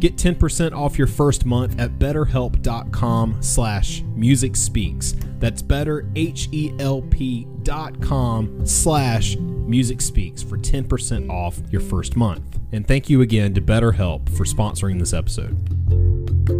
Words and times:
Get 0.00 0.16
10% 0.16 0.72
off 0.72 0.96
your 0.96 1.06
first 1.06 1.44
month 1.44 1.78
at 1.78 1.98
betterhelp.com 1.98 3.42
slash 3.42 4.02
music 4.14 4.56
speaks. 4.56 5.14
That's 5.38 5.60
better, 5.62 6.10
H-E-L-P 6.16 7.46
dot 7.62 8.00
com 8.00 8.66
slash 8.66 9.36
music 9.36 10.00
speaks 10.00 10.42
for 10.42 10.56
10% 10.56 11.30
off 11.30 11.60
your 11.70 11.82
first 11.82 12.16
month. 12.16 12.58
And 12.72 12.86
thank 12.86 13.10
you 13.10 13.20
again 13.20 13.52
to 13.54 13.60
BetterHelp 13.60 14.34
for 14.36 14.44
sponsoring 14.44 14.98
this 14.98 15.12
episode. 15.12 16.59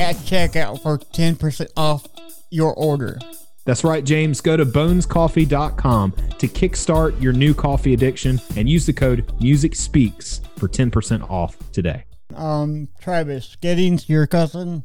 at 0.00 0.16
checkout 0.16 0.82
for 0.82 0.98
10% 0.98 1.68
off 1.76 2.06
your 2.50 2.74
order. 2.74 3.18
That's 3.66 3.84
right, 3.84 4.02
James. 4.02 4.40
Go 4.40 4.56
to 4.56 4.64
bonescoffee.com 4.64 6.12
to 6.38 6.48
kickstart 6.48 7.20
your 7.20 7.32
new 7.32 7.54
coffee 7.54 7.92
addiction 7.94 8.40
and 8.56 8.68
use 8.68 8.86
the 8.86 8.92
code 8.92 9.30
Music 9.40 9.74
Speaks 9.76 10.40
for 10.56 10.66
10% 10.66 11.30
off 11.30 11.56
today. 11.70 12.04
Um, 12.34 12.88
Travis, 13.00 13.56
getting 13.60 13.96
to 13.98 14.12
your 14.12 14.26
cousin. 14.26 14.84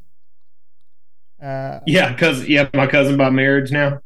Uh, 1.41 1.79
Yeah, 1.85 2.13
cause 2.17 2.45
yeah, 2.47 2.67
my 2.73 2.87
cousin 2.87 3.17
by 3.17 3.29
marriage 3.29 3.71
now. 3.71 4.01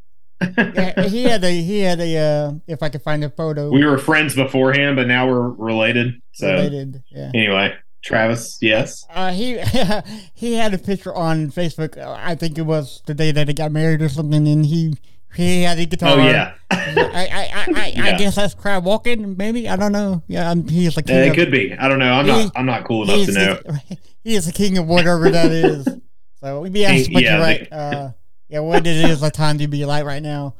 yeah, 0.57 1.01
he 1.07 1.23
had 1.23 1.43
a 1.43 1.49
he 1.61 1.79
had 1.81 1.99
a 1.99 2.17
uh, 2.17 2.51
if 2.67 2.81
I 2.81 2.87
could 2.89 3.01
find 3.01 3.23
a 3.25 3.29
photo 3.29 3.69
We 3.69 3.85
were 3.85 3.97
friends 3.97 4.35
beforehand, 4.35 4.95
but 4.95 5.07
now 5.07 5.27
we're 5.27 5.49
related. 5.49 6.21
So 6.33 6.51
related. 6.53 7.03
Yeah. 7.09 7.31
anyway, 7.33 7.75
Travis, 8.01 8.57
yes. 8.61 9.05
Uh, 9.09 9.31
he 9.31 9.59
he 10.33 10.53
had 10.53 10.73
a 10.73 10.77
picture 10.77 11.13
on 11.13 11.51
Facebook. 11.51 11.97
I 11.97 12.35
think 12.35 12.57
it 12.57 12.63
was 12.63 13.01
the 13.05 13.13
day 13.13 13.31
that 13.31 13.47
he 13.47 13.53
got 13.53 13.71
married 13.71 14.01
or 14.01 14.09
something, 14.09 14.47
and 14.47 14.65
he 14.65 14.93
he 15.35 15.63
had 15.63 15.79
a 15.79 15.85
guitar. 15.85 16.17
Oh 16.17 16.25
yeah, 16.25 16.53
I 16.71 16.93
I 16.95 17.49
I, 17.53 17.65
I, 17.75 18.09
I 18.13 18.17
guess 18.17 18.35
that's 18.35 18.53
crab 18.53 18.85
walking. 18.85 19.35
Maybe 19.37 19.67
I 19.67 19.75
don't 19.75 19.91
know. 19.91 20.23
Yeah, 20.27 20.49
I'm, 20.49 20.67
he's 20.67 20.95
the 20.95 21.03
king. 21.03 21.17
Uh, 21.17 21.19
it 21.25 21.29
of, 21.29 21.35
could 21.35 21.51
be. 21.51 21.73
I 21.73 21.87
don't 21.87 21.99
know. 21.99 22.11
I'm 22.11 22.25
He- 22.25 22.31
not. 22.31 22.51
I'm 22.55 22.65
not 22.65 22.85
cool 22.85 23.03
enough 23.03 23.25
to 23.27 23.31
know. 23.33 23.53
The, 23.55 23.97
he 24.23 24.35
is 24.35 24.45
the 24.45 24.53
king 24.53 24.77
of 24.77 24.87
whatever 24.87 25.29
that 25.29 25.51
is. 25.51 25.87
So 26.41 26.61
we'd 26.61 26.73
be 26.73 26.85
asked, 26.85 27.11
but 27.11 27.21
yeah, 27.21 27.33
you're 27.33 27.41
right. 27.45 27.69
the- 27.69 27.75
Uh, 27.75 28.11
yeah, 28.47 28.59
what 28.59 28.87
it 28.87 28.87
is 28.87 29.19
the 29.19 29.29
time 29.29 29.57
to 29.59 29.67
be 29.67 29.81
alive 29.81 30.05
right 30.05 30.23
now. 30.23 30.55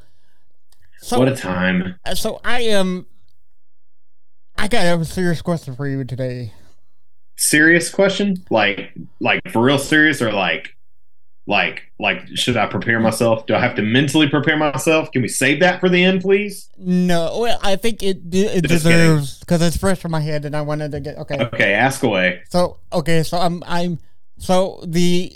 So 1.02 1.18
What 1.18 1.30
a 1.30 1.36
time. 1.36 1.96
uh, 2.06 2.14
so 2.14 2.40
I 2.44 2.62
am. 2.64 3.08
I 4.58 4.68
got 4.68 4.86
a 4.86 5.06
serious 5.06 5.42
question 5.42 5.74
for 5.76 5.88
you 5.88 6.04
today. 6.04 6.54
Serious 7.40 7.90
question? 7.90 8.36
Like, 8.50 8.94
like 9.22 9.42
for 9.52 9.62
real 9.62 9.78
serious, 9.78 10.22
or 10.22 10.34
like, 10.34 10.76
like, 11.48 11.84
like, 11.98 12.28
should 12.36 12.58
I 12.58 12.68
prepare 12.68 13.00
myself? 13.00 13.46
Do 13.46 13.56
I 13.56 13.60
have 13.60 13.76
to 13.76 13.82
mentally 13.82 14.28
prepare 14.28 14.58
myself? 14.58 15.10
Can 15.12 15.22
we 15.22 15.30
save 15.30 15.62
that 15.62 15.80
for 15.80 15.88
the 15.88 16.04
end, 16.04 16.22
please? 16.22 16.70
No, 16.78 17.40
well, 17.40 17.58
I 17.64 17.78
think 17.78 18.04
it 18.04 18.18
it 18.32 18.66
Just 18.66 18.84
deserves 18.84 19.40
because 19.40 19.62
it's 19.62 19.78
fresh 19.78 20.04
in 20.04 20.12
my 20.12 20.20
head, 20.20 20.44
and 20.44 20.54
I 20.56 20.62
wanted 20.62 20.92
to 20.92 21.00
get 21.00 21.18
okay. 21.18 21.40
Okay, 21.40 21.74
ask 21.74 22.04
away. 22.04 22.42
So 22.50 22.78
okay, 22.92 23.24
so 23.24 23.38
I'm 23.38 23.64
I'm 23.66 24.00
so 24.38 24.84
the 24.86 25.34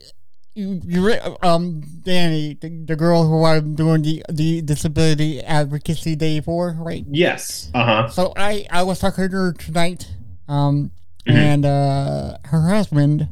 you, 0.55 0.81
you 0.83 1.15
um 1.41 1.81
Danny 2.03 2.57
the, 2.59 2.69
the 2.85 2.95
girl 2.97 3.27
who 3.27 3.45
I'm 3.45 3.75
doing 3.75 4.01
the 4.01 4.23
the 4.29 4.61
disability 4.61 5.41
advocacy 5.41 6.15
day 6.15 6.41
for 6.41 6.75
right. 6.79 7.05
Yes. 7.09 7.71
Uh 7.73 7.85
huh. 7.85 8.07
So 8.09 8.33
I 8.35 8.67
I 8.69 8.83
was 8.83 8.99
talking 8.99 9.29
to 9.29 9.35
her 9.35 9.53
tonight, 9.53 10.11
um, 10.49 10.91
Mhm. 11.27 11.33
and 11.35 11.65
uh, 11.65 12.37
her 12.45 12.67
husband 12.67 13.27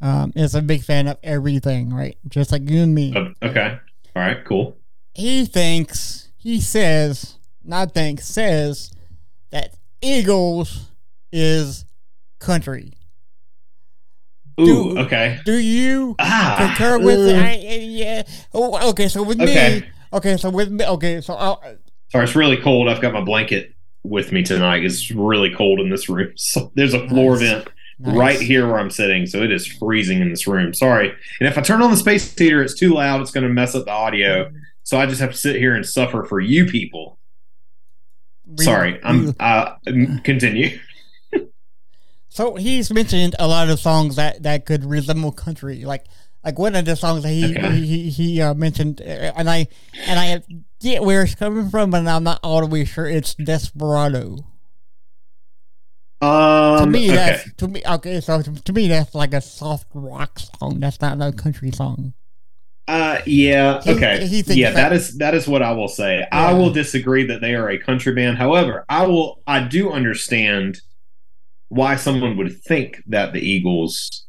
um 0.00 0.32
is 0.36 0.54
a 0.54 0.62
big 0.62 0.82
fan 0.82 1.08
of 1.08 1.18
everything, 1.22 1.92
right? 1.92 2.16
Just 2.28 2.52
like 2.52 2.68
you 2.70 2.82
and 2.82 2.94
me. 2.94 3.14
okay. 3.42 3.78
All 4.16 4.22
right. 4.22 4.44
Cool. 4.44 4.76
He 5.14 5.44
thinks 5.44 6.28
he 6.36 6.60
says 6.60 7.36
not 7.64 7.92
thinks 7.92 8.26
says 8.26 8.92
that 9.50 9.74
Eagles 10.00 10.90
is 11.32 11.84
country. 12.38 12.94
Ooh. 14.60 14.64
Dude. 14.94 14.98
Okay. 14.98 15.38
Do 15.44 15.58
you 15.58 16.16
Ah. 16.18 16.74
concur 16.76 16.98
with 16.98 17.18
uh, 17.36 17.40
I- 17.40 17.78
yeah? 17.82 18.22
Oh, 18.52 18.90
okay. 18.90 19.08
So 19.08 19.22
with 19.22 19.40
Okay. 19.40 19.80
me, 19.80 19.86
okay. 20.12 20.36
So 20.36 20.50
with 20.50 20.70
me, 20.70 20.84
okay. 20.84 21.20
So 21.20 21.34
I'll, 21.34 21.62
Sorry, 22.10 22.24
it's 22.24 22.34
really 22.34 22.56
cold. 22.56 22.88
I've 22.88 23.00
got 23.00 23.12
my 23.12 23.20
blanket 23.20 23.72
with 24.02 24.32
me 24.32 24.42
tonight. 24.42 24.84
It's 24.84 25.10
really 25.10 25.50
cold 25.54 25.80
in 25.80 25.90
this 25.90 26.08
room. 26.08 26.32
So 26.36 26.72
there's 26.74 26.94
a 26.94 27.06
floor 27.08 27.32
Nice. 27.38 27.40
vent 27.50 27.68
nice. 27.98 28.16
right 28.16 28.40
here 28.40 28.66
where 28.66 28.78
I'm 28.78 28.90
sitting, 28.90 29.26
so 29.26 29.42
it 29.42 29.52
is 29.52 29.66
freezing 29.66 30.20
in 30.20 30.30
this 30.30 30.46
room. 30.46 30.72
Sorry. 30.74 31.10
And 31.40 31.48
if 31.48 31.58
I 31.58 31.60
turn 31.62 31.82
on 31.82 31.90
the 31.90 31.96
space 31.96 32.34
heater, 32.36 32.62
it's 32.62 32.74
too 32.74 32.94
loud. 32.94 33.20
It's 33.20 33.30
going 33.30 33.44
to 33.46 33.52
mess 33.52 33.74
up 33.74 33.84
the 33.84 33.90
audio. 33.92 34.50
So 34.84 34.98
I 34.98 35.06
just 35.06 35.20
have 35.20 35.32
to 35.32 35.36
sit 35.36 35.56
here 35.56 35.74
and 35.74 35.84
suffer 35.86 36.24
for 36.24 36.40
you 36.40 36.66
people. 36.66 37.18
We- 38.46 38.64
Sorry. 38.64 38.98
I'm 39.04 39.34
uh 39.38 39.74
continue. 40.24 40.78
So 42.32 42.54
he's 42.54 42.92
mentioned 42.92 43.34
a 43.40 43.48
lot 43.48 43.68
of 43.70 43.80
songs 43.80 44.14
that 44.14 44.44
that 44.44 44.64
could 44.64 44.84
resemble 44.84 45.32
country, 45.32 45.84
like 45.84 46.04
like 46.44 46.58
one 46.58 46.74
of 46.74 46.84
the 46.84 46.96
songs 46.96 47.22
that 47.22 47.30
he 47.30 47.56
Okay. 47.56 47.72
he, 47.76 47.86
he, 47.86 48.10
he 48.10 48.42
uh, 48.42 48.54
mentioned, 48.54 49.00
uh, 49.00 49.32
and 49.36 49.48
I 49.50 49.68
and 50.06 50.18
I 50.18 50.42
get 50.80 51.02
where 51.02 51.22
it's 51.22 51.34
coming 51.34 51.68
from, 51.70 51.90
but 51.90 52.06
I'm 52.06 52.24
not 52.24 52.40
all 52.42 52.60
the 52.60 52.66
way 52.66 52.84
sure 52.84 53.06
it's 53.06 53.34
Desperado. 53.34 54.36
To 56.22 56.26
Um 56.26 56.90
me, 56.92 57.06
okay. 57.06 57.14
that's 57.16 57.52
to 57.54 57.68
me 57.68 57.82
okay. 57.86 58.20
So 58.20 58.42
to, 58.42 58.52
to 58.64 58.72
me, 58.72 58.88
that's 58.88 59.14
like 59.14 59.32
a 59.32 59.40
soft 59.40 59.86
rock 59.94 60.38
song. 60.38 60.78
That's 60.80 61.00
not 61.00 61.20
a 61.20 61.32
country 61.32 61.70
song. 61.70 62.12
Uh 62.88 63.20
yeah, 63.24 63.80
He- 63.82 63.90
okay. 63.92 64.26
he 64.26 64.42
yeah, 64.54 64.70
that- 64.70 64.90
that 64.90 64.92
is 64.92 65.16
that 65.18 65.34
is 65.34 65.48
what 65.48 65.62
I 65.62 65.72
will 65.72 65.88
say. 65.88 66.26
I 66.30 66.52
will 66.52 66.70
disagree 66.72 67.24
that 67.26 67.40
they 67.40 67.54
are 67.54 67.70
a 67.70 67.78
country 67.78 68.12
band. 68.14 68.36
However, 68.36 68.84
I 68.88 69.06
will 69.06 69.42
I 69.46 69.60
do 69.66 69.92
understand 69.92 70.80
why 71.68 71.96
someone 71.96 72.36
would 72.36 72.60
think 72.64 73.02
that 73.06 73.32
the 73.32 73.40
Eagles 73.40 74.26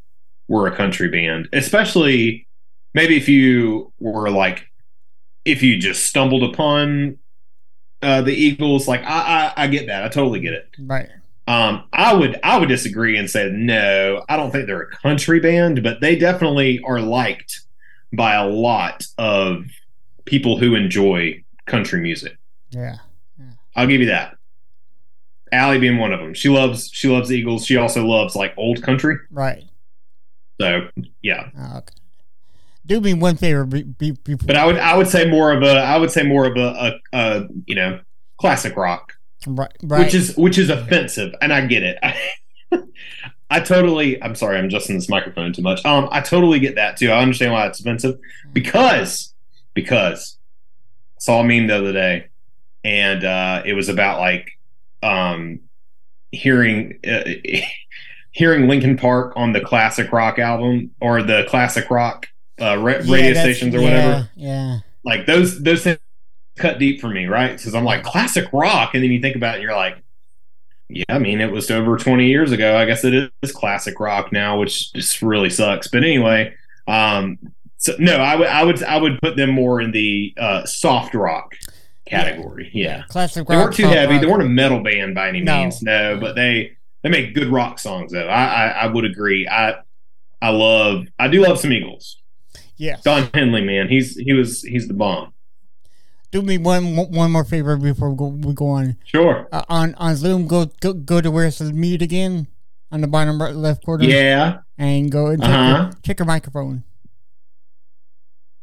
were 0.52 0.68
a 0.68 0.76
country 0.76 1.08
band, 1.08 1.48
especially 1.54 2.46
maybe 2.94 3.16
if 3.16 3.30
you 3.30 3.94
were 4.00 4.30
like 4.30 4.68
if 5.46 5.64
you 5.64 5.78
just 5.78 6.06
stumbled 6.06 6.44
upon 6.44 7.18
uh, 8.02 8.22
the 8.22 8.34
Eagles. 8.34 8.86
Like 8.86 9.02
I, 9.04 9.54
I, 9.56 9.64
I 9.64 9.68
get 9.68 9.88
that. 9.88 10.04
I 10.04 10.10
totally 10.10 10.42
get 10.42 10.52
it. 10.52 10.76
Right. 10.78 11.08
Um, 11.48 11.86
I 11.94 12.14
would 12.14 12.38
I 12.44 12.58
would 12.58 12.68
disagree 12.68 13.18
and 13.18 13.30
say 13.30 13.50
no. 13.50 14.26
I 14.28 14.36
don't 14.36 14.52
think 14.52 14.68
they're 14.68 14.82
a 14.82 14.92
country 14.98 15.40
band, 15.40 15.84
but 15.84 16.02
they 16.02 16.18
definitely 16.18 16.82
are 16.86 17.00
liked 17.00 17.62
by 18.12 18.34
a 18.34 18.46
lot 18.46 19.06
of 19.18 19.64
people 20.26 20.58
who 20.58 20.76
enjoy 20.76 21.42
country 21.66 22.02
music. 22.02 22.38
Yeah. 22.72 22.98
yeah. 23.40 23.46
I'll 23.78 23.88
give 23.88 24.02
you 24.02 24.08
that. 24.08 24.36
Allie 25.54 25.80
being 25.80 25.98
one 25.98 26.12
of 26.12 26.20
them. 26.20 26.34
She 26.34 26.50
loves 26.50 26.90
she 26.92 27.08
loves 27.08 27.32
Eagles. 27.32 27.66
She 27.66 27.78
also 27.78 28.06
loves 28.06 28.36
like 28.36 28.54
old 28.58 28.84
country. 28.84 29.16
Right. 29.32 29.64
So 30.62 30.90
yeah. 31.24 31.50
Oh, 31.58 31.78
okay. 31.78 31.96
Do 32.86 33.02
me 33.02 33.14
one 33.14 33.36
favor. 33.36 33.66
Be, 33.66 33.84
be, 33.84 34.12
be, 34.12 34.36
But 34.36 34.56
I 34.56 34.66
would 34.66 34.78
I 34.78 34.96
would 34.96 35.08
say 35.08 35.28
more 35.28 35.52
of 35.52 35.64
a 35.64 35.72
I 35.72 35.98
would 35.98 36.12
say 36.12 36.24
more 36.24 36.46
of 36.46 36.56
a, 36.56 37.00
a, 37.12 37.18
a 37.18 37.48
you 37.66 37.76
know 37.76 38.00
classic 38.38 38.76
rock, 38.76 39.14
right, 39.48 39.72
right. 39.84 40.00
which 40.00 40.14
is 40.14 40.36
which 40.38 40.58
is 40.58 40.70
offensive, 40.70 41.34
and 41.42 41.52
I 41.52 41.66
get 41.66 41.84
it. 41.84 41.98
I, 42.04 42.16
I 43.50 43.60
totally 43.60 44.22
I'm 44.22 44.36
sorry 44.36 44.58
I'm 44.58 44.66
adjusting 44.66 44.96
this 44.96 45.10
microphone 45.10 45.52
too 45.52 45.64
much. 45.64 45.84
Um, 45.84 46.08
I 46.12 46.22
totally 46.22 46.60
get 46.60 46.76
that 46.76 46.98
too. 46.98 47.10
I 47.10 47.22
understand 47.22 47.54
why 47.54 47.66
it's 47.66 47.80
offensive 47.80 48.20
because 48.54 49.34
because 49.74 50.38
I 51.18 51.20
saw 51.20 51.40
a 51.42 51.44
meme 51.44 51.68
the 51.68 51.78
other 51.78 51.94
day, 51.94 52.28
and 52.84 53.24
uh, 53.24 53.64
it 53.66 53.74
was 53.74 53.90
about 53.90 54.20
like 54.20 54.52
um 55.02 55.62
hearing. 56.32 57.00
Uh, 57.08 57.24
Hearing 58.32 58.68
Linkin 58.68 58.98
Park 58.98 59.34
on 59.36 59.52
the 59.54 59.62
classic 59.62 60.12
rock 60.12 60.40
album 60.40 60.92
or 61.02 61.22
the 61.22 61.46
classic 61.50 61.90
rock 61.92 62.28
uh, 62.62 62.78
ra- 62.78 63.00
Yeah, 63.04 63.14
radio 63.14 63.34
stations 63.34 63.76
or 63.76 63.80
yeah, 63.80 63.84
whatever, 63.86 64.30
Yeah. 64.36 64.78
like 65.04 65.26
those 65.26 65.62
those 65.62 65.84
things 65.84 66.00
cut 66.58 66.80
deep 66.80 67.02
for 67.02 67.10
me, 67.10 67.26
right? 67.28 67.56
Because 67.58 67.74
I'm 67.76 67.84
like 67.84 68.04
classic 68.04 68.46
rock, 68.54 68.94
and 68.94 69.04
then 69.04 69.12
you 69.12 69.20
think 69.22 69.36
about 69.36 69.56
it, 69.56 69.58
and 69.58 69.64
you're 69.64 69.76
like, 69.76 69.98
yeah, 70.90 71.04
I 71.10 71.20
mean, 71.20 71.42
it 71.42 71.52
was 71.52 71.72
over 71.72 71.98
20 71.98 72.28
years 72.28 72.52
ago. 72.52 72.78
I 72.78 72.86
guess 72.86 73.04
it 73.04 73.32
is 73.42 73.52
classic 73.52 74.00
rock 74.00 74.32
now, 74.32 74.60
which 74.60 74.94
just 74.94 75.22
really 75.22 75.50
sucks. 75.50 75.88
But 75.88 76.04
anyway, 76.04 76.54
um, 76.88 77.38
so 77.78 77.94
no, 78.00 78.18
I 78.18 78.36
would 78.36 78.48
I 78.48 78.64
would 78.64 78.84
I 78.84 78.98
would 78.98 79.20
put 79.22 79.36
them 79.38 79.50
more 79.52 79.82
in 79.82 79.92
the 79.92 80.34
uh, 80.38 80.66
soft 80.66 81.14
rock 81.16 81.56
category. 82.06 82.70
Yeah, 82.74 83.04
Classic 83.10 83.42
Rock, 83.42 83.48
they 83.48 83.56
weren't 83.58 83.74
too 83.76 83.88
heavy. 83.88 84.14
rock. 84.14 84.22
They 84.22 84.28
weren't 84.28 84.44
a 84.44 84.50
metal 84.50 84.84
band 84.84 85.16
by 85.16 85.30
any 85.30 85.40
No. 85.42 85.62
means. 85.64 85.82
No, 85.82 86.18
but 86.20 86.36
they 86.36 86.78
they 87.04 87.10
make 87.10 87.34
good 87.34 87.48
rock 87.50 87.80
songs 87.80 88.12
though. 88.12 88.28
I, 88.28 88.44
I 88.44 88.68
I 88.84 88.88
would 88.88 89.06
agree. 89.06 89.48
I 89.48 89.76
I 90.42 90.50
love 90.50 91.06
I 91.20 91.28
do 91.28 91.42
love 91.42 91.60
some 91.60 91.72
Eagles. 91.74 92.18
Yes. 92.78 93.02
Don 93.04 93.30
Henley, 93.34 93.62
man, 93.64 93.90
he's 93.90 94.16
he 94.16 94.34
was 94.34 94.62
he's 94.64 94.88
the 94.88 94.94
bomb. 94.94 95.34
Do 96.32 96.42
me 96.42 96.58
one 96.58 96.96
one 96.96 97.32
more 97.32 97.44
favor 97.44 97.76
before 97.78 98.10
we 98.10 98.16
go, 98.18 98.26
we 98.28 98.54
go 98.54 98.70
on. 98.70 98.98
Sure. 99.04 99.48
Uh, 99.52 99.64
on 99.70 99.94
on 99.96 100.16
Zoom, 100.16 100.48
go 100.48 100.66
go 100.80 100.94
go 100.94 101.22
to 101.22 101.30
where 101.30 101.46
it 101.46 101.52
says 101.52 101.74
mute 101.74 102.02
again 102.02 102.48
on 102.92 103.02
the 103.02 103.08
bottom 103.08 103.42
right, 103.42 103.54
left 103.56 103.84
corner. 103.86 104.04
Yeah. 104.06 104.60
And 104.78 105.12
go 105.12 105.28
and 105.28 105.42
check, 105.42 105.50
Uh-huh. 105.52 105.82
your, 105.84 105.92
check 106.04 106.20
your 106.20 106.26
microphone. 106.26 106.84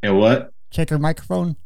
And 0.02 0.18
what? 0.18 0.52
Check 0.70 0.90
your 0.90 0.98
microphone. 0.98 1.56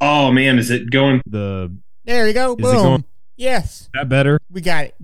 Oh 0.00 0.30
man, 0.32 0.58
is 0.58 0.70
it 0.70 0.90
going? 0.90 1.20
The 1.26 1.74
There 2.04 2.26
you 2.26 2.32
go. 2.34 2.52
Is 2.52 2.58
it 2.58 2.62
Boom. 2.62 2.72
going- 2.82 3.04
yes, 3.36 3.88
that 3.94 4.08
better? 4.08 4.38
we 4.50 4.60
got 4.60 4.84
it. 4.86 4.94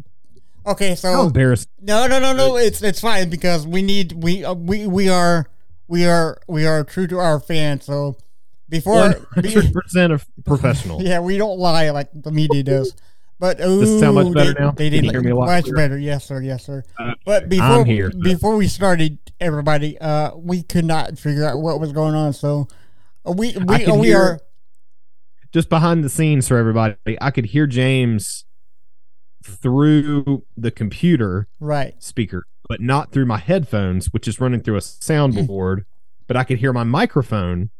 Okay, 0.66 0.90
How 0.90 0.94
so 0.96 1.22
embarrassing. 1.26 1.70
no, 1.80 2.06
no, 2.06 2.18
no, 2.18 2.32
no. 2.32 2.56
It's 2.56 2.82
it's 2.82 3.00
fine 3.00 3.30
because 3.30 3.66
we 3.66 3.82
need 3.82 4.12
we 4.12 4.44
uh, 4.44 4.54
we 4.54 4.86
we 4.86 5.08
are 5.08 5.48
we 5.88 6.06
are 6.06 6.38
we 6.48 6.66
are 6.66 6.82
true 6.84 7.06
to 7.06 7.18
our 7.18 7.38
fans. 7.40 7.84
So 7.84 8.16
before 8.68 9.14
hundred 9.34 9.72
percent 9.72 10.12
of 10.12 10.26
professional. 10.44 11.00
Yeah, 11.06 11.20
we 11.20 11.38
don't 11.38 11.58
lie 11.58 11.90
like 11.90 12.08
the 12.12 12.32
media 12.32 12.62
does. 12.62 12.94
But 13.38 13.60
ooh, 13.60 13.82
it 13.82 14.00
sound 14.00 14.14
much 14.14 14.32
better 14.32 14.54
they, 14.54 14.60
now? 14.60 14.70
They 14.72 14.88
didn't 14.90 15.10
hear 15.10 15.20
me 15.20 15.30
a 15.30 15.36
lot 15.36 15.46
much 15.46 15.64
clearer? 15.64 15.76
better. 15.76 15.98
Yes, 15.98 16.24
sir. 16.24 16.40
Yes, 16.40 16.64
sir. 16.64 16.82
Uh, 16.98 17.12
But 17.24 17.48
before 17.48 17.84
before 17.84 18.56
we 18.56 18.66
started, 18.66 19.18
everybody, 19.38 19.98
uh, 20.00 20.34
we 20.36 20.62
could 20.62 20.86
not 20.86 21.18
figure 21.18 21.44
out 21.44 21.58
what 21.60 21.78
was 21.78 21.92
going 21.92 22.14
on. 22.14 22.32
So 22.32 22.66
uh, 23.28 23.32
we 23.32 23.54
we 23.56 23.86
we 23.86 24.06
hear- 24.06 24.18
are 24.18 24.40
Just 25.52 25.68
behind 25.68 26.02
the 26.02 26.08
scenes 26.08 26.48
for 26.48 26.56
everybody, 26.56 26.96
I 27.20 27.30
could 27.30 27.44
hear 27.46 27.66
James 27.66 28.44
through 29.46 30.44
the 30.56 30.70
computer 30.70 31.48
right. 31.60 31.94
speaker, 32.02 32.44
but 32.68 32.80
not 32.80 33.12
through 33.12 33.26
my 33.26 33.38
headphones, 33.38 34.06
which 34.12 34.26
is 34.28 34.40
running 34.40 34.60
through 34.60 34.76
a 34.76 34.80
soundboard. 34.80 35.84
but 36.26 36.36
I 36.36 36.44
could 36.44 36.58
hear 36.58 36.72
my 36.72 36.84
microphone 36.84 37.70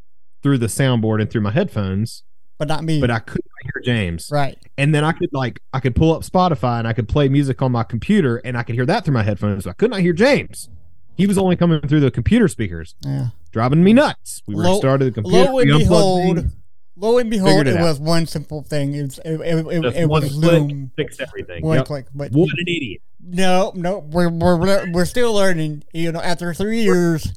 through 0.43 0.57
the 0.59 0.67
soundboard 0.67 1.21
and 1.21 1.29
through 1.29 1.41
my 1.41 1.51
headphones, 1.51 2.23
But 2.57 2.67
not 2.67 2.83
me. 2.83 3.01
but 3.01 3.11
I 3.11 3.19
could 3.19 3.41
not 3.43 3.73
hear 3.73 3.81
James. 3.83 4.29
right. 4.31 4.57
And 4.77 4.93
then 4.95 5.03
I 5.03 5.11
could 5.11 5.29
like 5.33 5.59
I 5.73 5.79
could 5.79 5.95
pull 5.95 6.13
up 6.13 6.21
Spotify 6.23 6.79
and 6.79 6.87
I 6.87 6.93
could 6.93 7.09
play 7.09 7.27
music 7.27 7.61
on 7.61 7.71
my 7.71 7.83
computer 7.83 8.37
and 8.37 8.57
I 8.57 8.63
could 8.63 8.75
hear 8.75 8.85
that 8.85 9.03
through 9.05 9.15
my 9.15 9.23
headphones. 9.23 9.63
So 9.65 9.71
I 9.71 9.73
could 9.73 9.89
not 9.91 9.99
hear 10.01 10.13
James. 10.13 10.69
He 11.15 11.25
was 11.25 11.37
only 11.39 11.55
coming 11.55 11.81
through 11.81 12.01
the 12.01 12.11
computer 12.11 12.47
speakers, 12.47 12.93
Yeah. 13.03 13.29
driving 13.51 13.83
me 13.83 13.91
nuts. 13.93 14.43
We 14.45 14.53
restarted 14.55 15.07
the 15.07 15.11
computer. 15.11 15.51
Lo 15.51 15.59
and 15.59 15.69
we 15.69 15.73
unplugged 15.73 15.89
behold, 15.89 16.37
things, 16.37 16.55
lo 16.97 17.17
and 17.19 17.29
behold, 17.29 17.67
it, 17.67 17.75
it 17.75 17.79
was 17.81 17.99
one 17.99 18.25
simple 18.25 18.61
thing. 18.63 18.93
It 18.95 19.01
was, 19.03 19.19
it, 19.23 19.39
it, 19.41 19.67
it, 19.67 19.81
just 19.81 19.97
it 19.97 20.05
one 20.07 20.23
was 20.23 20.33
click, 20.33 20.51
Loom. 20.51 20.91
fixed 20.95 21.21
everything. 21.21 21.63
One 21.63 21.77
Yep. 21.77 21.85
click. 21.85 22.05
But 22.13 22.31
What 22.31 22.49
an 22.57 22.65
idiot! 22.67 23.01
no, 23.23 23.71
no, 23.75 23.99
we're 23.99 24.29
we're 24.29 24.91
we're 24.91 25.05
still 25.05 25.33
learning. 25.33 25.83
You 25.93 26.11
know, 26.11 26.21
after 26.21 26.53
three 26.53 26.81
years, 26.83 27.31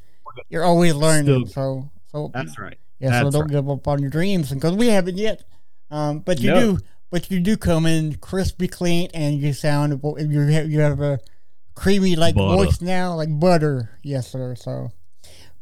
you're 0.49 0.65
always 0.65 0.95
learning. 0.95 1.47
Still- 1.49 1.87
so 1.87 1.91
so 2.11 2.31
That's 2.35 2.59
right. 2.59 2.79
Yeah, 2.99 3.23
so 3.23 3.31
don't 3.31 3.43
right. 3.43 3.51
give 3.51 3.71
up 3.71 3.87
on 3.89 4.01
your 4.01 4.11
dreams 4.11 4.51
because 4.53 4.75
we 4.75 4.89
haven't 4.89 5.17
yet. 5.17 5.43
Um, 5.91 6.19
but 6.21 6.39
you 6.41 6.51
No. 6.51 6.61
do, 6.61 6.79
but 7.11 7.31
you 7.31 7.41
do 7.41 7.57
come 7.57 7.87
in 7.87 8.17
crispy 8.17 8.69
clean, 8.69 9.09
and 9.15 9.41
you 9.41 9.53
sound 9.53 10.01
you 10.03 10.41
have 10.41 10.71
you 10.71 10.81
have 10.81 11.01
a 11.01 11.19
creamy 11.75 12.15
like 12.17 12.35
Butter. 12.35 12.57
voice 12.65 12.81
now, 12.83 13.15
like 13.15 13.29
butter. 13.41 13.99
Yes, 14.03 14.31
sir. 14.31 14.55
So, 14.55 14.91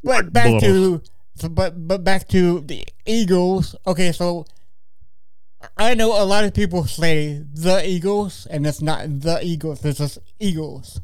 but 0.02 0.32
back 0.32 0.60
to 0.62 1.00
so, 1.38 1.48
but 1.48 1.86
but 1.88 2.04
back 2.04 2.28
to 2.28 2.60
the 2.60 2.84
Eagles. 3.06 3.74
Okay, 3.86 4.12
so 4.12 4.44
I 5.76 5.94
know 5.94 6.20
a 6.20 6.24
lot 6.24 6.44
of 6.44 6.54
people 6.54 6.84
say 6.84 7.42
the 7.52 7.82
Eagles, 7.86 8.46
and 8.50 8.66
it's 8.66 8.80
not 8.82 9.20
the 9.20 9.40
Eagles. 9.42 9.84
It's 9.84 9.98
just 9.98 10.18
Eagles. 10.38 11.00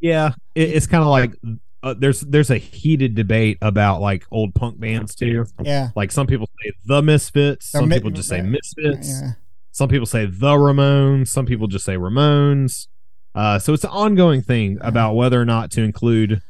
Yeah, 0.00 0.30
it, 0.54 0.70
it's 0.70 0.86
kind 0.86 1.02
of 1.02 1.08
like 1.08 1.34
uh, 1.82 1.94
there's 1.98 2.20
there's 2.22 2.50
a 2.50 2.58
heated 2.58 3.14
debate 3.14 3.58
about 3.62 4.00
like 4.00 4.24
old 4.30 4.54
punk 4.54 4.80
bands 4.80 5.14
too. 5.14 5.46
Yeah, 5.62 5.90
Like 5.94 6.10
some 6.10 6.26
people 6.26 6.48
say 6.62 6.72
the 6.84 7.02
Misfits, 7.02 7.70
The 7.70 7.78
some 7.78 7.88
Mi- 7.88 7.96
people 7.96 8.10
just 8.10 8.28
say. 8.28 8.42
Misfits. 8.42 9.08
yeah. 9.08 9.30
Some 9.72 9.88
people 9.88 10.06
say 10.06 10.24
the 10.26 10.52
Ramones. 10.52 11.28
Some 11.28 11.44
people 11.46 11.66
just 11.66 11.84
say 11.84 11.96
Ramones. 11.96 12.88
Uh, 13.34 13.58
so 13.58 13.74
it's 13.74 13.84
an 13.84 13.90
ongoing 13.90 14.40
thing 14.40 14.78
about 14.80 15.14
whether 15.14 15.38
or 15.40 15.44
not 15.44 15.70
to 15.72 15.82
include 15.82 16.40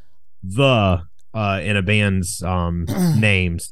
the 0.45 1.03
uh, 1.35 1.61
in 1.63 1.77
a 1.77 1.83
band's 1.83 2.43
um, 2.43 2.87
names. 3.19 3.69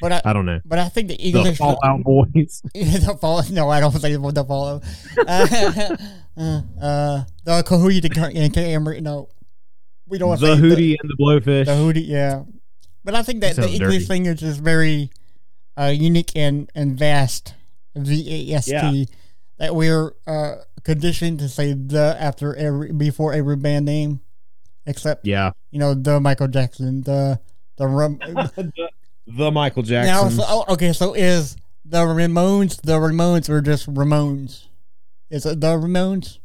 But 0.00 0.12
I, 0.12 0.22
I 0.26 0.32
don't 0.32 0.44
know. 0.44 0.60
but 0.64 0.78
I 0.78 0.88
think 0.88 1.08
the 1.08 1.26
Eagles 1.28 1.46
The 1.46 1.54
Fallout 1.54 2.02
Boys. 2.04 2.62
the 2.74 3.18
follow. 3.20 3.42
No, 3.50 3.70
I 3.70 3.80
don't 3.80 3.92
say 3.92 4.14
the 4.14 4.44
follow. 4.46 4.82
Uh, 6.38 6.60
uh, 6.78 7.24
the 7.44 7.62
Cohootie 7.62 8.04
and 8.04 8.52
Camry. 8.52 9.00
No, 9.00 9.30
we 10.06 10.18
don't 10.18 10.38
The 10.38 10.54
Hootie 10.54 10.96
and 11.00 11.10
the 11.10 11.16
Blowfish. 11.18 11.64
The, 11.64 11.64
the 11.64 11.72
Hootie, 11.72 12.06
yeah. 12.06 12.42
But 13.02 13.14
I 13.14 13.22
think 13.22 13.40
that 13.40 13.56
the 13.56 13.62
English 13.70 13.78
dirty. 13.78 14.04
thing 14.04 14.26
is 14.26 14.40
just 14.40 14.60
very 14.60 15.10
uh, 15.78 15.94
unique 15.96 16.32
and 16.36 16.70
and 16.74 16.98
vast. 16.98 17.54
V 17.94 18.50
A 18.52 18.56
S 18.56 18.66
T. 18.66 18.72
Yeah. 18.72 19.04
That 19.58 19.74
we're 19.74 20.12
uh, 20.26 20.56
conditioned 20.84 21.38
to 21.38 21.48
say 21.48 21.72
the 21.72 22.16
after 22.20 22.54
every 22.54 22.92
before 22.92 23.32
every 23.32 23.56
band 23.56 23.86
name, 23.86 24.20
except 24.86 25.26
yeah. 25.26 25.52
you 25.70 25.78
know 25.78 25.94
the 25.94 26.20
Michael 26.20 26.48
Jackson, 26.48 27.02
the 27.02 27.40
the 27.76 27.86
the, 28.56 28.90
the 29.26 29.50
Michael 29.50 29.82
now, 29.82 29.88
Jackson. 29.88 30.30
so, 30.38 30.44
oh, 30.46 30.64
okay, 30.74 30.92
so 30.92 31.14
is 31.14 31.56
the 31.84 31.98
Ramones 31.98 32.80
the 32.82 32.98
Ramones 32.98 33.48
or 33.48 33.60
just 33.60 33.92
Ramones? 33.92 34.66
Is 35.30 35.44
it 35.46 35.60
the 35.60 35.76
Ramones? 35.76 36.38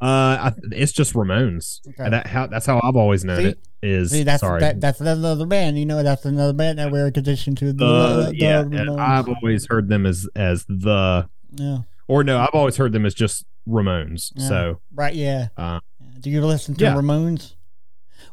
Uh, 0.00 0.06
I, 0.06 0.52
it's 0.70 0.92
just 0.92 1.14
Ramones. 1.14 1.80
Okay. 1.88 2.08
That 2.08 2.28
how 2.28 2.46
that's 2.46 2.66
how 2.66 2.80
I've 2.82 2.96
always 2.96 3.24
known 3.24 3.38
See? 3.38 3.48
it. 3.48 3.58
Is 3.80 4.10
See, 4.10 4.22
that's 4.24 4.40
sorry. 4.40 4.60
that, 4.60 4.80
that's 4.80 5.00
another 5.00 5.46
band. 5.46 5.78
You 5.78 5.86
know, 5.86 6.02
that's 6.02 6.24
another 6.24 6.52
band 6.52 6.78
that 6.78 6.90
we're 6.90 7.10
conditioned 7.12 7.58
to. 7.58 7.66
The, 7.66 7.72
the, 7.72 8.26
the 8.26 8.36
yeah, 8.36 8.62
Ramones. 8.62 8.98
I've 8.98 9.28
always 9.28 9.66
heard 9.66 9.88
them 9.88 10.06
as 10.06 10.28
as 10.36 10.64
the 10.68 11.28
yeah, 11.54 11.78
or 12.06 12.22
no, 12.24 12.38
I've 12.38 12.54
always 12.54 12.76
heard 12.76 12.92
them 12.92 13.06
as 13.06 13.14
just 13.14 13.44
Ramones. 13.68 14.32
Yeah. 14.36 14.48
So 14.48 14.80
right. 14.94 15.14
Yeah. 15.14 15.48
Uh, 15.56 15.80
do 16.20 16.30
you 16.30 16.44
listen 16.44 16.74
to 16.76 16.84
yeah. 16.84 16.94
Ramones? 16.94 17.54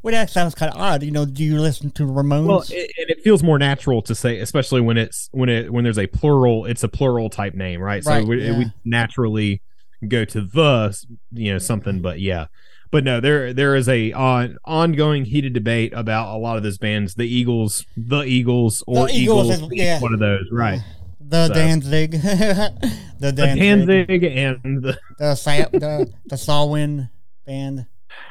Well, 0.03 0.11
that 0.13 0.29
sounds 0.29 0.53
kind 0.55 0.71
of 0.73 0.79
odd. 0.79 1.03
You 1.03 1.11
know, 1.11 1.25
do 1.25 1.43
you 1.43 1.59
listen 1.59 1.91
to 1.91 2.03
Ramones? 2.03 2.45
well, 2.47 2.63
it, 2.69 2.91
and 2.97 3.09
it 3.09 3.21
feels 3.23 3.41
more 3.43 3.57
natural 3.57 4.01
to 4.03 4.13
say, 4.15 4.39
especially 4.39 4.81
when 4.81 4.97
it's 4.97 5.29
when 5.31 5.49
it 5.49 5.71
when 5.73 5.83
there's 5.83 5.97
a 5.99 6.07
plural, 6.07 6.65
it's 6.65 6.83
a 6.83 6.87
plural 6.87 7.29
type 7.29 7.53
name, 7.55 7.81
right? 7.81 8.03
So 8.03 8.11
Right, 8.11 8.25
we, 8.27 8.43
yeah. 8.43 8.57
we 8.57 8.65
naturally 8.83 9.61
go 10.07 10.23
to 10.25 10.41
the 10.41 10.95
you 11.31 11.51
know 11.53 11.57
something, 11.59 12.01
but 12.01 12.19
yeah. 12.19 12.47
But 12.91 13.03
no, 13.03 13.19
there 13.19 13.51
there 13.51 13.75
is 13.75 13.89
a 13.89 14.11
on, 14.13 14.57
ongoing 14.63 15.25
heated 15.25 15.53
debate 15.53 15.91
about 15.93 16.35
a 16.35 16.37
lot 16.37 16.57
of 16.57 16.63
those 16.63 16.77
bands, 16.77 17.15
the 17.15 17.25
Eagles, 17.27 17.85
the 17.97 18.21
Eagles, 18.21 18.83
or 18.87 19.07
The 19.07 19.13
Eagles 19.13 19.47
Eagles, 19.51 19.71
is- 19.71 19.77
yeah. 19.77 19.99
one 19.99 20.13
of 20.13 20.19
those, 20.19 20.45
right? 20.51 20.81
The 21.19 21.47
So- 21.47 21.53
Danzig, 21.55 22.11
the 22.11 22.71
The 23.19 23.31
Danzig, 23.31 23.87
Danzig 23.87 24.23
and 24.23 24.83
the 24.83 24.97
the 25.17 25.69
the 25.73 26.13
the 26.27 26.37
Samhain 26.37 27.09
band. 27.45 27.85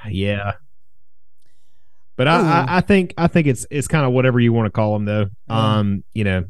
yeah. 0.08 0.54
But 2.16 2.28
I, 2.28 2.36
I, 2.40 2.76
I 2.76 2.80
think 2.80 3.12
I 3.18 3.26
think 3.26 3.48
it's 3.48 3.66
it's 3.70 3.88
kind 3.88 4.06
of 4.06 4.12
whatever 4.12 4.38
you 4.38 4.52
want 4.52 4.66
to 4.66 4.70
call 4.70 4.92
them 4.92 5.04
though. 5.04 5.26
Yeah. 5.48 5.78
Um, 5.78 6.04
you 6.14 6.22
know, 6.22 6.44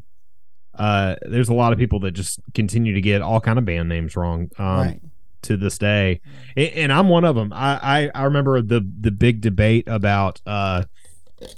uh, 0.75 1.15
there's 1.23 1.49
a 1.49 1.55
lot 1.55 1.73
of 1.73 1.79
people 1.79 1.99
that 2.01 2.11
just 2.11 2.39
continue 2.53 2.93
to 2.93 3.01
get 3.01 3.23
all 3.23 3.41
kind 3.41 3.57
of 3.57 3.65
band 3.65 3.89
names 3.89 4.15
wrong. 4.15 4.49
Um, 4.59 4.65
right. 4.77 5.01
to 5.43 5.57
this 5.57 5.79
day, 5.79 6.21
A- 6.55 6.71
and 6.83 6.93
I'm 6.93 7.09
one 7.09 7.25
of 7.25 7.35
them. 7.35 7.51
I, 7.51 7.79
I 7.81 8.11
I 8.13 8.23
remember 8.25 8.61
the 8.61 8.87
the 9.01 9.09
big 9.09 9.41
debate 9.41 9.85
about 9.87 10.39
uh 10.45 10.83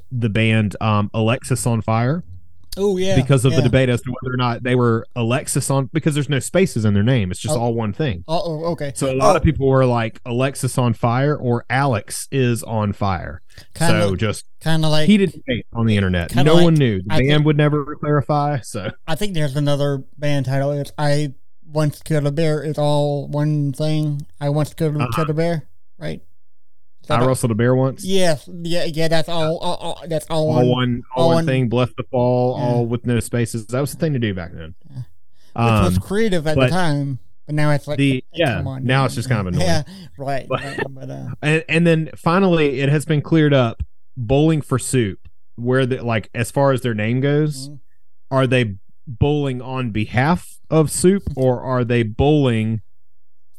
the 0.10 0.30
band 0.30 0.78
um 0.80 1.12
Alexis 1.14 1.68
on 1.68 1.82
Fire 1.82 2.24
Oh 2.78 2.98
yeah. 2.98 3.16
because 3.16 3.44
of 3.46 3.52
yeah. 3.54 3.58
the 3.58 3.64
debate 3.64 3.90
as 3.90 4.02
to 4.02 4.12
whether 4.22 4.34
or 4.34 4.38
not 4.38 4.64
they 4.64 4.76
were 4.76 5.06
Alexis 5.16 5.70
on 5.70 5.90
because 5.94 6.14
there's 6.14 6.30
no 6.30 6.40
spaces 6.40 6.86
in 6.86 6.94
their 6.94 7.04
name. 7.04 7.32
It's 7.32 7.40
just 7.40 7.56
Oh. 7.56 7.60
all 7.62 7.74
one 7.74 7.94
thing. 7.94 8.24
Oh, 8.28 8.66
okay. 8.74 8.92
So 8.96 9.12
a 9.12 9.16
lot 9.16 9.34
Oh. 9.34 9.38
of 9.38 9.44
people 9.44 9.68
were 9.68 9.86
like 9.86 10.20
Alexis 10.26 10.78
on 10.78 10.94
fire 10.94 11.36
or 11.36 11.66
Alex 11.70 12.28
is 12.32 12.64
on 12.64 12.94
fire. 12.94 13.42
Kind 13.74 13.92
so 13.92 14.16
just 14.16 14.46
kind 14.62 14.86
of 14.86 14.92
like 14.92 15.08
heated 15.08 15.32
debate 15.32 15.66
on 15.74 15.86
the 15.86 15.96
internet. 15.96 16.36
No 16.36 16.54
like- 16.56 16.64
one 16.64 16.74
knew. 16.76 17.00
The 17.04 17.14
I 17.14 17.18
band 17.20 17.30
think- 17.30 17.46
would 17.46 17.58
never 17.58 17.96
clarify. 17.96 18.60
So 18.62 18.92
I 19.08 19.16
think 19.16 19.34
there's 19.34 19.56
another 19.56 20.04
band 20.18 20.46
title. 20.46 20.72
It's 20.72 20.92
I 20.98 21.34
once 21.66 22.02
killed 22.02 22.26
a 22.28 22.32
bear. 22.32 22.64
It's 22.64 22.80
all 22.80 23.28
one 23.28 23.74
thing. 23.74 24.26
I 24.40 24.50
once 24.50 24.74
killed, 24.74 24.96
Uh-huh. 24.98 25.08
killed 25.16 25.30
a 25.30 25.34
bear. 25.34 25.68
Right. 26.00 26.22
I 27.10 27.26
wrestled 27.26 27.52
a 27.52 27.56
bear 27.56 27.76
once. 27.76 28.04
Yes. 28.04 28.48
Yeah. 28.62 28.86
Yeah. 28.86 29.08
That's 29.08 29.30
all. 29.30 29.58
all, 29.58 29.76
all 29.76 30.04
that's 30.08 30.26
all, 30.30 30.50
all 30.50 30.56
one. 30.56 30.68
one, 30.70 31.04
all, 31.16 31.30
all 31.30 31.36
one 31.36 31.46
thing. 31.46 31.70
Bless 31.70 31.90
the 31.98 32.04
fall. 32.12 32.58
Yeah. 32.58 32.64
All 32.66 32.86
with 32.86 33.06
no 33.06 33.20
spaces. 33.20 33.66
That 33.68 33.82
was 33.82 33.92
the 33.94 33.98
thing 34.00 34.14
to 34.14 34.20
do 34.20 34.34
back 34.34 34.52
then. 34.54 34.76
Which 34.90 35.04
was 35.56 35.98
Um, 35.98 36.02
creative 36.04 36.46
at 36.48 36.56
the 36.56 36.68
time, 36.68 37.20
but 37.48 37.56
now 37.56 37.72
it's 37.72 37.88
like 37.88 37.98
the 37.98 38.24
yeah. 38.34 38.58
come 38.58 38.68
on, 38.68 38.84
now 38.84 39.06
it's 39.06 39.16
just 39.16 39.28
kind 39.28 39.42
of 39.42 39.48
annoying. 39.54 39.66
Yeah. 39.68 39.84
Right. 40.18 40.46
But- 40.48 40.62
but 40.90 41.10
uh, 41.10 41.28
and, 41.42 41.64
and 41.68 41.88
then 41.88 42.10
finally 42.16 42.80
it 42.82 42.90
has 42.90 43.06
been 43.06 43.22
cleared 43.22 43.54
up 43.54 43.82
bowling 44.16 44.62
for 44.62 44.78
soup 44.78 45.20
where 45.56 45.86
the 45.88 46.04
like 46.04 46.30
as 46.36 46.52
far 46.52 46.72
as 46.72 46.82
their 46.82 46.94
name 46.94 47.20
goes 47.22 47.70
Mhm. 47.70 47.80
are 48.30 48.46
they 48.48 48.76
bowling 49.08 49.62
on 49.62 49.90
behalf 49.92 50.60
of 50.70 50.92
soup 50.92 51.24
or 51.36 51.62
are 51.62 51.84
they 51.84 52.04
bowling 52.04 52.82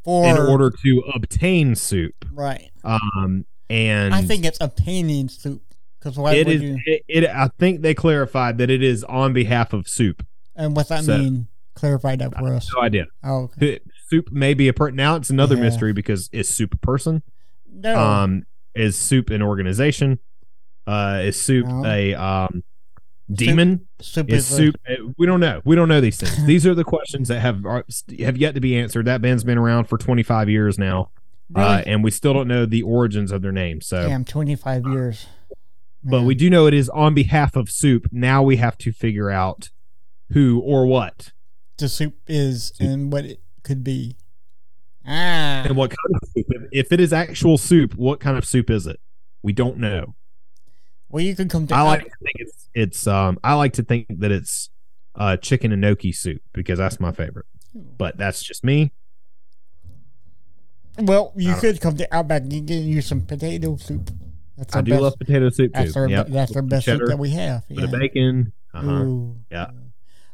for 0.04 0.26
in 0.26 0.36
order 0.36 0.70
to 0.70 1.02
obtain 1.14 1.74
soup 1.74 2.24
right. 2.32 2.70
um 2.84 3.44
and 3.70 4.14
I 4.14 4.22
think 4.22 4.44
it's 4.44 4.58
obtaining 4.60 5.28
soup 5.28 5.62
because 5.98 6.16
why 6.16 6.34
it 6.34 6.46
would 6.46 6.56
is 6.56 6.62
you? 6.62 6.78
it, 6.86 7.02
it 7.08 7.24
i 7.30 7.48
think 7.58 7.82
they 7.82 7.94
clarified 7.94 8.58
that 8.58 8.70
it 8.70 8.82
is 8.82 9.04
on 9.04 9.32
behalf 9.32 9.72
of 9.72 9.88
soup 9.88 10.24
And 10.56 10.74
what's 10.76 10.88
that 10.88 11.04
so- 11.04 11.18
mean? 11.18 11.48
Clarify 11.74 12.16
that 12.16 12.36
for 12.36 12.52
us. 12.54 12.68
no 12.74 12.82
idea 12.82 13.06
Oh, 13.22 13.42
okay. 13.60 13.78
Soup 14.08 14.32
may 14.32 14.52
be 14.54 14.66
a 14.68 14.72
per 14.72 14.90
now 14.90 15.14
it's 15.16 15.30
another 15.30 15.54
Yeah. 15.54 15.62
mystery 15.62 15.92
because 15.92 16.28
is 16.32 16.48
soup 16.48 16.74
a 16.74 16.78
person 16.78 17.22
No. 17.72 17.96
um 17.96 18.42
is 18.74 18.96
soup 18.96 19.30
an 19.30 19.42
organization 19.42 20.18
uh 20.88 21.20
is 21.22 21.40
soup 21.40 21.66
No. 21.66 21.84
a 21.86 22.14
um 22.14 22.64
demon 23.30 23.86
soup 24.00 24.30
is 24.30 24.50
is 24.50 24.56
soup 24.56 24.76
uh, 24.88 24.94
we 25.16 25.26
don't 25.26 25.40
know. 25.40 25.60
We 25.64 25.76
don't 25.76 25.88
know 25.88 26.00
these 26.00 26.18
things. 26.18 26.44
These 26.46 26.66
are 26.66 26.74
the 26.74 26.84
questions 26.84 27.28
that 27.28 27.40
have 27.40 27.64
are, 27.66 27.84
have 28.20 28.36
yet 28.36 28.54
to 28.54 28.60
be 28.60 28.76
answered. 28.76 29.06
That 29.06 29.20
band's 29.20 29.44
been 29.44 29.58
around 29.58 29.84
for 29.84 29.98
25 29.98 30.48
years 30.48 30.78
now 30.78 31.10
uh, 31.54 31.82
and 31.86 32.04
we 32.04 32.10
still 32.10 32.34
don't 32.34 32.48
know 32.48 32.66
the 32.66 32.82
origins 32.82 33.32
of 33.32 33.42
their 33.42 33.52
name 33.52 33.80
so. 33.80 34.06
Damn, 34.06 34.24
twenty 34.24 34.54
five 34.54 34.84
years. 34.86 35.26
but 36.04 36.22
we 36.22 36.34
do 36.34 36.50
know 36.50 36.66
it 36.66 36.74
is 36.74 36.88
on 36.90 37.14
behalf 37.14 37.56
of 37.56 37.70
soup. 37.70 38.08
Now 38.12 38.42
we 38.42 38.56
have 38.56 38.76
to 38.78 38.92
figure 38.92 39.30
out 39.30 39.70
who 40.32 40.60
or 40.60 40.86
what. 40.86 41.32
The 41.78 41.88
soup 41.88 42.16
is 42.26 42.72
Soup. 42.74 42.86
and 42.86 43.12
what 43.12 43.24
it 43.24 43.40
could 43.62 43.82
be. 43.82 44.16
Ah, 45.06 45.62
and 45.64 45.76
what 45.76 45.90
kind 45.90 46.14
of 46.22 46.28
soup? 46.28 46.46
If 46.70 46.92
it 46.92 47.00
is 47.00 47.12
actual 47.12 47.56
soup 47.56 47.94
what 47.94 48.20
kind 48.20 48.36
of 48.36 48.44
soup 48.44 48.68
is 48.68 48.86
it? 48.86 49.00
We 49.42 49.52
don't 49.52 49.78
know 49.78 50.14
well, 51.10 51.24
you 51.24 51.34
can 51.34 51.48
come 51.48 51.66
to. 51.66 51.74
i 51.74 51.82
like 51.82 52.04
to 52.04 52.10
think 52.22 52.36
it's 52.36 52.68
it's 52.74 53.06
um 53.06 53.38
i 53.42 53.54
like 53.54 53.72
to 53.72 53.82
think 53.82 54.06
that 54.08 54.30
it's 54.30 54.70
uh 55.14 55.36
chicken 55.36 55.72
and 55.72 55.80
gnocchi 55.80 56.12
soup 56.12 56.42
because 56.52 56.78
that's 56.78 57.00
my 57.00 57.12
favorite 57.12 57.46
but 57.74 58.16
that's 58.16 58.42
just 58.42 58.64
me 58.64 58.92
well, 61.00 61.32
you 61.36 61.54
could 61.54 61.80
come 61.80 61.96
to 61.96 62.14
Outback 62.14 62.42
and 62.42 62.66
get 62.66 62.82
you 62.82 63.00
some 63.02 63.20
potato 63.22 63.76
soup. 63.76 64.10
That's 64.56 64.74
i 64.74 64.80
do 64.80 64.90
best, 64.90 65.02
love 65.02 65.14
potato 65.16 65.50
soup 65.50 65.72
That's 65.72 65.94
too 65.94 66.00
our, 66.00 66.08
yep. 66.08 66.26
that's 66.26 66.56
our 66.56 66.62
best 66.62 66.86
soup 66.86 67.02
that 67.06 67.18
we 67.18 67.30
have. 67.30 67.62
bit 67.68 67.84
of 67.84 67.92
bacon 67.92 68.52
uh-huh. 68.74 69.34
Yeah. 69.50 69.70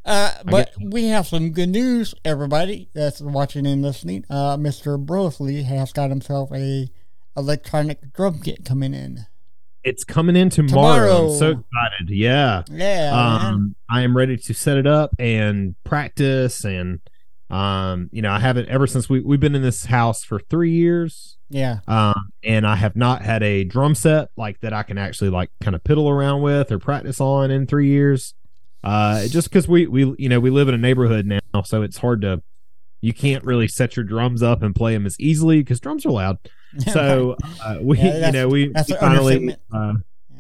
Uh, 0.05 0.33
but 0.45 0.73
we 0.81 1.07
have 1.09 1.27
some 1.27 1.51
good 1.51 1.69
news, 1.69 2.15
everybody 2.25 2.89
that's 2.95 3.21
watching 3.21 3.67
and 3.67 3.81
listening. 3.81 4.25
Uh, 4.29 4.57
Mr. 4.57 5.03
Brosley 5.03 5.65
has 5.65 5.93
got 5.93 6.11
himself 6.11 6.51
a 6.53 6.91
electronic 7.37 8.13
drum 8.13 8.41
kit 8.41 8.65
coming 8.65 8.93
in. 8.93 9.27
It's 9.85 10.03
coming 10.03 10.35
in 10.35 10.51
tomorrow. 10.51 11.07
Tomorrow. 11.07 11.33
I'm 11.33 11.39
so 11.39 11.47
excited. 11.51 12.09
Yeah. 12.11 12.63
Yeah. 12.71 13.39
Um, 13.45 13.75
I 13.91 14.03
am 14.03 14.17
ready 14.17 14.37
to 14.37 14.55
set 14.55 14.77
it 14.79 14.87
up 14.87 15.11
and 15.19 15.75
practice. 15.85 16.65
And, 16.65 17.01
um, 17.51 18.09
you 18.11 18.23
know, 18.23 18.33
I 18.33 18.41
haven't 18.41 18.69
ever 18.69 18.87
since 18.87 19.09
we, 19.09 19.21
we've 19.21 19.41
been 19.41 19.55
in 19.55 19.63
this 19.63 19.85
house 19.85 20.25
for 20.25 20.39
three 20.41 20.73
years. 20.73 21.37
Yeah, 21.51 21.81
Um, 21.87 22.31
and 22.43 22.67
I 22.67 22.75
have 22.75 22.97
not 22.97 23.23
had 23.23 23.43
a 23.45 23.63
drum 23.63 23.95
set 23.95 24.31
like 24.37 24.61
that 24.63 24.73
I 24.73 24.83
can 24.83 24.99
actually 24.99 25.31
like 25.31 25.51
kind 25.61 25.77
of 25.77 25.85
piddle 25.85 26.11
around 26.11 26.43
with 26.43 26.73
or 26.73 26.79
practice 26.81 27.21
on 27.21 27.51
in 27.53 27.67
three 27.67 27.89
years. 27.89 28.35
Uh, 28.83 29.27
just 29.29 29.51
because 29.51 29.69
we, 29.69 29.87
we, 29.87 30.15
you 30.19 30.29
know, 30.29 30.41
we 30.41 30.51
live 30.51 30.69
in 30.69 30.75
a 30.75 30.79
neighborhood 30.79 31.27
now, 31.27 31.63
so 31.63 31.83
it's 31.83 31.99
hard 31.99 32.23
to, 32.23 32.43
you 33.05 33.13
can't 33.13 33.45
really 33.45 33.69
set 33.69 33.97
your 33.97 34.05
drums 34.05 34.43
up 34.43 34.63
and 34.63 34.75
play 34.75 34.95
them 34.95 35.05
as 35.05 35.19
easily 35.21 35.59
because 35.59 35.79
drums 35.81 36.07
are 36.07 36.11
loud. 36.13 36.39
So 36.93 37.37
uh, 37.63 37.77
we, 37.83 37.99
Yeah, 37.99 38.27
you 38.27 38.33
know, 38.33 38.49
we, 38.49 38.69
we 38.69 38.83
finally, 38.99 39.55
uh, 39.73 39.93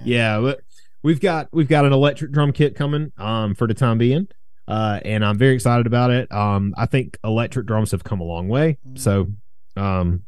yeah, 0.04 0.40
but 0.40 0.62
we've 1.02 1.20
got 1.20 1.48
we've 1.52 1.68
got 1.68 1.84
an 1.84 1.92
electric 1.92 2.32
drum 2.32 2.50
kit 2.52 2.74
coming 2.74 3.12
um 3.18 3.54
for 3.54 3.68
the 3.68 3.74
time 3.74 3.98
being. 3.98 4.26
Uh 4.66 4.98
and 5.04 5.24
I'm 5.24 5.38
very 5.38 5.54
excited 5.54 5.86
about 5.86 6.10
it. 6.10 6.32
Um 6.32 6.74
I 6.76 6.86
think 6.86 7.18
electric 7.22 7.66
drums 7.66 7.92
have 7.92 8.02
come 8.02 8.20
a 8.20 8.24
long 8.24 8.48
way. 8.48 8.78
Mhm. 8.88 8.98
So 8.98 9.28
um 9.76 10.24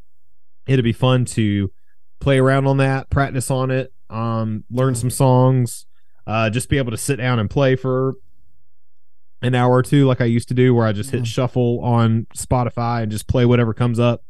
it'll 0.68 0.84
be 0.84 0.92
fun 0.92 1.24
to 1.24 1.72
play 2.20 2.38
around 2.38 2.66
on 2.68 2.76
that, 2.76 3.10
practice 3.10 3.50
on 3.50 3.70
it, 3.72 3.92
um 4.08 4.62
learn 4.70 4.94
some 4.94 5.10
songs, 5.10 5.86
uh 6.26 6.50
just 6.50 6.68
be 6.68 6.78
able 6.78 6.92
to 6.92 6.96
sit 6.98 7.16
down 7.16 7.40
and 7.40 7.50
play 7.50 7.74
for 7.74 8.14
an 9.42 9.54
hour 9.54 9.72
or 9.74 9.82
two 9.82 10.06
like 10.06 10.20
I 10.20 10.24
used 10.24 10.48
to 10.48 10.54
do 10.54 10.74
where 10.74 10.86
I 10.86 10.92
just 10.92 11.10
hit 11.10 11.26
shuffle 11.26 11.80
on 11.82 12.26
Spotify 12.36 13.02
and 13.02 13.12
just 13.12 13.28
play 13.28 13.44
whatever 13.44 13.74
comes 13.74 13.98
up. 13.98 14.22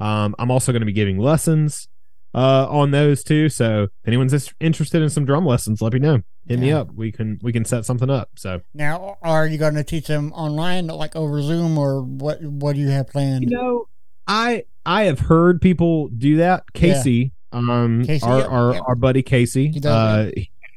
Um 0.00 0.34
I'm 0.38 0.50
also 0.50 0.72
going 0.72 0.80
to 0.82 0.86
be 0.86 0.92
giving 0.92 1.18
lessons 1.18 1.88
uh 2.34 2.66
on 2.68 2.90
those 2.90 3.22
too. 3.24 3.48
So 3.48 3.84
if 3.84 3.90
anyone's 4.06 4.52
interested 4.60 5.02
in 5.02 5.10
some 5.10 5.24
drum 5.24 5.46
lessons, 5.46 5.80
let 5.80 5.92
me 5.92 5.98
know. 6.00 6.22
Hit 6.46 6.58
me 6.60 6.72
up. 6.72 6.92
We 6.94 7.12
can 7.12 7.38
we 7.42 7.52
can 7.52 7.64
set 7.64 7.84
something 7.84 8.08
up. 8.08 8.30
So 8.36 8.60
Now, 8.72 9.18
are 9.22 9.46
you 9.46 9.58
going 9.58 9.74
to 9.74 9.84
teach 9.84 10.06
them 10.06 10.32
online, 10.32 10.86
like 10.86 11.14
over 11.14 11.42
Zoom, 11.42 11.76
or 11.76 12.00
what? 12.00 12.40
What 12.42 12.74
do 12.74 12.80
you 12.80 12.88
have 12.88 13.08
planned? 13.08 13.44
you 13.44 13.50
know, 13.50 13.86
I 14.26 14.64
I 14.86 15.04
have 15.04 15.18
heard 15.20 15.60
people 15.60 16.08
do 16.08 16.38
that. 16.38 16.72
Casey, 16.72 17.32
um, 17.52 18.02
Casey, 18.06 18.24
our 18.26 18.48
our, 18.48 18.74
our 18.88 18.94
buddy 18.94 19.22
Casey, 19.22 19.68
does, 19.68 19.84
uh, 19.84 20.30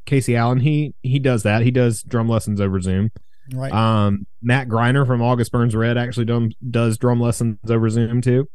Casey 0.06 0.36
Allen, 0.36 0.60
he 0.60 0.94
he 1.04 1.20
does 1.20 1.44
that. 1.44 1.62
He 1.62 1.72
does 1.72 2.04
drum 2.04 2.28
lessons 2.28 2.60
over 2.60 2.82
Zoom. 2.82 3.12
Right. 3.54 3.72
Um, 3.72 4.26
Matt 4.42 4.68
Greiner 4.68 5.06
from 5.06 5.22
August 5.22 5.52
Burns 5.52 5.76
Red 5.76 5.98
actually 5.98 6.26
done, 6.26 6.54
does 6.70 6.98
drum 6.98 7.20
lessons 7.20 7.58
over 7.70 7.90
Zoom 7.90 8.22
too, 8.22 8.48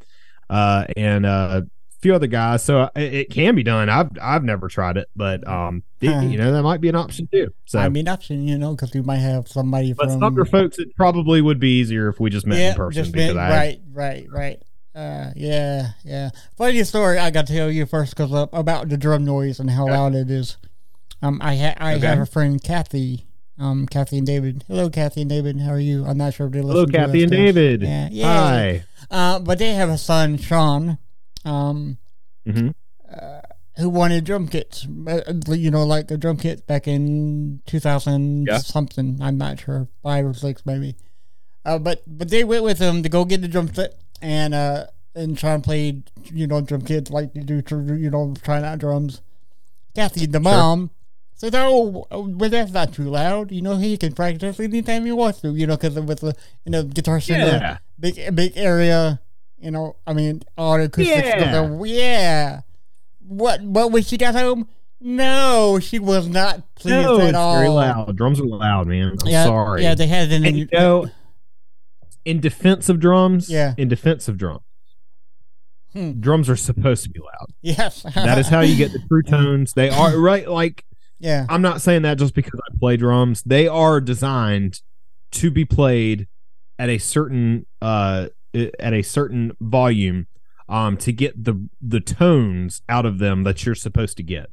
uh, 0.49 0.85
and 0.97 1.27
uh, 1.27 1.63
a 1.63 2.01
few 2.01 2.15
other 2.15 2.27
guys. 2.29 2.63
So 2.65 2.81
uh, 2.83 2.89
it, 2.97 3.15
it 3.15 3.31
can 3.31 3.55
be 3.55 3.63
done. 3.63 3.89
I've 3.91 4.11
I've 4.21 4.45
never 4.45 4.69
tried 4.69 4.97
it, 4.97 5.09
but 5.17 5.47
um, 5.47 5.83
it- 6.01 6.13
Huh. 6.13 6.21
you 6.21 6.39
know 6.39 6.53
that 6.53 6.63
might 6.63 6.81
be 6.81 6.89
an 6.89 6.95
option 6.95 7.29
too. 7.31 7.53
So. 7.67 7.79
I 7.79 7.89
mean, 7.89 8.09
option, 8.09 8.47
you 8.47 8.57
know, 8.59 8.71
because 8.75 8.93
we 8.95 9.03
might 9.03 9.17
have 9.19 9.49
somebody 9.49 9.93
but 9.93 10.05
from. 10.05 10.13
some 10.13 10.23
other 10.25 10.45
folks, 10.45 10.79
it 10.79 10.95
probably 10.97 11.43
would 11.43 11.59
be 11.61 11.79
easier 11.81 12.09
if 12.09 12.19
we 12.21 12.31
just 12.31 12.47
met 12.47 12.59
yeah, 12.59 12.71
in 12.71 12.77
person 12.77 13.03
just 13.03 13.13
because 13.13 13.31
been- 13.35 13.39
I 13.39 13.51
right, 13.51 13.81
right, 13.93 14.27
right. 14.31 14.63
Uh, 14.95 15.31
yeah, 15.37 15.89
yeah. 16.05 16.31
Funny 16.57 16.83
story. 16.85 17.19
I 17.19 17.31
got 17.31 17.47
to 17.49 17.53
tell 17.53 17.71
you 17.71 17.85
first 17.85 18.17
because 18.17 18.33
uh, 18.33 18.47
about 18.55 18.89
the 18.89 18.97
drum 18.97 19.27
noise 19.27 19.61
and 19.61 19.69
how 19.69 19.83
Okay. 19.85 19.93
loud 19.93 20.15
it 20.15 20.31
is. 20.31 20.57
Um, 21.21 21.39
I 21.43 21.55
ha- 21.57 21.75
I 21.77 21.97
Okay. 21.97 22.07
have 22.07 22.21
a 22.21 22.25
friend 22.27 22.63
Kathy. 22.63 23.27
Um, 23.59 23.87
Kathy 23.87 24.19
and 24.19 24.27
David. 24.27 24.65
Hello, 24.69 24.91
Kathy 24.91 25.23
and 25.23 25.31
David. 25.31 25.61
How 25.61 25.71
are 25.73 25.79
you? 25.81 26.05
I'm 26.05 26.19
not 26.19 26.35
sure 26.35 26.47
if 26.47 26.53
they 26.53 26.61
listen. 26.61 26.73
Hello, 26.77 26.87
to 26.87 26.93
Kathy 26.93 27.23
and 27.23 27.33
guys. 27.33 27.39
David. 27.55 27.83
Yeah, 27.83 28.09
yeah. 28.13 28.27
Hi. 28.27 28.85
Uh, 29.11 29.39
but 29.39 29.59
they 29.59 29.73
have 29.75 29.89
a 29.89 29.97
son, 29.99 30.37
Sean. 30.37 30.99
Um, 31.45 31.97
Mhm. 32.47 32.75
uh, 33.11 33.41
who 33.77 33.89
wanted 33.89 34.25
drum 34.25 34.49
kits. 34.49 34.87
Uh, 35.07 35.21
You 35.49 35.71
know, 35.71 35.85
like 35.87 36.09
the 36.09 36.19
drum 36.19 36.37
kit 36.37 36.67
back 36.67 36.87
in 36.89 37.61
2000 37.67 38.47
Yeah. 38.47 38.59
something. 38.59 39.19
I'm 39.23 39.39
not 39.39 39.61
sure, 39.61 39.89
five 40.03 40.27
or 40.27 40.35
six 40.35 40.65
maybe. 40.67 40.97
Uh, 41.65 41.79
but 41.79 42.03
but 42.07 42.29
they 42.29 42.45
went 42.45 42.63
with 42.65 42.79
him 42.79 43.03
to 43.03 43.09
go 43.09 43.25
get 43.25 43.41
the 43.43 43.49
drum 43.49 43.73
set 43.75 43.95
and 44.23 44.55
uh 44.55 44.87
and 45.15 45.37
try 45.37 45.53
and 45.55 45.65
play 45.65 46.03
you 46.33 46.47
know 46.47 46.61
drum 46.61 46.83
kits 46.83 47.11
like 47.11 47.31
you 47.35 47.43
do 47.43 47.63
you 47.99 48.11
know 48.11 48.35
trying 48.43 48.65
out 48.65 48.79
drums. 48.79 49.21
Kathy, 49.95 50.27
the 50.27 50.41
mom, 50.41 50.91
So 51.39 51.49
no, 51.51 52.07
but 52.35 52.51
that's 52.51 52.73
not 52.73 52.93
too 52.95 53.05
loud. 53.11 53.53
You 53.53 53.61
know, 53.63 53.77
he 53.77 53.97
can 53.99 54.13
practice 54.15 54.59
anytime 54.59 55.05
he 55.05 55.13
wants 55.13 55.41
to. 55.43 55.55
You 55.55 55.67
know, 55.67 55.77
because 55.77 55.95
with 56.01 56.21
the 56.21 56.35
you 56.65 56.73
know 56.73 56.83
guitar 56.83 57.21
center, 57.21 57.47
Yeah. 57.47 57.79
big 58.01 58.35
big 58.35 58.53
area. 58.57 59.21
You 59.59 59.71
know, 59.71 59.97
I 60.07 60.13
mean, 60.15 60.43
all 60.57 60.77
the 60.79 60.85
acoustics. 60.85 61.29
Yeah. 61.29 61.77
Yeah. 61.85 62.61
What? 63.27 63.73
But 63.73 63.91
when 63.93 64.03
she 64.03 64.17
got 64.17 64.35
home, 64.35 64.69
no, 65.01 65.79
she 65.81 65.99
was 65.99 66.27
not 66.29 66.75
pleased 66.75 66.95
No, 67.03 67.21
at 67.21 67.29
it's 67.29 67.37
all. 67.37 67.57
very 67.57 67.69
loud. 67.69 68.17
Drums 68.17 68.41
are 68.41 68.47
loud, 68.47 68.87
man. 68.87 69.17
I'm 69.23 69.29
yeah, 69.29 69.45
sorry. 69.45 69.83
Yeah, 69.83 69.95
they 69.95 70.07
had 70.07 70.31
it 70.31 70.35
in. 70.35 70.45
and 70.47 70.57
you 70.59 70.69
know, 70.73 71.07
in 72.25 72.41
defense 72.41 72.89
of 72.89 72.99
drums, 73.01 73.51
Yeah. 73.51 73.75
in 73.77 73.89
defense 73.89 74.27
of 74.29 74.37
drums, 74.39 74.63
Hmm. 75.93 76.13
drums 76.21 76.49
are 76.51 76.57
supposed 76.57 77.05
to 77.05 77.11
be 77.11 77.21
loud. 77.21 77.49
yes, 77.63 78.03
That 78.15 78.39
is 78.39 78.49
how 78.49 78.61
you 78.61 78.77
get 78.77 78.93
the 78.93 79.01
true 79.09 79.23
tones. 79.27 79.73
They 79.75 79.89
are 79.91 80.19
right. 80.19 80.49
Like 80.49 80.85
yeah, 81.19 81.47
I'm 81.49 81.63
not 81.63 81.81
saying 81.81 82.03
that 82.03 82.19
just 82.19 82.35
because 82.35 82.61
I 82.61 82.77
play 82.79 82.97
drums. 82.97 83.43
They 83.45 83.67
are 83.69 84.01
designed 84.01 84.81
to 85.33 85.51
be 85.51 85.65
played 85.65 86.29
at 86.79 86.89
a 86.89 86.99
certain 86.99 87.67
uh 87.83 88.29
at 88.55 88.93
a 88.95 89.03
certain 89.03 89.53
volume 89.61 90.27
um 90.69 90.97
to 90.97 91.13
get 91.13 91.45
the 91.45 91.69
the 91.81 92.01
tones 92.01 92.83
out 92.89 93.05
of 93.07 93.19
them 93.19 93.45
that 93.45 93.65
you're 93.67 93.75
supposed 93.75 94.17
to 94.19 94.23
get. 94.23 94.47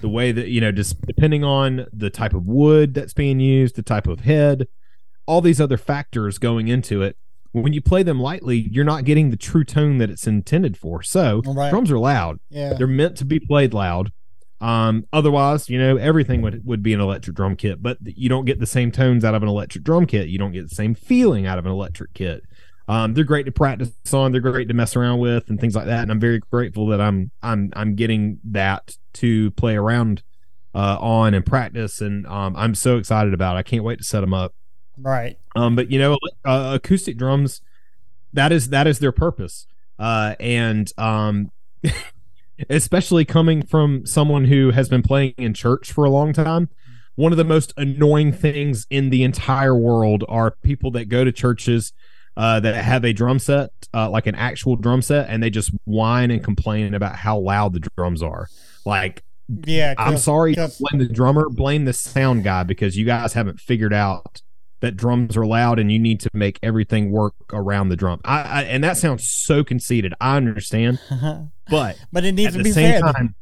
The 0.00 0.08
way 0.08 0.32
that 0.32 0.48
you 0.48 0.60
know 0.60 0.72
just 0.72 1.00
depending 1.02 1.44
on 1.44 1.86
the 1.92 2.10
type 2.10 2.34
of 2.34 2.44
wood 2.46 2.94
that's 2.94 3.14
being 3.14 3.40
used, 3.40 3.76
the 3.76 3.82
type 3.82 4.06
of 4.06 4.20
head, 4.20 4.68
all 5.26 5.40
these 5.40 5.60
other 5.60 5.76
factors 5.78 6.38
going 6.38 6.68
into 6.68 7.02
it. 7.02 7.16
When 7.52 7.74
you 7.74 7.82
play 7.82 8.02
them 8.02 8.18
lightly, 8.18 8.66
you're 8.70 8.82
not 8.84 9.04
getting 9.04 9.28
the 9.30 9.36
true 9.36 9.62
tone 9.64 9.98
that 9.98 10.08
it's 10.08 10.26
intended 10.26 10.74
for. 10.76 11.02
So, 11.02 11.42
Right. 11.44 11.68
drums 11.70 11.90
are 11.90 11.98
loud. 11.98 12.38
yeah. 12.48 12.72
They're 12.72 12.86
meant 12.86 13.14
to 13.18 13.26
be 13.26 13.38
played 13.38 13.74
loud. 13.74 14.10
Um, 14.62 15.06
otherwise, 15.12 15.68
you 15.68 15.76
know, 15.76 15.96
everything 15.96 16.40
would, 16.42 16.64
would 16.64 16.84
be 16.84 16.94
an 16.94 17.00
electric 17.00 17.34
drum 17.34 17.56
kit, 17.56 17.82
but 17.82 17.98
you 18.04 18.28
don't 18.28 18.44
get 18.44 18.60
the 18.60 18.66
same 18.66 18.92
tones 18.92 19.24
out 19.24 19.34
of 19.34 19.42
an 19.42 19.48
electric 19.48 19.82
drum 19.82 20.06
kit. 20.06 20.28
You 20.28 20.38
don't 20.38 20.52
get 20.52 20.68
the 20.68 20.74
same 20.74 20.94
feeling 20.94 21.46
out 21.46 21.58
of 21.58 21.66
an 21.66 21.72
electric 21.72 22.14
kit. 22.14 22.44
Um, 22.86 23.14
they're 23.14 23.24
great 23.24 23.46
to 23.46 23.52
practice 23.52 23.90
on. 24.14 24.30
They're 24.30 24.40
great 24.40 24.68
to 24.68 24.74
mess 24.74 24.94
around 24.94 25.18
with 25.18 25.50
and 25.50 25.60
things 25.60 25.74
like 25.74 25.86
that. 25.86 26.02
And 26.02 26.12
I'm 26.12 26.20
very 26.20 26.38
grateful 26.38 26.86
that 26.88 27.00
I'm 27.00 27.32
I'm 27.42 27.72
I'm 27.74 27.96
getting 27.96 28.38
that 28.44 28.96
to 29.14 29.50
play 29.52 29.76
around 29.76 30.22
uh, 30.74 30.96
on 31.00 31.34
and 31.34 31.44
practice. 31.44 32.00
And 32.00 32.24
um, 32.26 32.54
I'm 32.56 32.74
so 32.76 32.98
excited 32.98 33.34
about. 33.34 33.56
it. 33.56 33.60
I 33.60 33.62
can't 33.64 33.82
wait 33.82 33.98
to 33.98 34.04
set 34.04 34.20
them 34.20 34.34
up. 34.34 34.54
Right. 34.96 35.38
Um, 35.56 35.74
but 35.74 35.90
you 35.90 35.98
know, 35.98 36.18
uh, 36.44 36.72
acoustic 36.74 37.16
drums, 37.16 37.62
that 38.32 38.52
is 38.52 38.68
that 38.68 38.86
is 38.86 39.00
their 39.00 39.12
purpose. 39.12 39.66
Uh, 39.98 40.34
and 40.38 40.92
um, 40.98 41.50
especially 42.70 43.24
coming 43.24 43.62
from 43.62 44.06
someone 44.06 44.44
who 44.46 44.70
has 44.70 44.88
been 44.88 45.02
playing 45.02 45.34
in 45.38 45.54
church 45.54 45.92
for 45.92 46.04
a 46.04 46.10
long 46.10 46.32
time, 46.32 46.68
one 47.14 47.32
of 47.32 47.38
the 47.38 47.44
most 47.44 47.72
annoying 47.76 48.32
things 48.32 48.86
in 48.90 49.10
the 49.10 49.22
entire 49.22 49.76
world 49.76 50.24
are 50.28 50.52
people 50.62 50.90
that 50.92 51.06
go 51.06 51.24
to 51.24 51.32
churches 51.32 51.92
uh, 52.36 52.60
that 52.60 52.74
have 52.74 53.04
a 53.04 53.12
drum 53.12 53.38
set, 53.38 53.70
uh, 53.92 54.08
like 54.08 54.26
an 54.26 54.34
actual 54.34 54.76
drum 54.76 55.02
set, 55.02 55.28
and 55.28 55.42
they 55.42 55.50
just 55.50 55.70
whine 55.84 56.30
and 56.30 56.42
complain 56.42 56.94
about 56.94 57.16
how 57.16 57.38
loud 57.38 57.74
the 57.74 57.80
drums 57.96 58.22
are. 58.22 58.48
Like, 58.86 59.22
Yeah. 59.66 59.94
I'm 59.98 60.16
sorry, 60.16 60.54
blame 60.54 60.98
the 60.98 61.08
drummer, 61.12 61.48
blame 61.50 61.84
the 61.84 61.92
sound 61.92 62.44
guy 62.44 62.62
because 62.62 62.96
you 62.96 63.04
guys 63.04 63.34
haven't 63.34 63.60
figured 63.60 63.92
out 63.92 64.40
that 64.80 64.96
drums 64.96 65.36
are 65.36 65.46
loud 65.46 65.78
and 65.78 65.92
you 65.92 65.98
need 65.98 66.20
to 66.20 66.30
make 66.32 66.58
everything 66.62 67.10
work 67.12 67.34
around 67.52 67.88
the 67.88 67.96
drum. 67.96 68.20
I, 68.24 68.40
I 68.42 68.62
and 68.62 68.82
that 68.82 68.96
sounds 68.96 69.28
so 69.28 69.62
conceited. 69.62 70.12
I 70.20 70.36
understand, 70.36 70.98
but 71.72 71.96
but 72.12 72.24
it 72.24 72.32
needs 72.32 72.48
at 72.54 72.58
to 72.58 72.58
the 72.58 72.64
be 72.64 72.72
same 72.72 73.00
said. 73.02 73.12
time, 73.12 73.34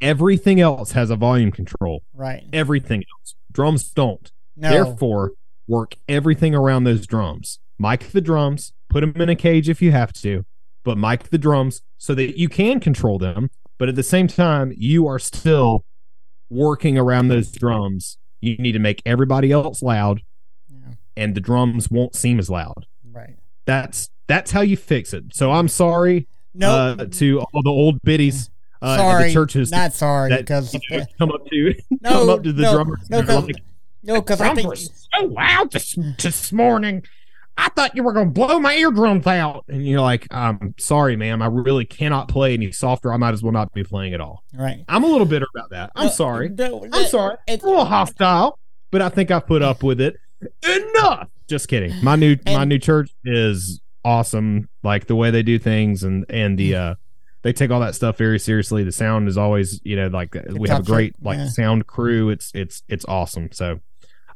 everything 0.00 0.60
else 0.60 0.92
has 0.92 1.10
a 1.10 1.16
volume 1.16 1.50
control. 1.50 2.02
right. 2.14 2.44
Everything 2.52 3.02
else, 3.18 3.34
drums 3.52 3.84
don't. 3.90 4.30
No. 4.56 4.70
Therefore, 4.70 5.32
work 5.66 5.96
everything 6.08 6.54
around 6.54 6.84
those 6.84 7.06
drums. 7.06 7.58
Mic 7.78 8.10
the 8.12 8.20
drums, 8.20 8.72
put 8.88 9.00
them 9.00 9.12
in 9.20 9.28
a 9.28 9.34
cage 9.36 9.68
if 9.68 9.82
you 9.82 9.90
have 9.92 10.12
to, 10.14 10.44
but 10.84 10.96
mic 10.96 11.24
the 11.30 11.38
drums 11.38 11.82
so 11.98 12.14
that 12.14 12.38
you 12.38 12.48
can 12.48 12.78
control 12.80 13.18
them. 13.18 13.50
But 13.78 13.88
at 13.88 13.96
the 13.96 14.02
same 14.04 14.28
time, 14.28 14.72
you 14.76 15.06
are 15.08 15.18
still 15.18 15.84
working 16.48 16.96
around 16.96 17.28
those 17.28 17.50
drums. 17.50 18.18
You 18.40 18.56
need 18.58 18.72
to 18.72 18.78
make 18.78 19.02
everybody 19.04 19.50
else 19.50 19.82
loud, 19.82 20.20
Yeah. 20.68 20.92
and 21.16 21.34
the 21.34 21.40
drums 21.40 21.90
won't 21.90 22.14
seem 22.14 22.38
as 22.38 22.48
loud. 22.48 22.86
Right. 23.10 23.36
That's 23.64 24.10
that's 24.28 24.52
how 24.52 24.60
you 24.60 24.76
fix 24.76 25.12
it. 25.12 25.34
So 25.34 25.50
I'm 25.52 25.68
sorry 25.68 26.28
No. 26.54 26.70
uh, 26.98 27.06
to 27.06 27.40
all 27.40 27.62
the 27.62 27.70
old 27.70 28.00
biddies 28.02 28.50
uh, 28.80 28.96
sorry. 28.96 29.28
the 29.28 29.32
churches 29.32 29.70
Not 29.70 29.92
sorry 29.92 30.30
that 30.30 30.40
because 30.40 30.72
you 30.74 30.80
know, 30.90 31.04
come 31.18 31.32
up 31.32 31.44
to 31.46 31.74
No, 32.02 32.10
come 32.10 32.28
up 32.30 32.42
to 32.44 32.52
the 32.52 32.62
no, 32.62 32.72
drummers. 32.74 33.10
no, 33.10 33.18
and 33.18 33.28
they're 33.28 33.36
'cause- 33.36 33.46
like, 33.46 33.56
no, 34.02 34.20
because 34.20 34.40
I 34.42 34.54
think 34.54 34.76
so 34.76 35.24
loud 35.26 35.72
this, 35.72 35.96
this 36.20 36.52
morning. 36.52 37.02
I 37.56 37.68
thought 37.70 37.96
you 37.96 38.02
were 38.02 38.12
going 38.12 38.26
to 38.26 38.32
blow 38.32 38.58
my 38.58 38.74
eardrums 38.74 39.26
out. 39.26 39.64
And 39.68 39.86
you're 39.86 40.00
like, 40.02 40.26
I'm 40.30 40.74
sorry, 40.78 41.16
ma'am. 41.16 41.40
I 41.40 41.46
really 41.46 41.84
cannot 41.86 42.28
play 42.28 42.52
any 42.52 42.70
softer. 42.72 43.12
I 43.12 43.16
might 43.16 43.32
as 43.32 43.42
well 43.42 43.52
not 43.52 43.72
be 43.72 43.82
playing 43.84 44.12
at 44.12 44.20
all. 44.20 44.42
right. 44.52 44.84
I'm 44.88 45.04
a 45.04 45.06
little 45.06 45.24
bitter 45.24 45.46
about 45.56 45.70
that. 45.70 45.90
I'm 45.96 46.06
No, 46.06 46.12
sorry. 46.12 46.48
no, 46.50 46.84
I'm 46.92 47.06
sorry. 47.06 47.36
It's 47.46 47.64
a 47.64 47.66
little 47.66 47.84
hostile, 47.86 48.58
but 48.90 49.00
I 49.00 49.08
think 49.08 49.30
I 49.30 49.38
put 49.40 49.62
up 49.62 49.82
with 49.82 50.00
it 50.00 50.16
enough. 50.68 51.28
Just 51.48 51.68
kidding. 51.68 51.94
My 52.04 52.16
new 52.16 52.36
my 52.44 52.64
new 52.64 52.78
church 52.78 53.10
is 53.24 53.80
awesome. 54.04 54.68
Like 54.82 55.06
the 55.06 55.16
way 55.16 55.30
they 55.30 55.42
do 55.42 55.58
things 55.58 56.02
and 56.02 56.24
and 56.28 56.58
the 56.58 56.74
uh 56.74 56.94
they 57.42 57.52
take 57.52 57.70
all 57.70 57.80
that 57.80 57.94
stuff 57.94 58.16
very 58.16 58.38
seriously. 58.38 58.84
The 58.84 58.92
sound 58.92 59.28
is 59.28 59.36
always, 59.36 59.80
you 59.84 59.96
know, 59.96 60.08
like 60.08 60.34
we 60.50 60.68
have 60.68 60.80
a 60.80 60.82
great 60.82 61.14
shape, 61.14 61.16
like 61.24 61.38
yeah. 61.38 61.48
sound 61.48 61.86
crew. 61.86 62.30
It's 62.30 62.50
it's 62.54 62.82
it's 62.88 63.04
awesome. 63.06 63.50
So 63.52 63.80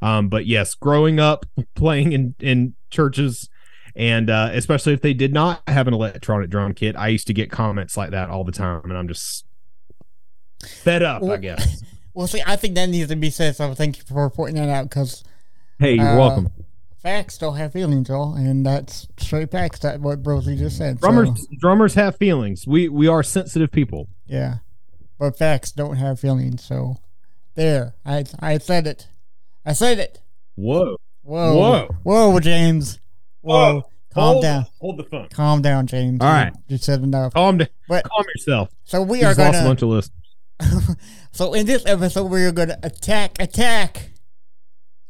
um 0.02 0.28
but 0.28 0.46
yes, 0.46 0.74
growing 0.74 1.18
up 1.20 1.46
playing 1.74 2.12
in 2.12 2.34
in 2.40 2.74
churches 2.90 3.48
and 3.96 4.30
uh 4.30 4.50
especially 4.52 4.92
if 4.92 5.00
they 5.02 5.14
did 5.14 5.32
not 5.32 5.62
have 5.68 5.88
an 5.88 5.94
electronic 5.94 6.50
drum 6.50 6.74
kit, 6.74 6.96
I 6.96 7.08
used 7.08 7.26
to 7.28 7.32
get 7.34 7.50
comments 7.50 7.96
like 7.96 8.10
that 8.10 8.30
all 8.30 8.44
the 8.44 8.52
time 8.52 8.84
and 8.84 8.96
I'm 8.96 9.08
just 9.08 9.44
fed 10.64 11.02
up, 11.02 11.22
I 11.22 11.36
guess. 11.36 11.82
Well, 12.14 12.26
see, 12.26 12.42
I 12.44 12.56
think 12.56 12.74
that 12.74 12.88
needs 12.88 13.10
to 13.10 13.14
be 13.16 13.30
said. 13.30 13.54
So 13.54 13.74
thank 13.74 13.96
you 13.96 14.02
for 14.02 14.28
pointing 14.28 14.56
that 14.56 14.68
out 14.68 14.88
because 14.88 15.22
Hey, 15.78 15.94
you're 15.94 16.04
Uh, 16.04 16.18
welcome. 16.18 16.52
Facts 17.02 17.38
don't 17.38 17.56
have 17.56 17.72
feelings, 17.72 18.08
y'all, 18.08 18.34
and 18.34 18.64
that's 18.66 19.06
straight 19.18 19.50
facts. 19.50 19.80
That 19.80 20.00
what 20.00 20.22
Brosy 20.22 20.56
just 20.58 20.76
said. 20.76 20.98
so, 21.00 21.00
Drummers 21.10 21.46
drummers 21.58 21.94
have 21.94 22.16
feelings. 22.16 22.66
We 22.66 22.88
we 22.88 23.06
are 23.08 23.22
sensitive 23.22 23.70
people. 23.70 24.08
yeah, 24.26 24.56
but 25.18 25.36
facts 25.36 25.72
don't 25.72 25.96
have 25.96 26.18
feelings. 26.20 26.62
So 26.64 26.96
there, 27.54 27.94
I 28.04 28.24
I 28.40 28.58
said 28.58 28.86
it. 28.86 29.08
I 29.64 29.72
said 29.72 29.98
it. 29.98 30.20
Whoa. 30.56 30.96
Whoa, 31.22 31.54
Whoa. 31.54 31.88
whoa, 32.30 32.40
James. 32.40 32.98
Whoa, 33.42 33.54
Whoa. 33.80 33.90
calm 34.14 34.22
hold, 34.32 34.42
down, 34.42 34.66
Hold 34.80 34.96
the 34.98 35.04
phone. 35.04 35.28
calm 35.28 35.60
down, 35.62 35.86
James. 35.86 36.20
All 36.22 36.26
right. 36.26 36.52
you, 36.68 36.78
said 36.78 37.02
enough. 37.02 37.34
Calm 37.34 37.58
down. 37.58 37.68
But 37.86 38.04
Calm 38.08 38.24
yourself. 38.34 38.70
so 38.84 39.02
we 39.02 39.18
We 39.18 39.24
are 39.24 39.34
just 39.34 39.38
lost 39.38 39.48
a 39.50 39.52
gonna. 39.58 39.68
bunch 39.68 39.82
of 39.82 39.88
listeners. 39.90 40.96
so 41.32 41.52
in 41.52 41.66
this 41.66 41.84
episode, 41.86 42.24
we 42.30 42.44
are 42.44 42.50
gonna 42.52 42.78
attack, 42.82 43.36
attack 43.40 44.10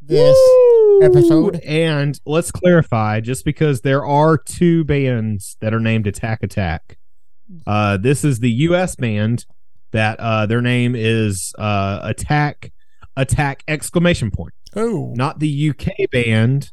this. 0.09 0.37
Woo! 0.37 1.03
episode. 1.03 1.61
And 1.64 2.18
let's 2.27 2.51
clarify, 2.51 3.21
just 3.21 3.44
because 3.44 3.83
there 3.83 4.05
are 4.05 4.37
two 4.37 4.83
bands 4.85 5.57
that 5.61 5.73
are 5.73 5.79
named 5.81 6.07
Attack 6.09 6.42
Attack. 6.42 6.99
Uh, 7.66 7.97
this 7.97 8.25
is 8.25 8.40
the 8.40 8.51
U.S. 8.51 8.97
band 8.97 9.47
that 9.92 10.18
uh, 10.18 10.47
their 10.47 10.61
name 10.61 10.94
is 10.97 11.53
uh, 11.59 12.01
Attack 12.03 12.73
Attack 13.16 13.62
exclamation 13.68 14.31
point. 14.31 14.55
Oh, 14.77 15.12
not 15.16 15.38
the 15.38 15.71
UK 15.71 16.11
band 16.11 16.73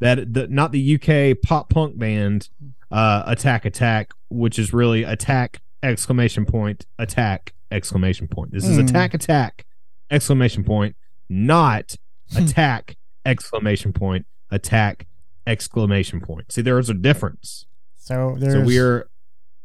that 0.00 0.32
the 0.32 0.48
not 0.48 0.72
the 0.72 0.94
UK 1.00 1.40
pop 1.42 1.70
punk 1.70 1.98
band 1.98 2.48
uh 2.90 3.22
Attack 3.26 3.64
Attack 3.64 4.12
which 4.28 4.58
is 4.58 4.72
really 4.72 5.02
attack 5.04 5.60
exclamation 5.82 6.44
point 6.46 6.86
attack 6.98 7.52
exclamation 7.70 8.26
point 8.28 8.50
this 8.52 8.64
is 8.66 8.76
Hmm. 8.76 8.84
attack 8.84 9.14
attack 9.14 9.64
exclamation 10.10 10.64
point 10.64 10.96
not 11.28 11.94
Hmm. 12.32 12.44
attack 12.44 12.96
exclamation 13.24 13.92
point 13.92 14.26
attack 14.50 15.06
exclamation 15.46 16.20
point 16.20 16.52
see 16.52 16.62
there's 16.62 16.90
a 16.90 16.94
difference 16.94 17.66
so 17.96 18.36
there's 18.38 18.54
so 18.54 18.62
we're 18.62 19.08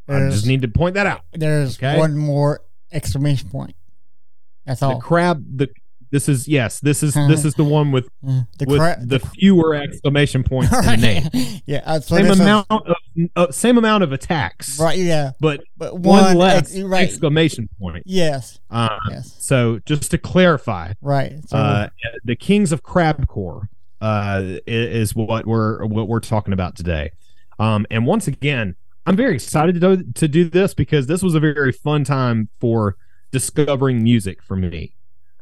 I 0.08 0.30
just 0.30 0.46
need 0.46 0.62
to 0.62 0.68
point 0.68 0.96
that 0.96 1.08
out 1.08 1.22
there's 1.34 1.78
okay? 1.78 1.98
one 1.98 2.18
more 2.18 2.62
exclamation 2.94 3.50
point. 3.50 3.76
That's 4.66 4.82
all 4.82 4.96
the 4.96 5.02
crab 5.02 5.44
the 5.58 5.70
this 6.14 6.30
is 6.30 6.48
yes 6.48 6.80
this 6.80 7.02
is 7.04 7.14
this 7.28 7.44
is 7.44 7.56
the 7.56 7.64
one 7.64 7.92
with 7.92 8.08
Uh, 8.26 8.44
the 8.60 8.66
with 8.68 8.80
cra- 8.80 8.98
the 9.04 9.20
fewer 9.20 9.74
exclamation 9.76 10.44
points 10.44 10.72
in 10.72 10.86
the 10.86 10.98
name 10.98 11.62
yeah, 11.66 11.82
uh, 11.86 12.00
so 12.00 12.16
same 12.16 12.28
is- 12.28 12.40
amount 12.40 12.68
of 12.70 12.80
uh, 13.36 13.52
same 13.52 13.78
amount 13.78 14.04
of 14.04 14.12
attacks, 14.12 14.80
right? 14.80 14.98
Yeah, 14.98 15.32
but 15.40 15.64
but 15.76 15.94
one, 16.00 16.24
one, 16.24 16.38
less 16.38 16.74
ex- 16.76 16.82
right? 16.84 17.04
exclamation 17.04 17.68
point. 17.80 18.04
yes, 18.06 18.60
Uh, 18.72 18.98
yes, 19.10 19.36
so 19.40 19.80
just 19.86 20.10
to 20.12 20.18
clarify, 20.18 20.94
right. 21.02 21.34
So 21.48 21.58
uh, 21.58 21.90
the 22.24 22.36
Kings 22.36 22.72
of 22.72 22.82
Crabcore 22.84 23.68
uh, 24.02 24.42
is 24.68 25.16
what 25.16 25.46
we're 25.46 25.86
what 25.86 26.08
we're 26.08 26.20
talking 26.22 26.54
about 26.54 26.76
today. 26.76 27.12
Um, 27.60 27.86
and 27.92 28.06
once 28.08 28.28
again, 28.28 28.76
I'm 29.06 29.16
very 29.16 29.36
excited 29.36 29.80
to 29.80 29.96
do, 29.98 30.12
to 30.14 30.28
do 30.28 30.50
this 30.50 30.74
because 30.74 31.06
this 31.08 31.22
was 31.22 31.36
a 31.36 31.40
very 31.40 31.72
fun 31.72 32.04
time 32.04 32.50
for 32.60 32.96
discovering 33.32 34.02
music 34.04 34.42
for 34.44 34.56
me. 34.56 34.96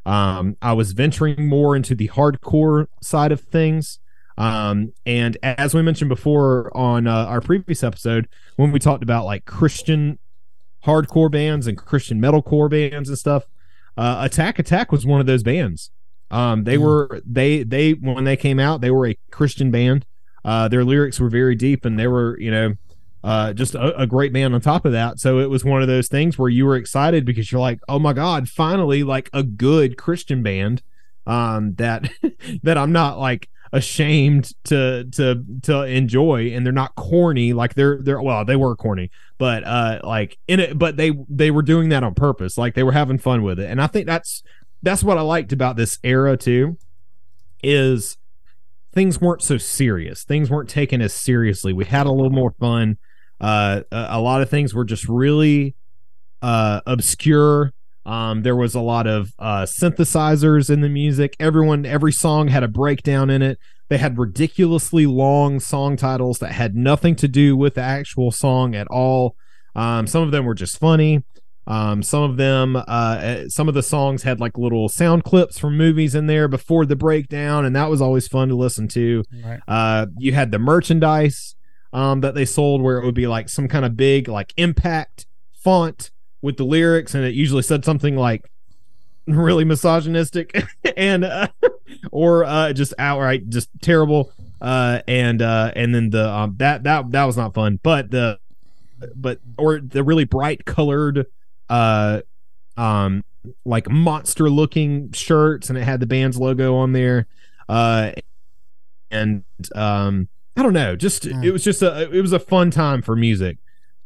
Um, 0.05 0.57
I 0.61 0.73
was 0.73 0.93
venturing 0.93 1.47
more 1.47 1.75
into 1.75 1.95
the 1.95 2.09
hardcore 2.09 2.87
side 3.01 3.31
of 3.31 3.41
things. 3.41 3.99
Um, 4.37 4.93
and 5.05 5.37
as 5.43 5.73
we 5.73 5.81
mentioned 5.81 6.09
before 6.09 6.75
on 6.75 7.05
uh, 7.07 7.25
our 7.25 7.41
previous 7.41 7.83
episode, 7.83 8.27
when 8.55 8.71
we 8.71 8.79
talked 8.79 9.03
about 9.03 9.25
like 9.25 9.45
Christian 9.45 10.17
hardcore 10.85 11.31
bands 11.31 11.67
and 11.67 11.77
Christian 11.77 12.19
metalcore 12.19 12.69
bands 12.69 13.09
and 13.09 13.17
stuff, 13.17 13.45
uh, 13.97 14.21
Attack 14.21 14.57
Attack 14.57 14.91
was 14.91 15.05
one 15.05 15.19
of 15.19 15.27
those 15.27 15.43
bands. 15.43 15.91
Um, 16.31 16.63
they 16.63 16.77
were 16.77 17.21
they 17.25 17.63
they 17.63 17.91
when 17.91 18.23
they 18.23 18.37
came 18.37 18.59
out, 18.59 18.81
they 18.81 18.89
were 18.89 19.07
a 19.07 19.17
Christian 19.31 19.69
band. 19.69 20.05
Uh, 20.43 20.67
their 20.67 20.83
lyrics 20.83 21.19
were 21.19 21.29
very 21.29 21.55
deep, 21.55 21.85
and 21.85 21.99
they 21.99 22.07
were 22.07 22.39
you 22.39 22.49
know 22.49 22.75
uh, 23.23 23.53
just 23.53 23.75
a, 23.75 24.01
a, 24.01 24.07
great 24.07 24.33
band 24.33 24.53
on 24.55 24.61
top 24.61 24.85
of 24.85 24.91
that. 24.93 25.19
So 25.19 25.39
it 25.39 25.49
was 25.49 25.63
one 25.63 25.81
of 25.81 25.87
those 25.87 26.07
things 26.07 26.37
where 26.37 26.49
you 26.49 26.65
were 26.65 26.75
excited 26.75 27.23
because 27.23 27.51
you're 27.51 27.61
like, 27.61 27.79
oh 27.87 27.99
my 27.99 28.13
god, 28.13 28.49
finally 28.49 29.03
like 29.03 29.29
a 29.31 29.43
good 29.43 29.97
Christian 29.97 30.41
band 30.41 30.81
um, 31.27 31.75
that 31.75 32.09
that 32.63 32.77
I'm 32.77 32.91
not 32.91 33.19
like 33.19 33.49
ashamed 33.73 34.53
to 34.65 35.05
to 35.11 35.43
to 35.63 35.83
enjoy. 35.83 36.51
And 36.51 36.65
they're 36.65 36.73
not 36.73 36.95
corny. 36.95 37.53
Like 37.53 37.75
they're 37.75 37.99
they're 38.01 38.21
well 38.21 38.43
they 38.43 38.55
were 38.55 38.75
corny 38.75 39.11
but 39.37 39.63
uh 39.63 39.99
like 40.03 40.37
in 40.47 40.59
it 40.59 40.77
but 40.77 40.97
they 40.97 41.11
they 41.29 41.49
were 41.49 41.61
doing 41.61 41.89
that 41.89 42.03
on 42.03 42.13
purpose. 42.13 42.57
Like 42.57 42.75
they 42.75 42.83
were 42.83 42.91
having 42.91 43.17
fun 43.17 43.43
with 43.43 43.59
it. 43.59 43.69
And 43.69 43.81
i 43.81 43.87
think 43.87 44.05
that's 44.05 44.43
that's 44.83 45.03
what 45.03 45.17
i 45.17 45.21
liked 45.21 45.53
about 45.53 45.77
this 45.77 45.99
era 46.03 46.35
too 46.35 46.77
is 47.63 48.17
things 48.93 49.21
weren't 49.21 49.41
so 49.41 49.57
serious. 49.57 50.23
Things 50.23 50.49
weren't 50.49 50.69
taken 50.69 51.01
as 51.01 51.13
seriously. 51.13 51.73
We 51.73 51.85
had 51.85 52.07
a 52.07 52.11
little 52.11 52.31
more 52.31 52.51
fun 52.59 52.97
uh 53.41 53.81
a, 53.91 54.07
a 54.11 54.21
lot 54.21 54.41
of 54.41 54.49
things 54.49 54.73
were 54.73 54.85
just 54.85 55.07
really 55.09 55.75
uh 56.41 56.79
obscure 56.85 57.73
um, 58.05 58.41
there 58.41 58.55
was 58.55 58.73
a 58.73 58.79
lot 58.79 59.05
of 59.05 59.33
uh, 59.37 59.63
synthesizers 59.63 60.69
in 60.69 60.81
the 60.81 60.89
music. 60.89 61.35
Everyone, 61.39 61.85
every 61.85 62.11
song 62.11 62.47
had 62.47 62.63
a 62.63 62.67
breakdown 62.67 63.29
in 63.29 63.41
it. 63.41 63.59
They 63.89 63.97
had 63.97 64.17
ridiculously 64.17 65.05
long 65.05 65.59
song 65.59 65.97
titles 65.97 66.39
that 66.39 66.53
had 66.53 66.75
nothing 66.75 67.15
to 67.17 67.27
do 67.27 67.55
with 67.55 67.75
the 67.75 67.81
actual 67.81 68.31
song 68.31 68.73
at 68.73 68.87
all. 68.87 69.35
Um, 69.75 70.07
some 70.07 70.23
of 70.23 70.31
them 70.31 70.45
were 70.45 70.55
just 70.55 70.79
funny. 70.79 71.23
Um, 71.67 72.01
some 72.01 72.23
of 72.23 72.37
them, 72.37 72.75
uh, 72.75 73.19
eh, 73.21 73.45
some 73.47 73.67
of 73.67 73.75
the 73.75 73.83
songs 73.83 74.23
had 74.23 74.39
like 74.39 74.57
little 74.57 74.89
sound 74.89 75.23
clips 75.23 75.59
from 75.59 75.77
movies 75.77 76.15
in 76.15 76.25
there 76.25 76.47
before 76.47 76.85
the 76.85 76.95
breakdown, 76.95 77.65
and 77.65 77.75
that 77.75 77.89
was 77.89 78.01
always 78.01 78.27
fun 78.27 78.49
to 78.49 78.55
listen 78.55 78.87
to. 78.89 79.23
Right. 79.43 79.59
Uh, 79.67 80.07
you 80.17 80.33
had 80.33 80.51
the 80.51 80.59
merchandise 80.59 81.55
um, 81.93 82.21
that 82.21 82.35
they 82.35 82.45
sold 82.45 82.81
where 82.81 82.97
it 82.97 83.05
would 83.05 83.15
be 83.15 83.27
like 83.27 83.49
some 83.49 83.67
kind 83.67 83.85
of 83.85 83.97
big 83.97 84.27
like 84.27 84.53
impact 84.57 85.25
font 85.53 86.11
with 86.41 86.57
the 86.57 86.63
lyrics, 86.63 87.13
and 87.13 87.23
it 87.23 87.33
usually 87.33 87.61
said 87.61 87.85
something 87.85 88.15
like 88.15 88.49
really 89.27 89.63
misogynistic 89.63 90.63
and 90.97 91.23
uh, 91.23 91.47
or 92.11 92.43
uh, 92.43 92.73
just 92.73 92.93
outright 92.97 93.49
just 93.49 93.69
terrible. 93.81 94.31
Uh, 94.59 95.01
and 95.07 95.41
uh, 95.41 95.71
and 95.75 95.93
then 95.93 96.11
the 96.11 96.29
um, 96.29 96.55
that 96.57 96.83
that 96.83 97.11
that 97.11 97.25
was 97.25 97.35
not 97.35 97.53
fun, 97.53 97.79
but 97.81 98.11
the 98.11 98.39
but 99.15 99.39
or 99.57 99.79
the 99.79 100.03
really 100.03 100.25
bright 100.25 100.65
colored 100.65 101.25
uh 101.69 102.21
um 102.77 103.23
like 103.65 103.89
monster 103.89 104.49
looking 104.49 105.11
shirts 105.11 105.69
and 105.69 105.77
it 105.77 105.83
had 105.83 105.99
the 105.99 106.05
band's 106.05 106.37
logo 106.37 106.75
on 106.75 106.91
there 106.91 107.27
uh 107.69 108.11
and 109.09 109.43
um 109.75 110.27
i 110.55 110.63
don't 110.63 110.73
know 110.73 110.95
just 110.95 111.25
it 111.25 111.51
was 111.51 111.63
just 111.63 111.81
a 111.81 112.09
it 112.11 112.21
was 112.21 112.33
a 112.33 112.39
fun 112.39 112.71
time 112.71 113.01
for 113.01 113.15
music 113.15 113.57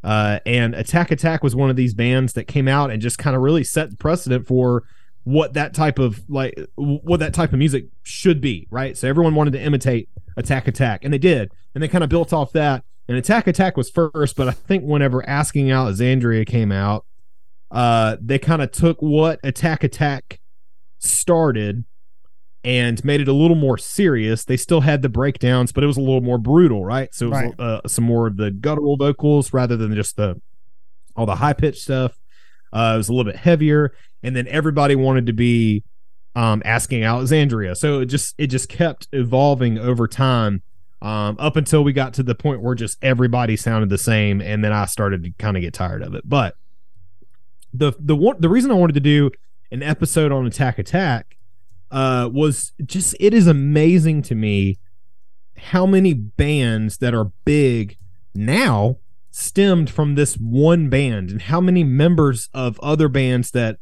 uh, 0.06 0.40
and 0.46 0.76
Attack 0.76 1.10
Attack 1.10 1.44
was 1.44 1.56
one 1.56 1.72
of 1.72 1.76
these 1.76 1.96
bands 1.96 2.34
that 2.34 2.44
came 2.44 2.68
out 2.68 2.92
and 2.92 3.02
just 3.02 3.18
kind 3.18 3.36
of 3.36 3.42
really 3.42 3.64
set 3.64 3.90
the 3.90 3.98
precedent 3.98 4.46
for 4.46 4.84
what 5.24 5.54
that 5.54 5.74
type 5.74 5.98
of 5.98 6.24
like 6.30 6.54
what 6.76 7.20
that 7.20 7.34
type 7.34 7.52
of 7.52 7.58
music 7.58 7.88
should 8.04 8.40
be, 8.40 8.68
right? 8.70 8.96
So 8.96 9.10
everyone 9.10 9.34
wanted 9.34 9.54
to 9.54 9.60
imitate 9.62 10.08
Attack 10.38 10.68
Attack, 10.68 11.04
and 11.04 11.12
they 11.12 11.18
did, 11.18 11.52
and 11.74 11.82
they 11.82 11.88
kind 11.88 12.04
of 12.04 12.10
built 12.12 12.32
off 12.32 12.52
that. 12.52 12.84
And 13.08 13.18
Attack 13.18 13.48
Attack 13.48 13.78
was 13.78 13.90
first, 13.90 14.36
but 14.36 14.48
I 14.48 14.52
think 14.52 14.84
whenever 14.84 15.28
Asking 15.28 15.72
Alexandria 15.72 16.46
came 16.46 16.72
out, 16.72 17.04
uh, 17.72 18.18
they 18.22 18.38
kind 18.38 18.62
of 18.62 18.72
took 18.72 19.02
what 19.02 19.40
Attack 19.44 19.84
Attack 19.84 20.40
started 21.00 21.84
and 22.66 23.06
made 23.06 23.22
it 23.22 23.28
a 23.28 23.34
little 23.34 23.56
more 23.56 23.78
serious. 23.78 24.44
They 24.44 24.58
still 24.58 24.82
had 24.82 25.04
the 25.04 25.10
breakdowns, 25.10 25.72
but 25.72 25.84
it 25.84 25.88
was 25.88 25.98
a 25.98 26.02
little 26.02 26.22
more 26.22 26.40
brutal, 26.40 26.84
right? 26.84 27.14
So 27.14 27.28
it 27.28 27.30
was 27.30 27.40
right. 27.40 27.60
uh, 27.60 27.82
some 27.88 28.06
more 28.06 28.26
of 28.26 28.38
the 28.38 28.50
guttural 28.50 28.98
vocals 28.98 29.54
rather 29.54 29.78
than 29.78 29.94
just 29.96 30.18
the 30.18 30.42
all 31.16 31.28
the 31.28 31.36
high 31.36 31.54
pitched 31.54 31.84
stuff. 31.84 32.18
Uh, 32.74 32.94
it 32.96 32.98
was 32.98 33.08
a 33.08 33.14
little 33.14 33.32
bit 33.32 33.40
heavier, 33.40 33.94
and 34.24 34.36
then 34.36 34.48
everybody 34.48 34.96
wanted 34.96 35.28
to 35.28 35.34
be 35.34 35.84
um, 36.36 36.64
asking 36.66 37.04
Alexandria. 37.04 37.76
So 37.76 38.02
it 38.02 38.08
just 38.08 38.34
it 38.40 38.48
just 38.48 38.68
kept 38.68 39.08
evolving 39.14 39.78
over 39.78 40.08
time. 40.08 40.64
Um, 41.02 41.36
up 41.38 41.56
until 41.56 41.84
we 41.84 41.94
got 41.94 42.16
to 42.16 42.24
the 42.24 42.34
point 42.34 42.64
where 42.64 42.74
just 42.74 42.98
everybody 43.04 43.56
sounded 43.56 43.90
the 43.90 43.98
same, 44.00 44.42
and 44.42 44.64
then 44.64 44.74
I 44.74 44.86
started 44.86 45.24
to 45.26 45.32
kind 45.38 45.56
of 45.56 45.62
get 45.62 45.76
tired 45.76 46.02
of 46.02 46.16
it. 46.16 46.28
But 46.28 46.56
the 47.72 47.94
the 48.00 48.16
one 48.16 48.38
the 48.40 48.50
reason 48.50 48.72
I 48.72 48.74
wanted 48.74 48.94
to 48.94 49.02
do 49.02 49.30
an 49.72 49.84
episode 49.84 50.32
on 50.32 50.48
Attack 50.48 50.80
Attack 50.80 51.38
uh, 51.96 52.30
was 52.32 52.74
just 52.86 53.16
it 53.22 53.34
is 53.34 53.48
amazing 53.48 54.22
to 54.22 54.36
me 54.36 54.78
how 55.58 55.86
many 55.86 56.14
bands 56.14 56.98
that 56.98 57.14
are 57.14 57.32
big 57.46 57.98
now 58.36 58.98
stemmed 59.32 59.90
from 59.90 60.16
this 60.16 60.36
one 60.36 60.90
band 60.90 61.32
and 61.32 61.44
how 61.44 61.62
many 61.62 61.86
members 61.86 62.50
of 62.54 62.78
other 62.82 63.08
bands 63.08 63.52
that 63.52 63.78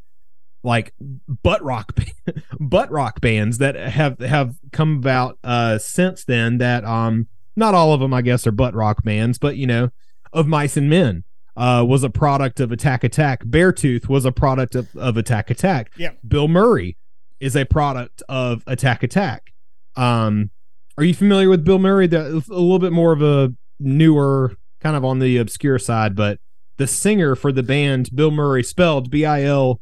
like 0.62 0.94
butt 1.42 1.62
rock 1.64 1.98
butt 2.60 2.92
rock 2.92 3.20
bands 3.20 3.58
that 3.58 3.76
have 3.76 4.20
have 4.20 4.58
come 4.72 4.98
about 4.98 5.40
uh 5.44 5.80
since 5.80 6.24
then 6.24 6.60
that 6.60 6.86
um 6.86 7.28
not 7.56 7.74
all 7.74 7.94
of 7.94 8.00
them 8.00 8.14
I 8.14 8.22
guess 8.22 8.46
are 8.46 8.52
butt 8.52 8.76
rock 8.76 9.04
bands 9.04 9.40
but 9.40 9.58
you 9.58 9.66
know 9.66 9.90
of 10.32 10.46
mice 10.48 10.78
and 10.78 10.88
men 10.88 11.24
uh 11.58 11.84
was 11.88 12.04
a 12.04 12.12
product 12.12 12.60
of 12.60 12.72
attack 12.72 13.04
attack. 13.04 13.44
Beartooth 13.44 14.08
was 14.08 14.24
a 14.24 14.32
product 14.32 14.76
of, 14.76 14.96
of 14.96 15.18
attack 15.18 15.50
attack. 15.50 15.92
Yeah. 15.98 16.12
Bilmuri 16.28 16.96
is 17.44 17.58
a 17.58 17.66
product 17.66 18.24
of 18.30 18.64
Attack 18.68 19.04
Attack. 19.04 19.52
Um, 19.98 20.50
are 20.98 21.04
you 21.04 21.14
familiar 21.14 21.50
with 21.50 21.66
Bilmuri? 21.66 22.10
That 22.10 22.28
a 22.28 22.54
little 22.54 22.80
bit 22.80 22.94
more 22.94 23.12
of 23.12 23.22
a 23.22 23.54
newer, 23.80 24.56
kind 24.80 24.96
of 24.96 25.04
on 25.04 25.20
the 25.20 25.38
obscure 25.38 25.78
side, 25.78 26.16
but 26.16 26.40
the 26.78 26.88
singer 26.88 27.36
for 27.36 27.52
the 27.52 27.62
band 27.62 28.10
Bilmuri, 28.12 28.66
spelled 28.66 29.12
B 29.12 29.26
I 29.26 29.44
L 29.44 29.82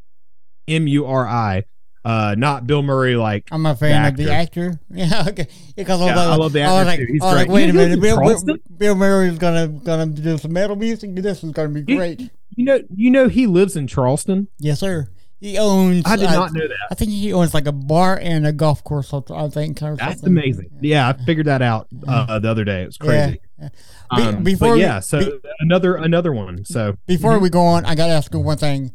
M 0.68 0.88
U 0.88 1.06
R 1.06 1.28
I. 1.28 1.64
Uh, 2.04 2.34
not 2.36 2.66
Bill 2.66 2.82
Murray. 2.82 3.16
Like 3.16 3.48
I'm 3.52 3.64
a 3.68 3.76
fan 3.76 4.06
of 4.08 4.18
the 4.18 4.34
actor. 4.34 4.80
Yeah, 4.90 5.26
okay. 5.28 5.48
Because 5.76 6.02
yeah, 6.02 6.20
I 6.20 6.36
love 6.36 6.54
the 6.54 6.62
actor. 6.62 6.74
I 6.74 6.80
was 6.80 6.88
like, 6.88 7.00
I 7.00 7.26
was 7.26 7.36
like 7.36 7.50
wait 7.50 7.70
a 7.70 7.74
minute, 7.74 8.02
Bill, 8.02 8.18
Bill, 8.20 8.58
Bill 8.76 8.96
Murray's 8.96 9.38
gonna 9.38 9.68
gonna 9.68 10.08
do 10.08 10.40
some 10.40 10.52
metal 10.52 10.76
music. 10.76 11.14
This 11.14 11.44
is 11.44 11.52
gonna 11.52 11.70
be 11.70 11.84
great. 11.84 12.20
You, 12.22 12.30
you 12.56 12.66
know, 12.66 12.80
you 12.96 13.12
know, 13.12 13.28
he 13.28 13.46
lives 13.46 13.76
in 13.76 13.86
Charleston. 13.86 14.48
Yes, 14.58 14.80
sir. 14.80 15.10
He 15.42 15.58
owns. 15.58 16.04
I 16.06 16.18
did 16.18 16.28
uh, 16.28 16.34
not 16.34 16.54
know 16.54 16.68
that. 16.68 16.88
I 16.92 16.94
think 16.94 17.10
he 17.10 17.34
owns 17.34 17.56
like 17.56 17.66
a 17.66 17.72
bar 17.72 18.16
and 18.22 18.46
a 18.46 18.54
golf 18.54 18.84
course. 18.84 19.12
I 19.12 19.50
think. 19.50 19.80
That's 19.80 20.22
amazing. 20.22 20.70
Yeah, 20.82 21.10
I 21.10 21.14
figured 21.14 21.48
that 21.48 21.64
out 21.64 21.88
uh, 22.08 22.38
the 22.38 22.48
other 22.48 22.64
day. 22.64 22.84
It 22.84 22.86
was 22.86 22.98
crazy. 22.98 23.42
Yeah. 23.60 23.70
Um, 24.12 24.44
before 24.44 24.78
yeah, 24.78 25.00
so 25.00 25.20
be, 25.20 25.40
another 25.60 25.96
another 25.96 26.32
one. 26.32 26.64
So 26.64 26.96
before 27.08 27.34
mm-hmm. 27.34 27.44
we 27.44 27.50
go 27.50 27.62
on, 27.62 27.86
I 27.86 27.96
got 27.96 28.06
to 28.08 28.14
ask 28.14 28.32
you 28.32 28.40
one 28.40 28.58
thing. 28.58 28.92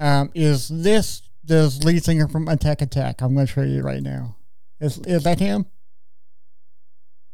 Um, 0.00 0.30
is 0.34 0.68
this 0.68 1.22
this 1.44 1.84
lead 1.84 2.02
singer 2.02 2.26
from 2.26 2.48
Attack 2.48 2.80
Attack? 2.80 3.20
I'm 3.20 3.34
going 3.34 3.46
to 3.46 3.52
show 3.52 3.60
you 3.62 3.82
right 3.82 4.02
now. 4.02 4.36
Is 4.80 4.96
is 5.00 5.24
that 5.24 5.40
him? 5.40 5.66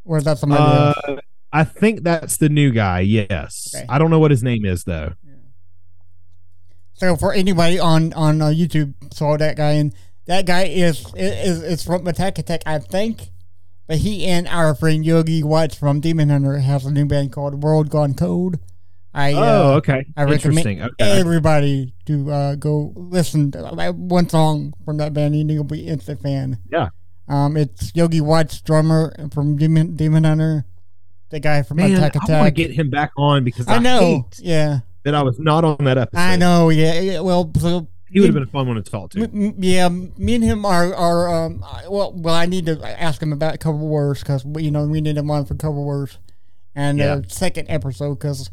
Or 0.03 0.17
is 0.17 0.25
that 0.25 0.37
somebody 0.37 0.61
uh, 0.61 0.93
else? 1.07 1.21
I 1.53 1.63
think 1.63 2.03
that's 2.03 2.35
the 2.35 2.49
new 2.49 2.71
guy. 2.71 2.99
Yes. 2.99 3.73
Okay. 3.73 3.85
I 3.87 3.99
don't 3.99 4.09
know 4.11 4.19
what 4.19 4.31
his 4.31 4.43
name 4.43 4.65
is 4.65 4.83
though. 4.83 5.13
So 6.99 7.15
for 7.15 7.31
anybody 7.31 7.79
on 7.79 8.11
on 8.11 8.41
uh, 8.41 8.47
YouTube 8.47 8.93
saw 9.13 9.37
that 9.37 9.55
guy, 9.55 9.71
and 9.73 9.95
that 10.25 10.45
guy 10.45 10.65
is 10.65 11.05
is 11.15 11.63
is 11.63 11.83
from 11.83 12.05
Attack 12.05 12.39
Attack, 12.39 12.63
I 12.65 12.79
think. 12.79 13.29
But 13.87 13.99
he 13.99 14.25
and 14.25 14.47
our 14.49 14.75
friend 14.75 15.05
Yogi 15.05 15.41
Watts 15.41 15.75
from 15.75 16.01
Demon 16.01 16.29
Hunter 16.29 16.57
has 16.57 16.85
a 16.85 16.91
new 16.91 17.05
band 17.05 17.31
called 17.31 17.63
World 17.63 17.89
Gone 17.89 18.15
Cold. 18.15 18.59
I 19.13 19.31
oh 19.31 19.41
uh, 19.41 19.77
okay. 19.77 20.05
I 20.17 20.25
recommend 20.25 20.67
okay. 20.67 20.91
everybody 20.99 21.93
to 22.05 22.31
uh, 22.31 22.55
go 22.55 22.91
listen 22.95 23.51
to 23.51 23.93
one 23.93 24.27
song 24.27 24.73
from 24.83 24.97
that 24.97 25.13
band, 25.13 25.35
and 25.35 25.49
you'll 25.49 25.63
be 25.63 25.87
instant 25.87 26.21
fan. 26.21 26.59
Yeah. 26.69 26.89
Um, 27.29 27.55
it's 27.55 27.95
Yogi 27.95 28.19
Watts, 28.19 28.59
drummer 28.59 29.15
from 29.31 29.55
Demon 29.55 29.95
Demon 29.95 30.25
Hunter, 30.25 30.65
the 31.29 31.39
guy 31.39 31.63
from 31.63 31.77
Man, 31.77 31.93
Attack 31.93 32.17
Attack. 32.17 32.29
I 32.29 32.41
want 32.41 32.55
to 32.55 32.61
get 32.61 32.71
him 32.71 32.89
back 32.89 33.11
on 33.17 33.45
because 33.45 33.69
I, 33.69 33.75
I 33.75 33.79
know. 33.79 34.27
yeah 34.39 34.81
that 35.03 35.15
I 35.15 35.23
was 35.23 35.39
not 35.39 35.63
on 35.63 35.77
that 35.85 35.97
episode. 35.97 36.19
I 36.19 36.35
know. 36.35 36.69
Yeah. 36.69 37.19
Well, 37.21 37.51
so 37.59 37.87
he 38.09 38.19
would 38.19 38.27
have 38.27 38.33
been 38.33 38.43
a 38.43 38.47
fun 38.47 38.67
one 38.67 38.75
to 38.75 38.81
talk 38.81 39.11
to. 39.11 39.21
M- 39.21 39.55
yeah, 39.59 39.87
me 39.87 40.35
and 40.35 40.43
him 40.43 40.65
are 40.65 40.93
are 40.93 41.45
um. 41.45 41.63
Well, 41.87 42.13
well, 42.15 42.35
I 42.35 42.45
need 42.45 42.65
to 42.65 43.01
ask 43.01 43.21
him 43.21 43.31
about 43.31 43.59
cover 43.59 43.77
words 43.77 44.21
because 44.21 44.43
you 44.57 44.71
know 44.71 44.85
we 44.87 45.01
need 45.01 45.17
him 45.17 45.29
on 45.29 45.45
for 45.45 45.55
cover 45.55 45.79
words, 45.79 46.17
and 46.75 46.97
yeah. 46.97 47.15
the 47.17 47.29
second 47.29 47.67
episode 47.69 48.15
because 48.15 48.49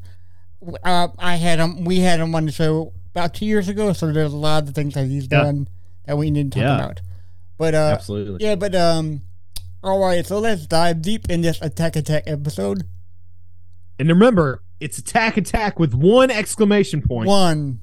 uh, 0.84 1.08
I 1.18 1.36
had 1.36 1.58
him. 1.58 1.84
We 1.84 2.00
had 2.00 2.20
him 2.20 2.34
on 2.34 2.46
the 2.46 2.52
show 2.52 2.92
about 3.12 3.34
two 3.34 3.46
years 3.46 3.68
ago. 3.68 3.92
So 3.94 4.12
there's 4.12 4.32
a 4.32 4.36
lot 4.36 4.68
of 4.68 4.74
things 4.74 4.94
that 4.94 5.06
he's 5.06 5.28
yeah. 5.30 5.42
done 5.44 5.68
that 6.04 6.18
we 6.18 6.30
need 6.30 6.52
to 6.52 6.60
talk 6.60 6.66
Yeah. 6.66 6.76
about. 6.76 7.00
But 7.58 7.74
uh, 7.74 7.92
Absolutely. 7.94 8.46
yeah, 8.46 8.56
but 8.56 8.74
um, 8.74 9.22
all 9.82 9.98
right. 10.00 10.26
So 10.26 10.38
let's 10.38 10.66
dive 10.66 11.00
deep 11.00 11.30
in 11.30 11.40
this 11.40 11.60
attack 11.62 11.96
attack 11.96 12.24
episode. 12.26 12.84
And 13.98 14.10
remember, 14.10 14.62
it's 14.80 14.98
attack 14.98 15.36
attack 15.36 15.78
with 15.78 15.94
one 15.94 16.30
exclamation 16.30 17.02
point. 17.02 17.28
One, 17.28 17.80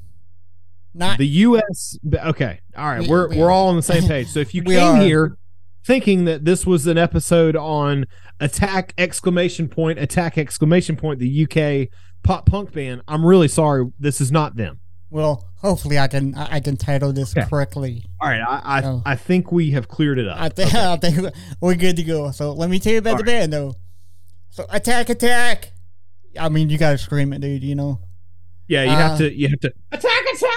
not 0.93 1.17
The 1.17 1.27
U.S. 1.27 1.97
Okay, 2.13 2.59
all 2.77 2.85
right, 2.85 3.01
We- 3.01 3.07
we're 3.07 3.29
we- 3.29 3.37
we're 3.37 3.51
all 3.51 3.69
on 3.69 3.75
the 3.75 3.81
same 3.81 4.03
page. 4.07 4.27
So 4.27 4.39
if 4.39 4.53
you 4.53 4.61
came 4.63 4.79
are. 4.79 5.01
here 5.01 5.37
thinking 5.85 6.25
that 6.25 6.45
this 6.45 6.65
was 6.65 6.87
an 6.87 6.97
episode 6.97 7.55
on 7.55 8.05
attack 8.39 8.93
exclamation 8.97 9.67
point 9.67 9.99
attack 9.99 10.37
exclamation 10.37 10.95
point 10.95 11.19
the 11.19 11.43
UK 11.43 11.89
pop 12.23 12.45
punk 12.45 12.71
band, 12.71 13.01
I'm 13.07 13.25
really 13.25 13.47
sorry. 13.47 13.85
This 13.99 14.21
is 14.21 14.31
not 14.31 14.55
them. 14.55 14.79
well. 15.09 15.49
Hopefully, 15.63 15.97
I 15.97 16.09
can 16.09 16.35
I 16.35 16.59
can 16.59 16.75
title 16.75 17.13
this 17.13 17.35
Okay. 17.37 17.47
correctly. 17.47 18.03
All 18.19 18.27
right, 18.27 18.41
I 18.41 18.61
I, 18.65 18.83
Oh. 18.83 19.01
I 19.05 19.15
think 19.15 19.49
we 19.49 19.71
have 19.71 19.87
cleared 19.87 20.19
it 20.19 20.27
up. 20.27 20.37
I 20.37 20.49
think 20.49 20.73
I 20.75 20.97
think 20.97 21.33
we're 21.61 21.75
good 21.75 21.95
to 21.95 22.03
go. 22.03 22.31
So 22.31 22.51
let 22.51 22.69
me 22.69 22.79
tell 22.79 22.91
you 22.91 22.99
about 22.99 23.17
the 23.17 23.23
band 23.23 23.53
though. 23.53 23.73
So 24.49 24.65
attack 24.69 25.07
attack. 25.09 25.71
I 26.39 26.49
mean, 26.49 26.69
you 26.69 26.77
gotta 26.77 26.97
scream 26.97 27.33
it, 27.33 27.39
dude. 27.41 27.63
You 27.63 27.75
know. 27.75 27.99
yeah, 28.67 28.83
you 28.83 28.89
uh, 28.91 28.95
have 28.95 29.17
to 29.19 29.33
you 29.33 29.49
have 29.49 29.59
to 29.61 29.73
attack 29.91 30.23
attack. 30.33 30.49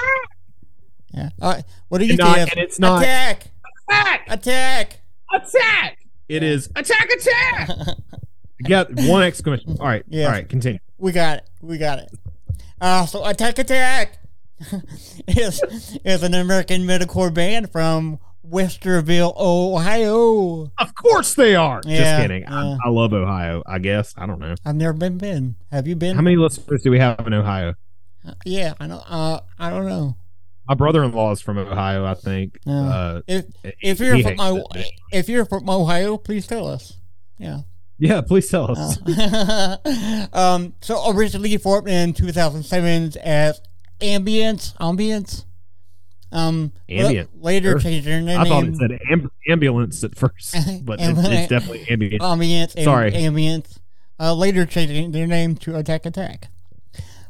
Yeah. 1.12 1.28
All 1.40 1.52
right. 1.52 1.64
What 1.88 1.98
do 1.98 2.06
you 2.06 2.16
not, 2.16 2.36
think? 2.36 2.52
and 2.52 2.60
it's 2.60 2.78
not 2.78 3.02
attack. 3.02 3.48
attack 3.88 4.26
Attack. 4.28 5.00
attack. 5.34 5.98
It 6.28 6.42
is 6.42 6.68
attack 6.76 7.08
attack. 7.10 7.70
You 8.58 8.70
got 8.70 8.88
one 8.94 9.22
exclamation. 9.22 9.76
All 9.78 9.86
right, 9.86 10.02
Yeah. 10.08 10.24
all 10.26 10.32
right, 10.32 10.48
continue. 10.48 10.78
We 10.96 11.12
got 11.12 11.38
it. 11.38 11.50
We 11.60 11.76
got 11.76 11.98
it. 11.98 12.10
Uh, 12.80 13.04
so 13.04 13.22
Attack 13.22 13.58
Attack 13.58 14.18
is 15.28 15.62
is 16.06 16.22
an 16.22 16.32
American 16.32 16.80
metalcore 16.84 17.32
band 17.34 17.70
from 17.70 18.18
Westerville, 18.50 19.32
Ohio. 19.36 20.70
Of 20.78 20.94
course 20.94 21.34
they 21.34 21.54
are. 21.54 21.80
Yeah, 21.84 21.98
Just 21.98 22.22
kidding. 22.22 22.42
yeah. 22.42 22.76
I, 22.84 22.86
I 22.86 22.88
love 22.90 23.12
Ohio. 23.12 23.62
I 23.66 23.78
guess 23.78 24.14
I 24.16 24.26
don't 24.26 24.38
know. 24.40 24.54
I've 24.64 24.76
never 24.76 24.92
been 24.92 25.18
been. 25.18 25.56
Have 25.70 25.86
you 25.86 25.96
been? 25.96 26.16
How 26.16 26.22
many 26.22 26.36
listeners 26.36 26.82
do 26.82 26.90
we 26.90 26.98
have 26.98 27.26
in 27.26 27.34
Ohio? 27.34 27.74
Yeah, 28.44 28.74
I 28.80 28.86
know. 28.86 29.02
Uh, 29.06 29.40
I 29.58 29.70
don't 29.70 29.86
know. 29.86 30.16
My 30.68 30.74
brother-in-law 30.74 31.30
is 31.32 31.40
from 31.40 31.58
Ohio, 31.58 32.04
I 32.04 32.14
think. 32.14 32.58
Yeah. 32.64 32.74
Uh, 32.88 33.20
If 33.28 33.44
if 33.80 34.00
you're 34.00 34.20
from 34.22 34.36
my, 34.36 34.62
if 35.12 35.28
you're 35.28 35.44
from 35.44 35.70
Ohio, 35.70 36.16
please 36.16 36.46
tell 36.46 36.66
us. 36.66 36.94
Yeah. 37.38 37.60
yeah, 37.98 38.20
please 38.22 38.48
tell 38.50 38.70
us. 38.76 38.98
Uh, 39.06 40.26
um. 40.32 40.74
So 40.80 41.10
originally 41.12 41.56
formed 41.58 41.88
in 41.88 42.14
2007 42.14 43.12
as 43.22 43.60
Ambience. 44.00 44.74
Ambience. 44.78 45.44
Um. 46.36 46.72
Ambient, 46.88 47.30
la- 47.34 47.46
later 47.46 47.70
sure. 47.72 47.80
changed 47.80 48.06
their 48.06 48.20
name. 48.20 48.38
I 48.38 48.48
thought 48.48 48.64
it 48.64 48.76
said 48.76 48.90
amb- 49.10 49.30
ambulance 49.48 50.04
at 50.04 50.16
first, 50.16 50.54
but 50.84 51.00
it's, 51.00 51.18
it's 51.18 51.48
definitely 51.48 51.86
ambient. 51.88 52.22
Ambience. 52.22 52.82
Sorry. 52.82 53.12
Ambience. 53.12 53.78
Uh, 54.18 54.34
later 54.34 54.64
changing 54.66 55.12
their 55.12 55.26
name 55.26 55.56
to 55.56 55.76
Attack 55.76 56.06
Attack. 56.06 56.48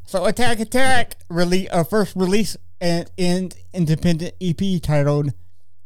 So 0.05 0.25
Attack 0.25 0.61
Attack 0.61 1.16
really 1.29 1.69
uh, 1.69 1.85
first 1.85 2.14
release 2.16 2.57
an, 2.81 3.07
an 3.19 3.51
independent 3.73 4.35
EP 4.40 4.83
titled 4.83 5.33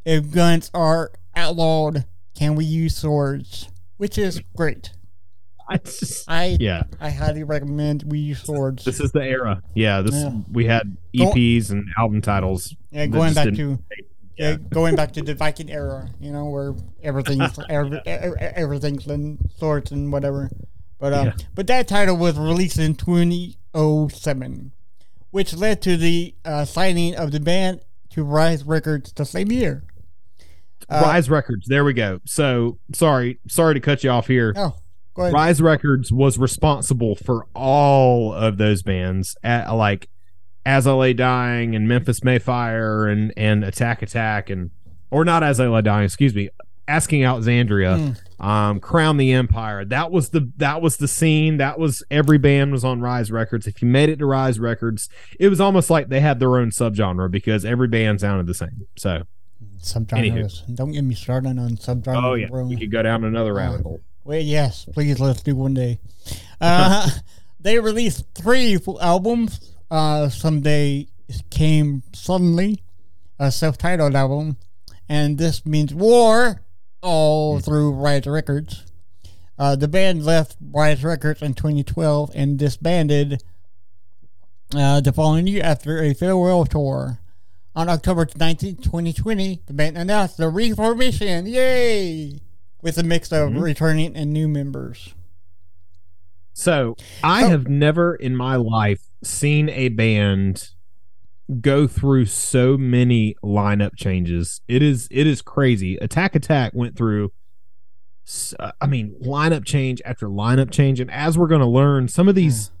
"If 0.05 0.31
Guns 0.31 0.69
Are 0.73 1.11
Outlawed, 1.35 2.05
Can 2.35 2.55
We 2.55 2.65
Use 2.65 2.95
Swords?" 2.95 3.67
which 3.97 4.17
is 4.17 4.41
great. 4.55 4.93
I 5.71 5.77
just, 5.83 6.29
I 6.29 6.57
yeah, 6.59 6.83
I 6.99 7.09
highly 7.09 7.43
recommend 7.43 8.03
we 8.05 8.19
use 8.19 8.41
swords. 8.43 8.83
this 8.85 8.99
is 8.99 9.11
the 9.11 9.23
era. 9.23 9.61
Yeah, 9.75 10.01
this 10.01 10.13
Yeah. 10.15 10.33
we 10.51 10.65
had 10.65 10.97
Go- 11.17 11.31
EPs 11.31 11.69
and 11.71 11.87
album 11.97 12.21
titles. 12.21 12.75
Yeah, 12.91 13.05
going 13.07 13.33
back 13.33 13.53
to 13.53 13.79
yeah, 14.37 14.55
going 14.55 14.95
back 14.95 15.11
to 15.13 15.21
the 15.21 15.35
Viking 15.35 15.69
era, 15.69 16.09
you 16.19 16.31
know, 16.31 16.45
where 16.45 16.73
everything's 17.03 17.57
every, 17.69 17.99
everything's 18.05 19.05
in 19.07 19.37
swords 19.57 19.91
and 19.91 20.11
whatever. 20.11 20.49
But 20.99 21.13
um, 21.13 21.25
Yeah. 21.27 21.33
but 21.55 21.67
that 21.67 21.87
title 21.87 22.17
was 22.17 22.37
released 22.37 22.77
in 22.79 22.95
2007, 23.73 24.71
which 25.31 25.53
led 25.53 25.81
to 25.83 25.97
the 25.97 26.35
uh, 26.45 26.65
signing 26.65 27.15
of 27.15 27.31
the 27.31 27.39
band 27.39 27.81
to 28.11 28.23
Rise 28.23 28.63
Records 28.63 29.11
the 29.13 29.25
same 29.25 29.51
year. 29.51 29.83
Uh, 30.89 31.01
Rise 31.03 31.29
Records. 31.29 31.67
There 31.67 31.83
we 31.85 31.93
go. 31.93 32.19
So 32.25 32.79
sorry, 32.93 33.39
sorry 33.47 33.75
to 33.75 33.79
cut 33.79 34.03
you 34.03 34.09
off 34.09 34.27
here. 34.27 34.53
Oh. 34.55 34.75
Rise 35.15 35.61
Records 35.61 36.11
was 36.11 36.37
responsible 36.37 37.15
for 37.15 37.45
all 37.53 38.33
of 38.33 38.57
those 38.57 38.81
bands 38.81 39.35
at 39.43 39.69
like 39.71 40.09
As 40.65 40.87
I 40.87 40.93
Lay 40.93 41.13
Dying 41.13 41.75
and 41.75 41.87
Memphis 41.87 42.23
May 42.23 42.39
Fire 42.39 43.07
and 43.07 43.33
and 43.35 43.63
Attack 43.63 44.01
Attack 44.01 44.49
and 44.49 44.71
or 45.09 45.25
not 45.25 45.43
As 45.43 45.59
I 45.59 45.67
Lay 45.67 45.81
Dying, 45.81 46.05
excuse 46.05 46.33
me, 46.33 46.49
Asking 46.87 47.23
Alexandria, 47.23 48.15
um, 48.39 48.79
Crown 48.79 49.15
the 49.17 49.31
Empire. 49.31 49.85
That 49.85 50.11
was 50.11 50.29
the 50.29 50.51
that 50.57 50.81
was 50.81 50.97
the 50.97 51.07
scene. 51.07 51.57
That 51.57 51.79
was 51.79 52.03
every 52.11 52.37
band 52.37 52.71
was 52.71 52.83
on 52.83 52.99
Rise 52.99 53.31
Records. 53.31 53.67
If 53.67 53.81
you 53.81 53.87
made 53.87 54.09
it 54.09 54.17
to 54.19 54.25
Rise 54.25 54.59
Records, 54.59 55.07
it 55.39 55.47
was 55.47 55.61
almost 55.61 55.89
like 55.89 56.09
they 56.09 56.19
had 56.19 56.39
their 56.39 56.57
own 56.57 56.71
subgenre 56.71 57.31
because 57.31 57.63
every 57.63 57.87
band 57.87 58.19
sounded 58.19 58.47
the 58.47 58.53
same. 58.53 58.87
So 58.97 59.23
Subgenres. 59.81 60.75
Don't 60.75 60.91
get 60.91 61.03
me 61.03 61.15
started 61.15 61.57
on 61.59 61.77
subgenres. 61.77 62.23
oh 62.23 62.33
yeah, 62.33 62.47
bro. 62.47 62.65
we 62.65 62.77
could 62.77 62.91
go 62.91 63.01
down 63.01 63.23
another 63.23 63.53
rabbit 63.53 63.81
hole. 63.81 64.01
Well, 64.23 64.39
yes, 64.39 64.85
please 64.93 65.19
let's 65.19 65.41
do 65.41 65.55
one 65.55 65.73
day. 65.73 65.99
Uh, 66.59 67.09
they 67.59 67.79
released 67.79 68.25
three 68.35 68.77
albums. 69.01 69.73
Uh, 69.89 70.29
someday 70.29 71.07
came 71.49 72.03
suddenly, 72.13 72.83
a 73.39 73.51
self-titled 73.51 74.15
album, 74.15 74.57
and 75.09 75.37
this 75.37 75.65
means 75.65 75.93
war 75.93 76.61
all 77.01 77.59
through 77.59 77.91
Rise 77.93 78.27
Records. 78.27 78.85
Uh, 79.57 79.75
the 79.75 79.87
band 79.87 80.23
left 80.23 80.55
Rise 80.61 81.03
Records 81.03 81.41
in 81.41 81.53
2012 81.53 82.31
and 82.33 82.57
disbanded 82.57 83.43
uh, 84.75 85.01
the 85.01 85.11
following 85.11 85.47
year 85.47 85.63
after 85.63 86.01
a 86.01 86.13
farewell 86.13 86.65
tour. 86.65 87.19
On 87.75 87.89
October 87.89 88.27
19, 88.35 88.77
2020, 88.77 89.61
the 89.65 89.73
band 89.73 89.97
announced 89.97 90.37
the 90.37 90.49
reformation. 90.49 91.45
Yay! 91.47 92.39
With 92.81 92.97
a 92.97 93.03
mix 93.03 93.31
of 93.31 93.49
Mhm. 93.51 93.61
returning 93.61 94.15
and 94.15 94.31
new 94.33 94.47
members. 94.47 95.13
So 96.53 96.95
I 97.23 97.45
Oh. 97.45 97.49
have 97.49 97.67
never 97.67 98.15
in 98.15 98.35
my 98.35 98.55
life 98.55 99.01
seen 99.23 99.69
a 99.69 99.89
band 99.89 100.69
go 101.59 101.85
through 101.87 102.25
so 102.25 102.77
many 102.77 103.35
lineup 103.43 103.95
changes. 103.95 104.61
It 104.67 104.81
is 104.81 105.07
it 105.11 105.27
is 105.27 105.41
crazy. 105.41 105.97
Attack 105.97 106.35
Attack 106.35 106.73
went 106.73 106.95
through 106.95 107.31
uh, 108.59 108.71
I 108.79 108.87
mean 108.87 109.15
lineup 109.21 109.65
change 109.65 110.01
after 110.05 110.27
lineup 110.27 110.71
change 110.71 110.99
and 110.99 111.11
as 111.11 111.37
we're 111.37 111.47
going 111.47 111.61
to 111.61 111.67
learn 111.67 112.07
some 112.07 112.27
of 112.27 112.35
these 112.35 112.71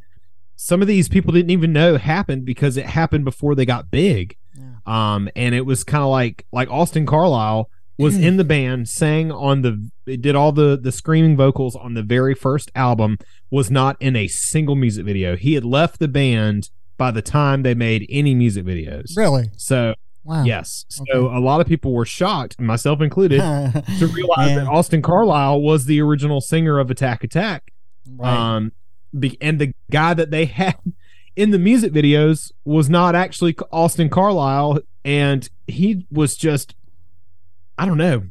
some 0.55 0.81
of 0.81 0.87
these 0.87 1.09
people 1.09 1.33
didn't 1.33 1.49
even 1.49 1.73
know 1.73 1.97
happened 1.97 2.45
because 2.45 2.77
it 2.77 2.85
happened 2.85 3.25
before 3.25 3.55
they 3.55 3.65
got 3.65 3.89
big. 3.91 4.35
Yeah. 4.57 4.75
Um 4.85 5.29
and 5.35 5.55
it 5.55 5.65
was 5.65 5.83
kind 5.83 6.03
of 6.03 6.09
like 6.09 6.45
like 6.51 6.69
Austin 6.69 7.05
Carlile 7.05 7.69
was 8.01 8.17
Mm. 8.17 8.23
in 8.23 8.37
the 8.37 8.43
band 8.43 8.89
sang 8.89 9.31
on 9.31 9.61
the 9.61 9.89
did 10.17 10.35
all 10.35 10.51
the 10.51 10.77
the 10.81 10.91
screaming 10.91 11.37
vocals 11.37 11.75
on 11.75 11.93
the 11.93 12.03
very 12.03 12.33
first 12.35 12.71
album 12.75 13.17
was 13.49 13.69
not 13.71 13.95
in 13.99 14.15
a 14.15 14.27
single 14.27 14.75
music 14.75 15.05
video. 15.05 15.35
He 15.35 15.53
had 15.53 15.63
left 15.65 15.99
the 15.99 16.07
band 16.07 16.69
by 16.97 17.11
the 17.11 17.21
time 17.21 17.63
they 17.63 17.73
made 17.73 18.05
any 18.09 18.35
music 18.35 18.65
videos. 18.65 19.15
Really? 19.17 19.49
So, 19.57 19.95
Wow. 20.23 20.43
yes. 20.43 20.85
So 20.89 21.27
a 21.35 21.39
lot 21.39 21.61
of 21.61 21.67
people 21.67 21.93
were 21.93 22.05
shocked, 22.05 22.59
myself 22.61 23.01
included, 23.01 23.39
to 23.99 24.07
realize 24.07 24.55
that 24.55 24.67
Austin 24.67 25.01
Carlile 25.01 25.59
was 25.61 25.85
the 25.85 25.99
original 26.01 26.41
singer 26.41 26.77
of 26.77 26.91
Attack 26.91 27.23
Attack. 27.23 27.71
right. 28.17 28.37
Um 28.57 28.71
be, 29.17 29.37
and 29.41 29.59
the 29.59 29.73
guy 29.89 30.13
that 30.13 30.29
they 30.31 30.45
had 30.61 30.75
in 31.35 31.49
the 31.51 31.59
music 31.59 31.91
videos 31.91 32.51
was 32.65 32.89
not 32.89 33.15
actually 33.15 33.55
Austin 33.71 34.09
Carlile 34.09 34.79
and 35.03 35.49
he 35.67 36.05
was 36.11 36.35
just 36.35 36.75
I 37.81 37.87
don't 37.87 37.97
know. 37.97 38.25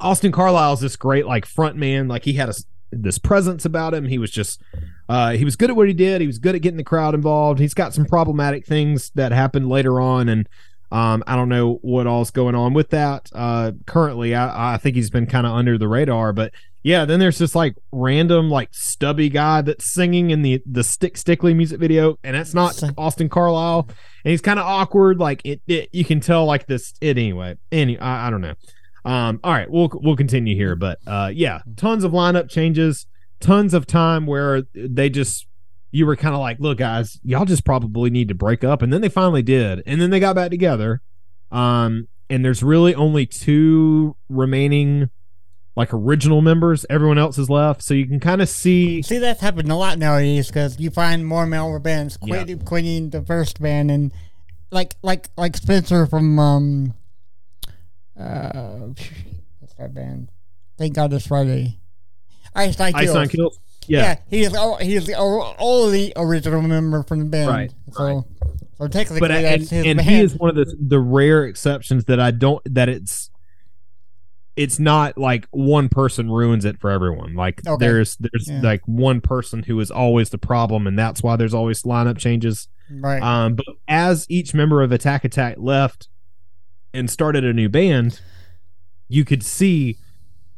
Austin 0.00 0.32
Carlile's 0.32 0.80
this 0.80 0.96
great 0.96 1.26
like 1.26 1.46
front 1.46 1.76
man, 1.76 2.08
like 2.08 2.24
he 2.24 2.32
had 2.32 2.48
a 2.48 2.54
this 2.90 3.18
presence 3.18 3.64
about 3.64 3.94
him. 3.94 4.06
He 4.06 4.18
was 4.18 4.32
just 4.32 4.60
uh 5.08 5.30
he 5.30 5.44
was 5.44 5.54
good 5.54 5.70
at 5.70 5.76
what 5.76 5.86
he 5.86 5.94
did. 5.94 6.20
He 6.20 6.26
was 6.26 6.40
good 6.40 6.56
at 6.56 6.60
getting 6.60 6.78
the 6.78 6.82
crowd 6.82 7.14
involved. 7.14 7.60
He's 7.60 7.72
got 7.72 7.94
some 7.94 8.04
problematic 8.04 8.66
things 8.66 9.12
that 9.14 9.30
happened 9.30 9.68
later 9.68 10.00
on 10.00 10.28
and 10.28 10.48
um 10.90 11.22
I 11.24 11.36
don't 11.36 11.48
know 11.48 11.74
what 11.82 12.08
all's 12.08 12.32
going 12.32 12.56
on 12.56 12.74
with 12.74 12.90
that. 12.90 13.30
Uh 13.32 13.72
currently 13.86 14.34
I 14.34 14.74
I 14.74 14.76
think 14.76 14.96
he's 14.96 15.10
been 15.10 15.26
kind 15.26 15.46
of 15.46 15.52
under 15.52 15.78
the 15.78 15.86
radar, 15.86 16.32
but 16.32 16.52
yeah, 16.84 17.06
then 17.06 17.18
there's 17.18 17.38
this 17.38 17.54
like 17.54 17.74
random 17.90 18.50
like 18.50 18.68
stubby 18.72 19.30
guy 19.30 19.62
that's 19.62 19.90
singing 19.90 20.30
in 20.30 20.42
the 20.42 20.62
the 20.66 20.84
Stick 20.84 21.16
Stickly 21.16 21.54
music 21.54 21.80
video 21.80 22.18
and 22.22 22.36
that's 22.36 22.52
not 22.52 22.80
Austin 22.98 23.30
Carlile 23.30 23.88
and 24.24 24.30
he's 24.30 24.42
kind 24.42 24.58
of 24.58 24.66
awkward 24.66 25.18
like 25.18 25.40
it, 25.44 25.62
it 25.66 25.88
you 25.92 26.04
can 26.04 26.20
tell 26.20 26.44
like 26.44 26.66
this 26.66 26.92
it 27.00 27.16
anyway. 27.16 27.56
Any 27.72 27.98
I, 27.98 28.28
I 28.28 28.30
don't 28.30 28.42
know. 28.42 28.54
Um, 29.06 29.40
all 29.42 29.52
right, 29.52 29.70
we'll 29.70 29.90
we'll 29.94 30.14
continue 30.14 30.54
here, 30.54 30.76
but 30.76 30.98
uh, 31.06 31.30
yeah, 31.32 31.60
tons 31.76 32.04
of 32.04 32.12
lineup 32.12 32.50
changes, 32.50 33.06
tons 33.40 33.72
of 33.72 33.86
time 33.86 34.26
where 34.26 34.62
they 34.74 35.08
just 35.08 35.46
you 35.90 36.04
were 36.04 36.16
kind 36.16 36.34
of 36.34 36.40
like, 36.40 36.58
look, 36.60 36.78
guys, 36.78 37.18
y'all 37.22 37.46
just 37.46 37.64
probably 37.64 38.10
need 38.10 38.28
to 38.28 38.34
break 38.34 38.62
up, 38.62 38.82
and 38.82 38.92
then 38.92 39.00
they 39.00 39.08
finally 39.08 39.42
did, 39.42 39.82
and 39.86 40.02
then 40.02 40.10
they 40.10 40.20
got 40.20 40.36
back 40.36 40.50
together. 40.50 41.00
Um, 41.50 42.08
and 42.28 42.44
there's 42.44 42.62
really 42.62 42.94
only 42.94 43.26
two 43.26 44.16
remaining 44.28 45.10
like 45.76 45.92
original 45.92 46.40
members. 46.40 46.86
Everyone 46.88 47.18
else 47.18 47.36
is 47.38 47.50
left, 47.50 47.82
so 47.82 47.94
you 47.94 48.06
can 48.06 48.20
kind 48.20 48.40
of 48.42 48.48
see. 48.48 49.02
See, 49.02 49.18
that's 49.18 49.40
happened 49.40 49.70
a 49.70 49.76
lot 49.76 49.98
nowadays 49.98 50.46
because 50.48 50.78
you 50.78 50.90
find 50.90 51.26
more 51.26 51.46
member 51.46 51.78
bands 51.78 52.16
quit, 52.16 52.48
Yeah. 52.48 52.56
quitting 52.64 53.10
the 53.10 53.22
first 53.22 53.60
band 53.60 53.90
and 53.90 54.12
like 54.70 54.94
like 55.02 55.28
like 55.36 55.56
Spencer 55.56 56.06
from 56.06 56.38
um 56.38 56.94
uh 58.18 58.78
what's 59.58 59.74
that 59.78 59.94
band? 59.94 60.30
Thank 60.78 60.94
God 60.94 61.12
it's 61.12 61.26
Friday. 61.26 61.78
Ice 62.54 62.78
Nine 62.78 62.94
Ice 62.94 63.04
Kills. 63.06 63.14
Nine 63.14 63.28
Kills. 63.28 63.60
Yeah, 63.86 64.00
Yeah, 64.00 64.16
he's 64.30 64.56
oh, 64.56 64.76
he's 64.76 65.06
the 65.06 65.14
o- 65.18 65.54
only 65.58 66.12
original 66.16 66.62
member 66.62 67.02
from 67.02 67.18
the 67.18 67.24
band. 67.26 67.48
Right, 67.50 67.72
So 67.92 68.24
so 68.78 68.88
technically 68.88 69.20
but 69.20 69.30
and, 69.30 69.60
his 69.60 69.72
and 69.72 69.98
band. 69.98 70.00
he 70.02 70.20
is 70.20 70.34
one 70.36 70.50
of 70.50 70.56
the 70.56 70.74
the 70.80 70.98
rare 70.98 71.44
exceptions 71.44 72.04
that 72.06 72.18
I 72.20 72.30
don't 72.30 72.62
that 72.74 72.88
it's 72.88 73.30
it's 74.56 74.78
not 74.78 75.18
like 75.18 75.46
one 75.50 75.88
person 75.88 76.30
ruins 76.30 76.64
it 76.64 76.78
for 76.80 76.90
everyone. 76.90 77.34
Like 77.34 77.60
Okay. 77.66 77.84
there's 77.84 78.16
there's 78.16 78.48
Yeah. 78.48 78.60
like 78.62 78.82
one 78.86 79.20
person 79.20 79.62
who 79.64 79.78
is 79.80 79.90
always 79.90 80.30
the 80.30 80.38
problem, 80.38 80.86
and 80.86 80.98
that's 80.98 81.22
why 81.22 81.36
there's 81.36 81.54
always 81.54 81.82
lineup 81.82 82.18
changes. 82.18 82.68
right. 82.90 83.22
Um, 83.22 83.54
but 83.54 83.64
as 83.88 84.26
each 84.28 84.52
member 84.54 84.82
of 84.82 84.92
Attack 84.92 85.24
Attack 85.24 85.56
left 85.58 86.08
and 86.92 87.10
started 87.10 87.44
a 87.44 87.52
new 87.52 87.68
band, 87.68 88.20
you 89.08 89.24
could 89.24 89.42
see 89.42 89.98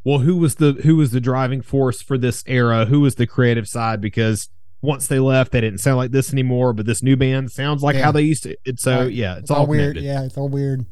well 0.05 0.19
who 0.19 0.37
was 0.37 0.57
the 0.57 0.73
who 0.85 0.97
was 0.97 1.11
the 1.13 1.21
driving 1.21 1.63
force 1.63 2.03
for 2.03 2.19
this 2.19 2.43
era, 2.47 2.85
who 2.87 3.01
was 3.01 3.15
the 3.15 3.27
creative 3.27 3.67
side 3.69 4.01
because 4.01 4.49
once 4.83 5.07
they 5.07 5.19
left, 5.19 5.53
they 5.53 5.61
didn't 5.61 5.79
sound 5.81 5.97
like 5.97 6.11
this 6.11 6.33
anymore. 6.33 6.73
But 6.73 6.85
this 6.87 7.03
new 7.03 7.17
band 7.17 7.51
sounds 7.51 7.83
like 7.83 7.97
Yeah. 7.97 8.05
how 8.05 8.13
they 8.13 8.23
used 8.23 8.43
to. 8.43 8.57
It's 8.65 8.83
so 8.83 9.05
Right. 9.05 9.13
yeah, 9.13 9.33
it's, 9.35 9.43
it's 9.43 9.51
all, 9.51 9.67
weird. 9.67 9.97
Yeah, 9.97 10.23
it's 10.25 10.37
all 10.37 10.49
weird. 10.51 10.85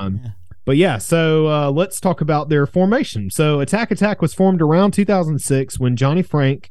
Um, 0.00 0.20
Yeah. 0.22 0.30
But 0.64 0.76
yeah, 0.76 0.98
so 0.98 1.48
uh, 1.48 1.70
let's 1.70 2.00
talk 2.00 2.20
about 2.20 2.48
their 2.48 2.66
formation. 2.66 3.30
So 3.30 3.60
Attack 3.60 3.90
Attack 3.90 4.22
was 4.22 4.32
formed 4.32 4.62
around 4.62 4.92
2006 4.92 5.78
when 5.78 5.96
Johnny 5.96 6.22
Franck, 6.22 6.70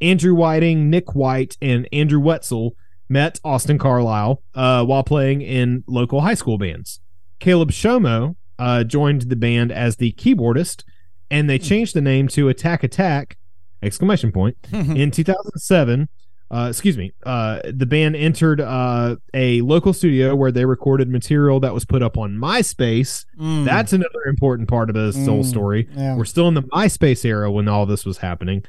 Andrew 0.00 0.34
Whiting, 0.34 0.90
Nick 0.90 1.14
White, 1.14 1.56
and 1.62 1.88
Andrew 1.92 2.20
Wetzel 2.20 2.76
met 3.08 3.40
Austin 3.42 3.78
Carlile 3.78 4.42
uh, 4.54 4.84
while 4.84 5.02
playing 5.02 5.42
in 5.42 5.84
local 5.86 6.20
high 6.20 6.34
school 6.34 6.58
bands. 6.58 7.00
Caleb 7.38 7.70
Shomo 7.70 8.36
uh, 8.58 8.84
joined 8.84 9.22
the 9.22 9.36
band 9.36 9.72
as 9.72 9.96
the 9.96 10.12
keyboardist, 10.12 10.84
and 11.30 11.48
they 11.48 11.58
changed 11.58 11.94
the 11.94 12.02
name 12.02 12.28
to 12.28 12.48
Attack 12.48 12.84
Attack! 12.84 13.36
Exclamation 13.82 14.30
point 14.30 14.58
in 14.72 15.10
2007 15.10 16.08
uh, 16.50 16.66
excuse 16.68 16.98
me 16.98 17.12
uh, 17.24 17.60
the 17.72 17.86
band 17.86 18.16
entered 18.16 18.60
uh, 18.60 19.16
a 19.34 19.60
local 19.60 19.92
studio 19.92 20.34
where 20.34 20.50
they 20.50 20.64
recorded 20.64 21.08
material 21.08 21.60
that 21.60 21.72
was 21.72 21.84
put 21.84 22.02
up 22.02 22.18
on 22.18 22.32
myspace 22.36 23.24
Mm. 23.38 23.64
that's 23.64 23.92
another 23.92 24.22
important 24.26 24.68
part 24.68 24.88
of 24.90 24.94
this 24.96 25.14
whole 25.26 25.42
Mm. 25.44 25.46
story 25.46 25.88
yeah. 25.96 26.16
we're 26.16 26.24
still 26.24 26.48
in 26.48 26.54
the 26.54 26.62
myspace 26.62 27.24
era 27.24 27.50
when 27.50 27.68
all 27.68 27.86
this 27.86 28.04
was 28.04 28.18
happening 28.18 28.64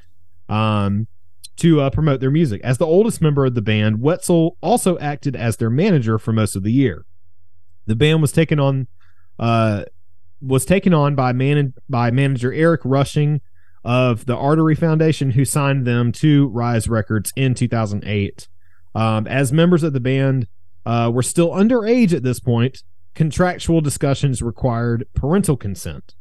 um, 0.49 1.07
to 1.57 1.81
uh, 1.81 1.89
promote 1.89 2.19
their 2.19 2.31
music 2.31 2.61
as 2.63 2.77
the 2.77 2.85
oldest 2.85 3.21
member 3.21 3.45
of 3.45 3.55
the 3.55 3.61
band 3.61 4.01
wetzel 4.01 4.57
also 4.61 4.97
acted 4.99 5.35
as 5.35 5.57
their 5.57 5.69
manager 5.69 6.17
for 6.19 6.31
most 6.33 6.55
of 6.55 6.63
the 6.63 6.71
year 6.71 7.05
the 7.87 7.95
band 7.95 8.21
was 8.21 8.31
taken 8.31 8.59
on 8.59 8.87
uh, 9.39 9.83
was 10.41 10.65
taken 10.65 10.93
on 10.93 11.15
by 11.15 11.31
man 11.33 11.73
by 11.89 12.09
manager 12.11 12.51
Eric 12.53 12.81
Rushing 12.83 13.41
of 13.83 14.25
the 14.25 14.35
Artery 14.35 14.75
Foundation, 14.75 15.31
who 15.31 15.45
signed 15.45 15.85
them 15.85 16.11
to 16.13 16.47
Rise 16.49 16.87
Records 16.87 17.31
in 17.35 17.53
2008. 17.53 18.47
Um, 18.93 19.27
as 19.27 19.51
members 19.51 19.83
of 19.83 19.93
the 19.93 19.99
band 19.99 20.47
uh, 20.85 21.11
were 21.13 21.23
still 21.23 21.51
underage 21.51 22.13
at 22.13 22.23
this 22.23 22.39
point, 22.39 22.83
contractual 23.15 23.81
discussions 23.81 24.41
required 24.41 25.05
parental 25.13 25.57
consent. 25.57 26.15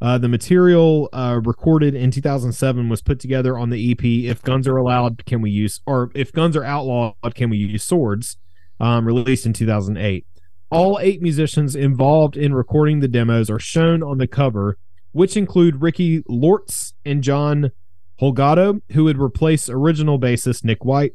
Uh, 0.00 0.18
the 0.18 0.28
material 0.28 1.08
uh, 1.12 1.40
recorded 1.44 1.94
in 1.94 2.10
2007 2.10 2.88
was 2.88 3.00
put 3.00 3.20
together 3.20 3.56
on 3.56 3.70
the 3.70 3.92
EP 3.92 4.04
"If 4.04 4.42
Guns 4.42 4.66
Are 4.66 4.76
Allowed, 4.76 5.24
Can 5.26 5.40
We 5.40 5.50
Use?" 5.50 5.80
or 5.86 6.10
"If 6.14 6.32
Guns 6.32 6.56
Are 6.56 6.64
Outlawed, 6.64 7.14
Can 7.34 7.50
We 7.50 7.58
Use 7.58 7.84
Swords?" 7.84 8.36
Um, 8.80 9.06
released 9.06 9.46
in 9.46 9.52
2008. 9.52 10.26
All 10.70 10.98
eight 11.00 11.22
musicians 11.22 11.76
involved 11.76 12.36
in 12.36 12.52
recording 12.52 12.98
the 12.98 13.06
demos 13.06 13.48
are 13.48 13.60
shown 13.60 14.02
on 14.02 14.18
the 14.18 14.26
cover, 14.26 14.76
which 15.12 15.36
include 15.36 15.82
Ricky 15.82 16.22
Lortz 16.22 16.94
and 17.04 17.22
John 17.22 17.70
Holgado, 18.20 18.80
who 18.92 19.04
would 19.04 19.18
replace 19.18 19.68
original 19.68 20.18
bassist 20.18 20.64
Nick 20.64 20.84
White. 20.84 21.14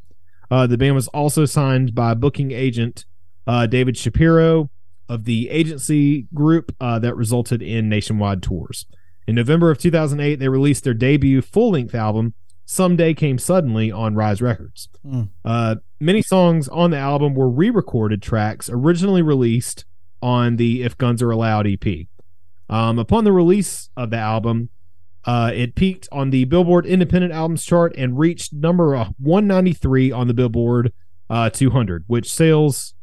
Uh, 0.49 0.67
the 0.67 0.77
band 0.77 0.95
was 0.95 1.07
also 1.09 1.45
signed 1.45 1.93
by 1.93 2.13
booking 2.13 2.51
agent 2.51 3.05
uh, 3.45 3.65
David 3.65 3.97
Shapiro 3.97 4.69
of 5.09 5.25
the 5.25 5.49
agency 5.49 6.27
group 6.33 6.75
uh, 6.79 6.99
that 6.99 7.15
resulted 7.15 7.61
in 7.61 7.89
nationwide 7.89 8.43
tours. 8.43 8.85
In 9.25 9.35
November 9.35 9.71
of 9.71 9.77
2008, 9.77 10.35
they 10.35 10.49
released 10.49 10.83
their 10.83 10.93
debut 10.93 11.41
full 11.41 11.71
length 11.71 11.95
album, 11.95 12.33
Someday 12.65 13.13
Came 13.13 13.37
Suddenly, 13.37 13.91
on 13.91 14.15
Rise 14.15 14.41
Records. 14.41 14.89
Mm. 15.05 15.29
Uh, 15.43 15.75
many 15.99 16.21
songs 16.21 16.67
on 16.67 16.91
the 16.91 16.97
album 16.97 17.33
were 17.33 17.49
re 17.49 17.69
recorded 17.69 18.21
tracks 18.21 18.69
originally 18.69 19.21
released 19.21 19.85
on 20.21 20.57
the 20.57 20.83
If 20.83 20.97
Guns 20.97 21.21
Are 21.21 21.31
Allowed 21.31 21.67
EP. 21.67 22.07
Um, 22.69 22.99
upon 22.99 23.23
the 23.23 23.31
release 23.31 23.89
of 23.95 24.09
the 24.09 24.17
album, 24.17 24.69
uh, 25.25 25.51
it 25.53 25.75
peaked 25.75 26.07
on 26.11 26.29
the 26.29 26.45
Billboard 26.45 26.85
Independent 26.85 27.33
Albums 27.33 27.63
chart 27.65 27.93
and 27.97 28.17
reached 28.17 28.53
number 28.53 28.95
uh, 28.95 29.09
193 29.19 30.11
on 30.11 30.27
the 30.27 30.33
Billboard 30.33 30.93
uh, 31.29 31.49
200, 31.49 32.03
which 32.07 32.31
sales 32.31 32.93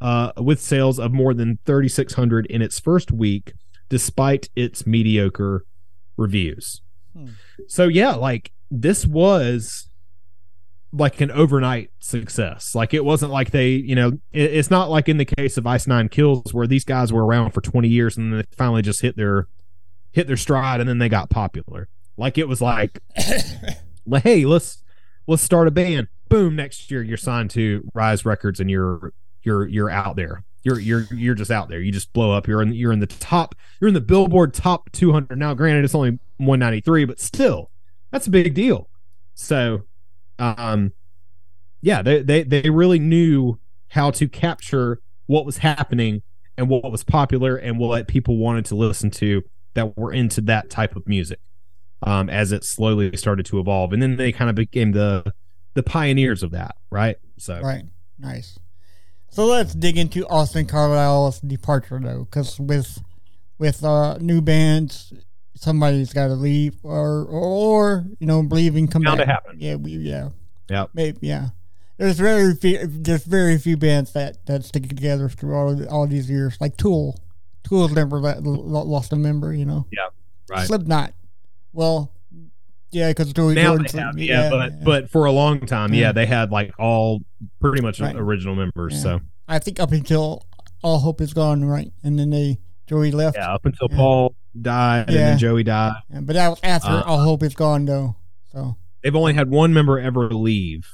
uh, 0.00 0.32
with 0.38 0.60
sales 0.60 0.98
of 0.98 1.12
more 1.12 1.34
than 1.34 1.58
3,600 1.66 2.46
in 2.46 2.62
its 2.62 2.80
first 2.80 3.12
week, 3.12 3.52
despite 3.88 4.48
its 4.56 4.86
mediocre 4.86 5.64
reviews. 6.16 6.80
Hmm. 7.12 7.28
So 7.66 7.88
yeah, 7.88 8.14
like 8.14 8.52
this 8.70 9.06
was 9.06 9.89
like 10.92 11.20
an 11.20 11.30
overnight 11.30 11.90
success. 12.00 12.74
Like 12.74 12.94
it 12.94 13.04
wasn't 13.04 13.32
like 13.32 13.50
they, 13.50 13.70
you 13.70 13.94
know, 13.94 14.08
it, 14.32 14.52
it's 14.52 14.70
not 14.70 14.90
like 14.90 15.08
in 15.08 15.18
the 15.18 15.24
case 15.24 15.56
of 15.56 15.66
Ice 15.66 15.86
Nine 15.86 16.08
Kills 16.08 16.52
where 16.52 16.66
these 16.66 16.84
guys 16.84 17.12
were 17.12 17.24
around 17.24 17.52
for 17.52 17.60
20 17.60 17.88
years 17.88 18.16
and 18.16 18.32
then 18.32 18.38
they 18.40 18.56
finally 18.56 18.82
just 18.82 19.00
hit 19.00 19.16
their 19.16 19.46
hit 20.12 20.26
their 20.26 20.36
stride 20.36 20.80
and 20.80 20.88
then 20.88 20.98
they 20.98 21.08
got 21.08 21.30
popular. 21.30 21.88
Like 22.16 22.38
it 22.38 22.48
was 22.48 22.60
like, 22.60 22.98
like, 24.06 24.24
hey, 24.24 24.44
let's 24.44 24.82
let's 25.26 25.42
start 25.42 25.68
a 25.68 25.70
band. 25.70 26.08
Boom, 26.28 26.56
next 26.56 26.90
year 26.90 27.02
you're 27.02 27.16
signed 27.16 27.50
to 27.50 27.88
Rise 27.94 28.24
Records 28.24 28.60
and 28.60 28.70
you're 28.70 29.12
you're 29.42 29.66
you're 29.68 29.90
out 29.90 30.16
there. 30.16 30.44
You're 30.62 30.80
you're 30.80 31.06
you're 31.12 31.34
just 31.34 31.50
out 31.50 31.68
there. 31.68 31.80
You 31.80 31.92
just 31.92 32.12
blow 32.12 32.32
up. 32.32 32.46
You're 32.46 32.62
in 32.62 32.74
you're 32.74 32.92
in 32.92 33.00
the 33.00 33.06
top. 33.06 33.54
You're 33.80 33.88
in 33.88 33.94
the 33.94 34.00
Billboard 34.00 34.52
top 34.52 34.90
200. 34.92 35.38
Now, 35.38 35.54
granted, 35.54 35.84
it's 35.84 35.94
only 35.94 36.18
193, 36.36 37.06
but 37.06 37.20
still, 37.20 37.70
that's 38.10 38.26
a 38.26 38.30
big 38.30 38.52
deal. 38.54 38.90
So, 39.34 39.84
um, 40.40 40.92
yeah, 41.82 42.02
they 42.02 42.22
they 42.22 42.42
they 42.42 42.70
really 42.70 42.98
knew 42.98 43.58
how 43.88 44.10
to 44.12 44.28
capture 44.28 45.00
what 45.26 45.44
was 45.44 45.58
happening 45.58 46.22
and 46.56 46.68
what 46.68 46.90
was 46.90 47.04
popular 47.04 47.56
and 47.56 47.78
what 47.78 48.08
people 48.08 48.36
wanted 48.36 48.64
to 48.66 48.74
listen 48.74 49.10
to 49.10 49.42
that 49.74 49.96
were 49.96 50.12
into 50.12 50.40
that 50.42 50.70
type 50.70 50.96
of 50.96 51.06
music. 51.06 51.38
Um, 52.02 52.30
as 52.30 52.50
it 52.50 52.64
slowly 52.64 53.14
started 53.16 53.44
to 53.46 53.60
evolve, 53.60 53.92
and 53.92 54.02
then 54.02 54.16
they 54.16 54.32
kind 54.32 54.48
of 54.48 54.56
became 54.56 54.92
the 54.92 55.34
the 55.74 55.82
pioneers 55.82 56.42
of 56.42 56.50
that, 56.52 56.76
right? 56.90 57.16
So, 57.36 57.60
Right. 57.60 57.84
Nice. 58.18 58.58
So 59.30 59.46
let's 59.46 59.74
dig 59.74 59.96
into 59.96 60.26
Austin 60.26 60.66
Carlile's 60.66 61.40
departure, 61.40 62.00
though, 62.02 62.24
because 62.24 62.58
with 62.58 63.02
with 63.58 63.84
uh, 63.84 64.16
new 64.18 64.40
bands, 64.40 65.12
somebody's 65.60 66.12
got 66.12 66.28
to 66.28 66.34
leave, 66.34 66.74
or 66.82 67.24
or 67.26 68.06
you 68.18 68.26
know, 68.26 68.40
leave 68.40 68.74
and 68.76 68.90
come 68.90 69.02
Bound 69.02 69.18
back. 69.18 69.26
to 69.26 69.32
happen. 69.32 69.56
Yeah, 69.60 69.76
we, 69.76 69.92
yeah, 69.92 70.30
Yep. 70.68 70.90
maybe, 70.94 71.18
yeah. 71.22 71.48
There's 71.98 72.18
very 72.18 72.54
few, 72.54 72.78
there's 72.86 73.24
very 73.24 73.58
few 73.58 73.76
bands 73.76 74.12
that 74.14 74.44
that 74.46 74.64
stick 74.64 74.88
together 74.88 75.28
through 75.28 75.54
all 75.54 75.86
all 75.88 76.06
these 76.06 76.30
years. 76.30 76.56
Like 76.60 76.76
Tool, 76.78 77.18
Tool's 77.62 77.92
never 77.92 78.18
let, 78.18 78.42
lost 78.42 79.12
a 79.12 79.16
member, 79.16 79.52
you 79.52 79.66
know. 79.66 79.86
Yeah, 79.92 80.08
right. 80.48 80.66
Slipknot, 80.66 81.12
well, 81.74 82.10
yeah, 82.90 83.08
because 83.10 83.32
Joey 83.34 83.54
now 83.54 83.72
Jordan's- 83.76 83.92
they 83.92 84.00
have, 84.00 84.18
yeah, 84.18 84.48
but 84.50 84.72
yeah. 84.72 84.78
but 84.82 85.10
for 85.10 85.26
a 85.26 85.32
long 85.32 85.60
time, 85.60 85.92
yeah, 85.92 86.00
Yeah. 86.06 86.12
they 86.12 86.26
had 86.26 86.50
like 86.50 86.72
all 86.78 87.20
pretty 87.60 87.82
much 87.82 88.00
Right. 88.00 88.16
original 88.16 88.54
members. 88.54 88.94
Yeah. 88.94 89.00
So 89.00 89.20
I 89.46 89.58
think 89.58 89.78
up 89.78 89.92
until 89.92 90.42
All 90.82 91.00
Hope 91.00 91.20
Is 91.20 91.34
Gone, 91.34 91.64
right, 91.66 91.92
and 92.02 92.18
then 92.18 92.30
they 92.30 92.58
Joey 92.86 93.10
left. 93.10 93.36
yeah, 93.36 93.52
up 93.52 93.66
until 93.66 93.88
Yeah. 93.90 93.96
Paul 93.98 94.34
died 94.60 95.08
and 95.08 95.16
then 95.16 95.38
Joey 95.38 95.62
died, 95.64 95.94
Yeah, 96.12 96.20
but 96.20 96.34
that 96.34 96.48
was 96.48 96.60
after 96.62 96.88
Uh, 96.88 97.02
All 97.02 97.20
Hope 97.20 97.42
Is 97.42 97.54
Gone, 97.54 97.84
though. 97.84 98.16
So 98.52 98.76
they've 99.02 99.14
only 99.14 99.34
had 99.34 99.50
one 99.50 99.72
member 99.72 99.98
ever 99.98 100.28
leave, 100.30 100.88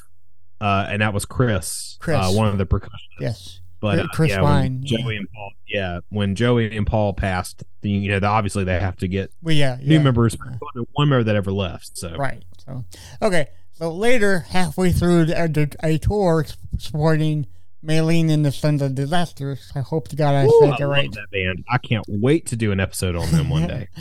uh, 0.61 0.87
and 0.89 1.03
that 1.03 1.13
was 1.15 1.25
Chris, 1.25 1.97
Chris. 2.01 2.19
uh, 2.19 2.31
one 2.33 2.49
of 2.49 2.59
the 2.59 2.67
percussionists. 2.67 3.21
yes, 3.21 3.61
But 3.81 3.99
uh, 3.99 4.07
Chris 4.13 4.31
yeah, 4.31 4.41
Vine, 4.43 4.83
yeah. 4.83 4.99
Joey 4.99 5.17
and 5.17 5.29
Paul, 5.33 5.51
yeah, 5.69 6.01
when 6.11 6.35
Joey 6.35 6.77
and 6.77 6.87
Paul 6.87 7.13
passed, 7.15 7.65
you 7.83 8.09
know, 8.19 8.27
obviously 8.29 8.65
they 8.65 8.79
have 8.81 8.97
to 8.99 9.09
get 9.09 9.31
well, 9.43 9.55
yeah, 9.55 9.77
new 9.83 9.97
yeah. 9.97 10.03
members. 10.03 10.37
Yeah. 10.45 10.83
One 10.93 11.09
member 11.09 11.25
that 11.25 11.37
ever 11.37 11.53
left. 11.53 11.97
So 11.99 12.15
Right. 12.17 12.45
So 12.65 12.85
okay. 13.23 13.49
So 13.73 13.93
later, 13.93 14.41
halfway 14.41 14.91
through 14.91 15.27
the, 15.27 15.35
the, 15.35 15.77
a 15.87 15.99
tour 15.99 16.47
supporting 16.79 17.47
Maylene 17.85 18.31
and 18.31 18.45
the 18.45 18.53
Sons 18.53 18.83
of 18.83 18.95
Disasters. 18.95 19.71
I 19.75 19.81
hope 19.81 20.09
to 20.09 20.17
God 20.17 20.35
I 20.35 20.45
Ooh, 20.47 20.59
said 20.61 20.81
it 20.81 20.87
right. 20.87 21.11
that 21.13 21.31
band. 21.31 21.65
I 21.71 21.79
can't 21.79 22.05
wait 22.09 22.47
to 22.47 22.57
do 22.57 22.73
an 22.73 22.81
episode 22.81 23.17
on 23.17 23.31
them 23.31 23.51
one 23.51 23.67
day. 23.67 23.89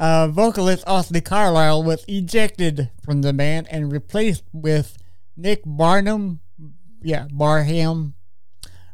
Uh, 0.00 0.28
vocalist 0.28 0.84
Austin 0.86 1.20
Carlile 1.22 1.82
was 1.82 2.04
ejected 2.06 2.88
from 3.04 3.22
the 3.22 3.32
band 3.32 3.66
and 3.68 3.90
replaced 3.90 4.44
with 4.52 4.96
Nick 5.36 5.60
Barnum. 5.66 6.38
Yeah, 7.02 7.26
Barham. 7.32 8.14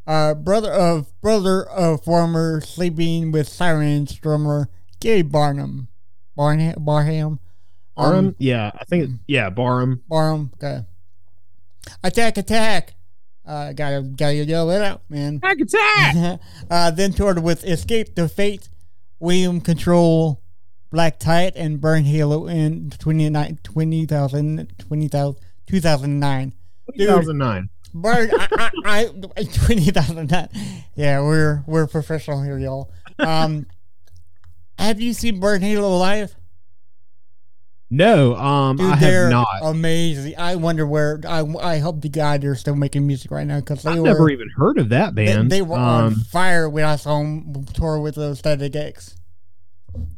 Uh, 0.06 0.32
brother 0.32 0.72
of 0.72 1.12
brother 1.20 1.62
of 1.62 2.02
former 2.04 2.62
Sleeping 2.62 3.32
with 3.32 3.46
Sirens 3.50 4.14
drummer 4.14 4.70
Gary 4.98 5.20
Barnum. 5.20 5.88
Barnham, 6.34 6.82
Barham. 6.82 7.38
Barham, 7.94 8.26
Um, 8.28 8.36
yeah, 8.38 8.70
I 8.74 8.84
think 8.84 9.04
it- 9.04 9.10
yeah, 9.26 9.50
Barham. 9.50 10.02
Barham. 10.08 10.52
Okay. 10.54 10.86
Attack! 12.02 12.38
Attack! 12.38 12.94
Uh, 13.46 13.72
gotta 13.72 14.02
gotta 14.02 14.34
yell 14.34 14.70
it 14.70 14.80
out, 14.80 15.02
man. 15.08 15.36
Attack 15.36 15.60
attack. 15.60 16.40
uh, 16.70 16.90
then 16.90 17.12
toured 17.12 17.42
with 17.42 17.64
Escape 17.64 18.14
the 18.14 18.28
Fate, 18.28 18.68
William 19.20 19.60
Control, 19.60 20.40
Black 20.90 21.18
Tide, 21.18 21.54
and 21.56 21.80
Burn 21.80 22.04
Halo 22.04 22.46
in 22.46 22.90
29 22.90 23.58
20,000 23.62 24.74
20,000 24.78 25.36
2009. 25.66 26.52
Two 26.96 27.06
thousand 27.06 27.38
nine. 27.38 27.70
Burn, 27.94 28.30
I, 28.32 28.70
I, 28.84 29.10
I 29.36 29.44
20,009. 29.52 30.48
Yeah, 30.94 31.20
we're 31.20 31.62
we're 31.66 31.86
professional 31.86 32.42
here, 32.42 32.58
y'all. 32.58 32.90
Um, 33.18 33.66
have 34.78 35.00
you 35.00 35.12
seen 35.12 35.38
Burn 35.40 35.62
Halo 35.62 35.96
live? 35.96 36.34
No, 37.94 38.34
um, 38.36 38.76
Dude, 38.76 38.90
I 38.90 38.96
have 38.96 39.30
not. 39.30 39.46
amazing. 39.62 40.34
I 40.36 40.56
wonder 40.56 40.86
where. 40.86 41.20
I 41.26 41.40
I 41.62 41.78
hope 41.78 42.00
the 42.00 42.08
God 42.08 42.40
they're 42.42 42.54
still 42.54 42.74
making 42.76 43.06
music 43.06 43.30
right 43.30 43.46
now 43.46 43.60
because 43.60 43.82
they 43.82 43.90
I've 43.92 43.98
were 43.98 44.04
never 44.04 44.30
even 44.30 44.48
heard 44.56 44.78
of 44.78 44.88
that 44.90 45.14
band. 45.14 45.50
they 45.52 45.62
were 45.62 45.76
on 45.76 46.04
um, 46.04 46.14
fire 46.30 46.68
when 46.68 46.84
I 46.84 46.96
saw 46.96 47.18
them 47.18 47.64
tour 47.74 48.00
with 48.00 48.16
those 48.16 48.40
Static 48.40 48.74
X. 48.74 49.16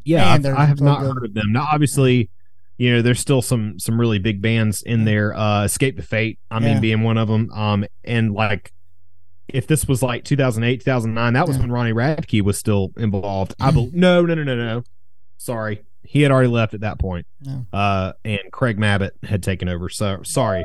yeah, 0.05 0.33
I've- 0.33 0.49
I 0.49 0.65
have 0.65 0.79
so 0.79 0.85
not 0.85 1.01
good. 1.01 1.15
heard 1.15 1.25
of 1.27 1.35
them. 1.35 1.53
Now, 1.53 1.69
obviously, 1.71 2.31
you 2.79 2.93
know, 2.93 3.03
there's 3.03 3.21
still 3.21 3.43
some 3.43 3.79
some 3.79 4.01
really 4.01 4.19
big 4.19 4.41
bands 4.41 4.83
in 4.83 5.05
there. 5.05 5.35
Uh, 5.37 5.65
Escape 5.65 5.97
the 5.97 6.03
Fate, 6.03 6.39
I 6.51 6.61
mean, 6.61 6.75
Yeah. 6.75 6.81
being 6.81 7.03
one 7.03 7.19
of 7.19 7.29
them. 7.29 7.51
Um, 7.53 7.85
and 8.05 8.33
like, 8.33 8.73
if 9.49 9.67
this 9.67 9.87
was 9.87 10.03
like 10.03 10.25
2008, 10.25 10.81
2009, 10.81 11.35
that 11.35 11.47
was 11.47 11.57
Yeah. 11.57 11.63
when 11.63 11.73
Ronnie 11.73 11.93
Radke 11.93 12.41
was 12.43 12.57
still 12.59 12.91
involved. 12.97 13.55
I 13.61 13.71
bel 13.73 13.91
no, 13.93 14.25
no, 14.25 14.35
no, 14.35 14.43
no, 14.45 14.57
no. 14.57 14.83
Sorry, 15.39 15.83
he 16.09 16.23
had 16.23 16.31
already 16.33 16.49
left 16.49 16.75
at 16.75 16.81
that 16.81 16.99
point. 16.99 17.27
Uh, 17.73 18.13
and 18.25 18.41
Craig 18.53 18.79
Mabbitt 18.79 19.11
had 19.25 19.43
taken 19.43 19.69
over. 19.69 19.89
So 19.89 20.23
sorry. 20.23 20.65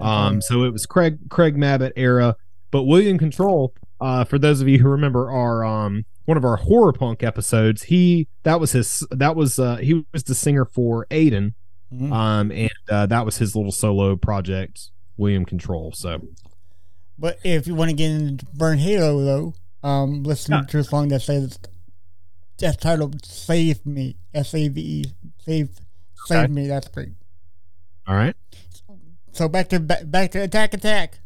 Um, 0.00 0.40
so 0.40 0.64
it 0.64 0.72
was 0.72 0.86
Craig 0.86 1.18
Craig 1.28 1.56
Mabbitt 1.56 1.92
era, 1.96 2.36
but 2.70 2.84
William 2.84 3.18
Control. 3.18 3.72
Uh, 4.00 4.24
for 4.24 4.38
those 4.38 4.62
of 4.62 4.68
you 4.68 4.78
who 4.78 4.88
remember 4.88 5.30
our 5.30 5.62
um 5.64 6.04
one 6.24 6.36
of 6.38 6.44
our 6.44 6.56
horror 6.56 6.92
punk 6.92 7.22
episodes, 7.22 7.82
he 7.84 8.26
that 8.44 8.58
was 8.58 8.72
his 8.72 9.06
that 9.10 9.36
was 9.36 9.58
uh 9.58 9.76
he 9.76 10.06
was 10.12 10.22
the 10.24 10.34
singer 10.34 10.64
for 10.64 11.06
Aiden, 11.10 11.52
Mhm. 11.92 12.10
um, 12.12 12.50
and 12.52 12.70
uh, 12.88 13.04
that 13.06 13.26
was 13.26 13.36
his 13.36 13.54
little 13.54 13.72
solo 13.72 14.16
project, 14.16 14.90
William 15.18 15.44
Control. 15.44 15.92
So 15.92 16.20
But 17.18 17.38
if 17.44 17.66
you 17.66 17.74
want 17.74 17.90
to 17.90 17.96
get 17.96 18.10
into 18.10 18.46
Burn 18.54 18.78
Halo, 18.78 19.22
though, 19.22 19.54
um, 19.86 20.22
listen 20.22 20.54
Yeah. 20.54 20.62
to 20.62 20.78
a 20.78 20.84
song 20.84 21.08
that 21.08 21.20
says 21.20 21.58
that's 22.60 22.76
titled 22.76 23.24
"Save 23.24 23.84
Me." 23.84 24.16
S 24.34 24.54
A 24.54 24.68
V 24.68 24.80
E. 24.80 25.04
Save, 25.44 25.70
save 26.26 26.44
Okay. 26.44 26.52
me. 26.52 26.66
That's 26.68 26.88
great. 26.88 27.10
all 28.06 28.14
right, 28.16 28.36
So 29.32 29.48
back 29.48 29.68
to 29.70 29.80
back, 29.80 30.02
back 30.10 30.30
to 30.32 30.38
Attack 30.42 30.74
Attack. 30.74 31.18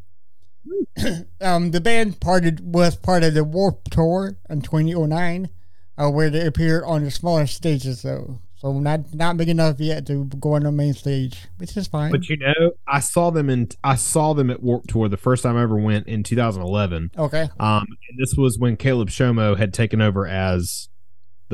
um, 1.40 1.70
the 1.72 1.80
band 1.80 2.20
parted 2.20 2.74
was 2.74 2.96
part 2.96 3.22
of 3.22 3.34
the 3.34 3.44
Warped 3.44 3.90
Tour 3.90 4.36
in 4.48 4.62
2009, 4.62 5.50
uh, 5.98 6.10
where 6.10 6.30
they 6.30 6.46
appeared 6.46 6.84
on 6.84 7.04
the 7.04 7.10
smaller 7.10 7.46
stages, 7.46 8.02
though. 8.02 8.40
So 8.56 8.78
not 8.78 9.12
not 9.12 9.36
big 9.36 9.50
enough 9.50 9.78
yet 9.78 10.06
to 10.06 10.24
go 10.24 10.54
on 10.54 10.62
the 10.62 10.72
main 10.72 10.94
stage, 10.94 11.48
which 11.58 11.76
is 11.76 11.86
fine. 11.86 12.10
but 12.10 12.28
you 12.30 12.38
know, 12.38 12.72
I 12.86 13.00
saw 13.00 13.30
them 13.30 13.50
in 13.50 13.68
I 13.82 13.96
saw 13.96 14.32
them 14.32 14.48
at 14.50 14.62
Warped 14.62 14.88
Tour 14.88 15.08
the 15.10 15.18
first 15.18 15.42
time 15.42 15.56
I 15.58 15.62
ever 15.62 15.76
went 15.76 16.06
in 16.06 16.22
2011. 16.22 17.10
okay. 17.18 17.48
Um, 17.60 17.84
and 18.08 18.18
this 18.18 18.34
was 18.36 18.58
when 18.58 18.76
Caleb 18.78 19.10
Shomo 19.10 19.58
had 19.58 19.74
taken 19.74 20.00
over 20.00 20.26
as 20.26 20.88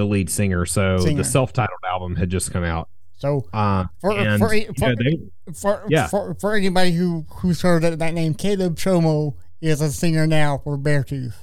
the 0.00 0.06
lead 0.06 0.30
singer. 0.30 0.64
So 0.66 0.98
Singer. 0.98 1.18
the 1.18 1.24
self-titled 1.24 1.78
album 1.88 2.16
had 2.16 2.30
just 2.30 2.50
come 2.50 2.64
out. 2.64 2.88
So 3.18 3.44
Uh, 3.52 3.84
for 4.00 4.12
and 4.12 4.40
for, 4.40 4.54
you 4.54 4.66
know, 4.78 4.94
they, 4.94 5.18
for, 5.52 5.84
Yeah. 5.90 6.06
for 6.06 6.34
for 6.40 6.56
anybody 6.56 6.92
who 6.92 7.26
who's 7.28 7.60
heard 7.60 7.82
that, 7.82 7.98
that 7.98 8.14
name, 8.14 8.32
Caleb 8.34 8.76
Shomo 8.76 9.34
is 9.60 9.80
a 9.82 9.90
singer 9.92 10.26
now 10.26 10.58
for 10.64 10.78
Beartooth. 10.78 11.34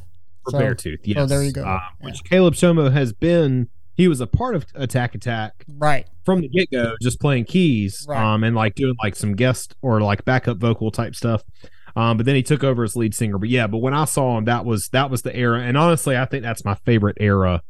for 0.43 0.51
So- 0.51 0.59
Beartooth, 0.59 0.99
yes. 1.03 1.29
there 1.29 1.43
you 1.43 1.51
go. 1.51 1.63
Uh, 1.63 1.79
Which 2.01 2.23
Caleb 2.23 2.55
Shomo 2.55 2.91
has 2.91 3.13
been. 3.13 3.67
He 3.93 4.07
was 4.07 4.21
a 4.21 4.27
part 4.27 4.55
of 4.55 4.65
Attack 4.75 5.13
Attack 5.15 5.65
Right. 5.77 6.07
from 6.23 6.41
the 6.41 6.47
get 6.49 6.69
go, 6.71 6.93
just 7.01 7.19
playing 7.19 7.45
keys, 7.45 8.05
Right. 8.07 8.23
um, 8.23 8.43
and 8.43 8.55
like 8.55 8.73
doing 8.75 8.95
like 9.03 9.15
some 9.15 9.35
guest 9.35 9.75
or 9.81 10.01
like 10.01 10.23
backup 10.25 10.57
vocal 10.57 10.89
type 10.91 11.15
stuff. 11.15 11.43
Um, 11.95 12.15
but 12.17 12.25
then 12.27 12.35
he 12.35 12.43
took 12.43 12.63
over 12.63 12.83
as 12.83 12.95
lead 12.95 13.13
singer. 13.15 13.37
But 13.39 13.49
yeah, 13.49 13.65
but 13.67 13.79
when 13.79 13.93
I 13.95 14.05
saw 14.05 14.37
him, 14.37 14.45
that 14.45 14.65
was 14.65 14.89
that 14.89 15.09
was 15.11 15.23
the 15.23 15.35
era, 15.35 15.61
and 15.61 15.75
honestly, 15.77 16.15
I 16.17 16.25
think 16.25 16.43
that's 16.43 16.63
my 16.63 16.75
favorite 16.85 17.17
era 17.19 17.61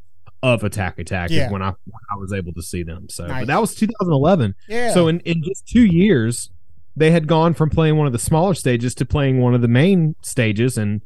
of 0.44 0.64
Attack 0.64 1.00
Attack 1.00 1.30
Yeah. 1.32 1.48
is 1.48 1.52
when 1.52 1.62
I 1.62 1.68
when 1.70 2.02
I 2.12 2.16
was 2.18 2.32
able 2.34 2.54
to 2.54 2.62
see 2.62 2.84
them. 2.84 3.10
So, 3.10 3.26
Nice. 3.28 3.42
but 3.42 3.48
that 3.48 3.60
was 3.62 3.74
2011. 3.76 4.56
Yeah. 4.68 4.94
So 4.94 5.08
in 5.08 5.20
in 5.22 5.42
just 5.44 5.68
two 5.68 5.86
years, 5.86 6.50
they 6.96 7.12
had 7.12 7.28
gone 7.28 7.54
from 7.54 7.70
playing 7.70 7.98
one 7.98 8.08
of 8.08 8.14
the 8.14 8.20
smaller 8.20 8.54
stages 8.54 8.94
to 8.96 9.06
playing 9.06 9.40
one 9.42 9.54
of 9.56 9.62
the 9.62 9.68
main 9.68 10.16
stages, 10.22 10.78
and 10.78 11.02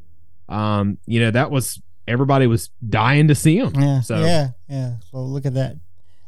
um, 0.48 0.98
you 1.06 1.20
know 1.20 1.30
that 1.30 1.50
was 1.50 1.80
everybody 2.08 2.46
was 2.46 2.70
dying 2.88 3.28
to 3.28 3.34
see 3.34 3.60
them. 3.60 3.72
yeah. 3.76 4.00
so- 4.00 4.20
yeah. 4.24 4.50
Yeah. 4.68 4.94
So 5.10 5.18
look 5.22 5.46
at 5.46 5.54
that. 5.54 5.76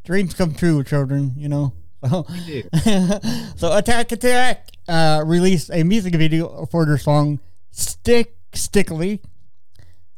Dreams 0.05 0.35
come 0.35 0.55
true, 0.55 0.83
children. 0.85 1.33
You 1.37 1.49
know. 1.49 1.73
So, 2.09 2.27
so 3.57 3.75
Attack 3.77 4.13
Attack 4.13 4.69
uh, 4.89 5.23
released 5.25 5.71
a 5.73 5.83
music 5.85 6.15
video 6.15 6.67
for 6.67 6.85
their 6.85 6.99
song 6.99 7.41
"Stick 7.71 8.37
Stickly." 8.53 9.23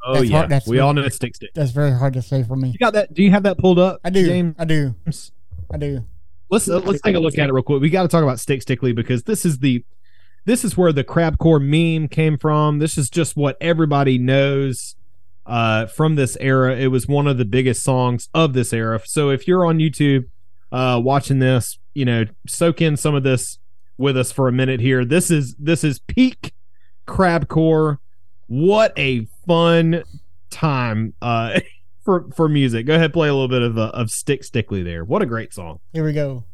Oh 0.09 0.15
That's 0.15 0.27
yeah, 0.31 0.37
hard- 0.39 0.51
that's 0.51 0.67
we 0.69 0.77
really- 0.77 0.81
all 0.87 0.95
know 0.95 1.09
Stick 1.09 1.35
Stick. 1.35 1.51
That's 1.55 1.73
very 1.73 1.91
hard 1.93 2.13
to 2.15 2.23
say 2.23 2.43
for 2.45 2.55
me. 2.57 2.69
You 2.71 2.79
got 2.79 2.93
that? 2.95 3.13
Do 3.13 3.23
you 3.25 3.31
have 3.33 3.43
that 3.43 3.59
pulled 3.59 3.79
up? 3.81 4.01
I 4.05 4.11
do. 4.11 4.25
James? 4.25 4.55
I 4.59 4.65
do. 4.65 4.95
I 5.73 5.77
do. 5.79 6.05
Let's 6.49 6.69
uh, 6.69 6.79
let's 6.79 7.01
take 7.03 7.17
a 7.17 7.19
look 7.19 7.37
at 7.39 7.49
it 7.49 7.53
real 7.53 7.65
quick. 7.65 7.81
We 7.83 7.91
got 7.91 8.03
to 8.03 8.09
talk 8.09 8.23
about 8.23 8.39
Stick 8.39 8.63
Stickly 8.63 8.93
because 8.93 9.25
this 9.25 9.45
is 9.45 9.59
the 9.59 9.85
this 10.45 10.65
is 10.65 10.77
where 10.77 10.93
the 10.93 11.03
crabcore 11.03 11.61
meme 11.61 12.07
came 12.09 12.39
from. 12.39 12.79
This 12.79 12.97
is 12.97 13.11
just 13.11 13.37
what 13.37 13.57
everybody 13.61 14.17
knows 14.17 14.95
uh, 15.45 15.87
from 15.87 16.15
this 16.15 16.37
era. 16.41 16.77
It 16.77 16.87
was 16.89 17.09
one 17.09 17.27
of 17.27 17.37
the 17.37 17.45
biggest 17.45 17.83
songs 17.83 18.29
of 18.33 18.53
this 18.53 18.73
era. 18.73 19.01
So 19.05 19.31
if 19.31 19.49
you're 19.49 19.67
on 19.67 19.79
YouTube 19.79 20.27
uh, 20.71 21.01
watching 21.03 21.41
this, 21.41 21.81
you 21.95 22.05
know, 22.05 22.27
soak 22.47 22.81
in 22.81 22.97
some 22.97 23.17
of 23.17 23.25
this 23.25 23.59
with 23.99 24.17
us 24.17 24.31
for 24.31 24.47
a 24.47 24.53
minute 24.53 24.79
here. 24.81 25.05
This 25.05 25.33
is 25.33 25.57
this 25.59 25.83
is 25.83 25.99
peak 25.99 26.53
crabcore. 27.09 27.99
What 28.47 28.97
a 28.97 29.27
fun 29.47 30.03
time 30.51 31.15
uh, 31.23 31.61
for 32.05 32.31
for 32.35 32.49
music. 32.49 32.87
Go 32.87 32.95
ahead, 32.95 33.13
play 33.13 33.29
a 33.29 33.33
little 33.33 33.49
bit 33.49 33.63
of 33.63 33.79
uh, 33.79 33.91
of 33.95 34.11
Stick 34.11 34.45
Stickly 34.45 34.83
there. 34.83 35.05
What 35.05 35.23
a 35.23 35.27
great 35.27 35.55
song. 35.55 35.81
Here 35.93 36.05
we 36.05 36.13
go. 36.13 36.45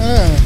Uh, 0.00 0.38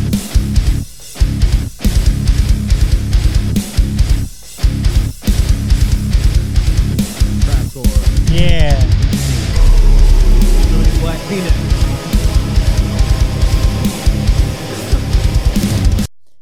yeah. 8.32 8.82
Peanut. 11.33 11.53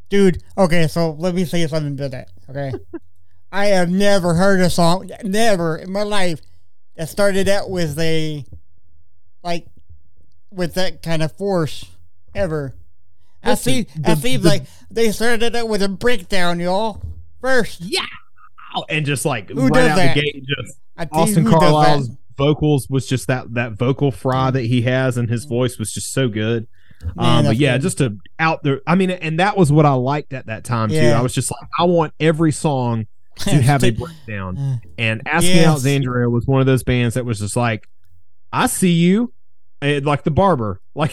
Dude, 0.09 0.43
okay, 0.59 0.89
so 0.89 1.13
let 1.13 1.33
me 1.33 1.45
say 1.45 1.65
something 1.69 1.97
to 1.99 2.09
that, 2.09 2.33
okay? 2.49 2.73
I 3.53 3.67
have 3.67 3.89
never 3.89 4.35
heard 4.35 4.59
a 4.59 4.69
song, 4.69 5.09
never 5.23 5.77
in 5.77 5.93
my 5.93 6.03
life, 6.03 6.41
that 6.97 7.09
started 7.09 7.49
out 7.49 7.71
with 7.71 7.97
a, 8.01 8.45
like, 9.45 9.69
with 10.51 10.75
that 10.75 11.05
kind 11.05 11.23
of 11.23 11.31
force, 11.37 11.85
ever. 12.35 12.75
I 13.45 13.55
see, 13.55 13.87
I 14.05 14.15
see, 14.15 14.39
like, 14.39 14.65
they 14.91 15.13
started 15.13 15.55
out 15.55 15.69
with 15.69 15.83
a 15.83 15.89
breakdown, 15.89 16.59
y'all, 16.59 17.01
first. 17.41 17.81
Yeah. 17.81 18.07
And 18.89 19.07
just 19.07 19.25
like 19.25 19.51
Who 19.51 19.69
right 19.69 19.73
does 19.73 19.91
out 19.91 19.97
that? 19.97 20.15
the 20.17 20.21
gate, 20.21 20.45
just 20.47 20.79
I 20.97 21.05
tell 21.05 21.19
you 21.19 21.23
Austin 21.23 21.45
Carlile's. 21.45 22.11
Vocals 22.41 22.89
was 22.89 23.07
just 23.07 23.27
that 23.29 23.55
that 23.55 23.73
vocal 23.73 24.11
fry 24.11 24.51
that 24.51 24.63
he 24.63 24.83
has, 24.83 25.17
and 25.17 25.29
his 25.29 25.45
voice 25.45 25.79
was 25.79 25.93
just 25.93 26.13
so 26.13 26.29
good. 26.29 26.67
Man, 27.17 27.39
um, 27.39 27.45
but 27.45 27.57
yeah, 27.57 27.77
good. 27.77 27.83
just 27.83 27.99
to 27.99 28.19
out 28.39 28.63
there. 28.63 28.81
I 28.87 28.95
mean, 28.95 29.11
and 29.11 29.39
that 29.41 29.57
was 29.57 29.71
what 29.71 29.87
I 29.87 29.93
liked 29.93 30.33
at 30.33 30.47
that 30.47 30.65
time 30.65 30.89
too. 30.89 30.99
I 30.99 31.21
was 31.21 31.35
just 31.35 31.51
like, 31.51 31.69
I 31.79 31.85
want 31.85 32.13
every 32.21 32.53
song 32.53 33.07
to 33.37 33.51
have 33.63 33.85
a 33.85 33.91
breakdown. 33.91 34.81
And 34.99 35.23
Asking 35.27 35.57
Yes. 35.57 35.67
Alexandria 35.67 36.29
was 36.29 36.47
one 36.47 36.61
of 36.61 36.67
those 36.67 36.83
bands 36.83 37.15
that 37.15 37.25
was 37.25 37.39
just 37.39 37.57
like, 37.57 37.89
I 38.53 38.67
see 38.67 38.93
you. 38.93 39.33
And 39.83 40.05
like 40.05 40.25
the 40.25 40.31
barber, 40.31 40.79
like 40.95 41.13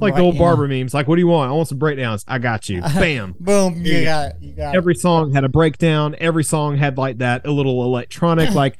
like 0.00 0.16
the 0.16 0.22
old 0.22 0.34
yeah. 0.34 0.40
barber 0.40 0.66
memes. 0.66 0.92
Like, 0.92 1.06
what 1.06 1.14
do 1.14 1.20
you 1.20 1.28
want? 1.28 1.52
I 1.52 1.54
want 1.54 1.68
some 1.68 1.78
breakdowns. 1.78 2.24
I 2.26 2.38
got 2.38 2.68
you. 2.68 2.80
Bam. 2.94 3.36
Boom, 3.38 3.84
you 3.84 4.02
got 4.02 4.30
it. 4.30 4.36
You 4.40 4.54
got 4.54 4.74
it. 4.74 4.76
Every 4.76 4.96
song 4.96 5.32
had 5.32 5.44
a 5.44 5.48
breakdown. 5.48 6.16
Every 6.18 6.42
song 6.42 6.76
had 6.76 6.98
like 6.98 7.18
that 7.18 7.46
a 7.46 7.52
little 7.52 7.84
electronic, 7.84 8.50
like 8.54 8.76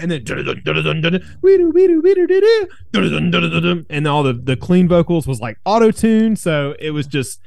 and 0.00 0.10
then 0.12 0.24
and 3.90 4.06
all 4.06 4.22
the 4.22 4.32
the 4.34 4.56
clean 4.56 4.88
vocals 4.88 5.26
was 5.26 5.40
like 5.40 5.58
auto 5.64 5.90
tune. 5.90 6.36
So 6.36 6.74
it 6.78 6.90
was 6.90 7.06
just, 7.06 7.40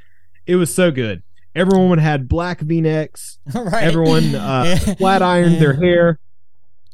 it 0.45 0.55
was 0.55 0.73
so 0.73 0.91
good. 0.91 1.23
Everyone 1.55 1.97
had 1.99 2.27
black 2.27 2.59
V 2.61 2.81
necks. 2.81 3.37
right. 3.53 3.83
Everyone 3.83 4.35
uh, 4.35 4.75
flat 4.97 5.21
ironed 5.21 5.61
their 5.61 5.73
hair. 5.73 6.19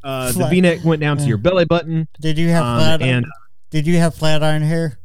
Uh, 0.04 0.32
the 0.32 0.48
V 0.48 0.62
neck 0.62 0.84
went 0.84 1.02
down 1.02 1.18
to 1.18 1.24
your 1.26 1.38
belly 1.38 1.66
button. 1.66 2.08
Did 2.20 2.38
you 2.38 2.50
have 2.50 2.64
Um, 2.64 2.80
flat 2.80 3.02
and 3.02 3.26
Did 3.70 3.88
you 3.88 3.98
have 3.98 4.16
flat 4.16 4.44
iron 4.44 4.64
hair? 4.64 5.00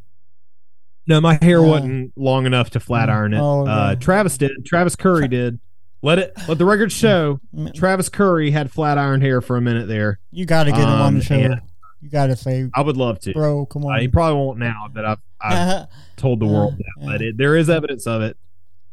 no, 1.07 1.21
my 1.21 1.39
hair 1.41 1.61
Oh. 1.61 1.69
wasn't 1.69 2.13
long 2.17 2.47
enough 2.47 2.71
to 2.71 2.81
flat 2.81 3.09
iron 3.09 3.33
it. 3.33 3.41
Oh, 3.41 3.67
uh. 3.67 3.95
Travis 3.97 4.37
did. 4.39 4.51
Travis 4.65 4.97
Curry 4.97 5.29
did. 5.29 5.61
Let 6.03 6.19
it. 6.19 6.33
Let 6.49 6.59
the 6.59 6.65
record 6.65 6.93
show. 6.93 7.41
Mm, 7.55 7.75
Travis 7.75 8.09
Curry 8.09 8.51
had 8.51 8.71
flat 8.71 8.99
iron 8.99 9.21
hair 9.21 9.41
for 9.41 9.57
a 9.57 9.61
minute 9.61 9.89
there. 9.89 10.21
You 10.31 10.45
got 10.47 10.65
to 10.65 10.71
get 10.71 10.81
him 10.81 10.89
on 10.89 11.01
Um, 11.01 11.19
the 11.19 11.25
show. 11.25 11.35
and- 11.35 11.61
You 12.03 12.11
got 12.11 12.27
to 12.27 12.37
say, 12.37 12.69
I 12.75 12.83
would 12.83 12.97
love 12.97 13.19
to. 13.21 13.33
bro, 13.33 13.67
come 13.67 13.85
Uh, 13.87 13.99
he 13.99 14.07
probably 14.09 14.37
won't 14.39 14.59
now, 14.59 14.89
but 14.93 15.05
I've, 15.05 15.19
I've 15.41 15.87
told 16.17 16.41
the 16.41 16.47
world 16.47 16.77
that. 16.79 17.05
But 17.05 17.23
it, 17.23 17.37
there 17.39 17.57
is 17.57 17.69
evidence 17.71 18.07
of 18.07 18.23
it. 18.23 18.37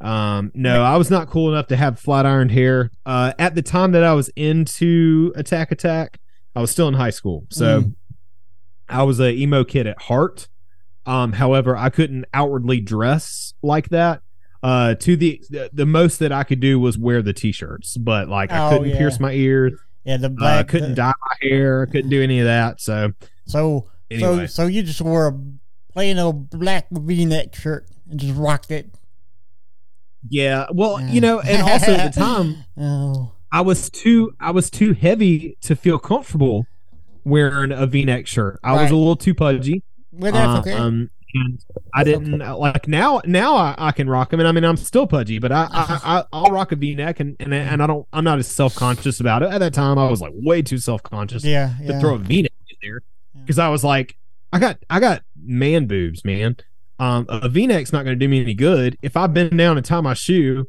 Um, 0.02 0.52
no, 0.56 0.82
I 0.84 0.98
was 0.98 1.12
not 1.12 1.30
cool 1.30 1.52
enough 1.52 1.68
to 1.68 1.76
have 1.76 2.00
flat 2.00 2.26
ironed 2.26 2.52
hair. 2.52 2.90
Uh, 3.06 3.34
at 3.38 3.56
the 3.56 3.62
time 3.62 3.92
that 3.92 4.04
I 4.04 4.14
was 4.14 4.30
into 4.36 5.32
Attack 5.36 5.72
Attack, 5.72 6.20
I 6.56 6.62
was 6.62 6.72
still 6.72 6.88
in 6.88 6.96
high 6.96 7.10
school, 7.12 7.46
so 7.52 7.82
Mm. 7.84 7.96
I 8.90 9.04
was 9.04 9.20
a 9.20 9.32
emo 9.32 9.64
kid 9.64 9.86
at 9.88 10.02
heart. 10.04 10.48
Um, 11.06 11.34
however, 11.34 11.76
I 11.78 11.90
couldn't 11.90 12.26
outwardly 12.34 12.82
dress 12.82 13.54
like 13.62 13.90
that. 13.90 14.22
Uh, 14.64 14.96
to 14.96 15.18
the, 15.18 15.44
the 15.50 15.70
the 15.74 15.86
most 15.86 16.20
that 16.20 16.32
I 16.32 16.44
could 16.46 16.62
do 16.62 16.80
was 16.80 16.98
wear 16.98 17.22
the 17.22 17.34
t-shirts, 17.34 17.98
but 17.98 18.30
like 18.30 18.50
I 18.52 18.68
Oh, 18.68 18.70
couldn't 18.78 18.90
yeah. 18.92 18.98
pierce 18.98 19.20
my 19.20 19.34
ears. 19.34 19.74
yeah, 20.06 20.16
the 20.18 20.28
Uh, 20.28 20.30
black. 20.30 20.68
couldn't 20.70 20.92
the- 20.92 20.96
dye 20.96 21.12
my 21.22 21.36
hair. 21.50 21.86
Couldn't 21.88 22.10
do 22.10 22.22
any 22.24 22.40
of 22.40 22.46
that. 22.46 22.80
So 22.80 23.12
so, 23.46 23.90
anyway, 24.10 24.48
so, 24.48 24.64
so 24.64 24.68
you 24.68 24.82
just 24.84 25.02
wore 25.02 25.28
a 25.28 25.38
plain 25.92 26.18
old 26.18 26.50
black 26.50 26.88
V-neck 26.92 27.54
shirt 27.56 27.88
and 28.10 28.18
just 28.20 28.36
rocked 28.36 28.72
it. 28.72 28.96
yeah. 30.30 30.66
Well, 30.74 31.00
Yeah. 31.02 31.12
you 31.12 31.22
know, 31.22 31.40
and 31.42 31.62
also 31.62 31.92
at 31.94 32.14
the 32.14 32.20
time, 32.22 32.56
Oh, 32.78 33.34
I 33.52 33.62
was 33.62 33.90
too 33.90 34.32
I 34.40 34.52
was 34.52 34.70
too 34.70 34.94
heavy 34.94 35.58
to 35.62 35.76
feel 35.76 36.00
comfortable 36.00 36.66
wearing 37.26 37.72
a 37.72 37.86
V-neck 37.86 38.28
shirt. 38.28 38.60
I 38.64 38.74
was 38.82 38.92
a 38.92 38.96
little 38.96 39.16
too 39.16 39.34
pudgy. 39.34 39.84
well, 40.12 40.32
that's 40.32 40.68
okay. 40.68 40.78
Um, 40.78 41.10
and 41.34 41.60
I 41.94 42.04
didn't 42.04 42.38
like 42.40 42.88
now. 42.88 43.22
Now 43.26 43.56
I, 43.56 43.76
I 43.78 43.92
can 43.92 44.10
rock 44.10 44.30
them, 44.30 44.40
and 44.40 44.48
I 44.48 44.52
mean 44.52 44.64
I'm 44.64 44.78
still 44.78 45.08
pudgy, 45.08 45.40
but 45.40 45.52
I, 45.52 45.68
I, 45.72 46.00
I 46.20 46.24
I'll 46.34 46.52
rock 46.52 46.72
a 46.72 46.76
V-neck, 46.76 47.20
and 47.20 47.36
and 47.40 47.54
and 47.54 47.82
I 47.82 47.88
don't. 47.88 48.08
I'm 48.14 48.24
not 48.24 48.40
as 48.40 48.48
self 48.48 48.76
conscious 48.76 49.20
about 49.20 49.44
it. 49.44 49.52
At 49.52 49.60
that 49.60 49.74
time, 49.74 49.98
I 49.98 50.10
was 50.10 50.22
like 50.22 50.34
way 50.36 50.62
too 50.62 50.78
self 50.78 51.02
conscious 51.04 51.44
yeah, 51.44 51.74
to 51.88 52.00
throw 52.00 52.16
a 52.16 52.18
V-neck 52.20 52.52
in 52.70 52.76
there 52.82 53.02
Yeah. 53.36 53.42
because 53.42 53.60
I 53.60 53.70
was 53.70 53.84
like, 53.84 54.16
I 54.52 54.60
got 54.60 54.78
I 54.90 55.00
got 55.00 55.24
man 55.44 55.88
boobs, 55.88 56.24
man. 56.24 56.58
Um, 57.00 57.26
a 57.28 57.50
V-neck's 57.50 57.92
not 57.92 58.04
going 58.06 58.18
to 58.18 58.24
do 58.26 58.30
me 58.30 58.40
any 58.42 58.54
good. 58.54 58.98
If 59.02 59.18
I 59.18 59.28
bend 59.28 59.58
down 59.58 59.78
and 59.78 59.86
tie 59.86 60.00
my 60.00 60.14
shoe, 60.14 60.68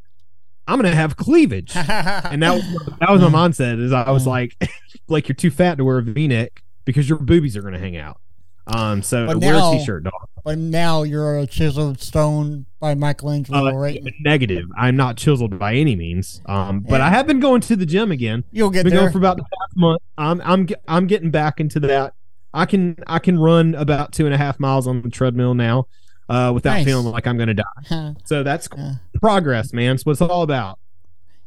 I'm 0.67 0.81
going 0.81 0.91
to 0.91 0.97
have 0.97 1.17
cleavage. 1.17 1.73
and 1.77 2.43
that 2.43 2.55
was 2.55 2.97
that 3.01 3.11
was 3.11 3.21
my 3.21 3.29
mindset. 3.29 3.81
Is 3.81 3.93
I 3.93 4.11
was 4.11 4.25
Mm. 4.25 4.29
like, 4.29 4.71
like 5.09 5.29
you're 5.29 5.37
too 5.37 5.51
fat 5.51 5.77
to 5.77 5.85
wear 5.85 5.99
a 5.99 6.03
V-neck 6.03 6.63
because 6.87 7.09
your 7.09 7.19
boobies 7.19 7.57
are 7.57 7.61
going 7.61 7.75
to 7.75 7.79
hang 7.79 7.97
out. 7.97 8.21
Um, 8.67 9.03
so 9.03 9.27
But 9.27 9.41
wear 9.41 9.53
now- 9.55 9.73
a 9.73 9.79
t-shirt, 9.79 10.05
dog. 10.05 10.13
But 10.45 10.59
now 10.59 11.05
you're 11.05 11.39
a 11.39 11.47
chiseled 11.47 12.01
stone 12.03 12.67
by 12.79 12.95
Michelangelo, 12.95 13.69
Uh, 13.69 13.73
right? 13.73 14.03
Negative. 14.23 14.67
I'm 14.77 14.95
not 14.95 15.17
chiseled 15.17 15.59
by 15.59 15.75
any 15.75 15.97
means. 15.97 16.43
Um, 16.47 16.81
but 16.81 17.01
Yeah. 17.01 17.07
I 17.07 17.11
have 17.11 17.27
been 17.27 17.41
going 17.41 17.63
to 17.63 17.77
the 17.77 17.87
gym 17.87 18.11
again. 18.13 18.45
You'll 18.53 18.69
get 18.71 18.85
Been 18.85 18.93
there. 18.93 19.01
going 19.01 19.13
for 19.13 19.19
about 19.19 19.39
the 19.39 19.43
past 19.45 19.77
month. 19.77 20.03
I'm 20.19 20.43
I'm 20.45 20.69
I'm 20.87 21.07
getting 21.07 21.31
back 21.31 21.61
into 21.61 21.81
that. 21.81 22.13
I 22.53 22.67
can 22.67 22.97
I 23.07 23.19
can 23.21 23.39
run 23.39 23.75
about 23.75 24.13
two 24.13 24.27
and 24.27 24.35
a 24.35 24.39
half 24.39 24.61
miles 24.61 24.87
on 24.87 25.01
the 25.03 25.09
treadmill 25.09 25.55
now, 25.55 25.87
uh, 26.29 26.53
without 26.55 26.75
Nice. 26.75 26.85
feeling 26.85 27.07
like 27.07 27.27
I'm 27.27 27.37
going 27.39 27.49
to 27.49 27.55
die. 27.55 28.15
So 28.25 28.43
that's 28.43 28.69
Yeah. 28.77 28.95
progress, 29.23 29.73
man. 29.73 29.95
It's 29.95 30.05
what 30.05 30.13
it's 30.13 30.21
all 30.21 30.43
about. 30.43 30.79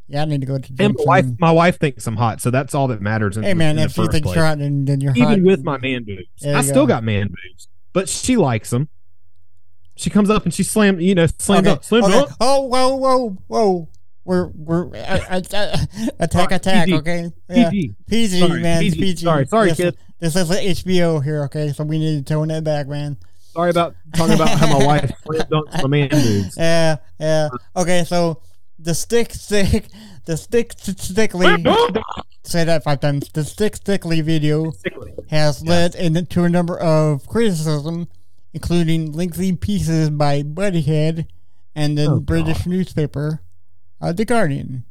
Yeah, 0.08 0.22
I 0.22 0.26
need 0.26 0.42
to 0.42 0.48
go 0.48 0.58
to 0.58 0.74
And 0.80 0.96
my 0.98 1.04
wife, 1.06 1.26
my 1.40 1.52
wife 1.52 1.80
thinks 1.80 2.08
I'm 2.08 2.16
hot, 2.16 2.42
so 2.42 2.50
that's 2.50 2.74
all 2.74 2.88
that 2.90 3.02
matters. 3.02 3.38
In, 3.38 3.44
Hey 3.44 3.54
man, 3.54 3.78
in 3.78 3.86
if 3.86 3.94
the 3.96 4.02
you 4.02 4.06
first 4.06 4.12
think 4.14 4.24
place. 4.26 4.36
you're 4.36 4.46
hot, 4.46 4.58
then, 4.60 4.86
then 4.86 5.02
you're 5.02 5.12
hot. 5.12 5.18
even 5.18 5.40
hot. 5.40 5.42
with 5.42 5.64
my 5.64 5.78
man 5.78 6.04
boobs. 6.04 6.46
I 6.46 6.58
you 6.58 6.64
still 6.64 6.88
got 6.88 7.04
man 7.04 7.28
boobs, 7.28 7.68
but 7.94 8.08
she 8.10 8.38
likes 8.38 8.70
them. 8.70 8.90
She 9.96 10.10
comes 10.10 10.30
up 10.30 10.46
and 10.46 10.54
she 10.54 10.64
slammed, 10.64 11.02
you 11.02 11.16
know, 11.16 11.26
slammed 11.40 11.68
Okay, 11.68 11.74
up, 11.74 11.84
slammed 11.84 12.06
okay. 12.06 12.18
up. 12.20 12.30
Oh, 12.40 12.62
whoa, 12.62 12.96
whoa, 12.96 13.30
whoa. 13.48 13.90
We're 14.24 14.48
we're 14.48 14.90
attack, 14.94 16.52
attack. 16.52 16.86
PG. 16.86 16.98
Okay, 16.98 17.32
yeah. 17.50 17.70
PG. 17.70 17.96
PG, 18.08 18.40
Sorry, 18.40 18.62
man. 18.62 18.82
PG. 18.82 19.00
PG. 19.00 19.24
Sorry, 19.24 19.48
sorry, 19.48 19.70
this, 19.70 19.78
kid. 19.78 19.98
This 20.20 20.36
is 20.36 20.50
an 20.50 20.58
HBO 20.58 21.24
here, 21.24 21.44
okay? 21.46 21.72
So 21.72 21.84
we 21.86 21.98
need 21.98 22.26
to 22.26 22.34
tone 22.34 22.50
that 22.50 22.64
back, 22.66 22.88
man. 22.88 23.18
Sorry 23.54 23.70
about 23.70 23.96
talking 24.16 24.36
about 24.36 24.50
how 24.50 24.78
my 24.78 24.86
wife 24.86 25.12
slammed 25.24 25.50
dunks 25.50 25.82
my 25.82 25.88
man 25.88 26.10
boobs. 26.10 26.58
Yeah, 26.58 26.98
yeah. 27.20 27.50
Okay, 27.76 28.04
so 28.04 28.42
the 28.80 28.94
stick, 28.94 29.34
stick, 29.34 29.88
the 30.26 30.38
stick, 30.38 30.74
stickly. 30.78 31.48
say 32.44 32.64
that 32.64 32.84
five 32.84 33.00
times. 33.00 33.30
The 33.34 33.44
stick, 33.44 33.76
stickly 33.76 34.22
video 34.22 34.72
has 35.30 35.64
led 35.64 35.96
into 35.96 36.44
a 36.44 36.50
number 36.50 36.78
of 36.80 37.28
criticism, 37.28 38.08
including 38.54 39.12
lengthy 39.14 39.56
pieces 39.56 40.10
by 40.10 40.44
Buddyhead 40.44 41.28
and 41.76 41.98
the 41.98 42.06
Oh, 42.12 42.20
British 42.20 42.66
newspaper, 42.66 43.42
uh, 44.02 44.14
The 44.14 44.26
Guardian. 44.26 44.84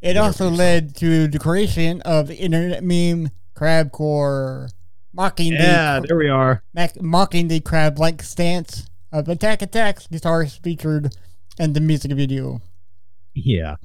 It 0.00 0.16
also 0.16 0.50
led 0.50 0.96
to 0.96 1.28
the 1.28 1.38
creation 1.38 2.00
of 2.02 2.26
the 2.26 2.36
internet 2.36 2.82
meme 2.82 3.30
Crabcore, 3.56 4.68
mocking 5.12 5.52
Yeah, 5.52 6.00
the 6.00 6.06
there 6.08 6.16
we 6.16 6.28
are. 6.28 6.62
mac- 6.74 7.00
mocking 7.00 7.46
the 7.48 7.60
crab-like 7.60 8.20
stance 8.22 8.86
of 9.12 9.28
Attack 9.28 9.62
Attack's 9.62 10.08
guitarist 10.08 10.60
featured 10.62 11.14
in 11.58 11.72
the 11.74 11.80
music 11.80 12.10
video. 12.12 12.60
Yeah. 13.34 13.76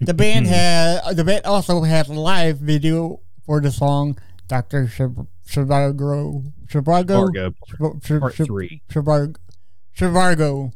The 0.00 0.14
band 0.14 0.46
had 0.46 1.16
the 1.16 1.24
band 1.24 1.46
also 1.46 1.82
has 1.82 2.08
a 2.08 2.12
live 2.14 2.58
video 2.58 3.20
for 3.46 3.60
the 3.60 3.70
song 3.70 4.18
Doctor 4.48 4.86
Shiv- 4.88 5.26
Shivago 5.48 6.52
Shivago 6.66 7.08
Fargo 7.08 7.54
Shiv- 7.66 8.04
Shiv- 8.04 8.20
part 8.20 8.34
three. 8.34 8.82
Shivago 8.90 9.36
Shivago. 9.96 10.72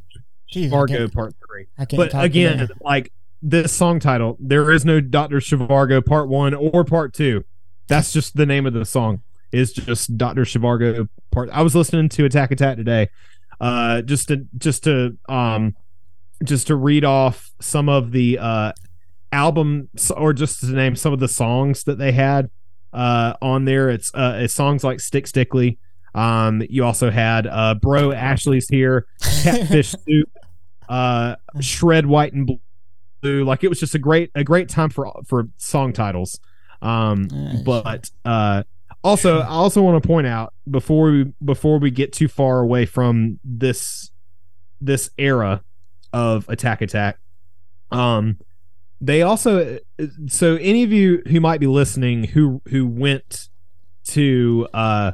Jeez, 0.53 0.71
I 0.73 0.85
can't- 0.97 1.13
part 1.13 1.33
three. 1.47 1.67
I 1.77 1.85
can't 1.85 1.97
But 2.11 2.23
again, 2.23 2.59
today. 2.59 2.73
like 2.81 3.11
this 3.41 3.71
song 3.73 3.99
title, 3.99 4.37
there 4.39 4.71
is 4.71 4.85
no 4.85 4.99
Doctor 5.01 5.37
Shivargo 5.37 6.03
part 6.05 6.27
one 6.29 6.53
or 6.53 6.83
part 6.83 7.13
two. 7.13 7.43
That's 7.87 8.11
just 8.11 8.35
the 8.35 8.45
name 8.45 8.65
of 8.65 8.73
the 8.73 8.85
song. 8.85 9.21
Is 9.51 9.71
just 9.71 10.17
Doctor 10.17 10.41
Shivargo 10.43 11.07
part. 11.31 11.49
I 11.51 11.61
was 11.61 11.75
listening 11.75 12.09
to 12.09 12.25
Attack 12.25 12.51
Attack 12.51 12.77
today, 12.77 13.09
uh, 13.61 14.01
just 14.01 14.27
to 14.29 14.45
just 14.57 14.83
to 14.85 15.17
um, 15.29 15.75
just 16.43 16.67
to 16.67 16.75
read 16.75 17.03
off 17.05 17.51
some 17.61 17.87
of 17.89 18.11
the 18.11 18.37
uh 18.39 18.71
album 19.31 19.89
or 20.15 20.33
just 20.33 20.61
to 20.61 20.67
name 20.67 20.95
some 20.95 21.11
of 21.13 21.19
the 21.19 21.27
songs 21.27 21.83
that 21.85 21.97
they 21.97 22.11
had 22.11 22.49
uh 22.93 23.33
on 23.41 23.65
there. 23.65 23.89
It's 23.89 24.13
uh 24.13 24.37
it's 24.41 24.53
songs 24.53 24.83
like 24.83 24.99
Stick 24.99 25.27
Stickly. 25.27 25.77
Um, 26.13 26.63
you 26.69 26.85
also 26.85 27.11
had 27.11 27.45
uh 27.47 27.75
Bro 27.75 28.13
Ashley's 28.13 28.69
here, 28.69 29.05
Catfish 29.43 29.91
Soup, 30.07 30.29
uh 30.87 31.35
Shred 31.59 32.05
White 32.05 32.33
and 32.33 32.49
Blue. 33.21 33.43
Like 33.43 33.63
it 33.63 33.67
was 33.69 33.79
just 33.79 33.95
a 33.95 33.99
great 33.99 34.31
a 34.35 34.43
great 34.43 34.69
time 34.69 34.89
for 34.89 35.11
for 35.27 35.47
song 35.57 35.93
titles. 35.93 36.39
Um, 36.81 37.23
Nice. 37.31 37.61
but 37.63 38.09
uh 38.23 38.63
also 39.03 39.39
I 39.39 39.47
also 39.47 39.81
want 39.81 40.01
to 40.01 40.07
point 40.07 40.27
out 40.27 40.53
before 40.69 41.11
we 41.11 41.25
before 41.43 41.79
we 41.79 41.91
get 41.91 42.13
too 42.13 42.27
far 42.27 42.59
away 42.61 42.85
from 42.85 43.39
this 43.43 44.11
this 44.81 45.09
era 45.17 45.63
of 46.15 46.47
Attack 46.47 46.81
Attack. 46.81 47.19
Um, 47.91 48.39
they 49.01 49.21
also 49.21 49.77
so 50.27 50.55
any 50.55 50.83
of 50.83 50.91
you 50.93 51.21
who 51.27 51.41
might 51.41 51.59
be 51.59 51.67
listening 51.67 52.23
who 52.23 52.61
who 52.69 52.87
went 52.87 53.49
to 54.05 54.65
uh 54.73 55.11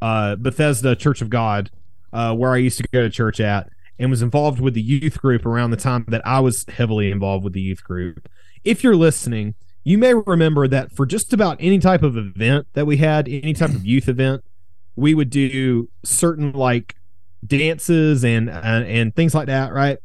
uh 0.00 0.36
Bethesda 0.36 0.94
Church 0.94 1.20
of 1.20 1.28
God, 1.28 1.70
uh 2.12 2.34
where 2.34 2.52
I 2.52 2.58
used 2.58 2.78
to 2.78 2.84
go 2.92 3.02
to 3.02 3.10
church 3.10 3.40
at 3.40 3.68
and 3.98 4.10
was 4.10 4.22
involved 4.22 4.60
with 4.60 4.74
the 4.74 4.80
youth 4.80 5.20
group 5.20 5.44
around 5.44 5.72
the 5.72 5.76
time 5.76 6.04
that 6.08 6.22
I 6.24 6.38
was 6.38 6.64
heavily 6.68 7.10
involved 7.10 7.42
with 7.42 7.52
the 7.52 7.60
youth 7.60 7.82
group. 7.82 8.28
If 8.62 8.84
you're 8.84 8.96
listening, 8.96 9.56
you 9.82 9.98
may 9.98 10.14
remember 10.14 10.68
that 10.68 10.92
for 10.92 11.04
just 11.04 11.32
about 11.32 11.56
any 11.58 11.80
type 11.80 12.04
of 12.04 12.16
event 12.16 12.68
that 12.74 12.86
we 12.86 12.98
had, 12.98 13.28
any 13.28 13.54
type 13.54 13.70
of 13.70 13.84
youth 13.84 14.08
event, 14.08 14.44
we 14.94 15.14
would 15.14 15.30
do 15.30 15.88
certain 16.04 16.52
like 16.52 16.94
dances 17.46 18.24
and 18.24 18.48
and, 18.50 18.86
and 18.86 19.14
things 19.16 19.34
like 19.34 19.46
that, 19.46 19.72
right? 19.72 19.98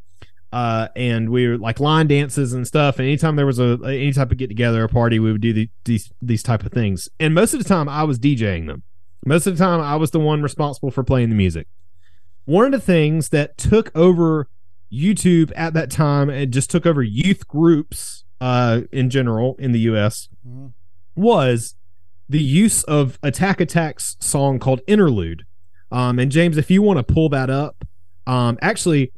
uh, 0.53 0.87
and 0.95 1.29
we 1.31 1.49
were 1.49 1.57
like 1.57 1.81
line 1.81 2.07
dances 2.07 2.53
and 2.53 2.65
stuff. 2.65 2.97
And 2.97 3.05
anytime 3.05 3.35
there 3.35 3.45
was 3.45 3.59
a 3.59 3.77
any 3.83 4.13
type 4.13 4.31
of 4.31 4.37
get 4.37 4.47
together, 4.47 4.85
a 4.85 4.87
party, 4.87 5.19
we 5.19 5.31
would 5.33 5.41
do 5.41 5.51
the, 5.51 5.69
these 5.83 6.13
these 6.21 6.41
type 6.43 6.65
of 6.65 6.71
things. 6.71 7.09
And 7.19 7.35
most 7.35 7.53
of 7.53 7.61
the 7.61 7.67
time, 7.67 7.89
I 7.89 8.03
was 8.03 8.17
DJing 8.19 8.67
them. 8.67 8.83
Most 9.25 9.47
of 9.47 9.57
the 9.57 9.61
time, 9.63 9.81
I 9.81 9.97
was 9.97 10.11
the 10.11 10.19
one 10.19 10.41
responsible 10.41 10.91
for 10.91 11.03
playing 11.03 11.29
the 11.29 11.35
music. 11.35 11.67
One 12.45 12.65
of 12.67 12.71
the 12.71 12.79
things 12.79 13.29
that 13.29 13.57
took 13.57 13.91
over 13.97 14.47
YouTube 14.93 15.51
at 15.57 15.73
that 15.73 15.91
time 15.91 16.29
and 16.29 16.53
just 16.53 16.69
took 16.69 16.85
over 16.85 17.03
youth 17.03 17.47
groups 17.49 18.23
uh, 18.39 18.81
in 18.93 19.09
general 19.09 19.55
in 19.59 19.73
the 19.73 19.79
U.S. 19.79 20.29
Mhm. 20.47 20.71
was 21.15 21.75
the 22.29 22.41
use 22.41 22.83
of 22.83 23.19
Attack 23.21 23.59
Attack's 23.59 24.15
song 24.21 24.59
called 24.59 24.79
Interlude. 24.87 25.43
Um, 25.95 26.19
and 26.19 26.31
James, 26.31 26.57
if 26.57 26.69
you 26.69 26.81
want 26.81 26.97
to 26.97 27.13
pull 27.13 27.29
that 27.29 27.49
up, 27.49 27.85
um, 28.27 28.57
actually, 28.61 29.13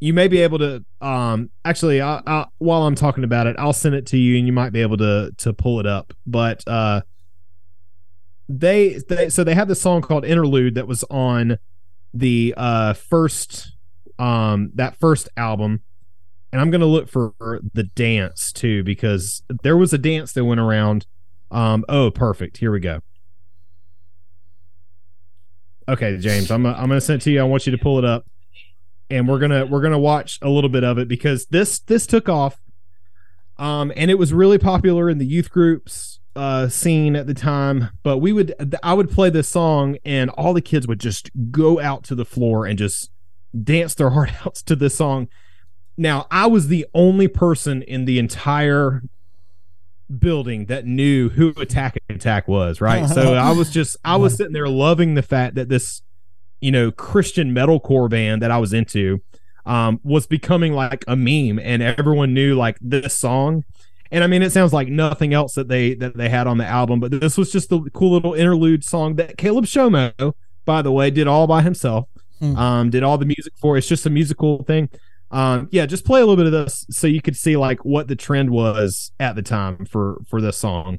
you 0.00 0.14
may 0.14 0.28
be 0.28 0.40
able 0.40 0.58
to. 0.58 0.84
Um, 1.02 1.50
actually, 1.64 2.00
I, 2.00 2.22
I, 2.26 2.46
while 2.58 2.84
I'm 2.84 2.94
talking 2.94 3.22
about 3.22 3.46
it, 3.46 3.56
I'll 3.58 3.74
send 3.74 3.94
it 3.94 4.06
to 4.06 4.16
you, 4.16 4.38
and 4.38 4.46
you 4.46 4.52
might 4.52 4.72
be 4.72 4.80
able 4.80 4.96
to 4.96 5.32
to 5.36 5.52
pull 5.52 5.78
it 5.78 5.86
up. 5.86 6.14
But 6.26 6.66
uh, 6.66 7.02
they, 8.48 9.00
they 9.08 9.28
so 9.28 9.44
they 9.44 9.54
had 9.54 9.68
this 9.68 9.80
song 9.80 10.00
called 10.00 10.24
Interlude 10.24 10.74
that 10.76 10.86
was 10.86 11.04
on 11.10 11.58
the 12.12 12.54
uh 12.56 12.92
first 12.92 13.76
um 14.18 14.70
that 14.74 14.96
first 14.98 15.28
album 15.36 15.80
and 16.52 16.60
i'm 16.60 16.70
gonna 16.70 16.84
look 16.86 17.08
for 17.08 17.32
the 17.72 17.84
dance 17.84 18.52
too 18.52 18.82
because 18.82 19.42
there 19.62 19.76
was 19.76 19.92
a 19.92 19.98
dance 19.98 20.32
that 20.32 20.44
went 20.44 20.60
around 20.60 21.06
um 21.52 21.84
oh 21.88 22.10
perfect 22.10 22.56
here 22.56 22.72
we 22.72 22.80
go 22.80 23.00
okay 25.88 26.16
james 26.18 26.50
i'm, 26.50 26.66
I'm 26.66 26.88
gonna 26.88 27.00
send 27.00 27.20
it 27.20 27.24
to 27.24 27.30
you. 27.30 27.40
I 27.40 27.44
want 27.44 27.66
you 27.66 27.72
to 27.72 27.78
pull 27.78 27.98
it 27.98 28.04
up. 28.04 28.26
And 29.08 29.28
we're 29.28 29.38
gonna 29.40 29.66
we're 29.66 29.82
gonna 29.82 29.98
watch 29.98 30.38
a 30.40 30.48
little 30.48 30.70
bit 30.70 30.84
of 30.84 30.98
it 30.98 31.08
because 31.08 31.46
this 31.46 31.80
this 31.80 32.06
took 32.06 32.28
off. 32.28 32.60
Um 33.58 33.92
and 33.96 34.10
it 34.10 34.18
was 34.18 34.32
really 34.32 34.58
popular 34.58 35.10
in 35.10 35.18
the 35.18 35.26
youth 35.26 35.50
groups 35.50 36.20
uh 36.36 36.68
scene 36.68 37.16
at 37.16 37.26
the 37.26 37.34
time. 37.34 37.90
But 38.02 38.18
we 38.18 38.32
would 38.32 38.54
i 38.82 38.94
would 38.94 39.10
play 39.10 39.30
this 39.30 39.48
song 39.48 39.96
and 40.04 40.30
all 40.30 40.54
the 40.54 40.60
kids 40.60 40.86
would 40.86 41.00
just 41.00 41.30
go 41.50 41.80
out 41.80 42.04
to 42.04 42.14
the 42.14 42.24
floor 42.24 42.66
and 42.66 42.78
just 42.78 43.10
dance 43.64 43.94
their 43.94 44.10
heart 44.16 44.46
outs 44.46 44.62
to 44.62 44.76
this 44.76 44.94
song. 44.94 45.28
Now 45.96 46.26
i 46.30 46.46
was 46.46 46.68
the 46.68 46.86
only 46.94 47.26
person 47.26 47.82
in 47.82 48.04
the 48.04 48.20
entire 48.20 49.02
building 50.18 50.66
that 50.66 50.84
knew 50.84 51.28
who 51.28 51.50
attack 51.58 51.96
attack 52.08 52.48
was 52.48 52.80
right 52.80 53.08
so 53.08 53.34
i 53.34 53.52
was 53.52 53.70
just 53.70 53.96
i 54.04 54.16
was 54.16 54.36
sitting 54.36 54.52
there 54.52 54.68
loving 54.68 55.14
the 55.14 55.22
fact 55.22 55.54
that 55.54 55.68
this 55.68 56.02
you 56.60 56.70
know 56.70 56.90
christian 56.90 57.54
metalcore 57.54 58.10
band 58.10 58.42
that 58.42 58.50
i 58.50 58.58
was 58.58 58.72
into 58.72 59.20
um 59.66 60.00
was 60.02 60.26
becoming 60.26 60.72
like 60.72 61.04
a 61.06 61.14
meme 61.14 61.58
and 61.58 61.82
everyone 61.82 62.34
knew 62.34 62.54
like 62.54 62.76
this 62.80 63.14
song 63.14 63.64
and 64.12 64.24
I 64.24 64.26
mean, 64.26 64.42
it 64.42 64.50
sounds 64.50 64.72
like 64.72 64.88
nothing 64.88 65.32
else 65.32 65.54
that 65.54 65.68
they 65.68 65.94
that 65.94 66.16
they 66.16 66.28
had 66.28 66.46
on 66.46 66.58
the 66.58 66.66
album, 66.66 66.98
but 66.98 67.12
this 67.12 67.38
was 67.38 67.52
just 67.52 67.70
a 67.70 67.80
cool 67.92 68.12
little 68.12 68.34
interlude 68.34 68.84
song 68.84 69.14
that 69.16 69.38
Caleb 69.38 69.66
Shomo, 69.66 70.34
by 70.64 70.82
the 70.82 70.90
way, 70.90 71.10
did 71.10 71.28
all 71.28 71.46
by 71.46 71.62
himself. 71.62 72.08
Hmm. 72.40 72.56
Um, 72.56 72.90
did 72.90 73.02
all 73.02 73.18
the 73.18 73.26
music 73.26 73.52
for. 73.56 73.76
It's 73.76 73.86
just 73.86 74.06
a 74.06 74.10
musical 74.10 74.64
thing. 74.64 74.88
Um, 75.30 75.68
yeah, 75.70 75.86
just 75.86 76.04
play 76.04 76.20
a 76.20 76.26
little 76.26 76.36
bit 76.36 76.46
of 76.46 76.52
this 76.52 76.84
so 76.90 77.06
you 77.06 77.22
could 77.22 77.36
see 77.36 77.56
like 77.56 77.84
what 77.84 78.08
the 78.08 78.16
trend 78.16 78.50
was 78.50 79.12
at 79.20 79.36
the 79.36 79.42
time 79.42 79.84
for 79.84 80.20
for 80.28 80.40
this 80.40 80.56
song. 80.56 80.98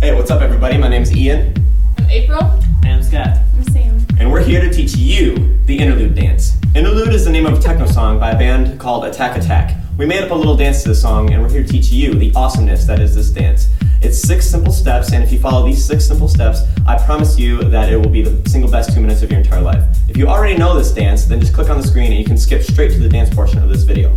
Hey, 0.00 0.12
what's 0.14 0.32
up, 0.32 0.42
everybody? 0.42 0.76
My 0.76 0.88
name's 0.88 1.16
Ian, 1.16 1.54
I'm 1.98 2.10
April. 2.10 2.42
And 2.84 2.94
I'm 2.94 3.02
Scott. 3.04 3.38
I'm 3.56 3.62
Sam. 3.64 4.04
and 4.18 4.32
we're 4.32 4.42
here 4.42 4.60
to 4.60 4.72
teach 4.72 4.96
you 4.96 5.56
the 5.66 5.78
interlude 5.78 6.16
dance. 6.16 6.56
Interlude 6.74 7.14
is 7.14 7.24
the 7.24 7.30
name 7.30 7.46
of 7.46 7.56
a 7.56 7.62
techno 7.62 7.86
song 7.86 8.18
by 8.18 8.32
a 8.32 8.38
band 8.38 8.80
called 8.80 9.04
Attack 9.04 9.36
Attack. 9.38 9.76
We 9.96 10.06
made 10.06 10.24
up 10.24 10.32
a 10.32 10.34
little 10.34 10.56
dance 10.56 10.82
to 10.82 10.88
this 10.88 11.00
song, 11.00 11.32
and 11.32 11.40
we're 11.40 11.50
here 11.50 11.62
to 11.62 11.68
teach 11.68 11.90
you 11.92 12.14
the 12.14 12.32
awesomeness 12.34 12.86
that 12.86 12.98
is 12.98 13.14
this 13.14 13.30
dance. 13.30 13.68
It's 14.02 14.20
six 14.20 14.44
simple 14.50 14.72
steps, 14.72 15.12
and 15.12 15.22
if 15.22 15.32
you 15.32 15.38
follow 15.38 15.64
these 15.64 15.84
six 15.84 16.04
simple 16.04 16.26
steps, 16.26 16.62
I 16.88 16.98
promise 17.04 17.38
you 17.38 17.62
that 17.62 17.92
it 17.92 17.96
will 17.96 18.10
be 18.10 18.20
the 18.20 18.48
single 18.50 18.68
best 18.68 18.92
two 18.92 19.00
minutes 19.00 19.22
of 19.22 19.30
your 19.30 19.38
entire 19.38 19.60
life. 19.60 19.84
If 20.08 20.16
you 20.16 20.26
already 20.26 20.56
know 20.56 20.76
this 20.76 20.92
dance, 20.92 21.24
then 21.26 21.38
just 21.38 21.54
click 21.54 21.70
on 21.70 21.80
the 21.80 21.86
screen 21.86 22.10
and 22.10 22.18
you 22.18 22.24
can 22.24 22.36
skip 22.36 22.62
straight 22.62 22.90
to 22.92 22.98
the 22.98 23.08
dance 23.08 23.32
portion 23.32 23.62
of 23.62 23.68
this 23.68 23.84
video. 23.84 24.12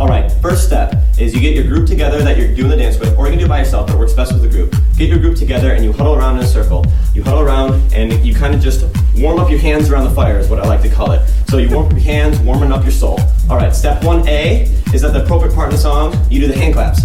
All 0.00 0.08
right, 0.08 0.32
first 0.42 0.66
step 0.66 0.96
is 1.16 1.32
you 1.32 1.40
get 1.40 1.54
your 1.54 1.64
group 1.64 1.86
together 1.86 2.22
that 2.22 2.38
you're 2.38 2.52
doing 2.56 2.70
the 2.70 2.76
dance 2.76 2.98
with, 2.98 3.16
or 3.16 3.26
you 3.26 3.32
can 3.32 3.38
do 3.38 3.44
it 3.44 3.48
by 3.48 3.60
yourself, 3.60 3.88
it 3.88 3.96
works 3.96 4.14
best 4.14 4.32
with 4.32 4.42
a 4.44 4.48
group. 4.48 4.74
Get 4.96 5.08
your 5.08 5.20
group 5.20 5.36
together 5.36 5.74
and 5.74 5.84
you 5.84 5.92
huddle 5.92 6.16
around 6.16 6.38
in 6.38 6.42
a 6.42 6.46
circle. 6.46 6.84
You 7.14 7.22
huddle 7.22 7.42
around 7.42 7.94
and 7.94 8.12
you 8.26 8.34
kind 8.34 8.52
of 8.52 8.60
just 8.60 8.84
warm 9.16 9.38
up 9.38 9.48
your 9.48 9.60
hands 9.60 9.90
around 9.90 10.04
the 10.04 10.14
fire, 10.14 10.38
is 10.38 10.48
what 10.48 10.58
I 10.58 10.66
like 10.66 10.82
to 10.82 10.88
call 10.88 11.12
it. 11.12 11.20
So 11.48 11.58
you 11.58 11.70
warm 11.70 11.86
up 11.86 11.92
your 11.92 12.00
hands, 12.00 12.40
warming 12.40 12.72
up 12.72 12.82
your 12.82 12.90
soul. 12.90 13.20
All 13.48 13.56
right, 13.56 13.74
step 13.76 14.02
1A 14.02 14.92
is 14.92 15.04
at 15.04 15.12
the 15.12 15.22
appropriate 15.22 15.54
part 15.54 15.68
of 15.68 15.74
the 15.74 15.78
song, 15.78 16.16
you 16.28 16.40
do 16.40 16.48
the 16.48 16.58
hand 16.58 16.74
claps. 16.74 17.02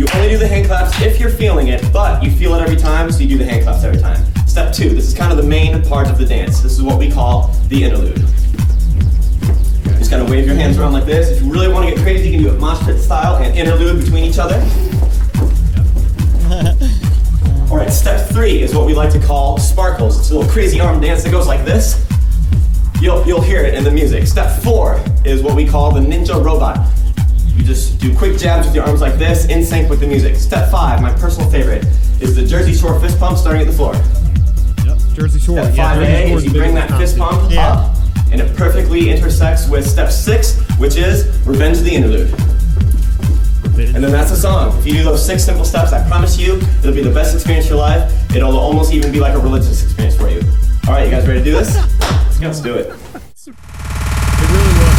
You 0.00 0.06
only 0.14 0.30
do 0.30 0.38
the 0.38 0.48
hand 0.48 0.64
claps 0.64 0.98
if 1.02 1.20
you're 1.20 1.28
feeling 1.28 1.68
it, 1.68 1.84
but 1.92 2.22
you 2.22 2.30
feel 2.30 2.54
it 2.54 2.62
every 2.62 2.76
time, 2.76 3.12
so 3.12 3.20
you 3.20 3.28
do 3.28 3.36
the 3.36 3.44
hand 3.44 3.64
claps 3.64 3.84
every 3.84 4.00
time. 4.00 4.16
Step 4.46 4.72
two, 4.72 4.88
this 4.88 5.06
is 5.06 5.12
kind 5.12 5.30
of 5.30 5.36
the 5.36 5.44
main 5.44 5.84
part 5.84 6.08
of 6.08 6.16
the 6.16 6.24
dance. 6.24 6.62
This 6.62 6.72
is 6.72 6.82
what 6.82 6.98
we 6.98 7.10
call 7.10 7.48
the 7.68 7.84
interlude. 7.84 8.16
You 8.16 9.98
just 9.98 10.10
gotta 10.10 10.24
wave 10.24 10.46
your 10.46 10.54
hands 10.54 10.78
around 10.78 10.94
like 10.94 11.04
this. 11.04 11.28
If 11.28 11.42
you 11.42 11.52
really 11.52 11.68
want 11.68 11.86
to 11.86 11.94
get 11.94 12.02
crazy, 12.02 12.30
you 12.30 12.36
can 12.36 12.42
do 12.42 12.54
it 12.54 12.58
mosh 12.58 12.82
pit 12.82 12.98
style 12.98 13.42
and 13.42 13.54
interlude 13.54 14.02
between 14.02 14.24
each 14.24 14.38
other. 14.38 14.54
All 17.70 17.76
right, 17.76 17.90
step 17.90 18.26
three 18.30 18.62
is 18.62 18.74
what 18.74 18.86
we 18.86 18.94
like 18.94 19.12
to 19.12 19.20
call 19.20 19.58
sparkles. 19.58 20.18
It's 20.18 20.30
a 20.30 20.34
little 20.34 20.50
crazy 20.50 20.80
arm 20.80 21.02
dance 21.02 21.24
that 21.24 21.30
goes 21.30 21.46
like 21.46 21.66
this. 21.66 22.02
You'll, 23.02 23.22
you'll 23.26 23.42
hear 23.42 23.66
it 23.66 23.74
in 23.74 23.84
the 23.84 23.90
music. 23.90 24.26
Step 24.26 24.62
four 24.62 24.98
is 25.26 25.42
what 25.42 25.54
we 25.54 25.68
call 25.68 25.92
the 25.92 26.00
ninja 26.00 26.42
robot. 26.42 26.86
Just 27.70 28.00
do 28.00 28.12
quick 28.18 28.36
jabs 28.36 28.66
with 28.66 28.74
your 28.74 28.82
arms 28.84 29.00
like 29.00 29.14
this, 29.14 29.44
in 29.46 29.64
sync 29.64 29.88
with 29.88 30.00
the 30.00 30.06
music. 30.08 30.34
Step 30.34 30.72
five, 30.72 31.00
my 31.00 31.12
personal 31.12 31.48
favorite, 31.52 31.84
is 32.20 32.34
the 32.34 32.44
Jersey 32.44 32.74
Shore 32.74 32.98
fist 32.98 33.16
pump 33.20 33.38
starting 33.38 33.62
at 33.62 33.68
the 33.68 33.72
floor. 33.72 33.94
Yep, 34.84 34.98
Jersey 35.14 35.38
Shore. 35.38 35.62
Step 35.62 35.76
Yeah, 35.76 35.88
five 35.88 36.00
Jersey 36.00 36.12
A 36.12 36.34
is 36.34 36.44
you 36.46 36.50
bring 36.50 36.74
that 36.74 36.90
fist 36.98 37.16
pump 37.16 37.48
Yeah. 37.48 37.68
up, 37.68 37.96
and 38.32 38.40
it 38.40 38.56
perfectly 38.56 39.10
intersects 39.10 39.68
with 39.68 39.88
step 39.88 40.10
six, 40.10 40.58
which 40.78 40.96
is 40.96 41.28
revenge 41.46 41.78
of 41.78 41.84
the 41.84 41.94
interlude. 41.94 42.34
And 43.94 44.02
then 44.02 44.10
that's 44.10 44.30
the 44.30 44.36
song. 44.36 44.76
If 44.80 44.84
you 44.84 44.94
do 44.94 45.04
those 45.04 45.24
six 45.24 45.44
simple 45.44 45.64
steps, 45.64 45.92
I 45.92 46.04
promise 46.08 46.36
you, 46.36 46.56
it'll 46.80 46.92
be 46.92 47.04
the 47.04 47.14
best 47.14 47.36
experience 47.36 47.66
of 47.66 47.70
your 47.70 47.78
life. 47.78 48.34
It'll 48.34 48.58
almost 48.58 48.92
even 48.92 49.12
be 49.12 49.20
like 49.20 49.34
a 49.34 49.38
religious 49.38 49.84
experience 49.84 50.16
for 50.16 50.28
you. 50.28 50.42
All 50.88 50.94
right, 50.94 51.04
you 51.04 51.10
guys 51.12 51.24
ready 51.24 51.38
to 51.38 51.44
do 51.44 51.52
this? 51.52 51.76
Let's 52.42 52.58
do 52.60 52.74
it. 52.74 52.88
It 53.46 53.54
really 54.50 54.74
was 54.84 54.89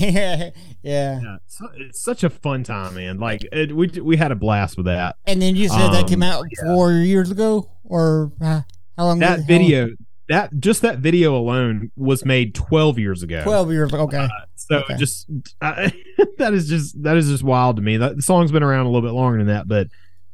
yeah. 0.82 1.20
Yeah, 1.20 1.36
it's, 1.44 1.60
it's 1.76 2.04
such 2.04 2.24
a 2.24 2.30
fun 2.30 2.62
time, 2.64 2.94
man. 2.94 3.18
Like 3.18 3.44
it, 3.52 3.74
we 3.74 3.88
we 4.02 4.16
had 4.16 4.30
a 4.32 4.36
blast 4.36 4.76
with 4.76 4.86
that. 4.86 5.16
And 5.26 5.40
then 5.42 5.56
you 5.56 5.68
said 5.68 5.90
that 5.92 6.06
came 6.08 6.22
Um, 6.22 6.30
out 6.30 6.44
four 6.64 6.92
years 6.92 7.30
ago, 7.30 7.70
or 7.84 8.32
uh, 8.40 8.62
how 8.96 9.04
long? 9.06 9.18
That 9.18 9.40
how- 9.40 9.46
video, 9.46 9.90
that 10.28 10.58
just 10.60 10.82
that 10.82 10.98
video 10.98 11.36
alone 11.36 11.90
was 11.96 12.24
made 12.24 12.54
12 12.54 12.98
years 12.98 13.22
ago. 13.22 13.42
Twelve 13.42 13.70
years. 13.72 13.92
Okay. 13.92 14.28
So 14.56 14.76
Okay. 14.80 14.96
just 14.96 15.26
uh, 15.60 15.90
that 16.38 16.54
is 16.54 16.68
just 16.68 17.02
that 17.02 17.16
is 17.16 17.28
just 17.28 17.42
wild 17.42 17.76
to 17.76 17.82
me. 17.82 17.96
That 17.96 18.16
the 18.16 18.22
song's 18.22 18.52
been 18.52 18.62
around 18.62 18.86
a 18.86 18.90
little 18.90 19.06
bit 19.08 19.14
longer 19.14 19.38
than 19.38 19.48
that, 19.48 19.66
but 19.68 19.88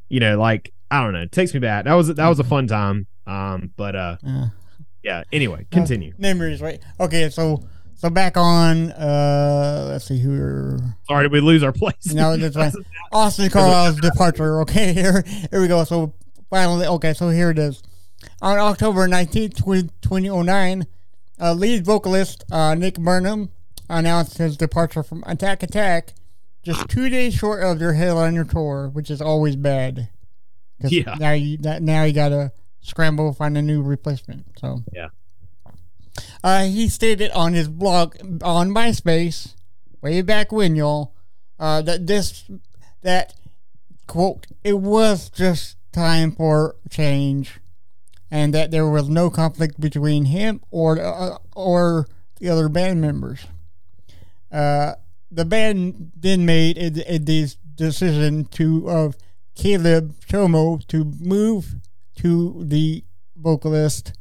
you 0.08 0.20
know, 0.20 0.38
like 0.38 0.72
I 0.90 1.02
don't 1.02 1.12
know, 1.12 1.22
it 1.22 1.32
takes 1.32 1.54
me 1.54 1.60
back. 1.60 1.84
That 1.86 1.94
was 1.94 2.08
that 2.08 2.28
was 2.28 2.38
a 2.38 2.44
fun 2.44 2.66
time. 2.66 3.06
Um, 3.26 3.70
but 3.76 3.96
uh, 3.96 4.16
Uh, 4.26 4.48
yeah. 5.02 5.22
Anyway, 5.32 5.66
continue. 5.70 6.12
memories, 6.18 6.60
right? 6.60 6.82
Okay. 7.00 7.30
So 7.30 7.64
so 7.96 8.10
back 8.10 8.36
on. 8.36 8.90
Uh, 8.92 9.86
let's 9.90 10.06
see 10.06 10.18
who. 10.18 10.78
Sorry, 11.08 11.24
did 11.24 11.32
we 11.32 11.40
lose 11.40 11.62
our 11.62 11.72
place? 11.72 12.12
No, 12.12 12.36
that's 12.36 12.56
fine. 12.56 12.72
Austin 13.12 13.50
Carlile's 13.50 14.00
departure. 14.00 14.60
Okay, 14.62 14.92
here, 14.94 15.22
here 15.50 15.60
we 15.60 15.68
go. 15.68 15.84
So 15.84 16.14
finally, 16.50 16.86
okay, 16.86 17.14
so 17.14 17.28
here 17.30 17.50
it 17.50 17.58
is. 17.58 17.82
On 18.40 18.58
October 18.58 19.06
19th, 19.06 19.54
20- 19.54 19.90
2009, 20.00 20.86
uh, 21.40 21.52
lead 21.52 21.84
vocalist 21.84 22.44
uh, 22.50 22.74
Nick 22.74 22.94
Burnham 22.94 23.50
announced 23.90 24.38
his 24.38 24.56
departure 24.56 25.02
from 25.02 25.22
Attack 25.26 25.62
Attack 25.62 26.14
just 26.62 26.88
two 26.88 27.08
days 27.10 27.34
short 27.34 27.62
of 27.62 27.78
their 27.78 27.92
headliner 27.92 28.44
tour, 28.44 28.88
which 28.92 29.10
is 29.10 29.20
always 29.20 29.56
bad. 29.56 30.08
Yeah. 30.80 31.14
Now 31.18 31.32
you 31.32 31.58
that, 31.58 31.82
now 31.82 32.04
you 32.04 32.12
gotta 32.12 32.52
scramble 32.80 33.32
find 33.32 33.56
a 33.58 33.62
new 33.62 33.82
replacement. 33.82 34.46
So 34.58 34.82
Yeah. 34.92 35.08
Uh, 36.42 36.64
he 36.64 36.88
stated 36.88 37.30
on 37.32 37.52
his 37.52 37.68
blog 37.68 38.16
on 38.42 38.70
MySpace, 38.70 39.54
way 40.00 40.22
back 40.22 40.52
when, 40.52 40.76
y'all, 40.76 41.14
uh, 41.58 41.82
that 41.82 42.06
this 42.06 42.44
that 43.02 43.34
quote 44.06 44.46
it 44.62 44.78
was 44.78 45.30
just 45.30 45.76
time 45.92 46.32
for 46.32 46.76
change, 46.90 47.60
and 48.30 48.52
that 48.54 48.70
there 48.70 48.88
was 48.88 49.08
no 49.08 49.30
conflict 49.30 49.80
between 49.80 50.26
him 50.26 50.60
or 50.70 51.00
uh, 51.00 51.38
or 51.54 52.06
the 52.38 52.48
other 52.48 52.68
band 52.68 53.00
members. 53.00 53.46
Uh, 54.52 54.94
the 55.30 55.44
band 55.44 56.12
then 56.16 56.44
made 56.46 56.78
a, 56.78 57.14
a 57.14 57.18
this 57.18 57.56
decision 57.74 58.44
to 58.46 58.88
of 58.88 59.16
Caleb 59.54 60.14
Shomo 60.28 60.86
to 60.88 61.04
move 61.20 61.76
to 62.16 62.62
the 62.64 63.04
vocalist, 63.36 64.12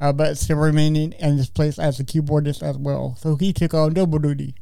uh, 0.00 0.12
but 0.12 0.36
still 0.38 0.56
remaining 0.58 1.12
in 1.12 1.36
his 1.38 1.48
place 1.50 1.78
as 1.78 1.98
a 2.00 2.04
keyboardist 2.04 2.62
as 2.62 2.76
well. 2.78 3.16
So 3.20 3.36
he 3.36 3.52
took 3.52 3.74
on 3.74 3.94
double 3.94 4.18
duty, 4.18 4.54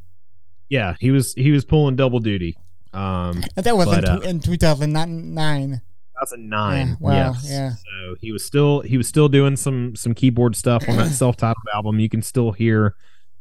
Yeah, 0.68 0.94
he 1.00 1.10
was 1.10 1.34
he 1.34 1.50
was 1.50 1.64
pulling 1.64 1.96
double 1.96 2.20
duty. 2.20 2.56
Um, 2.92 3.42
that 3.56 3.76
was 3.76 3.86
But, 3.86 4.04
in, 4.04 4.10
uh, 4.10 4.20
in 4.20 4.40
2009. 4.40 5.80
2009. 6.20 6.86
Yeah, 6.88 6.94
wow, 7.00 7.12
yes. 7.32 7.46
yeah. 7.48 7.70
So 7.72 8.14
he 8.20 8.30
was 8.32 8.44
still 8.44 8.80
he 8.82 8.96
was 8.96 9.08
still 9.08 9.28
doing 9.28 9.56
some 9.56 9.96
some 9.96 10.14
keyboard 10.14 10.54
stuff 10.56 10.88
on 10.88 10.96
that 10.96 11.08
self-titled 11.10 11.56
album. 11.74 11.98
You 11.98 12.08
can 12.08 12.22
still 12.22 12.52
hear 12.52 12.94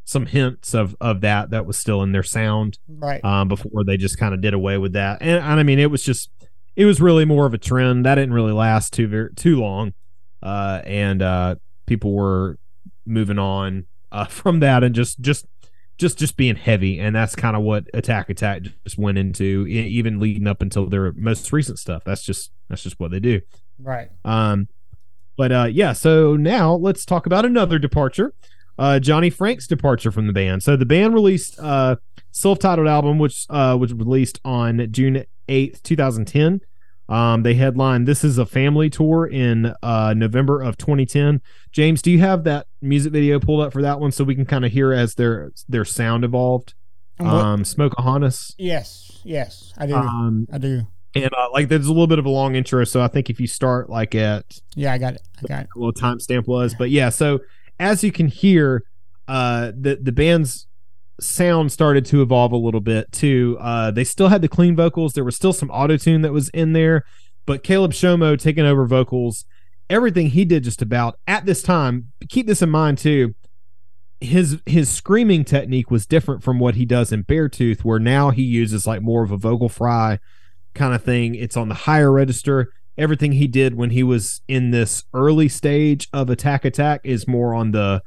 some 0.06 0.26
hints 0.26 0.74
of 0.74 0.96
of 1.00 1.22
that 1.22 1.52
that 1.52 1.66
was 1.66 1.78
still 1.78 2.02
in 2.04 2.12
their 2.12 2.24
sound 2.24 2.78
Right. 2.90 3.24
um, 3.24 3.48
before 3.48 3.84
they 3.86 3.96
just 3.96 4.18
kind 4.18 4.34
of 4.34 4.42
did 4.42 4.54
away 4.54 4.78
with 4.78 4.94
that. 4.94 5.22
And, 5.22 5.32
and 5.44 5.60
I 5.60 5.64
mean, 5.64 5.80
it 5.80 5.92
was 5.92 6.04
just 6.04 6.30
it 6.76 6.86
was 6.86 7.00
really 7.00 7.26
more 7.26 7.46
of 7.46 7.54
a 7.54 7.58
trend 7.60 8.06
that 8.06 8.16
didn't 8.16 8.34
really 8.34 8.52
last 8.54 8.92
too 8.92 9.08
very 9.08 9.34
too 9.36 9.60
long, 9.62 9.94
uh, 10.42 10.82
and 10.86 11.22
uh, 11.22 11.56
people 11.86 12.14
were 12.14 12.58
moving 13.06 13.40
on 13.40 13.86
uh, 14.12 14.26
from 14.30 14.60
that 14.60 14.84
and 14.84 14.96
just 14.96 15.20
just 15.22 15.46
just 15.98 16.18
just 16.18 16.38
being 16.38 16.56
heavy, 16.56 17.00
and 17.00 17.16
that's 17.16 17.36
kind 17.36 17.56
of 17.56 17.62
what 17.62 17.86
Attack 17.94 18.30
Attack 18.30 18.64
just 18.84 18.98
went 18.98 19.18
into, 19.18 19.66
even 19.68 20.20
leading 20.20 20.48
up 20.48 20.62
until 20.62 20.88
their 20.88 21.12
most 21.14 21.52
recent 21.54 21.78
stuff. 21.80 22.04
That's 22.04 22.24
just 22.24 22.52
that's 22.70 22.84
just 22.84 23.00
what 23.00 23.12
they 23.12 23.20
do. 23.20 23.42
right. 23.80 24.10
Um, 24.26 24.68
but 25.38 25.52
uh, 25.52 25.68
yeah, 25.72 25.94
so 25.94 26.36
now 26.36 26.76
let's 26.76 27.06
talk 27.06 27.26
about 27.26 27.46
another 27.46 27.80
departure. 27.80 28.34
Uh, 28.78 29.00
Johnny 29.00 29.30
Franck's 29.30 29.68
departure 29.68 30.12
from 30.12 30.28
the 30.28 30.34
band. 30.34 30.64
So 30.64 30.76
the 30.76 30.86
band 30.86 31.14
released 31.14 31.60
uh 31.60 31.98
self-titled 32.32 32.88
album, 32.88 33.20
which 33.20 33.46
uh 33.50 33.78
was 33.80 33.94
released 33.94 34.40
on 34.44 34.88
June 34.92 35.26
eighth, 35.48 35.84
two 35.84 35.96
thousand 35.96 36.26
ten. 36.26 36.62
Um, 37.10 37.44
they 37.44 37.54
headlined 37.56 38.08
"This 38.08 38.24
Is 38.24 38.38
a 38.38 38.46
Family" 38.46 38.90
tour 38.90 39.26
in 39.28 39.74
uh 39.84 40.14
November 40.16 40.62
of 40.62 40.78
2010. 40.78 41.42
James, 41.72 42.02
do 42.02 42.10
you 42.12 42.20
have 42.20 42.44
that 42.46 42.68
music 42.82 43.12
video 43.12 43.40
pulled 43.40 43.62
up 43.62 43.74
for 43.74 43.82
that 43.82 44.00
one 44.00 44.12
so 44.12 44.24
we 44.24 44.36
can 44.36 44.46
kind 44.46 44.64
of 44.66 44.72
hear 44.72 44.94
as 44.94 45.16
their 45.16 45.52
their 45.68 45.86
sound 45.86 46.24
evolved? 46.24 46.74
Um, 47.20 47.64
Smokahontas. 47.64 48.56
yes. 48.58 49.22
Yes. 49.24 49.72
I 49.78 49.86
do. 49.86 49.96
Um, 49.96 50.48
I 50.52 50.58
do. 50.58 50.82
and 51.16 51.30
uh, 51.34 51.48
like 51.54 51.70
there's 51.70 51.86
a 51.86 51.92
little 51.92 52.08
bit 52.08 52.20
of 52.20 52.26
a 52.26 52.30
long 52.30 52.56
intro, 52.56 52.84
so 52.86 53.02
I 53.02 53.08
think 53.08 53.30
if 53.30 53.40
you 53.40 53.48
start 53.48 53.90
like 53.90 54.16
at 54.16 54.60
Yeah, 54.76 54.92
I 54.94 54.98
got 54.98 55.14
it. 55.16 55.22
I 55.40 55.48
got 55.48 55.62
it. 55.64 55.70
a 55.76 55.80
little 55.80 55.94
timestamp 55.94 56.48
was. 56.48 56.74
But 56.74 56.90
yeah, 56.90 57.10
so 57.10 57.40
as 57.80 58.04
you 58.04 58.12
can 58.12 58.28
hear, 58.28 58.84
uh, 59.28 59.72
the 59.80 59.98
the 60.02 60.12
band's 60.12 60.68
sound 61.20 61.72
started 61.72 62.06
to 62.06 62.22
evolve 62.22 62.52
a 62.52 62.58
little 62.58 62.82
bit 62.82 63.12
too. 63.12 63.58
Uh, 63.60 63.92
they 63.92 64.04
still 64.04 64.30
had 64.30 64.42
the 64.42 64.48
clean 64.48 64.76
vocals. 64.76 65.14
There 65.14 65.24
was 65.24 65.36
still 65.36 65.54
some 65.54 65.70
auto 65.70 65.98
tune 65.98 66.22
that 66.22 66.34
was 66.34 66.50
in 66.50 66.74
there, 66.74 67.04
but 67.46 67.64
Caleb 67.64 67.92
Shomo 67.92 68.40
taking 68.40 68.66
over 68.66 68.86
vocals. 68.86 69.46
Everything 69.90 70.30
he 70.30 70.46
did 70.46 70.64
just 70.64 70.82
about 70.82 71.20
at 71.28 71.46
this 71.46 71.62
time. 71.62 72.12
Keep 72.30 72.48
this 72.48 72.62
in 72.62 72.70
mind 72.70 72.98
too. 72.98 73.36
His 74.22 74.62
his 74.66 74.90
screaming 74.90 75.44
technique 75.44 75.92
was 75.92 76.06
different 76.06 76.44
from 76.44 76.58
what 76.58 76.76
he 76.76 76.86
does 76.86 77.12
in 77.12 77.26
Beartooth, 77.26 77.84
where 77.84 78.00
now 78.00 78.30
he 78.30 78.44
uses 78.44 78.88
like 78.88 79.02
more 79.02 79.24
of 79.24 79.32
a 79.32 79.38
vocal 79.38 79.70
fry 79.70 80.20
kind 80.74 80.94
of 80.94 81.04
thing. 81.04 81.36
It's 81.36 81.58
on 81.58 81.70
the 81.70 81.76
higher 81.76 82.12
register 82.12 82.72
everything 82.98 83.34
he 83.34 83.48
did 83.48 83.76
when 83.76 83.90
he 83.90 84.04
was 84.04 84.42
in 84.48 84.72
this 84.72 85.04
early 85.14 85.50
stage 85.50 86.08
of 86.14 86.30
attack 86.30 86.64
attack 86.64 87.02
is 87.04 87.28
more 87.28 87.54
on 87.54 87.72
the 87.72 88.02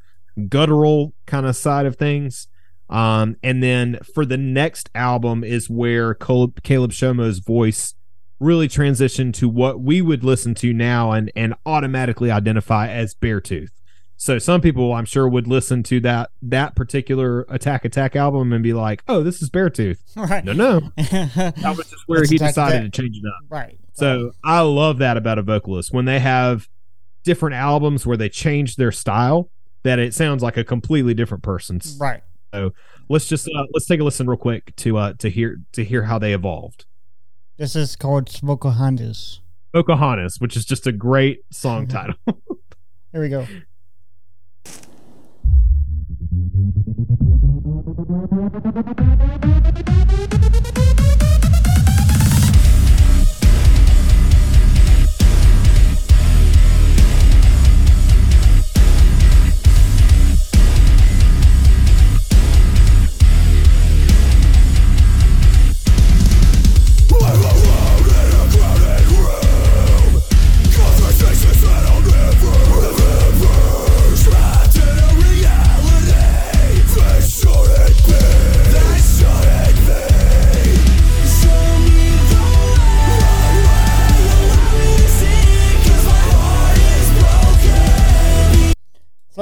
guttural 0.49 1.13
kind 1.27 1.47
of 1.47 1.57
side 1.57 1.87
of 1.87 1.97
things 1.97 2.49
um 2.89 3.37
and 3.43 3.62
then 3.62 3.99
for 4.14 4.24
the 4.24 4.37
next 4.37 4.91
album 4.95 5.43
is 5.43 5.68
where 5.68 6.14
caleb, 6.14 6.62
caleb 6.62 6.93
shomo's 6.93 7.39
voice 7.39 7.95
really 8.39 8.68
transitioned 8.68 9.32
to 9.32 9.49
what 9.49 9.80
we 9.80 10.01
would 10.03 10.22
listen 10.22 10.55
to 10.55 10.72
now 10.72 11.11
and 11.12 11.32
and 11.34 11.55
automatically 11.64 12.30
identify 12.30 12.89
as 12.89 13.14
beartooth 13.14 13.70
so 14.16 14.39
some 14.39 14.61
people 14.61 14.93
i'm 14.93 15.05
sure 15.05 15.26
would 15.28 15.47
listen 15.49 15.82
to 15.82 15.99
that 16.01 16.30
that 16.43 16.76
particular 16.76 17.45
attack 17.49 17.84
attack 17.84 18.14
album 18.14 18.53
and 18.53 18.62
be 18.62 18.72
like 18.72 19.03
oh 19.09 19.22
this 19.22 19.43
is 19.43 19.51
beartooth 19.51 19.99
right. 20.16 20.45
no 20.45 20.53
no 20.53 20.80
that 20.97 21.74
was 21.76 21.91
just 21.91 22.05
where 22.07 22.20
That's 22.20 22.30
he 22.30 22.39
decided 22.39 22.80
Attack. 22.80 22.93
to 22.93 23.03
change 23.03 23.16
it 23.16 23.26
up 23.26 23.45
right. 23.49 23.78
so 23.95 24.32
I 24.45 24.61
love 24.61 24.99
that 24.99 25.16
about 25.16 25.39
a 25.39 25.43
vocalist 25.43 25.93
when 25.93 26.05
they 26.05 26.20
have 26.20 26.68
different 27.26 27.57
albums 27.57 28.07
where 28.07 28.16
they 28.16 28.28
change 28.28 28.76
their 28.76 28.93
style 28.93 29.51
that 29.82 29.99
it 29.99 30.14
sounds 30.14 30.43
like 30.43 30.57
a 30.57 30.64
completely 30.64 31.12
different 31.12 31.43
person. 31.43 31.80
Right. 31.99 32.22
So 32.55 32.73
let's 33.09 33.29
just 33.29 33.49
uh, 33.49 33.65
let's 33.73 33.87
take 33.87 34.01
a 34.01 34.05
listen 34.05 34.27
real 34.29 34.37
quick 34.37 34.75
to 34.77 34.97
uh 34.99 35.13
to 35.19 35.29
hear 35.29 35.61
to 35.73 35.85
hear 35.85 36.05
how 36.05 36.19
they 36.19 36.33
evolved. 36.33 36.87
This 37.57 37.75
is 37.77 37.97
called 37.97 38.29
Smokahontas. 38.29 39.41
Pocahontas, 39.73 40.41
which 40.41 40.57
is 40.57 40.65
just 40.65 40.87
a 40.87 40.93
great 40.93 41.41
song 41.51 41.87
title. 41.89 42.17
Here 43.13 43.21
we 43.21 43.29
go. 43.29 43.47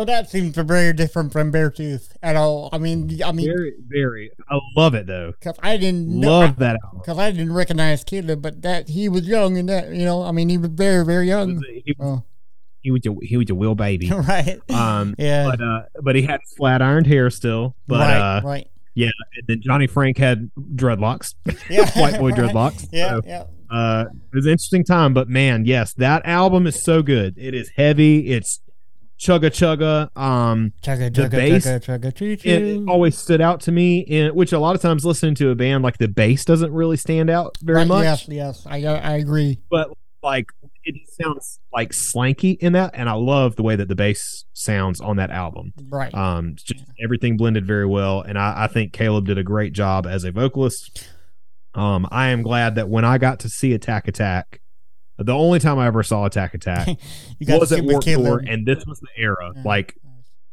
So 0.05 0.13
that 0.13 0.29
seems 0.29 0.55
very 0.55 0.93
different 0.93 1.33
from 1.33 1.51
Beartooth 1.51 2.13
at 2.23 2.37
all. 2.37 2.69
I 2.75 2.79
mean, 2.79 3.23
I 3.25 3.33
mean, 3.33 3.47
very, 3.47 3.73
very. 3.89 4.31
I 4.51 4.59
love 4.77 4.95
it 4.95 5.07
though. 5.07 5.33
because 5.33 5.57
I 5.63 5.79
didn't 5.79 6.09
know, 6.09 6.41
Love 6.41 6.57
that 6.59 6.77
album. 6.85 6.99
because 7.01 7.19
I 7.19 7.31
didn't 7.31 7.55
recognize 7.55 8.05
Caleb, 8.05 8.43
but 8.43 8.61
that 8.61 8.91
he 8.91 9.09
was 9.09 9.27
young 9.27 9.57
and 9.57 9.67
that 9.71 9.95
you 9.95 10.05
know, 10.05 10.23
I 10.23 10.31
mean, 10.33 10.51
he 10.51 10.59
was 10.59 10.69
very, 10.71 11.07
very 11.07 11.27
young. 11.27 11.63
he, 11.85 11.95
was- 11.99 12.21
Oh, 12.21 12.23
he 12.83 12.91
was 12.91 13.01
a 13.07 13.15
he 13.23 13.39
was 13.39 13.49
a 13.49 13.55
Will 13.55 13.75
baby. 13.75 14.11
right. 14.15 14.61
Um, 14.71 15.15
yeah. 15.19 15.47
but 15.47 15.61
uh, 15.63 15.83
but 16.03 16.17
he 16.17 16.23
had 16.23 16.41
flat 16.59 16.83
ironed 16.83 17.07
hair 17.07 17.31
still. 17.31 17.75
But 17.87 18.01
right. 18.01 18.37
uh, 18.39 18.41
right. 18.45 18.69
Yeah, 18.97 19.09
and 19.39 19.47
then 19.49 19.63
Johnny 19.63 19.87
Franck 19.87 20.19
had 20.19 20.51
dreadlocks, 20.77 21.35
Yeah. 21.71 21.91
white 21.99 22.19
boy 22.21 22.31
dreadlocks. 22.33 22.87
Yeah, 22.93 23.09
So, 23.09 23.23
yeah. 23.27 23.45
uh, 23.69 24.05
it 24.33 24.37
was 24.37 24.45
an 24.45 24.53
interesting 24.53 24.85
time, 24.85 25.15
but 25.15 25.29
man, 25.29 25.65
yes, 25.65 25.95
that 25.95 26.25
album 26.27 26.67
is 26.69 26.81
so 26.85 27.03
good. 27.03 27.35
It 27.37 27.55
is 27.55 27.71
heavy. 27.75 28.29
It's 28.31 28.61
chugga 29.19 29.51
chugga. 29.51 30.17
Um, 30.21 30.73
Chugga, 30.83 31.15
the 31.15 31.23
chugga, 31.23 31.31
bass, 31.31 31.67
chugga, 31.67 31.81
chugga, 32.01 32.15
choo, 32.15 32.31
it, 32.33 32.41
choo. 32.41 32.85
it 32.87 32.89
always 32.91 33.17
stood 33.19 33.41
out 33.41 33.61
to 33.63 33.73
me. 33.73 34.01
In 34.01 34.35
which 34.35 34.53
a 34.53 34.59
lot 34.59 34.75
of 34.75 34.83
times 34.83 35.05
listening 35.05 35.35
to 35.37 35.51
a 35.51 35.55
band 35.55 35.83
like 35.85 35.99
the 35.99 36.09
bass 36.09 36.45
doesn't 36.45 36.73
really 36.73 36.97
stand 36.97 37.31
out 37.31 37.57
very 37.63 37.79
Right, 37.79 37.89
much. 37.89 38.05
Yes, 38.05 38.29
yes, 38.29 38.67
I 38.67 38.85
I 38.85 39.13
agree. 39.17 39.59
but 39.71 39.91
like 40.23 40.51
it 40.87 40.95
sounds 41.09 41.61
like 41.73 41.93
slanky 41.93 42.59
in 42.59 42.75
that, 42.75 42.91
and 42.95 43.09
I 43.09 43.15
love 43.15 43.57
the 43.57 43.63
way 43.63 43.75
that 43.77 43.89
the 43.89 43.95
bass 43.95 44.45
sounds 44.53 45.01
on 45.01 45.17
that 45.17 45.31
album. 45.31 45.73
Right. 45.89 46.13
Um, 46.15 46.57
just 46.57 46.85
everything 47.03 47.39
blended 47.39 47.67
very 47.67 47.87
well, 47.87 48.21
and 48.21 48.39
I, 48.39 48.65
I 48.65 48.67
think 48.67 48.93
Caleb 48.93 49.25
did 49.27 49.39
a 49.39 49.43
great 49.43 49.73
job 49.73 50.07
as 50.07 50.25
a 50.25 50.33
vocalist. 50.33 51.09
Um, 51.75 52.07
I 52.11 52.29
am 52.29 52.43
glad 52.43 52.75
that 52.75 52.89
when 52.91 53.05
I 53.05 53.17
got 53.19 53.41
to 53.41 53.49
see 53.49 53.73
Attack 53.73 54.09
Attack, 54.09 54.61
the 55.19 55.33
only 55.33 55.59
time 55.59 55.79
I 55.79 55.87
ever 55.87 56.03
saw 56.03 56.25
Attack 56.25 56.55
Attack 56.55 56.89
you 57.39 57.59
was 57.59 57.73
at 57.73 57.85
Warped 57.85 58.07
Tour, 58.07 58.43
and 58.47 58.67
this 58.67 58.85
was 58.87 59.01
the 59.01 59.09
era. 59.17 59.53
Yeah. 59.55 59.63
Like 59.65 59.97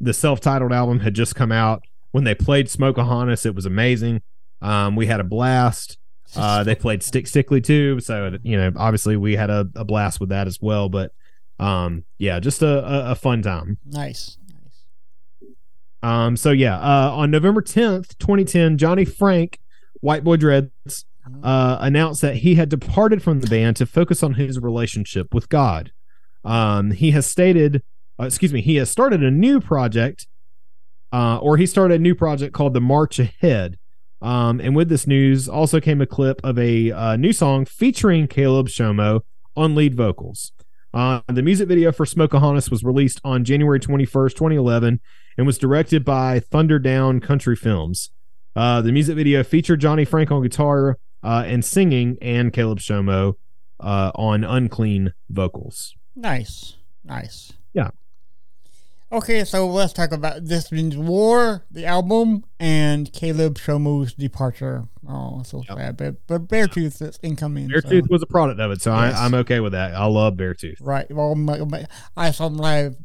the 0.00 0.12
self-titled 0.12 0.72
album 0.72 1.00
had 1.00 1.14
just 1.14 1.34
come 1.34 1.52
out 1.52 1.82
when 2.12 2.24
they 2.24 2.34
played 2.34 2.68
Smokahontas. 2.68 3.46
It 3.46 3.54
was 3.54 3.66
amazing. 3.66 4.22
Um, 4.60 4.96
we 4.96 5.06
had 5.06 5.20
a 5.20 5.24
blast. 5.24 5.98
Uh, 6.34 6.64
they 6.64 6.74
played 6.74 7.02
Stick 7.02 7.26
Stickly 7.26 7.60
too, 7.60 8.00
so 8.00 8.38
you 8.42 8.56
know, 8.56 8.72
obviously 8.76 9.16
we 9.16 9.36
had 9.36 9.50
a, 9.50 9.68
a 9.74 9.84
blast 9.84 10.18
with 10.20 10.30
that 10.30 10.46
as 10.46 10.58
well. 10.62 10.88
But 10.88 11.12
um, 11.58 12.04
yeah, 12.18 12.40
just 12.40 12.62
a, 12.62 12.86
a, 12.86 13.10
a 13.10 13.14
fun 13.14 13.42
time. 13.42 13.78
nice. 13.84 14.38
nice. 14.48 15.50
Um, 16.02 16.36
so 16.36 16.50
yeah, 16.50 16.78
uh, 16.78 17.10
on 17.12 17.30
November 17.30 17.60
tenth, 17.60 18.16
twenty 18.18 18.44
ten, 18.44 18.78
Johnny 18.78 19.04
Franck, 19.04 19.58
White 20.00 20.24
Boy 20.24 20.36
Dreads, 20.36 21.04
uh, 21.42 21.78
announced 21.80 22.20
that 22.22 22.36
he 22.36 22.54
had 22.56 22.68
departed 22.68 23.22
from 23.22 23.40
the 23.40 23.46
band 23.46 23.76
to 23.76 23.86
focus 23.86 24.22
on 24.22 24.34
his 24.34 24.58
relationship 24.58 25.34
with 25.34 25.48
God. 25.48 25.92
Um, 26.44 26.90
he 26.90 27.12
has 27.12 27.26
stated, 27.26 27.82
uh, 28.18 28.24
excuse 28.24 28.52
me, 28.52 28.60
he 28.60 28.76
has 28.76 28.90
started 28.90 29.22
a 29.22 29.30
new 29.30 29.60
project, 29.60 30.26
uh, 31.12 31.38
or 31.38 31.56
he 31.56 31.66
started 31.66 31.96
a 31.96 32.02
new 32.02 32.14
project 32.14 32.54
called 32.54 32.74
The 32.74 32.80
March 32.80 33.18
Ahead. 33.18 33.78
Um, 34.20 34.60
and 34.60 34.76
with 34.76 34.88
this 34.88 35.06
news 35.06 35.48
also 35.48 35.80
came 35.80 36.00
a 36.00 36.06
clip 36.06 36.40
of 36.44 36.58
a 36.58 36.92
uh, 36.92 37.16
new 37.16 37.32
song 37.32 37.64
featuring 37.64 38.28
Caleb 38.28 38.68
Shomo 38.68 39.20
on 39.56 39.74
lead 39.74 39.94
vocals. 39.94 40.52
Uh, 40.94 41.20
the 41.26 41.42
music 41.42 41.68
video 41.68 41.90
for 41.90 42.04
Smokahontas 42.04 42.70
was 42.70 42.84
released 42.84 43.20
on 43.24 43.44
January 43.44 43.80
21st, 43.80 44.34
2011, 44.34 45.00
and 45.38 45.46
was 45.46 45.58
directed 45.58 46.04
by 46.04 46.38
Thunder 46.38 46.78
Down 46.78 47.18
Country 47.18 47.56
Films. 47.56 48.10
Uh, 48.54 48.82
the 48.82 48.92
music 48.92 49.16
video 49.16 49.42
featured 49.42 49.80
Johnny 49.80 50.04
Franck 50.04 50.30
on 50.30 50.42
guitar 50.42 50.98
uh, 51.22 51.44
and 51.46 51.64
singing, 51.64 52.18
and 52.22 52.52
Caleb 52.52 52.78
Shomo 52.80 53.34
uh, 53.80 54.10
on 54.14 54.44
unclean 54.44 55.12
vocals. 55.30 55.94
Nice. 56.16 56.76
Nice. 57.04 57.52
Yeah. 57.72 57.90
Okay, 59.10 59.44
so 59.44 59.66
let's 59.68 59.92
talk 59.92 60.10
about 60.10 60.46
This 60.46 60.72
Means 60.72 60.96
War, 60.96 61.64
the 61.70 61.84
album, 61.84 62.44
and 62.58 63.12
Caleb 63.12 63.58
Shomo's 63.58 64.14
departure. 64.14 64.88
Oh, 65.06 65.42
so 65.44 65.62
Yep. 65.68 65.78
sad. 65.78 65.96
But, 65.98 66.26
but 66.26 66.48
Beartooth 66.48 67.02
is 67.02 67.18
incoming. 67.22 67.68
so- 67.68 67.74
Beartooth 67.80 68.08
was 68.08 68.22
a 68.22 68.26
product 68.26 68.58
of 68.58 68.70
it, 68.70 68.80
so 68.80 68.94
Yes. 68.94 69.14
I, 69.16 69.24
I'm 69.26 69.34
okay 69.34 69.60
with 69.60 69.72
that. 69.72 69.94
I 69.94 70.06
love 70.06 70.34
Beartooth. 70.34 70.76
Right. 70.80 71.10
Well, 71.12 71.34
my, 71.34 71.58
my, 71.58 71.86
I 72.16 72.30
saw 72.30 72.46
him 72.46 72.56
live. 72.56 72.96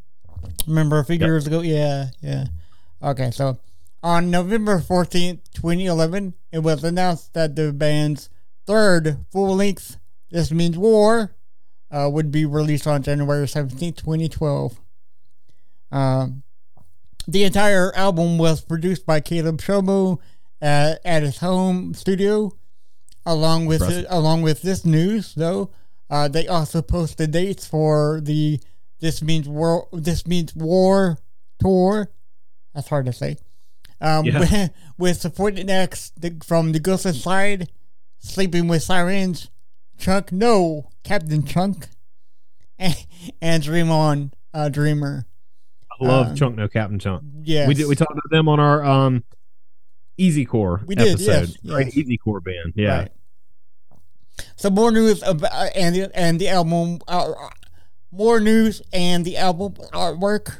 Remember 0.66 0.98
a 0.98 1.04
few 1.04 1.16
Yep. 1.16 1.26
years 1.26 1.46
ago? 1.46 1.60
Yeah, 1.60 2.06
yeah. 2.22 2.46
Okay, 3.02 3.30
so 3.30 3.58
on 4.02 4.30
November 4.30 4.78
fourteenth, 4.78 5.52
twenty 5.52 5.86
eleven, 5.86 6.34
it 6.52 6.60
was 6.60 6.84
announced 6.84 7.34
that 7.34 7.56
the 7.56 7.72
band's 7.72 8.28
third 8.66 9.24
full 9.30 9.56
length 9.56 9.96
"This 10.30 10.50
Means 10.50 10.78
War" 10.78 11.34
uh, 11.90 12.08
would 12.12 12.30
be 12.30 12.44
released 12.44 12.86
on 12.86 13.02
January 13.02 13.48
seventeenth, 13.48 14.02
twenty 14.02 14.28
twelve. 14.28 14.80
Um, 15.90 16.42
the 17.26 17.44
entire 17.44 17.94
album 17.94 18.38
was 18.38 18.60
produced 18.60 19.04
by 19.04 19.20
Caleb 19.20 19.58
Shomo 19.60 20.18
at, 20.60 21.00
at 21.04 21.22
his 21.22 21.38
home 21.38 21.94
studio. 21.94 22.52
Along 23.26 23.66
with 23.66 23.82
Impressive. 23.82 24.06
along 24.08 24.42
with 24.42 24.62
this 24.62 24.86
news, 24.86 25.34
though, 25.34 25.70
uh, 26.08 26.28
they 26.28 26.46
also 26.46 26.80
posted 26.80 27.30
dates 27.30 27.66
for 27.66 28.20
the 28.22 28.60
"This 29.00 29.20
Means 29.20 29.46
War" 29.48 29.88
"This 29.92 30.26
Means 30.26 30.54
War" 30.54 31.18
tour. 31.58 32.10
That's 32.74 32.88
hard 32.88 33.04
to 33.06 33.12
say. 33.12 33.36
Um, 34.00 34.24
Yeah. 34.26 34.68
supporting 35.14 35.70
acts 35.70 36.12
from 36.44 36.72
the 36.72 36.80
Ghost 36.80 37.06
Inside, 37.06 37.70
Sleeping 38.18 38.68
with 38.68 38.82
Sirens, 38.82 39.50
Chunk 39.98 40.32
No, 40.32 40.90
Captain 41.04 41.44
Chunk, 41.44 41.88
and, 42.78 42.96
and 43.40 43.62
Dream 43.62 43.90
On, 43.90 44.32
uh, 44.54 44.68
Dreamer. 44.68 45.26
I 46.00 46.04
love 46.04 46.26
Um, 46.28 46.36
Chunk 46.36 46.56
No 46.56 46.68
Captain 46.68 46.98
Chunk. 46.98 47.22
Yeah, 47.42 47.66
We 47.66 47.74
did. 47.74 47.86
We 47.88 47.96
talked 47.96 48.12
about 48.12 48.30
them 48.30 48.48
on 48.48 48.60
our 48.60 48.84
um, 48.84 49.24
Easy 50.16 50.44
Core 50.44 50.82
We 50.86 50.94
did, 50.94 51.08
episode. 51.14 51.48
yes, 51.48 51.56
Great 51.66 51.86
yes. 51.86 51.96
Easy 51.96 52.16
Core 52.18 52.40
band. 52.40 52.74
Yeah. 52.76 52.98
Right. 52.98 53.10
So 54.56 54.70
more 54.70 54.92
news 54.92 55.22
about 55.24 55.74
and 55.74 55.94
the, 55.94 56.10
and 56.16 56.40
the 56.40 56.48
album, 56.48 57.00
uh, 57.08 57.32
more 58.12 58.38
news 58.40 58.80
and 58.92 59.24
the 59.24 59.36
album 59.36 59.74
artwork 59.92 60.58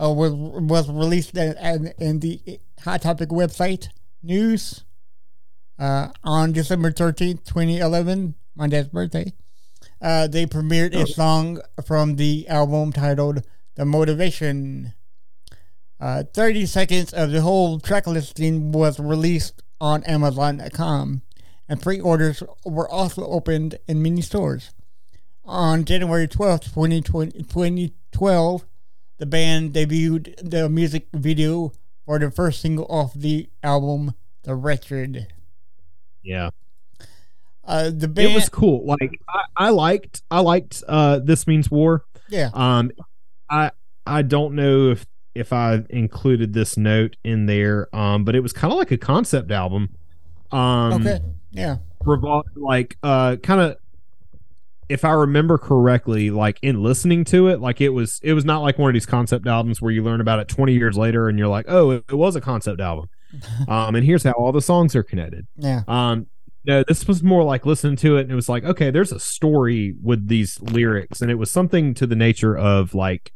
uh, 0.00 0.10
was 0.10 0.32
was 0.32 0.88
released 0.88 1.36
in, 1.36 1.56
in, 1.58 1.92
in 1.98 2.20
the 2.20 2.60
Hot 2.84 3.02
Topic 3.02 3.30
website 3.30 3.88
news 4.22 4.84
uh, 5.78 6.08
on 6.22 6.52
December 6.52 6.92
thirteenth, 6.92 7.44
twenty 7.44 7.78
eleven, 7.78 8.34
my 8.54 8.68
dad's 8.68 8.88
birthday. 8.88 9.32
Uh, 10.00 10.26
they 10.26 10.46
premiered 10.46 10.94
a 10.94 11.06
song 11.06 11.60
from 11.84 12.16
the 12.16 12.46
album 12.48 12.92
titled 12.92 13.42
"The 13.74 13.84
Motivation." 13.84 14.94
Uh, 15.98 16.24
30 16.34 16.66
seconds 16.66 17.14
of 17.14 17.30
the 17.30 17.40
whole 17.40 17.80
track 17.80 18.06
listing 18.06 18.70
was 18.70 19.00
released 19.00 19.62
on 19.80 20.04
Amazon.com, 20.04 21.22
and 21.70 21.80
pre 21.82 21.98
orders 21.98 22.42
were 22.66 22.88
also 22.88 23.26
opened 23.26 23.78
in 23.88 24.02
many 24.02 24.20
stores. 24.20 24.74
On 25.46 25.86
January 25.86 26.28
12th, 26.28 26.64
2020, 26.74 27.32
2012, 27.44 28.66
the 29.16 29.24
band 29.24 29.72
debuted 29.72 30.34
the 30.42 30.68
music 30.68 31.06
video 31.14 31.72
for 32.06 32.18
the 32.18 32.30
first 32.30 32.60
single 32.62 32.86
off 32.88 33.12
the 33.14 33.48
album, 33.62 34.14
The 34.44 34.54
Wretched. 34.54 35.26
Yeah. 36.22 36.50
Uh, 37.64 37.90
the 37.90 38.06
band, 38.08 38.30
It 38.30 38.34
was 38.34 38.48
cool. 38.48 38.86
Like 38.86 39.20
I, 39.28 39.66
I 39.66 39.68
liked. 39.70 40.22
I 40.30 40.40
liked. 40.40 40.82
Uh, 40.86 41.18
this 41.18 41.46
means 41.48 41.68
war. 41.70 42.04
yeah, 42.28 42.50
Um, 42.54 42.92
I 43.50 43.72
I 44.06 44.22
don't 44.22 44.54
know 44.54 44.90
if 44.92 45.04
if 45.34 45.52
I 45.52 45.84
included 45.90 46.52
this 46.52 46.76
note 46.76 47.16
in 47.24 47.46
there. 47.46 47.94
Um, 47.94 48.24
but 48.24 48.36
it 48.36 48.40
was 48.40 48.52
kind 48.52 48.72
of 48.72 48.78
like 48.78 48.92
a 48.92 48.96
concept 48.96 49.50
album. 49.50 49.96
Um, 50.52 50.92
okay, 51.04 51.20
yeah, 51.50 51.78
revol- 52.04 52.44
like 52.54 52.96
uh 53.02 53.34
kind 53.42 53.60
of 53.60 53.76
if 54.88 55.04
i 55.04 55.10
remember 55.10 55.58
correctly 55.58 56.30
like 56.30 56.58
in 56.62 56.82
listening 56.82 57.24
to 57.24 57.48
it 57.48 57.60
like 57.60 57.80
it 57.80 57.90
was 57.90 58.20
it 58.22 58.32
was 58.32 58.44
not 58.44 58.62
like 58.62 58.78
one 58.78 58.88
of 58.90 58.94
these 58.94 59.06
concept 59.06 59.46
albums 59.46 59.80
where 59.80 59.90
you 59.90 60.02
learn 60.02 60.20
about 60.20 60.38
it 60.38 60.48
20 60.48 60.72
years 60.72 60.96
later 60.96 61.28
and 61.28 61.38
you're 61.38 61.48
like 61.48 61.66
oh 61.68 61.90
it, 61.90 62.04
it 62.08 62.14
was 62.14 62.36
a 62.36 62.40
concept 62.40 62.80
album. 62.80 63.08
Um 63.68 63.94
and 63.94 64.04
here's 64.06 64.22
how 64.22 64.32
all 64.32 64.52
the 64.52 64.62
songs 64.62 64.94
are 64.94 65.02
connected. 65.02 65.46
Yeah, 65.56 65.82
um 65.88 66.26
no 66.64 66.84
this 66.86 67.06
was 67.06 67.22
more 67.22 67.42
like 67.42 67.66
listening 67.66 67.96
to 67.96 68.16
it 68.16 68.22
and 68.22 68.32
it 68.32 68.36
was 68.36 68.48
like 68.48 68.64
okay 68.64 68.90
there's 68.90 69.12
a 69.12 69.20
story 69.20 69.94
with 70.00 70.28
these 70.28 70.60
lyrics 70.60 71.20
and 71.20 71.30
it 71.30 71.34
was 71.34 71.50
something 71.50 71.92
to 71.94 72.06
the 72.06 72.16
nature 72.16 72.56
of 72.56 72.94
like 72.94 73.32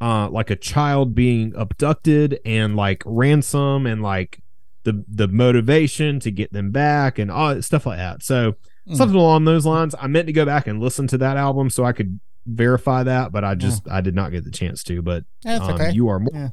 uh 0.00 0.28
like 0.30 0.48
a 0.48 0.56
child 0.56 1.14
being 1.14 1.52
abducted 1.56 2.38
and 2.46 2.76
like 2.76 3.02
ransom 3.04 3.84
and 3.84 4.00
like 4.00 4.40
the 4.84 5.04
the 5.08 5.28
motivation 5.28 6.20
to 6.20 6.30
get 6.30 6.52
them 6.52 6.70
back 6.70 7.18
and 7.18 7.30
all 7.30 7.60
stuff 7.60 7.86
like 7.86 7.98
that. 7.98 8.22
So 8.22 8.54
Mm. 8.88 8.96
something 8.96 9.16
along 9.16 9.44
those 9.46 9.64
lines 9.64 9.94
i 9.98 10.06
meant 10.06 10.26
to 10.26 10.32
go 10.34 10.44
back 10.44 10.66
and 10.66 10.78
listen 10.78 11.06
to 11.06 11.16
that 11.18 11.36
album 11.38 11.70
so 11.70 11.84
i 11.84 11.92
could 11.92 12.20
verify 12.44 13.02
that 13.02 13.32
but 13.32 13.42
i 13.42 13.54
just 13.54 13.88
i 13.90 14.02
did 14.02 14.14
not 14.14 14.30
get 14.30 14.44
the 14.44 14.50
chance 14.50 14.82
to 14.84 15.00
but 15.00 15.24
that's 15.42 15.64
um, 15.64 15.70
okay. 15.72 15.90
you 15.92 16.08
are 16.08 16.18
more 16.20 16.30
Yeah. 16.34 16.48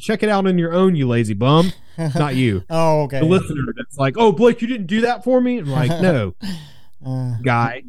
check 0.00 0.22
it 0.22 0.28
out 0.28 0.46
on 0.46 0.58
your 0.58 0.74
own 0.74 0.94
you 0.96 1.08
lazy 1.08 1.32
bum 1.32 1.72
not 1.98 2.34
you 2.34 2.62
oh, 2.68 3.04
okay. 3.04 3.20
the 3.20 3.24
listener 3.24 3.72
that's 3.74 3.96
like, 3.96 4.16
"Oh, 4.18 4.32
Blake, 4.32 4.60
you 4.60 4.68
didn't 4.68 4.86
do 4.86 5.00
that 5.00 5.24
for 5.24 5.40
me." 5.40 5.56
I'm 5.60 5.70
like, 5.70 5.88
"No, 6.02 6.34
Uh, 7.06 7.36
guy, 7.42 7.84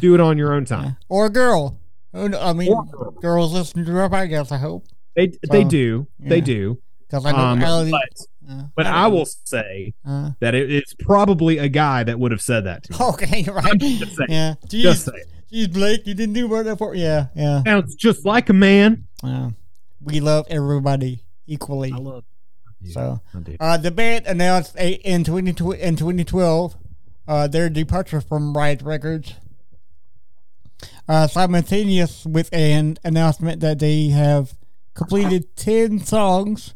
do 0.00 0.12
it 0.14 0.20
on 0.20 0.36
your 0.36 0.52
own 0.52 0.66
time." 0.66 0.96
or 1.08 1.24
a 1.26 1.30
girl. 1.30 1.80
I 2.12 2.52
mean, 2.52 2.68
girl. 2.90 3.10
girls 3.22 3.52
listen 3.54 3.86
to 3.86 3.98
our 3.98 4.10
podcast. 4.10 4.52
I 4.52 4.58
hope 4.58 4.84
They 5.16 5.28
they 5.50 5.60
Well, 5.60 5.68
do, 5.68 6.06
they 6.18 6.42
do. 6.42 6.78
because 7.06 7.24
I 7.24 7.32
know 7.32 7.38
Um, 7.38 7.62
Allie- 7.62 7.90
but 7.90 8.02
uh, 8.48 8.62
but 8.74 8.84
don't 8.84 8.94
I 8.94 9.06
will 9.08 9.26
say 9.26 9.94
Uh, 10.06 10.30
that 10.40 10.54
it, 10.54 10.70
it's 10.72 10.94
probably 10.94 11.58
a 11.58 11.68
guy 11.68 12.02
that 12.04 12.18
would 12.18 12.30
have 12.32 12.40
said 12.42 12.64
that 12.64 12.84
to 12.84 12.92
me. 12.92 12.98
okay, 13.00 13.42
right? 13.52 13.78
Just 13.78 14.16
saying. 14.16 14.26
Yeah. 14.30 14.54
Jeez, 14.66 14.82
Just 14.82 15.04
say 15.06 15.22
jeez, 15.52 15.72
Blake, 15.72 16.06
you 16.06 16.14
didn't 16.14 16.34
do 16.34 16.48
that 16.62 16.78
for. 16.78 16.94
Yeah, 16.94 17.26
yeah. 17.34 17.62
sounds 17.64 17.94
just 17.94 18.24
like 18.24 18.48
a 18.48 18.52
man. 18.54 19.06
yeah. 19.22 19.50
We 20.00 20.20
love 20.20 20.46
everybody 20.48 21.24
equally. 21.46 21.92
I 21.92 21.96
love, 21.98 22.24
So 22.92 23.20
I 23.34 23.56
uh, 23.60 23.76
the 23.76 23.90
band 23.90 24.26
announced 24.26 24.76
a, 24.78 24.92
in 24.92 25.24
20, 25.24 25.50
in 25.80 25.96
2012 25.96 26.76
uh, 27.26 27.46
their 27.48 27.68
departure 27.68 28.20
from 28.20 28.56
Riot 28.56 28.80
Records. 28.82 29.34
Uh, 31.08 31.26
simultaneous 31.26 32.24
with 32.24 32.48
an 32.52 32.98
announcement 33.02 33.60
that 33.60 33.78
they 33.80 34.08
have 34.08 34.54
completed 34.94 35.56
10 35.56 36.00
songs 36.00 36.74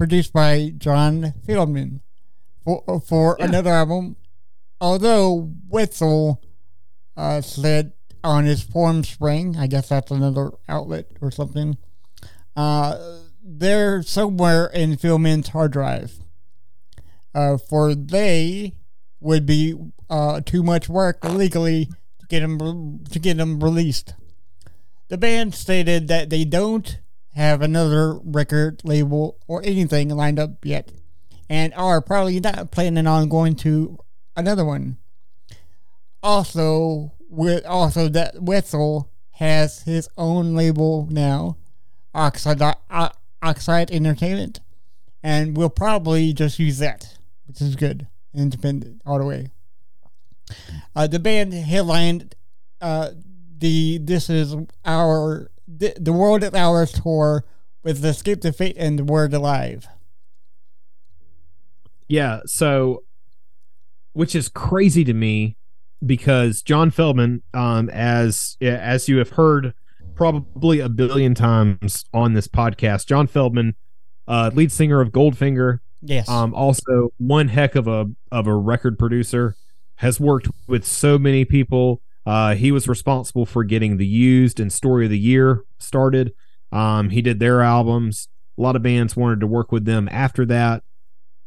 produced 0.00 0.32
by 0.32 0.72
John 0.78 1.34
Feldmann 1.46 2.00
for, 2.64 3.02
for 3.06 3.36
another 3.38 3.68
album. 3.68 4.16
Although 4.80 5.52
Wetzel 5.68 6.40
uh, 7.18 7.42
said 7.42 7.92
on 8.24 8.46
his 8.46 8.64
Formspring, 8.64 9.58
I 9.58 9.66
guess 9.66 9.90
that's 9.90 10.10
another 10.10 10.52
outlet 10.66 11.08
or 11.20 11.30
something, 11.30 11.76
uh, 12.56 13.18
they're 13.44 14.02
somewhere 14.02 14.68
in 14.68 14.96
Feldmann's 14.96 15.48
hard 15.48 15.72
drive. 15.72 16.14
Uh, 17.34 17.58
for 17.58 17.94
they 17.94 18.72
would 19.20 19.44
be 19.44 19.74
uh, 20.08 20.40
too 20.40 20.62
much 20.62 20.88
work 20.88 21.22
legally 21.26 21.90
to 22.20 22.26
get 22.26 22.40
them 22.40 23.04
to 23.04 23.18
get 23.18 23.36
them 23.36 23.60
released. 23.60 24.14
The 25.08 25.18
band 25.18 25.54
stated 25.54 26.08
that 26.08 26.30
they 26.30 26.46
don't 26.46 26.98
have 27.34 27.62
another 27.62 28.18
record 28.24 28.82
label 28.84 29.38
or 29.46 29.62
anything 29.62 30.08
lined 30.08 30.38
up 30.38 30.64
yet, 30.64 30.90
and 31.48 31.72
are 31.74 32.00
probably 32.00 32.40
not 32.40 32.70
planning 32.70 33.06
on 33.06 33.28
going 33.28 33.56
to 33.56 33.98
another 34.36 34.64
one. 34.64 34.96
Also, 36.22 37.12
with 37.28 37.64
also 37.64 38.08
that 38.08 38.42
Wetzel 38.42 39.10
has 39.32 39.82
his 39.82 40.08
own 40.18 40.54
label 40.54 41.06
now, 41.10 41.56
Oxide 42.14 42.60
Oxide 43.42 43.90
Entertainment, 43.90 44.60
and 45.22 45.56
we'll 45.56 45.70
probably 45.70 46.32
just 46.32 46.58
use 46.58 46.78
that, 46.78 47.16
which 47.46 47.62
is 47.62 47.76
good, 47.76 48.06
independent 48.34 49.00
all 49.06 49.18
the 49.18 49.24
way. 49.24 49.48
Uh, 50.94 51.06
the 51.06 51.18
band 51.18 51.52
headlined 51.54 52.34
uh, 52.80 53.10
the 53.58 53.98
"This 53.98 54.28
Is 54.28 54.54
Our 54.84 55.49
the, 55.78 55.94
the 55.98 56.12
World 56.12 56.42
at 56.42 56.54
Ours" 56.54 56.92
tour 56.92 57.44
with 57.82 58.04
"Escape 58.04 58.40
the 58.40 58.52
Fate" 58.52 58.76
and 58.78 59.08
"Word 59.08 59.32
Alive." 59.32 59.86
Yeah, 62.08 62.40
so 62.46 63.04
which 64.12 64.34
is 64.34 64.48
crazy 64.48 65.04
to 65.04 65.14
me 65.14 65.56
because 66.04 66.62
John 66.62 66.90
Feldmann, 66.90 67.42
um, 67.54 67.88
as 67.90 68.56
as 68.60 69.08
you 69.08 69.18
have 69.18 69.30
heard 69.30 69.74
probably 70.14 70.80
a 70.80 70.88
billion 70.88 71.34
times 71.34 72.04
on 72.12 72.34
this 72.34 72.48
podcast, 72.48 73.06
John 73.06 73.28
Feldmann, 73.28 73.74
uh, 74.26 74.50
lead 74.52 74.72
singer 74.72 75.00
of 75.00 75.10
Goldfinger, 75.10 75.78
Yes. 76.02 76.28
um, 76.28 76.52
also 76.54 77.12
one 77.18 77.48
heck 77.48 77.74
of 77.76 77.86
a 77.86 78.06
of 78.32 78.46
a 78.46 78.54
record 78.54 78.98
producer, 78.98 79.54
has 79.96 80.18
worked 80.18 80.48
with 80.66 80.84
so 80.84 81.18
many 81.18 81.44
people. 81.44 82.02
Uh, 82.26 82.54
he 82.54 82.70
was 82.70 82.86
responsible 82.88 83.46
for 83.46 83.64
getting 83.64 83.96
the 83.96 84.06
Used 84.06 84.60
and 84.60 84.72
Story 84.72 85.04
of 85.06 85.10
the 85.10 85.18
Year 85.18 85.64
started. 85.78 86.32
Um, 86.72 87.10
he 87.10 87.22
did 87.22 87.40
their 87.40 87.62
albums. 87.62 88.28
A 88.58 88.62
lot 88.62 88.76
of 88.76 88.82
bands 88.82 89.16
wanted 89.16 89.40
to 89.40 89.46
work 89.46 89.72
with 89.72 89.84
them 89.84 90.08
after 90.12 90.44
that. 90.46 90.82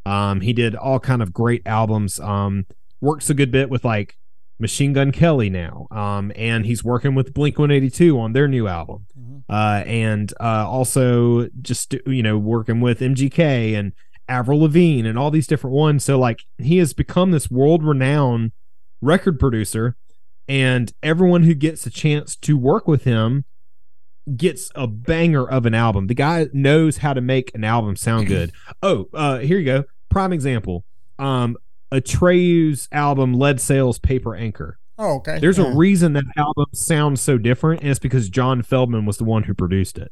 Um, 0.06 0.42
he 0.42 0.52
did 0.52 0.76
all 0.76 1.00
kind 1.00 1.22
of 1.22 1.32
great 1.32 1.62
albums. 1.66 2.20
Um, 2.20 2.66
works 3.02 3.30
a 3.30 3.34
good 3.34 3.52
bit 3.52 3.70
with 3.70 3.86
like 3.86 4.18
Machine 4.60 4.94
Gun 4.94 5.12
Kelly 5.12 5.50
now. 5.50 5.88
Um, 5.92 6.32
and 6.36 6.66
he's 6.66 6.84
working 6.84 7.16
with 7.16 7.34
Blink 7.34 7.58
182 7.58 8.20
on 8.20 8.34
their 8.34 8.48
new 8.48 8.68
album. 8.68 9.06
Mhm. 9.18 9.44
Uh, 9.50 9.84
and 9.86 10.34
uh, 10.40 10.68
also 10.68 11.48
just 11.62 11.96
you 12.06 12.24
know 12.24 12.38
working 12.38 12.82
with 12.82 13.00
MGK 13.00 13.76
and 13.78 13.94
Avril 14.28 14.62
Lavigne 14.62 15.08
and 15.08 15.18
all 15.20 15.32
these 15.32 15.48
different 15.48 15.76
ones. 15.76 16.04
So 16.04 16.18
like 16.18 16.42
he 16.58 16.78
has 16.78 16.94
become 16.94 17.32
this 17.32 17.52
world 17.52 17.84
renowned 17.84 18.52
record 19.02 19.40
producer, 19.40 19.96
and 20.48 20.92
everyone 21.02 21.44
who 21.44 21.54
gets 21.54 21.86
a 21.86 21.90
chance 21.90 22.36
to 22.38 22.58
work 22.58 22.88
with 22.88 23.04
him 23.04 23.46
gets 24.38 24.72
a 24.76 24.88
banger 24.88 25.48
of 25.48 25.66
an 25.66 25.74
album. 25.74 26.08
The 26.08 26.14
guy 26.16 26.48
knows 26.54 26.98
how 26.98 27.14
to 27.14 27.22
make 27.22 27.52
an 27.56 27.64
album 27.64 27.96
sound 27.96 28.28
good. 28.28 28.52
oh, 28.84 29.08
uh, 29.14 29.40
here 29.40 29.58
you 29.58 29.66
go. 29.66 29.84
Prime 30.10 30.32
example. 30.34 30.86
Um, 31.20 31.58
Atreyu's 31.94 32.88
album 32.92 33.34
Lead 33.34 33.60
Sails 33.62 34.00
Paper 34.00 34.36
Anchor. 34.36 34.78
oh, 35.00 35.16
okay. 35.18 35.40
There's 35.40 35.58
Yeah. 35.58 35.74
a 35.74 35.76
reason 35.76 36.14
that 36.14 36.24
album 36.38 36.66
sounds 36.74 37.20
so 37.22 37.38
different, 37.38 37.82
and 37.82 37.90
it's 37.90 38.00
because 38.00 38.30
John 38.30 38.62
Feldmann 38.62 39.06
was 39.06 39.18
the 39.18 39.24
one 39.24 39.44
who 39.44 39.54
produced 39.54 39.98
it. 39.98 40.12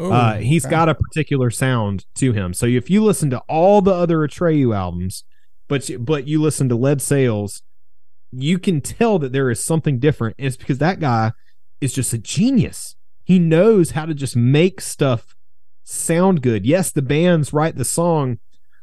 Ooh, 0.00 0.10
Uh, 0.12 0.38
he's 0.38 0.64
okay. 0.64 0.70
got 0.70 0.88
a 0.88 0.94
particular 0.94 1.50
sound 1.50 2.04
to 2.16 2.32
him. 2.32 2.54
So 2.54 2.66
if 2.66 2.88
you 2.90 3.02
listen 3.04 3.28
to 3.30 3.38
all 3.48 3.80
the 3.82 3.92
other 3.94 4.18
Atreyu 4.18 4.74
albums, 4.74 5.24
but 5.68 5.88
you, 5.88 5.98
but 5.98 6.26
you 6.28 6.40
listen 6.40 6.68
to 6.68 6.76
Lead 6.76 7.00
Sales, 7.02 7.62
you 8.32 8.58
can 8.58 8.80
tell 8.80 9.18
that 9.18 9.32
there 9.32 9.50
is 9.50 9.62
something 9.62 9.98
different. 9.98 10.36
And 10.38 10.46
it's 10.46 10.56
because 10.56 10.78
that 10.78 11.00
guy 11.00 11.32
is 11.80 11.92
just 11.92 12.12
a 12.12 12.18
genius. 12.18 12.96
He 13.24 13.38
knows 13.38 13.92
how 13.92 14.06
to 14.06 14.14
just 14.14 14.36
make 14.36 14.80
stuff 14.80 15.34
sound 15.84 16.42
good. 16.42 16.66
Yes, 16.66 16.90
the 16.90 17.02
bands 17.02 17.52
write 17.52 17.76
the 17.76 17.84
song, 17.84 18.38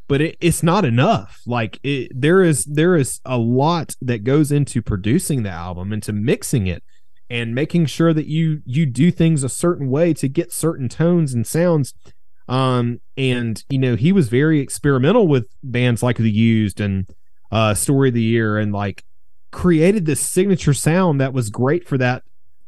but 0.08 0.22
it, 0.22 0.38
it's 0.40 0.64
not 0.64 0.86
enough. 0.86 1.42
Like 1.46 1.80
it, 1.84 2.12
there 2.14 2.42
is 2.42 2.66
there 2.66 2.96
is 2.96 3.20
a 3.26 3.38
lot 3.38 3.96
that 4.02 4.24
goes 4.24 4.52
into 4.52 4.82
producing 4.82 5.44
the 5.44 5.50
album 5.50 5.92
and 5.92 6.04
to 6.04 6.14
mixing 6.14 6.68
it 6.68 6.84
and 7.30 7.54
making 7.54 7.86
sure 7.86 8.14
that 8.14 8.28
you 8.28 8.62
you 8.66 8.86
do 8.86 9.12
things 9.12 9.44
a 9.44 9.50
certain 9.50 9.90
way 9.90 10.14
to 10.14 10.28
get 10.28 10.52
certain 10.52 10.88
tones 10.88 11.34
and 11.34 11.46
sounds 11.46 11.94
um 12.48 13.02
and 13.18 13.66
you 13.70 13.78
know 13.78 13.96
he 13.96 14.12
was 14.12 14.30
very 14.30 14.60
experimental 14.60 15.28
with 15.28 15.48
bands 15.62 16.02
like 16.02 16.18
the 16.18 16.32
used 16.32 16.80
and 16.80 17.06
uh 17.52 17.74
story 17.74 18.08
of 18.08 18.16
the 18.16 18.22
year 18.22 18.58
and 18.58 18.72
like 18.72 19.04
created 19.58 20.06
this 20.06 20.20
signature 20.20 20.74
sound 20.74 21.20
that 21.20 21.34
was 21.34 21.50
great 21.50 21.88
for 21.88 21.98
that 21.98 22.22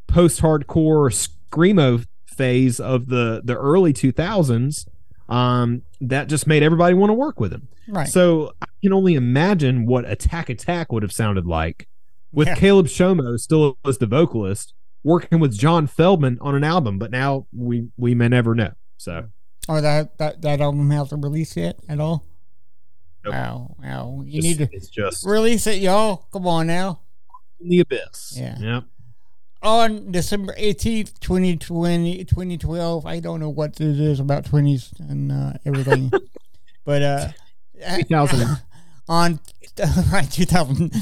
post-hardcore 0.08 1.30
screamo 1.52 2.04
phase 2.26 2.80
of 2.80 3.10
the 3.10 3.42
the 3.44 3.56
early 3.56 3.94
2000s 3.94 4.88
um 5.30 5.84
that 6.02 6.28
just 6.28 6.48
made 6.48 6.64
everybody 6.64 6.96
want 6.96 7.12
to 7.12 7.14
work 7.14 7.40
with 7.40 7.54
him 7.54 7.68
right. 7.90 8.08
so 8.08 8.52
I 8.60 8.66
can 8.82 8.92
only 8.92 9.14
imagine 9.14 9.86
what 9.86 10.10
Attack 10.10 10.50
Attack 10.50 10.92
would 10.92 11.04
have 11.04 11.12
sounded 11.12 11.46
like 11.46 11.88
with 12.32 12.48
Yeah. 12.48 12.56
Caleb 12.56 12.88
Shomo 12.88 13.38
still 13.38 13.78
as 13.86 14.00
the 14.00 14.08
vocalist 14.08 14.74
working 15.04 15.40
with 15.40 15.56
John 15.56 15.88
Feldmann 15.88 16.38
on 16.42 16.56
an 16.56 16.64
album, 16.64 16.98
but 16.98 17.12
now 17.12 17.46
we 17.56 17.90
we 17.98 18.16
may 18.16 18.30
never 18.30 18.56
know. 18.56 18.72
So 18.98 19.26
oh, 19.68 19.80
that 19.80 20.18
that 20.18 20.42
that 20.42 20.60
album 20.60 20.90
hasn't 20.90 21.24
released 21.24 21.56
yet 21.56 21.78
at 21.88 22.00
all. 22.00 22.26
Nope. 23.24 23.34
Wow, 23.34 23.76
wow. 23.84 24.24
You 24.26 24.42
just- 24.42 24.60
need 24.60 24.70
to 24.70 24.76
it's 24.76 24.88
just 24.90 25.26
release 25.26 25.68
it, 25.68 25.82
y'all. 25.82 26.28
Come 26.32 26.48
on 26.48 26.68
now. 26.68 27.02
in 27.60 27.70
the 27.70 27.80
abyss. 27.82 28.34
Yeah. 28.38 28.58
Yep. 28.60 28.84
on 29.62 30.12
December 30.12 30.56
18th, 30.58 31.20
2020, 31.20 32.24
2012. 32.24 33.06
I 33.06 33.20
don't 33.20 33.40
know 33.42 33.50
what 33.50 33.82
it 33.82 34.00
is 34.00 34.20
about 34.22 34.46
20s 34.46 34.98
and 35.10 35.32
uh, 35.32 35.54
everything. 35.66 36.10
but 36.86 37.02
uh, 37.02 37.28
2000. 38.08 38.48
on 39.10 39.40
right 40.12 40.30
2000 40.32 40.94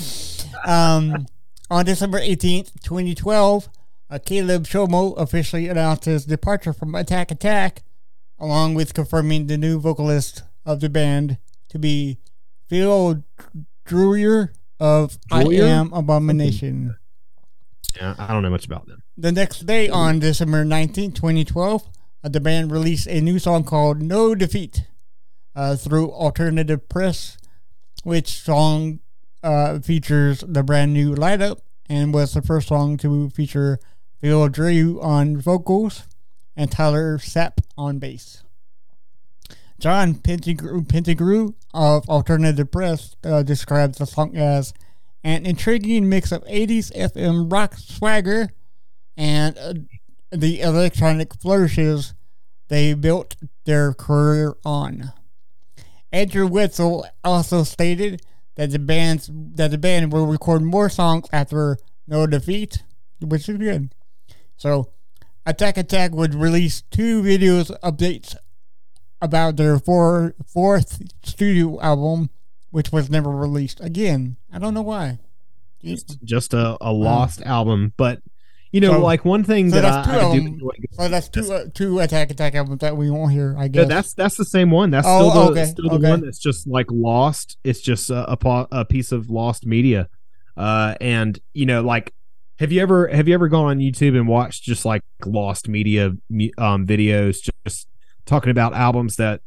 um, 0.65 1.28
on 1.70 1.86
December 1.86 2.20
18th, 2.20 2.72
2012, 2.84 3.70
uh, 4.09 4.20
Caleb 4.26 4.63
Shomo 4.63 5.15
officially 5.18 5.68
announced 5.68 6.05
his 6.05 6.26
departure 6.26 6.74
from 6.74 6.95
Attack 6.95 7.30
Attack, 7.30 7.84
along 8.39 8.74
with 8.74 8.93
confirming 8.93 9.47
the 9.47 9.57
new 9.57 9.80
vocalist 9.80 10.43
of 10.65 10.80
the 10.80 10.89
band 10.89 11.38
to 11.70 11.80
be 11.80 12.18
Phil 12.70 13.24
Drewer 13.86 14.53
of 14.80 15.18
I 15.32 15.43
Am 15.43 15.91
Abomination. 15.93 16.97
Yeah, 17.95 18.15
I 18.18 18.28
don't 18.34 18.43
know 18.43 18.49
much 18.49 18.65
about 18.65 18.88
them. 18.88 19.01
The 19.18 19.32
next 19.32 19.65
day, 19.65 19.89
on 19.89 20.20
December 20.20 20.63
19, 20.63 21.13
2012, 21.13 21.89
uh, 22.24 22.30
the 22.30 22.39
band 22.39 22.72
released 22.72 23.07
a 23.07 23.22
new 23.22 23.39
song 23.39 23.63
called 23.63 24.01
No 24.01 24.36
Defeat 24.36 24.86
uh, 25.55 25.76
through 25.76 26.11
Alternative 26.11 26.88
Press, 26.88 27.38
which 28.03 28.28
song 28.28 28.99
uh, 29.41 29.80
features 29.80 30.43
the 30.47 30.63
brand 30.63 30.93
new 30.93 31.15
lineup 31.15 31.59
and 31.89 32.13
was 32.13 32.34
the 32.34 32.41
first 32.41 32.68
song 32.68 32.97
to 32.97 33.30
feature 33.30 33.80
Phil 34.20 34.49
Drew 34.49 35.01
on 35.01 35.38
vocals 35.38 36.03
and 36.55 36.72
Tyler 36.72 37.18
Sapp 37.18 37.59
on 37.78 37.99
bass. 37.99 38.43
John 39.80 40.15
Pettigrew 40.15 41.53
of 41.73 42.09
Alternative 42.09 42.69
Press 42.69 43.15
uh, 43.23 43.43
describes 43.43 43.99
the 43.99 44.05
song 44.05 44.36
as 44.36 44.73
an 45.23 45.45
intriguing 45.45 46.09
mix 46.09 46.32
of 46.32 46.43
80s 46.45 46.91
FM 46.95 47.51
rock 47.51 47.75
swagger 47.78 48.49
and 49.15 49.57
uh, 49.57 49.73
the 50.32 50.61
electronic 50.61 51.34
flourishes 51.36 52.13
they 52.69 52.93
built 52.93 53.36
their 53.65 53.93
career 53.93 54.55
on. 54.65 55.13
Andrew 56.11 56.47
Wetzel 56.47 57.05
also 57.23 57.63
stated 57.63 58.21
that 58.55 58.71
the 58.71 58.80
that 59.55 59.71
the 59.71 59.78
band 59.78 60.11
will 60.11 60.25
record 60.25 60.63
more 60.63 60.89
songs 60.89 61.28
after 61.32 61.78
No 62.07 62.25
Defeat, 62.25 62.84
which 63.21 63.47
is 63.47 63.57
good. 63.57 63.93
So, 64.55 64.91
Attack 65.45 65.78
Attack 65.78 66.11
would 66.13 66.34
release 66.34 66.82
two 66.89 67.21
videos 67.21 67.78
updates 67.82 68.36
about 69.22 69.55
their 69.57 69.80
four, 69.80 70.36
fourth 70.45 71.01
studio 71.24 71.80
album, 71.82 72.30
which 72.72 72.91
was 72.91 73.09
never 73.09 73.30
released. 73.30 73.80
Again, 73.82 74.38
I 74.51 74.59
don't 74.59 74.74
know 74.74 74.82
why. 74.82 75.20
Just, 75.84 76.24
just 76.24 76.53
a, 76.53 76.78
a 76.82 76.91
lost 76.91 77.41
album, 77.43 77.93
but 77.97 78.22
you 78.72 78.82
know, 78.82 78.93
So- 78.93 78.99
like 79.01 79.24
one 79.24 79.43
thing 79.43 79.70
so 79.70 79.80
that 79.80 79.86
I, 80.07 80.28
I 80.30 80.32
do 80.34 80.39
enjoy- 80.47 80.72
So 80.91 81.07
that's 81.07 81.30
two 81.30 81.51
uh, 81.53 81.65
two 81.74 81.99
Attack 81.99 82.32
Attack 82.32 82.55
albums 82.55 82.80
that 82.82 82.97
we 82.97 83.09
won't 83.09 83.32
hear. 83.32 83.55
I 83.57 83.68
guess. 83.70 83.88
that's 83.88 84.13
that's 84.13 84.36
the 84.36 84.43
same 84.45 84.72
one. 84.72 84.89
That's 84.89 85.07
Oh, 85.09 85.30
still 85.30 85.45
the, 85.45 85.51
okay, 85.61 85.65
still 85.72 85.89
the 85.89 85.95
okay. 85.95 86.09
one 86.09 86.22
that's 86.22 86.39
just 86.39 86.68
like 86.68 86.88
lost. 86.91 87.57
It's 87.63 87.80
just 87.80 88.09
a, 88.09 88.30
a, 88.34 88.68
a 88.72 88.86
piece 88.86 89.11
of 89.11 89.30
lost 89.30 89.65
media. 89.65 90.09
Uh, 90.57 90.95
and 90.99 91.39
you 91.53 91.65
know, 91.65 91.82
like, 91.82 92.13
have 92.59 92.72
you 92.72 92.82
ever 92.82 93.07
have 93.07 93.28
you 93.28 93.34
ever 93.36 93.47
gone 93.47 93.65
on 93.68 93.78
YouTube 93.80 94.18
and 94.18 94.28
watched 94.28 94.63
just 94.63 94.84
like 94.84 95.03
lost 95.26 95.70
media 95.70 96.07
um, 96.57 96.86
videos, 96.86 97.38
just 97.65 97.88
talking 98.28 98.51
about 98.51 98.73
albums 98.73 99.15
that 99.15 99.41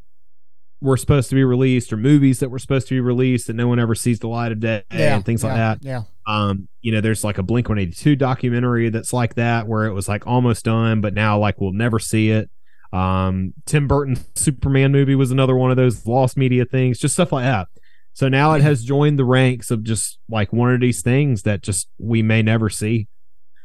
were 0.81 0.97
supposed 0.97 1.29
to 1.29 1.35
be 1.35 1.43
released 1.43 1.93
or 1.93 1.97
movies 1.97 2.39
that 2.39 2.49
were 2.49 2.59
supposed 2.59 2.87
to 2.87 2.95
be 2.95 2.99
released 2.99 3.47
that 3.47 3.53
no 3.53 3.67
one 3.67 3.79
ever 3.79 3.93
sees 3.93 4.19
the 4.19 4.27
light 4.27 4.51
of 4.51 4.59
day 4.59 4.83
yeah, 4.91 5.15
and 5.15 5.25
things 5.25 5.43
like 5.43 5.53
that. 5.53 5.77
Yeah. 5.81 6.03
Um, 6.25 6.67
you 6.81 6.91
know, 6.91 7.01
there's 7.01 7.23
like 7.23 7.37
a 7.37 7.43
Blink 7.43 7.69
182 7.69 8.15
documentary 8.15 8.89
that's 8.89 9.13
like 9.13 9.35
that 9.35 9.67
where 9.67 9.85
it 9.85 9.93
was 9.93 10.09
like 10.09 10.25
almost 10.25 10.65
done, 10.65 10.99
but 10.99 11.13
now 11.13 11.37
like 11.37 11.61
we'll 11.61 11.71
never 11.71 11.99
see 11.99 12.31
it. 12.31 12.49
Um, 12.91 13.53
Tim 13.65 13.87
Burton's 13.87 14.27
Superman 14.35 14.91
movie 14.91 15.15
was 15.15 15.31
another 15.31 15.55
one 15.55 15.71
of 15.71 15.77
those 15.77 16.05
lost 16.05 16.35
media 16.35 16.65
things, 16.65 16.97
just 16.99 17.13
stuff 17.13 17.31
like 17.31 17.45
that. 17.45 17.67
So 18.13 18.27
now 18.27 18.53
it 18.53 18.61
has 18.61 18.83
joined 18.83 19.17
the 19.17 19.25
ranks 19.25 19.71
of 19.71 19.83
just 19.83 20.19
like 20.29 20.51
one 20.51 20.73
of 20.73 20.81
these 20.81 21.01
things 21.01 21.43
that 21.43 21.61
just 21.61 21.87
we 21.97 22.21
may 22.21 22.41
never 22.41 22.69
see 22.69 23.07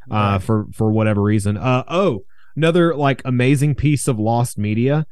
uh 0.09 0.39
for 0.39 0.67
for 0.73 0.93
whatever 0.93 1.21
reason. 1.21 1.57
Uh 1.57 1.83
oh, 1.89 2.25
another 2.57 2.95
like 2.95 3.23
amazing 3.25 3.75
piece 3.75 4.09
of 4.09 4.19
lost 4.19 4.59
media. 4.59 5.07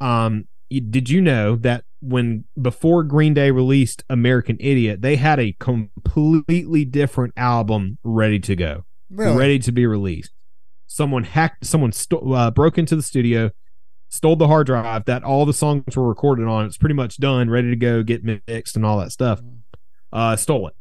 Um 0.00 0.46
did 0.70 1.08
you 1.08 1.20
know 1.22 1.56
that 1.56 1.84
when 2.00 2.44
before 2.60 3.02
Green 3.02 3.32
Day 3.34 3.50
released 3.50 4.04
American 4.10 4.56
Idiot, 4.60 5.00
they 5.00 5.16
had 5.16 5.40
a 5.40 5.52
completely 5.58 6.84
different 6.84 7.32
album 7.36 7.98
ready 8.04 8.38
to 8.40 8.54
go, 8.54 8.84
Really? 9.10 9.36
ready 9.36 9.58
to 9.60 9.72
be 9.72 9.86
released. 9.86 10.32
Someone 10.86 11.24
hacked, 11.24 11.64
someone 11.64 11.92
uh, 12.34 12.50
broke 12.50 12.76
into 12.78 12.96
the 12.96 13.02
studio, 13.02 13.50
stole 14.08 14.36
the 14.36 14.46
hard 14.46 14.66
drive 14.66 15.06
that 15.06 15.24
all 15.24 15.46
the 15.46 15.52
songs 15.54 15.96
were 15.96 16.06
recorded 16.08 16.46
on. 16.46 16.66
It's 16.66 16.76
pretty 16.78 16.94
much 16.94 17.16
done, 17.18 17.48
ready 17.50 17.70
to 17.70 17.76
go, 17.76 18.02
get 18.02 18.22
mixed 18.24 18.76
and 18.76 18.84
all 18.86 18.98
that 18.98 19.10
stuff. 19.12 19.40
Uh, 20.12 20.36
stole 20.36 20.68
it. 20.68 20.74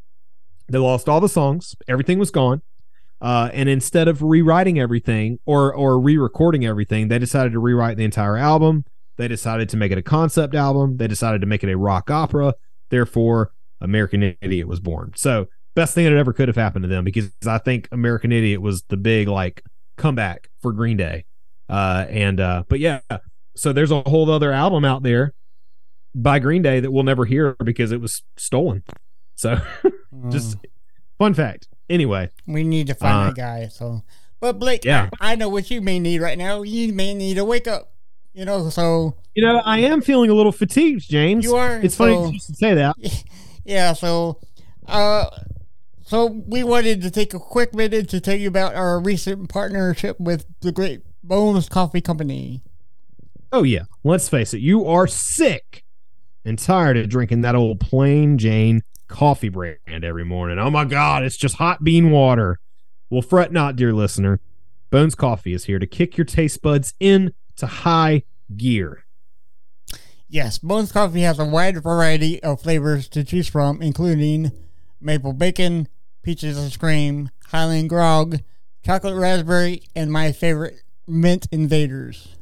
They 0.70 0.78
lost 0.78 1.07
all 1.09 1.20
the 1.22 1.30
songs. 1.30 1.76
Everything 1.88 2.20
was 2.20 2.32
gone. 2.32 2.61
Uh, 3.20 3.49
and 3.53 3.68
instead 3.68 4.07
of 4.07 4.22
rewriting 4.22 4.80
everything 4.80 5.39
or 5.45 5.74
or 5.74 5.99
re-recording 5.99 6.65
everything, 6.65 7.07
they 7.07 7.18
decided 7.20 7.51
to 7.53 7.59
rewrite 7.59 7.97
the 7.97 8.03
entire 8.05 8.38
album. 8.38 8.86
They 9.18 9.28
decided 9.28 9.70
to 9.70 9.78
make 9.78 9.91
it 9.91 9.97
a 9.97 10.03
concept 10.03 10.53
album. 10.53 10.97
They 10.97 11.07
decided 11.07 11.41
to 11.41 11.47
make 11.47 11.63
it 11.63 11.72
a 11.72 11.78
rock 11.78 12.11
opera. 12.11 12.53
Therefore, 12.89 13.51
American 13.82 14.36
Idiot 14.41 14.68
was 14.68 14.80
born. 14.80 15.13
So, 15.15 15.47
best 15.74 15.95
thing 15.95 16.05
that 16.05 16.13
ever 16.13 16.34
could 16.34 16.47
have 16.47 16.55
happened 16.55 16.84
to 16.84 16.88
them 16.89 17.03
because 17.03 17.32
I 17.45 17.57
think 17.57 17.88
American 17.91 18.32
Idiot 18.32 18.61
was 18.61 18.84
the 18.89 18.97
big 18.97 19.28
like 19.28 19.63
comeback 19.97 20.49
for 20.61 20.72
Green 20.72 20.97
Day. 20.97 21.26
Uh, 21.68 22.05
and 22.09 22.39
uh, 22.39 22.63
but 22.70 22.80
yeah, 22.80 22.99
so 23.55 23.74
there's 23.74 23.91
a 23.91 24.01
whole 24.01 24.30
other 24.30 24.51
album 24.51 24.86
out 24.86 25.01
there 25.01 25.34
by 26.13 26.38
Green 26.39 26.61
Day 26.61 26.80
that 26.80 26.91
we'll 26.91 27.03
never 27.03 27.26
hear 27.26 27.55
because 27.63 27.91
it 27.91 27.99
was 27.99 28.22
stolen. 28.38 28.84
So, 29.36 29.59
Mm. 30.15 30.32
just 30.32 30.57
fun 31.20 31.34
fact. 31.34 31.68
Anyway, 31.90 32.30
we 32.46 32.64
need 32.64 32.88
to 32.88 32.94
find 32.96 33.14
uh, 33.16 33.26
that 33.28 33.36
guy. 33.36 33.68
So, 33.68 34.04
but 34.40 34.60
Blake, 34.60 34.84
yeah. 34.86 35.10
I 35.22 35.36
know 35.36 35.50
what 35.50 35.72
you 35.72 35.82
may 35.82 36.00
need 36.00 36.22
right 36.22 36.38
now. 36.38 36.62
You 36.64 36.92
may 36.94 37.14
need 37.14 37.36
to 37.36 37.46
wake 37.46 37.68
up. 37.68 37.94
You 38.34 38.46
know, 38.46 38.70
so 38.70 39.16
you 39.34 39.44
know, 39.44 39.62
I 39.66 39.80
am 39.80 40.02
feeling 40.02 40.30
a 40.30 40.34
little 40.34 40.52
fatigued, 40.52 41.10
James. 41.10 41.44
you 41.44 41.56
are. 41.56 41.78
It's 41.78 41.96
funny 41.96 42.14
so- 42.14 42.30
you 42.32 42.40
should 42.40 42.58
say 42.58 42.74
that. 42.76 42.96
Yeah, 43.66 43.92
so 43.92 44.40
uh 44.86 45.26
so 46.06 46.28
we 46.48 46.64
wanted 46.64 47.02
to 47.02 47.12
take 47.12 47.34
a 47.34 47.40
quick 47.40 47.76
minute 47.76 48.08
to 48.10 48.22
tell 48.22 48.38
you 48.38 48.48
about 48.48 48.76
our 48.76 48.98
recent 48.98 49.50
partnership 49.50 50.18
with 50.22 50.46
the 50.62 50.72
Great 50.72 51.02
Bones 51.22 51.68
Coffee 51.68 52.00
Company. 52.00 52.62
Oh 53.52 53.64
yeah, 53.64 53.84
let's 54.06 54.30
face 54.30 54.54
it. 54.54 54.60
You 54.62 54.86
are 54.86 55.06
sick 55.06 55.84
and 56.46 56.58
tired 56.58 56.96
of 56.96 57.10
drinking 57.10 57.42
that 57.42 57.56
old 57.56 57.82
plain 57.82 58.38
Jane 58.38 58.84
coffee 59.08 59.49
brand 59.49 60.03
every 60.03 60.26
morning. 60.26 60.60
Oh 60.60 60.70
my 60.70 60.86
God, 60.86 61.24
it's 61.24 61.38
just 61.38 61.55
hot 61.55 61.84
bean 61.84 62.12
water. 62.12 62.60
Well, 63.10 63.22
fret 63.22 63.51
not, 63.51 63.76
dear 63.76 63.93
listener. 63.93 64.39
Bones 64.89 65.16
Coffee 65.16 65.53
is 65.53 65.66
here 65.66 65.80
to 65.80 65.88
kick 65.88 66.18
your 66.18 66.26
taste 66.26 66.62
buds 66.62 66.93
into 66.99 67.34
high 67.62 68.24
gear. 68.55 69.05
Yes, 70.30 70.58
Bones 70.58 70.91
Coffee 70.91 71.22
has 71.22 71.39
a 71.39 71.45
wide 71.45 71.82
variety 71.82 72.41
of 72.43 72.62
flavors 72.62 73.08
to 73.10 73.24
choose 73.24 73.47
from, 73.47 73.82
including 73.82 74.51
maple 74.99 75.34
bacon, 75.34 75.88
peaches 76.22 76.58
and 76.58 76.80
cream, 76.80 77.30
Highland 77.47 77.89
grog, 77.89 78.41
chocolate 78.86 79.16
raspberry, 79.16 79.84
and 79.95 80.12
my 80.12 80.34
favorite, 80.34 80.82
mint 81.08 81.47
invaders. 81.51 82.36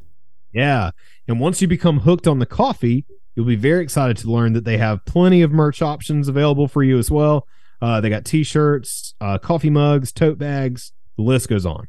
Yeah. 0.52 0.90
And 1.28 1.38
once 1.38 1.62
you 1.62 1.68
become 1.68 2.00
hooked 2.00 2.26
on 2.26 2.38
the 2.38 2.46
coffee, 2.46 3.04
you'll 3.36 3.46
be 3.46 3.54
very 3.54 3.84
excited 3.84 4.16
to 4.16 4.30
learn 4.30 4.54
that 4.54 4.64
they 4.64 4.78
have 4.78 5.04
plenty 5.04 5.42
of 5.42 5.52
merch 5.52 5.82
options 5.82 6.26
available 6.26 6.66
for 6.66 6.82
you 6.82 6.98
as 6.98 7.10
well. 7.10 7.46
Uh, 7.80 8.00
they 8.00 8.08
got 8.08 8.24
t 8.24 8.42
shirts, 8.42 9.14
uh, 9.20 9.38
coffee 9.38 9.70
mugs, 9.70 10.10
tote 10.10 10.38
bags. 10.38 10.92
The 11.16 11.22
list 11.22 11.48
goes 11.48 11.64
on. 11.64 11.86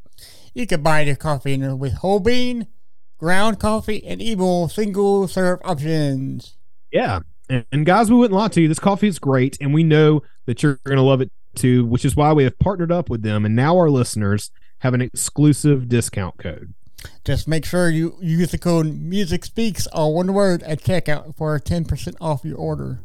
You 0.54 0.68
can 0.68 0.84
buy 0.84 1.04
their 1.06 1.16
coffee 1.16 1.58
with 1.58 1.94
whole 1.94 2.20
bean, 2.20 2.68
ground 3.18 3.60
coffee, 3.60 4.06
and 4.06 4.22
even 4.22 4.70
single 4.70 5.28
serve 5.28 5.60
options. 5.64 6.58
Yeah. 6.92 7.22
And, 7.50 7.66
and 7.72 7.86
guys, 7.86 8.10
we 8.10 8.18
wouldn't 8.18 8.38
lie 8.38 8.50
to 8.50 8.62
you. 8.62 8.68
This 8.68 8.80
coffee 8.80 9.08
is 9.08 9.20
great, 9.20 9.58
and 9.62 9.74
we 9.74 9.84
know 9.84 10.24
that 10.46 10.62
you're 10.62 10.80
going 10.84 10.98
to 10.98 11.04
love 11.04 11.22
it 11.22 11.32
too, 11.56 11.86
which 11.86 12.04
is 12.04 12.16
why 12.16 12.34
we 12.34 12.44
have 12.44 12.60
partnered 12.60 12.92
up 12.92 13.10
with 13.10 13.22
them. 13.22 13.46
And 13.46 13.56
now 13.56 13.78
our 13.78 13.90
listeners 13.90 14.52
have 14.80 14.94
an 14.94 15.02
exclusive 15.02 15.88
discount 15.88 16.38
code. 16.38 16.74
Just 17.26 17.48
make 17.48 17.66
sure 17.66 17.90
you 17.90 18.18
use 18.22 18.52
the 18.52 18.58
code 18.58 18.86
Music 18.88 19.44
Speaks, 19.46 19.88
all 19.88 20.14
one 20.16 20.34
word, 20.34 20.64
at 20.64 20.82
checkout 20.82 21.36
for 21.36 21.60
10% 21.60 22.16
off 22.22 22.44
your 22.46 22.58
order. 22.58 23.00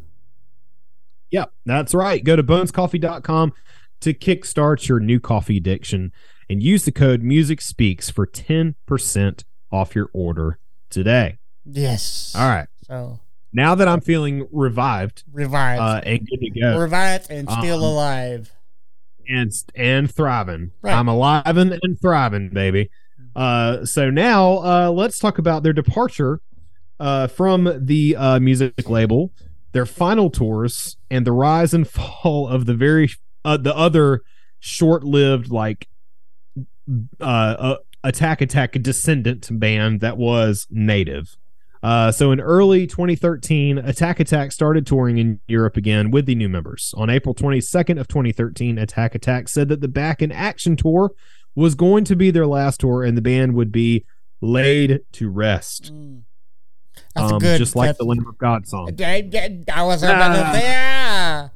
Yep, 1.30 1.52
that's 1.64 1.94
right. 1.94 2.22
Go 2.22 2.36
to 2.36 2.42
bonescoffee.com 2.42 3.52
to 4.00 4.14
kickstart 4.14 4.88
your 4.88 5.00
new 5.00 5.18
coffee 5.20 5.56
addiction 5.56 6.12
and 6.50 6.62
use 6.62 6.84
the 6.84 6.92
code 6.92 7.22
Music 7.22 7.60
Speaks 7.60 8.10
for 8.10 8.26
10% 8.26 9.44
off 9.70 9.94
your 9.94 10.10
order 10.12 10.58
today. 10.90 11.38
Yes. 11.64 12.34
All 12.36 12.48
right. 12.48 12.68
So, 12.86 13.20
Now 13.52 13.74
that 13.74 13.88
I'm 13.88 14.00
feeling 14.00 14.46
revived 14.52 15.24
revived. 15.32 15.80
uh, 15.80 16.00
and 16.04 16.26
good 16.28 16.40
to 16.40 16.50
go 16.60 16.78
revived 16.78 17.30
and 17.30 17.48
still 17.50 17.78
Um, 17.78 17.92
alive. 17.92 18.52
and 19.28 19.50
and 19.74 20.12
thriving, 20.12 20.72
Right. 20.82 20.94
I'm 20.94 21.08
alive 21.08 21.56
and, 21.56 21.78
and 21.82 21.98
thriving, 22.00 22.50
baby. 22.50 22.90
Uh, 23.34 23.84
so 23.84 24.10
now 24.10 24.58
uh, 24.58 24.90
let's 24.90 25.18
talk 25.18 25.38
about 25.38 25.62
their 25.62 25.72
departure 25.72 26.40
uh, 27.00 27.26
from 27.26 27.72
the 27.78 28.14
uh, 28.16 28.38
music 28.38 28.88
label, 28.88 29.32
their 29.72 29.86
final 29.86 30.30
tours, 30.30 30.96
and 31.10 31.26
the 31.26 31.32
rise 31.32 31.74
and 31.74 31.88
fall 31.88 32.48
of 32.48 32.66
the 32.66 32.74
very 32.74 33.10
uh, 33.44 33.56
the 33.56 33.76
other 33.76 34.22
short-lived 34.60 35.50
like 35.50 35.88
uh, 37.20 37.24
uh, 37.24 37.76
Attack 38.04 38.40
Attack 38.40 38.72
descendant 38.82 39.48
band 39.58 40.00
that 40.00 40.16
was 40.16 40.66
Native. 40.70 41.36
Uh, 41.82 42.12
so 42.12 42.30
in 42.30 42.40
early 42.40 42.86
2013, 42.86 43.78
Attack 43.78 44.20
Attack 44.20 44.52
started 44.52 44.86
touring 44.86 45.18
in 45.18 45.40
Europe 45.48 45.76
again 45.76 46.12
with 46.12 46.26
the 46.26 46.34
new 46.36 46.48
members. 46.48 46.94
On 46.96 47.10
April 47.10 47.34
22nd 47.34 47.98
of 47.98 48.06
2013, 48.06 48.78
Attack 48.78 49.16
Attack 49.16 49.48
said 49.48 49.68
that 49.68 49.80
the 49.80 49.88
Back 49.88 50.22
in 50.22 50.30
Action 50.30 50.76
tour 50.76 51.10
was 51.54 51.74
going 51.74 52.04
to 52.04 52.16
be 52.16 52.30
their 52.30 52.46
last 52.46 52.80
tour, 52.80 53.02
and 53.02 53.16
the 53.16 53.22
band 53.22 53.54
would 53.54 53.72
be 53.72 54.04
laid 54.40 55.00
to 55.12 55.28
rest, 55.30 55.92
Mm. 55.92 56.22
That's 57.14 57.32
um, 57.32 57.38
good. 57.38 57.58
just 57.58 57.74
like 57.76 57.88
that's, 57.88 57.98
the 57.98 58.04
Lamb 58.04 58.26
of 58.26 58.36
God 58.38 58.66
song. 58.66 58.90
I, 59.00 59.30
I- 59.34 59.64
I 59.72 59.82
was 59.82 60.02
about 60.02 60.28
to 60.34 60.58
say, 60.58 60.74
ah. 60.76 61.50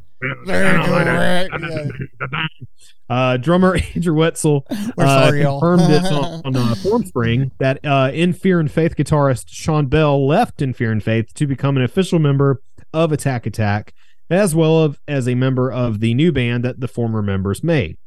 Uh, 3.09 3.37
drummer 3.37 3.77
Andrew 3.95 4.15
Wetzel 4.15 4.67
uh, 4.99 5.31
confirmed 5.31 5.83
this 5.83 6.07
on, 6.11 6.43
on 6.45 6.57
uh, 6.57 6.75
Formspring 6.79 7.51
that 7.59 7.85
uh, 7.85 8.11
In 8.13 8.33
Fear 8.33 8.61
and 8.61 8.71
Faith 8.71 8.97
guitarist 8.97 9.45
Sean 9.49 9.87
Bell 9.87 10.27
left 10.27 10.61
In 10.63 10.73
Fear 10.73 10.93
and 10.93 11.03
Faith 11.03 11.33
to 11.35 11.47
become 11.47 11.77
an 11.77 11.83
official 11.83 12.19
member 12.19 12.63
of 12.93 13.13
Attack 13.13 13.47
Attack, 13.47 13.93
as 14.31 14.55
well 14.55 14.83
of, 14.83 14.99
as 15.07 15.29
a 15.29 15.35
member 15.35 15.71
of 15.71 16.01
the 16.01 16.15
new 16.15 16.33
band 16.33 16.65
that 16.65 16.81
the 16.81 16.89
former 16.89 17.23
members 17.23 17.63
made. 17.63 17.99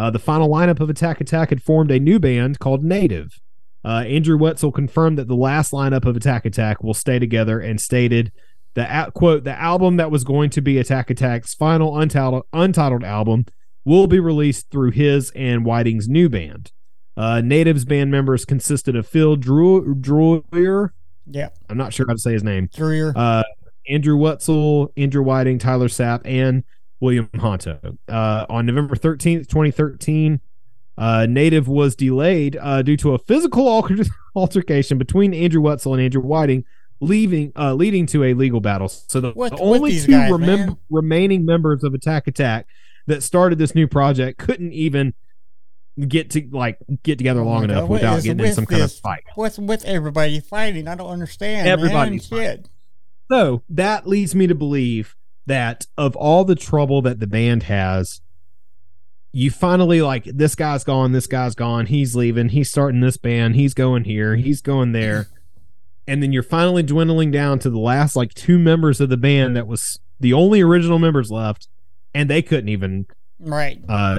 Uh, 0.00 0.10
the 0.10 0.18
final 0.18 0.48
lineup 0.48 0.80
of 0.80 0.88
Attack 0.88 1.20
Attack 1.20 1.50
had 1.50 1.62
formed 1.62 1.90
a 1.90 2.00
new 2.00 2.18
band 2.18 2.58
called 2.58 2.82
Native. 2.82 3.38
Uh, 3.84 4.04
Andrew 4.06 4.38
Wetzel 4.38 4.72
confirmed 4.72 5.18
that 5.18 5.28
the 5.28 5.34
last 5.36 5.72
lineup 5.72 6.06
of 6.06 6.16
Attack 6.16 6.46
Attack 6.46 6.82
will 6.82 6.94
stay 6.94 7.18
together 7.18 7.60
and 7.60 7.78
stated 7.80 8.32
the 8.74 9.10
quote 9.14 9.44
the 9.44 9.58
album 9.60 9.96
that 9.98 10.10
was 10.10 10.24
going 10.24 10.48
to 10.50 10.60
be 10.62 10.78
Attack 10.78 11.10
Attack's 11.10 11.54
final 11.54 11.98
untitled 11.98 12.44
untitled 12.52 13.04
album 13.04 13.44
will 13.84 14.06
be 14.06 14.20
released 14.20 14.70
through 14.70 14.92
his 14.92 15.32
and 15.34 15.64
Whiting's 15.66 16.08
new 16.08 16.28
band. 16.28 16.72
Uh, 17.16 17.40
Natives 17.42 17.84
band 17.84 18.10
members 18.10 18.44
consisted 18.44 18.96
of 18.96 19.06
Phil 19.06 19.36
Drew- 19.36 19.94
Drewer, 19.96 20.90
Yeah. 21.26 21.48
I'm 21.68 21.76
not 21.76 21.92
sure 21.92 22.06
how 22.08 22.14
to 22.14 22.18
say 22.18 22.32
his 22.32 22.44
name. 22.44 22.68
Dreer. 22.74 23.12
Uh, 23.14 23.42
Andrew 23.88 24.16
Wetzel, 24.16 24.92
Andrew 24.96 25.22
Whiting, 25.22 25.58
Tyler 25.58 25.88
Sapp, 25.88 26.20
and 26.24 26.62
William 27.00 27.28
Honto. 27.34 27.96
Uh, 28.08 28.46
on 28.48 28.66
November 28.66 28.94
13th, 28.94 29.48
2013, 29.48 30.40
uh, 30.98 31.26
Native 31.28 31.66
was 31.66 31.96
delayed 31.96 32.58
uh, 32.60 32.82
due 32.82 32.96
to 32.98 33.14
a 33.14 33.18
physical 33.18 33.66
alter- 33.66 34.04
altercation 34.34 34.98
between 34.98 35.32
Andrew 35.32 35.62
Wetzel 35.62 35.94
and 35.94 36.02
Andrew 36.02 36.20
Whiting, 36.22 36.64
leaving 37.00 37.52
uh, 37.56 37.72
leading 37.74 38.04
to 38.06 38.24
a 38.24 38.34
legal 38.34 38.60
battle. 38.60 38.88
So 38.88 39.20
the, 39.20 39.32
What- 39.32 39.52
the 39.56 39.62
only 39.62 39.98
two 39.98 40.08
guys, 40.12 40.30
remem- 40.30 40.76
remaining 40.90 41.44
members 41.46 41.82
of 41.84 41.94
Attack 41.94 42.26
Attack 42.26 42.66
that 43.06 43.22
started 43.22 43.58
this 43.58 43.74
new 43.74 43.88
project 43.88 44.38
couldn't 44.38 44.72
even 44.72 45.14
get 46.06 46.30
to 46.30 46.46
like 46.52 46.78
get 47.02 47.18
together 47.18 47.40
Oh 47.40 47.44
long 47.44 47.62
God, 47.62 47.70
enough 47.70 47.82
what 47.88 48.00
without 48.00 48.22
getting 48.22 48.44
in 48.44 48.52
some 48.54 48.66
kind 48.66 48.82
of 48.82 48.92
fight. 48.92 49.22
What's 49.34 49.58
with 49.58 49.84
everybody 49.84 50.38
fighting? 50.40 50.86
I 50.86 50.94
don't 50.94 51.10
understand. 51.10 51.66
Everybody's 51.66 52.30
man. 52.30 52.40
Shit. 52.40 52.68
So 53.30 53.62
that 53.70 54.06
leads 54.06 54.34
me 54.34 54.46
to 54.46 54.54
believe 54.54 55.16
that 55.46 55.86
of 55.96 56.14
all 56.16 56.44
the 56.44 56.54
trouble 56.54 57.02
that 57.02 57.20
the 57.20 57.26
band 57.26 57.64
has, 57.64 58.20
you 59.32 59.50
finally 59.50 60.02
like 60.02 60.24
this 60.24 60.54
guy's 60.54 60.84
gone, 60.84 61.12
this 61.12 61.26
guy's 61.26 61.54
gone, 61.54 61.86
he's 61.86 62.16
leaving, 62.16 62.48
he's 62.50 62.70
starting 62.70 63.00
this 63.00 63.16
band, 63.16 63.54
he's 63.54 63.74
going 63.74 64.04
here, 64.04 64.36
he's 64.36 64.60
going 64.60 64.92
there. 64.92 65.28
And 66.06 66.22
then 66.22 66.32
you're 66.32 66.42
finally 66.42 66.82
dwindling 66.82 67.30
down 67.30 67.58
to 67.60 67.70
the 67.70 67.78
last 67.78 68.16
like 68.16 68.34
two 68.34 68.58
members 68.58 69.00
of 69.00 69.08
the 69.08 69.16
band 69.16 69.56
that 69.56 69.66
was 69.68 70.00
the 70.18 70.32
only 70.32 70.60
original 70.60 70.98
members 70.98 71.30
left, 71.30 71.68
and 72.14 72.28
they 72.28 72.42
couldn't 72.42 72.68
even 72.68 73.06
Right. 73.38 73.80
uh 73.88 74.18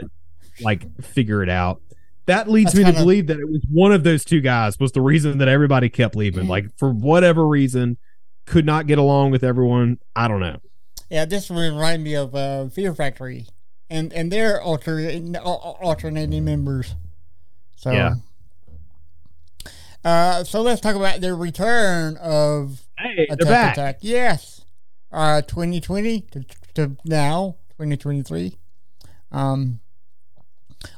like 0.62 1.02
figure 1.04 1.44
it 1.44 1.50
out. 1.50 1.82
That 2.28 2.50
leads 2.50 2.72
That's 2.72 2.78
me 2.78 2.84
to 2.84 2.92
kinda- 2.92 3.02
believe 3.02 3.28
that 3.28 3.40
it 3.40 3.50
was 3.50 3.66
one 3.70 3.92
of 3.92 4.04
those 4.04 4.24
two 4.24 4.40
guys 4.42 4.80
was 4.80 4.94
the 4.94 5.02
reason 5.02 5.40
that 5.40 5.48
everybody 5.48 5.90
kept 5.90 6.16
leaving. 6.16 6.48
Like 6.48 6.68
for 6.78 6.90
whatever 6.92 7.46
reason, 7.48 7.98
could 8.46 8.66
not 8.66 8.88
get 8.88 8.98
along 8.98 9.32
with 9.32 9.44
everyone. 9.44 9.98
I 10.16 10.28
don't 10.28 10.40
know. 10.40 10.58
Yeah, 11.12 11.26
this 11.26 11.52
reminds 11.52 12.06
me 12.06 12.16
of 12.16 12.34
uh, 12.34 12.70
Fear 12.70 12.96
Factory, 12.96 13.46
and 13.90 14.14
and 14.14 14.32
their 14.32 14.62
alter, 14.62 15.12
alternating 15.44 16.46
members. 16.46 16.96
So, 17.76 17.92
Yeah. 17.92 18.16
Uh, 20.06 20.46
so 20.46 20.62
let's 20.62 20.80
talk 20.80 20.96
about 20.96 21.20
the 21.20 21.36
return 21.36 22.16
of 22.16 22.84
Hey, 22.98 23.28
Attack 23.30 23.48
back. 23.48 23.74
Attack. 23.74 23.98
Yes, 24.00 24.62
uh, 25.12 25.42
2020 25.42 26.22
to, 26.32 26.46
to 26.76 26.96
now 27.04 27.58
2023. 27.72 28.56
Um, 29.34 29.82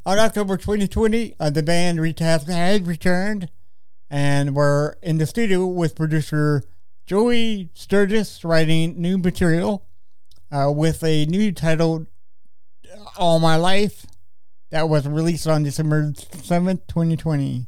on 0.06 0.19
October 0.19 0.57
2020, 0.57 1.35
uh, 1.40 1.49
the 1.49 1.64
band 1.64 1.99
had 2.48 2.85
returned, 2.85 3.49
and 4.11 4.56
were 4.56 4.99
in 5.02 5.18
the 5.18 5.26
studio 5.26 5.65
with 5.65 5.95
producer 5.95 6.61
Joey 7.07 7.69
Sturgis 7.73 8.45
writing 8.45 9.02
new 9.02 9.18
material 9.18 9.84
uh, 10.53 10.71
with 10.71 11.03
a 11.03 11.25
new 11.25 11.51
title, 11.51 12.05
All 13.17 13.39
My 13.39 13.55
Life, 13.55 14.05
that 14.69 14.88
was 14.88 15.07
released 15.07 15.47
on 15.47 15.63
December 15.63 16.11
7th, 16.11 16.88
2020. 16.88 17.65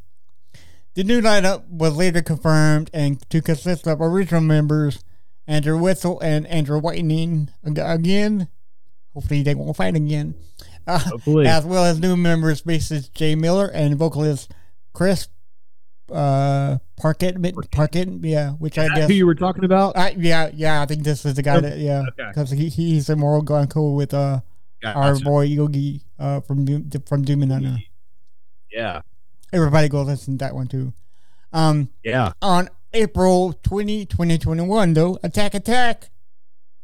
The 0.94 1.04
new 1.04 1.20
lineup 1.22 1.68
was 1.68 1.98
later 1.98 2.22
confirmed 2.22 2.90
and 2.94 3.28
to 3.30 3.42
consist 3.42 3.88
of 3.88 4.00
original 4.02 4.42
members 4.42 5.04
Andrew 5.48 5.78
Wetzel 5.78 6.20
and 6.22 6.48
Andrew 6.48 6.80
Whitening 6.80 7.50
again. 7.64 8.48
Hopefully 9.14 9.44
they 9.44 9.56
won't 9.56 9.76
fight 9.76 9.96
again. 9.96 10.36
Uh, 10.88 11.00
Hopefully. 11.00 11.48
as 11.48 11.66
well 11.66 11.84
as 11.84 12.00
new 12.00 12.16
members 12.16 12.62
bassist 12.62 13.14
Jay 13.14 13.36
Miller 13.36 13.68
and 13.68 13.98
vocalist 13.98 14.52
Chris 14.94 15.28
uh, 16.12 16.78
Parkett. 17.00 17.36
Parkett, 17.72 18.20
yeah, 18.24 18.52
which 18.52 18.78
I 18.78 18.88
guess 18.90 19.08
who 19.08 19.14
you 19.14 19.26
were 19.26 19.36
talking 19.36 19.64
about? 19.64 19.98
I, 19.98 20.12
yeah, 20.18 20.50
yeah, 20.54 20.82
I 20.82 20.86
think 20.86 21.04
this 21.04 21.26
is 21.26 21.34
the 21.36 21.42
guy 21.42 21.60
that, 21.60 21.78
yeah, 21.78 22.04
Okay. 22.10 22.28
because 22.30 22.52
he, 22.52 22.70
he's 22.70 23.10
a 23.10 23.16
gone 23.42 23.68
cool 23.68 23.96
with 23.96 24.14
uh 24.14 24.42
our 24.84 25.18
boy 25.20 25.42
Yogi 25.46 26.02
uh 26.20 26.42
from 26.42 26.66
from 27.08 27.24
Thunder. 27.50 27.78
Yeah. 28.72 29.02
Everybody 29.54 29.88
go 29.90 30.02
listen 30.04 30.38
to 30.38 30.46
that 30.46 30.54
one 30.56 30.68
too. 30.68 30.94
Um, 31.54 31.90
Yeah. 32.04 32.34
on 32.42 32.70
April 32.94 33.54
20, 33.64 34.06
2021, 34.06 34.94
though, 34.94 35.18
Attack 35.24 35.54
Attack, 35.54 36.10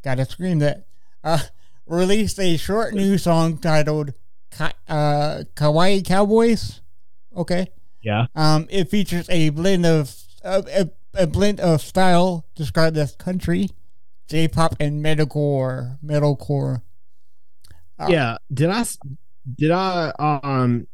gotta 0.03 0.25
scream 0.25 0.59
that, 0.59 0.85
uh, 1.23 1.39
released 1.85 2.39
a 2.39 2.57
short 2.57 2.93
new 2.93 3.17
song 3.17 3.57
titled 3.57 4.13
Ka- 4.51 4.73
uh, 4.87 5.43
Kawaii 5.55 6.05
Cowboys. 6.05 6.81
Okay. 7.35 7.67
Yeah. 8.01 8.27
Um, 8.35 8.67
it 8.69 8.89
features 8.89 9.29
a 9.29 9.49
blend 9.49 9.85
of 9.85 10.15
uh, 10.43 10.61
a, 10.67 10.89
a 11.13 11.27
blend 11.27 11.59
of 11.59 11.81
style 11.81 12.45
described 12.55 12.97
as 12.97 13.15
country, 13.15 13.69
J-pop, 14.27 14.75
and 14.79 15.03
metalcore. 15.03 15.99
Metalcore. 16.03 16.81
Uh, 17.99 18.07
Yeah. 18.09 18.37
Did 18.53 18.69
I? 18.69 18.85
did 19.57 19.71
I 19.71 20.11
um 20.19 20.87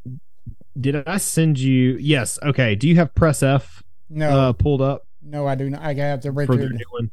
did 0.80 1.08
I 1.08 1.18
send 1.18 1.60
you 1.60 1.98
yes, 2.00 2.40
okay. 2.44 2.76
Do 2.76 2.88
you 2.88 2.96
have 2.96 3.14
press 3.16 3.44
F 3.44 3.84
No, 4.10 4.30
uh 4.30 4.54
pulled 4.54 4.82
up 4.82 5.04
no, 5.22 5.46
I 5.48 5.56
do 5.56 5.70
not. 5.70 5.82
I 5.82 5.94
have 5.94 6.22
the 6.22 6.30
for 6.32 6.46
their 6.46 6.56
Richard. 6.56 6.72
new 6.76 6.86
one? 6.92 7.12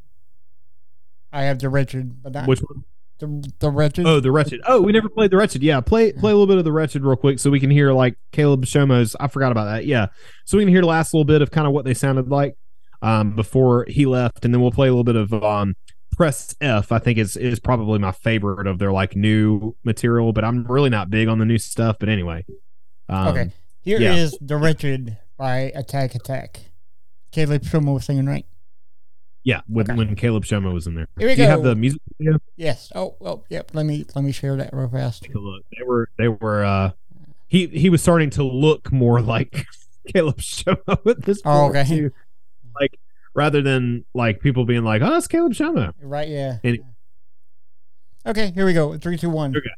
I 1.32 1.42
have 1.42 1.58
the 1.58 1.68
Richard, 1.68 2.22
but 2.22 2.32
not 2.32 2.46
Which 2.46 2.60
one? 2.60 2.84
The 3.18 3.52
the 3.60 3.70
Richard. 3.70 4.06
Oh, 4.06 4.20
the 4.20 4.32
wretched. 4.32 4.60
Oh, 4.66 4.82
we 4.82 4.92
never 4.92 5.08
played 5.08 5.30
the 5.30 5.36
wretched. 5.36 5.62
Yeah, 5.62 5.80
play 5.80 6.12
play 6.12 6.30
a 6.32 6.34
little 6.34 6.46
bit 6.46 6.58
of 6.58 6.64
the 6.64 6.72
wretched 6.72 7.02
real 7.04 7.16
quick 7.16 7.38
so 7.38 7.50
we 7.50 7.60
can 7.60 7.70
hear 7.70 7.92
like 7.92 8.16
Caleb 8.32 8.64
Shomo's. 8.66 9.14
I 9.20 9.28
forgot 9.28 9.52
about 9.52 9.64
that. 9.66 9.86
Yeah, 9.86 10.06
so 10.44 10.58
we 10.58 10.64
can 10.64 10.72
hear 10.72 10.80
the 10.80 10.86
last 10.88 11.14
little 11.14 11.24
bit 11.24 11.42
of 11.42 11.50
kind 11.50 11.66
of 11.66 11.72
what 11.72 11.84
they 11.84 11.94
sounded 11.94 12.28
like 12.28 12.56
um, 13.02 13.34
before 13.36 13.86
he 13.88 14.06
left, 14.06 14.44
and 14.44 14.52
then 14.52 14.60
we'll 14.60 14.72
play 14.72 14.88
a 14.88 14.90
little 14.90 15.04
bit 15.04 15.16
of 15.16 15.32
um, 15.32 15.74
Press 16.16 16.54
F. 16.60 16.90
I 16.92 16.98
think 16.98 17.18
is 17.18 17.36
is 17.36 17.60
probably 17.60 17.98
my 17.98 18.12
favorite 18.12 18.66
of 18.66 18.78
their 18.78 18.92
like 18.92 19.14
new 19.16 19.74
material, 19.84 20.32
but 20.32 20.44
I'm 20.44 20.64
really 20.64 20.90
not 20.90 21.10
big 21.10 21.28
on 21.28 21.38
the 21.38 21.44
new 21.44 21.58
stuff. 21.58 21.96
But 22.00 22.08
anyway, 22.08 22.44
um, 23.08 23.28
Okay. 23.28 23.50
Here 23.82 24.00
is 24.00 24.32
yeah. 24.32 24.38
The 24.40 24.56
Wretched 24.56 25.18
by 25.36 25.72
Attack 25.74 26.14
Attack. 26.14 26.60
Caleb 27.32 27.62
Shomo 27.62 28.02
singing, 28.02 28.26
right? 28.26 28.46
Yeah, 29.44 29.60
when 29.68 29.88
Okay. 29.90 29.96
when 29.96 30.16
Caleb 30.16 30.44
Shomo 30.44 30.72
was 30.74 30.86
in 30.86 30.94
there. 30.94 31.06
Here 31.18 31.28
we 31.28 31.34
Do 31.36 31.42
you 31.42 31.48
have 31.48 31.62
the 31.62 31.74
music 31.76 32.00
video? 32.18 32.38
Yes. 32.56 32.90
Oh, 32.94 33.14
well, 33.20 33.44
yep. 33.50 33.70
Let 33.74 33.86
me 33.86 34.04
let 34.16 34.24
me 34.24 34.32
share 34.32 34.56
that 34.56 34.70
real 34.72 34.88
fast. 34.88 35.22
Take 35.22 35.34
a 35.34 35.38
look. 35.38 35.62
They 35.76 35.84
were 35.84 36.08
they 36.18 36.28
were. 36.28 36.64
uh 36.64 36.90
He 37.48 37.66
he 37.68 37.88
was 37.90 38.02
starting 38.02 38.30
to 38.30 38.42
look 38.42 38.90
more 38.90 39.20
like 39.34 39.66
Caleb 40.12 40.38
Shomo 40.38 41.06
at 41.08 41.22
this 41.24 41.42
point. 41.42 41.56
Oh, 41.56 41.68
okay. 41.68 41.84
too. 41.84 42.10
Like 42.80 42.98
rather 43.34 43.62
than 43.62 44.04
like 44.14 44.40
people 44.40 44.64
being 44.64 44.82
like, 44.84 45.02
"Oh, 45.02 45.16
it's 45.16 45.28
Caleb 45.28 45.52
Shomo." 45.52 45.92
Right, 46.02 46.28
yeah. 46.28 46.58
Any- 46.64 46.80
Okay, 48.26 48.50
here 48.52 48.64
we 48.64 48.72
go. 48.72 48.96
Three, 48.96 49.18
two, 49.18 49.28
one. 49.28 49.54
Okay. 49.54 49.68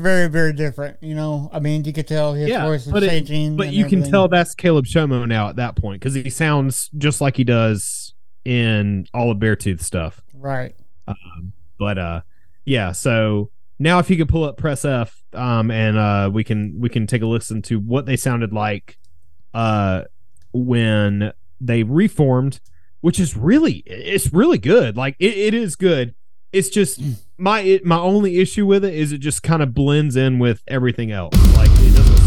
Very, 0.00 0.28
very 0.28 0.52
different. 0.52 0.96
You 1.02 1.14
know, 1.14 1.48
I 1.52 1.60
mean, 1.60 1.84
you 1.84 1.92
could 1.92 2.08
tell 2.08 2.34
his 2.34 2.48
Yeah, 2.48 2.64
voice 2.66 2.86
is 2.86 2.92
but 2.92 3.02
it- 3.02 3.08
changing. 3.10 3.56
But 3.56 3.68
and 3.68 3.76
you 3.76 3.84
can 3.86 4.02
tell 4.02 4.26
that's 4.28 4.54
Caleb 4.54 4.86
Shomo 4.86 5.26
now 5.28 5.48
at 5.48 5.56
that 5.56 5.76
point 5.76 6.00
because 6.00 6.14
he 6.14 6.28
sounds 6.30 6.90
just 6.98 7.20
like 7.20 7.36
he 7.36 7.44
does 7.44 8.14
in 8.44 9.06
all 9.14 9.30
of 9.30 9.38
Beartooth 9.38 9.82
stuff. 9.82 10.20
Right. 10.34 10.74
But 11.78 11.98
uh, 11.98 12.20
yeah. 12.64 12.92
So 12.92 13.50
now, 13.78 13.98
if 13.98 14.10
you 14.10 14.16
could 14.16 14.28
pull 14.28 14.44
up 14.44 14.56
Press 14.56 14.84
F, 14.84 15.22
um, 15.32 15.70
and 15.70 15.96
uh, 15.96 16.30
we 16.32 16.44
can 16.44 16.78
we 16.78 16.88
can 16.88 17.06
take 17.06 17.22
a 17.22 17.26
listen 17.26 17.62
to 17.62 17.78
what 17.78 18.06
they 18.06 18.16
sounded 18.16 18.52
like, 18.52 18.98
uh, 19.54 20.02
when 20.52 21.32
they 21.60 21.82
reformed, 21.82 22.60
which 23.00 23.18
is 23.18 23.36
really 23.36 23.82
it's 23.86 24.32
really 24.32 24.58
good. 24.58 24.96
Like 24.96 25.16
it, 25.18 25.34
it 25.36 25.54
is 25.54 25.76
good. 25.76 26.14
It's 26.52 26.68
just 26.68 27.00
my 27.38 27.60
it, 27.60 27.84
my 27.84 27.98
only 27.98 28.38
issue 28.38 28.66
with 28.66 28.84
it 28.84 28.94
is 28.94 29.12
it 29.12 29.18
just 29.18 29.42
kind 29.42 29.62
of 29.62 29.72
blends 29.72 30.16
in 30.16 30.38
with 30.38 30.62
everything 30.66 31.10
else. 31.12 31.34
Like 31.56 31.70
it 31.70 31.94
doesn't 31.94 32.20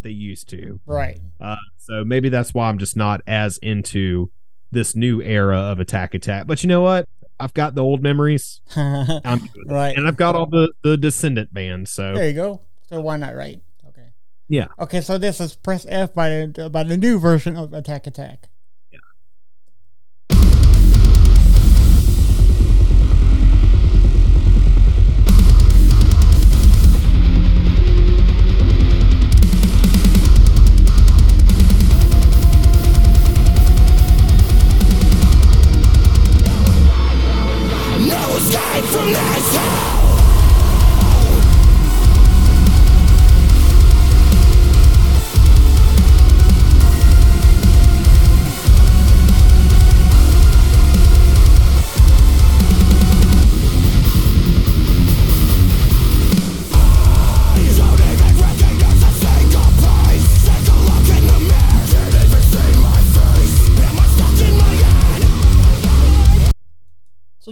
that 0.00 0.04
they 0.04 0.10
used 0.10 0.48
to. 0.50 0.80
Right. 0.86 1.20
Uh, 1.40 1.56
so 1.78 2.04
maybe 2.04 2.28
that's 2.28 2.54
why 2.54 2.68
I'm 2.68 2.78
just 2.78 2.96
not 2.96 3.20
as 3.26 3.58
into 3.58 4.30
this 4.70 4.94
new 4.94 5.20
era 5.20 5.58
of 5.58 5.80
Attack 5.80 6.14
Attack. 6.14 6.46
But 6.46 6.62
you 6.62 6.68
know 6.68 6.80
what? 6.80 7.08
I've 7.38 7.54
got 7.54 7.74
the 7.74 7.82
old 7.82 8.02
memories. 8.02 8.60
Right. 8.76 9.96
And 9.96 10.06
I've 10.06 10.16
got 10.16 10.34
all 10.34 10.46
the 10.46 10.72
the 10.82 10.96
Descendant 10.96 11.52
band. 11.52 11.88
So 11.88 12.14
There 12.14 12.28
you 12.28 12.34
go. 12.34 12.60
So 12.88 13.00
why 13.00 13.16
not 13.16 13.34
right? 13.34 13.60
Okay. 13.88 14.08
Yeah. 14.48 14.68
Okay, 14.78 15.00
so 15.00 15.16
this 15.16 15.40
is 15.40 15.56
press 15.56 15.86
F 15.88 16.12
by 16.14 16.28
the 16.28 16.68
by 16.70 16.82
the 16.82 16.96
new 16.96 17.18
version 17.18 17.56
of 17.56 17.72
Attack 17.72 18.06
Attack. 18.06 18.48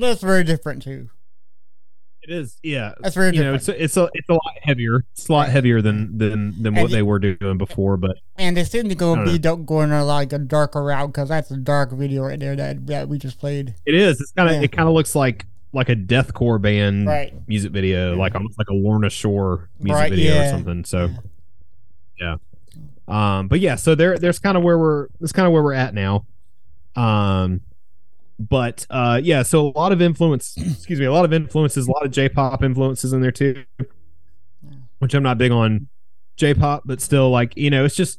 That's 0.09 0.23
very 0.23 0.45
different 0.45 0.83
too. 0.83 1.09
it 2.23 2.31
is, 2.31 2.59
yeah. 2.63 2.93
That's 3.01 3.15
very 3.15 3.35
you 3.37 3.43
know, 3.45 3.57
different. 3.57 3.81
it's 3.81 3.97
a, 3.97 4.03
it's 4.03 4.09
a 4.09 4.11
it's 4.15 4.29
a 4.29 4.33
lot 4.35 4.55
heavier. 4.63 5.05
It's 5.13 5.29
a 5.29 5.33
lot 5.33 5.49
heavier 5.49 5.81
than 5.81 6.19
than 6.19 6.63
than 6.63 6.75
what 6.75 6.85
And 6.87 6.93
they 6.93 7.03
were 7.03 7.19
doing 7.19 7.57
before. 7.59 7.97
But 7.97 8.17
And 8.37 8.57
they 8.57 8.65
seem 8.65 8.89
to 8.89 8.95
go 8.95 9.13
I 9.13 9.17
don't 9.17 9.25
be 9.25 9.39
do- 9.39 9.57
going 9.57 9.91
a 9.93 10.05
like 10.05 10.33
a 10.33 10.39
darker 10.39 10.83
route 10.85 11.09
because 11.09 11.29
that's 11.31 11.51
a 11.51 11.57
dark 11.57 11.93
video 11.93 12.25
right 12.25 12.39
there 12.39 12.57
that, 12.57 12.87
that 12.89 13.09
we 13.09 13.19
just 13.19 13.39
played. 13.39 13.75
it 13.87 13.95
is. 13.95 14.21
It's 14.21 14.33
kind 14.33 14.49
of 14.51 14.57
Yeah. 14.57 14.63
it 14.63 14.73
kind 14.73 14.89
of 14.89 14.95
looks 14.95 15.15
like 15.15 15.47
like 15.73 15.89
a 15.91 15.97
deathcore 15.97 16.61
band 16.61 17.07
Right. 17.07 17.33
music 17.47 17.73
video, 17.73 18.17
like 18.17 18.35
almost 18.35 18.59
like 18.59 18.69
a 18.69 18.75
Lorna 18.75 19.11
Shore 19.11 19.69
music 19.79 19.95
Right, 20.01 20.11
video 20.11 20.35
yeah. 20.35 20.47
or 20.49 20.51
something. 20.51 20.85
So 20.85 21.11
yeah. 22.21 22.37
Um, 23.07 23.49
but 23.49 23.61
yeah, 23.61 23.77
so 23.77 23.95
there 23.95 24.19
there's 24.19 24.39
kind 24.39 24.57
of 24.57 24.63
where 24.63 24.79
we're 24.79 25.09
that's 25.21 25.33
kind 25.33 25.47
of 25.47 25.53
where 25.53 25.63
we're 25.63 25.73
at 25.75 25.95
now. 25.95 26.27
Um, 26.97 27.61
but 28.39 28.87
uh, 28.91 29.21
yeah, 29.23 29.43
so 29.43 29.69
a 29.69 29.75
lot 29.79 29.93
of 29.93 30.01
influence. 30.03 30.55
excuse 30.59 30.99
me, 31.01 31.07
a 31.07 31.13
lot 31.13 31.25
of 31.25 31.33
influences, 31.33 31.87
a 31.89 31.91
lot 31.91 32.05
of 32.05 32.11
J-pop 32.13 32.63
influences 32.63 33.13
in 33.13 33.21
there 33.21 33.33
too. 33.33 33.65
Which 34.99 35.15
I'm 35.15 35.23
not 35.23 35.39
big 35.39 35.53
on 35.53 35.89
J-pop, 36.37 36.83
but 36.85 37.01
still, 37.01 37.31
like 37.31 37.57
you 37.57 37.71
know, 37.71 37.85
it's 37.85 37.95
just 37.95 38.19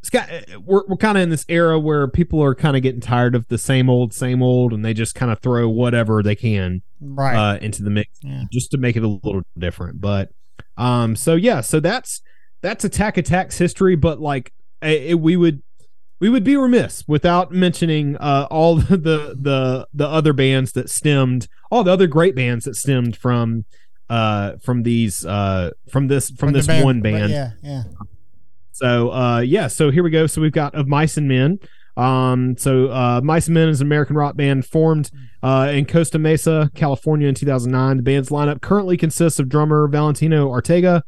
it's 0.00 0.10
got 0.10 0.28
we're 0.64 0.82
we're 0.86 0.96
kind 0.96 1.18
of 1.18 1.22
in 1.22 1.30
this 1.30 1.44
era 1.48 1.78
where 1.78 2.06
people 2.08 2.42
are 2.42 2.54
kind 2.54 2.76
of 2.76 2.82
getting 2.82 3.00
tired 3.00 3.34
of 3.34 3.46
the 3.48 3.58
same 3.58 3.90
old, 3.90 4.14
same 4.14 4.42
old, 4.42 4.72
and 4.72 4.84
they 4.84 4.94
just 4.94 5.14
kind 5.14 5.30
of 5.32 5.40
throw 5.40 5.68
whatever 5.68 6.22
they 6.22 6.36
can 6.36 6.82
Right. 7.00 7.34
uh, 7.34 7.58
into 7.58 7.82
the 7.82 7.90
mix 7.90 8.10
Yeah. 8.22 8.44
just 8.52 8.70
to 8.72 8.78
make 8.78 8.96
it 8.96 9.02
a 9.02 9.08
little 9.08 9.42
different. 9.58 10.00
But 10.00 10.30
um, 10.76 11.16
so 11.16 11.34
yeah, 11.34 11.60
so 11.62 11.80
that's 11.80 12.22
that's 12.60 12.84
Attack 12.84 13.16
Attack's 13.18 13.58
history. 13.58 13.96
But 13.96 14.20
like 14.20 14.52
eh, 14.82 15.08
eh, 15.10 15.14
we 15.14 15.36
would 15.36 15.62
we 16.20 16.28
would 16.28 16.44
be 16.44 16.56
remiss 16.56 17.02
without 17.08 17.50
mentioning 17.50 18.16
uh, 18.18 18.46
all 18.50 18.76
the, 18.76 18.96
the 18.96 19.36
the 19.40 19.88
the 19.92 20.06
other 20.08 20.32
bands 20.32 20.72
that 20.72 20.88
stemmed 20.90 21.48
all 21.70 21.82
the 21.82 21.92
other 21.92 22.06
great 22.06 22.34
bands 22.36 22.64
that 22.66 22.76
stemmed 22.76 23.16
from 23.16 23.64
uh 24.08 24.56
from 24.62 24.82
these 24.82 25.24
uh 25.24 25.70
from 25.88 26.08
this 26.08 26.30
from, 26.30 26.52
the 26.52 26.58
this 26.58 26.66
band, 26.66 26.84
one 26.84 27.00
band 27.00 27.30
Yeah, 27.32 27.52
yeah. 27.62 27.82
so 28.72 29.10
uh 29.12 29.40
yeah, 29.40 29.68
so 29.68 29.90
here 29.90 30.02
we 30.02 30.10
go. 30.10 30.26
So 30.26 30.40
we've 30.40 30.52
got 30.52 30.74
of 30.74 30.88
Mice 30.88 31.16
and 31.16 31.28
Men. 31.28 31.58
Um 31.96 32.56
so 32.58 32.88
uh 32.90 33.20
Mice 33.22 33.46
and 33.46 33.54
Men 33.54 33.68
is 33.68 33.80
an 33.80 33.86
American 33.86 34.16
rock 34.16 34.36
band 34.36 34.66
formed 34.66 35.10
uh 35.42 35.70
in 35.72 35.86
Costa 35.86 36.18
Mesa, 36.18 36.70
California 36.74 37.28
in 37.28 37.34
2009. 37.34 37.98
The 37.98 38.02
band's 38.02 38.30
lineup 38.30 38.60
currently 38.60 38.96
consists 38.96 39.38
of 39.38 39.48
drummer 39.48 39.86
Valentino 39.88 40.48
Ortega, 40.48 41.04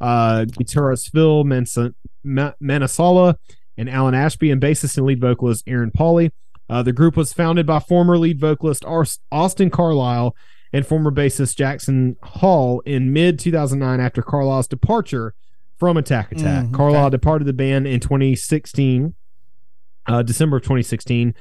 uh 0.00 0.44
guitarist 0.46 1.10
Phil 1.10 1.42
Mansa- 1.44 1.94
Ma- 2.22 2.52
Manasala, 2.62 3.34
and 3.76 3.88
Alan 3.88 4.14
Ashby, 4.14 4.50
and 4.50 4.60
bassist 4.60 4.96
and 4.96 5.06
lead 5.06 5.20
vocalist 5.20 5.64
Aaron 5.66 5.90
Pauley. 5.90 6.30
Uh, 6.68 6.82
the 6.82 6.92
group 6.92 7.16
was 7.16 7.32
founded 7.32 7.66
by 7.66 7.78
former 7.78 8.16
lead 8.16 8.40
vocalist 8.40 8.84
Austin 8.84 9.70
Carlile 9.70 10.34
and 10.72 10.86
former 10.86 11.10
bassist 11.10 11.56
Jaxin 11.56 12.16
Hall 12.22 12.80
in 12.80 13.12
mid 13.12 13.38
2009 13.38 14.00
after 14.00 14.22
Carlile's 14.22 14.66
departure 14.66 15.34
from 15.78 15.96
Attack 15.96 16.32
Attack. 16.32 16.64
Mm, 16.64 16.68
okay. 16.68 16.76
Carlile 16.76 17.10
departed 17.10 17.46
the 17.46 17.52
band 17.52 17.86
in 17.86 18.00
2016, 18.00 19.14
uh, 20.06 20.22
December 20.22 20.56
of 20.56 20.62
2016, 20.62 21.34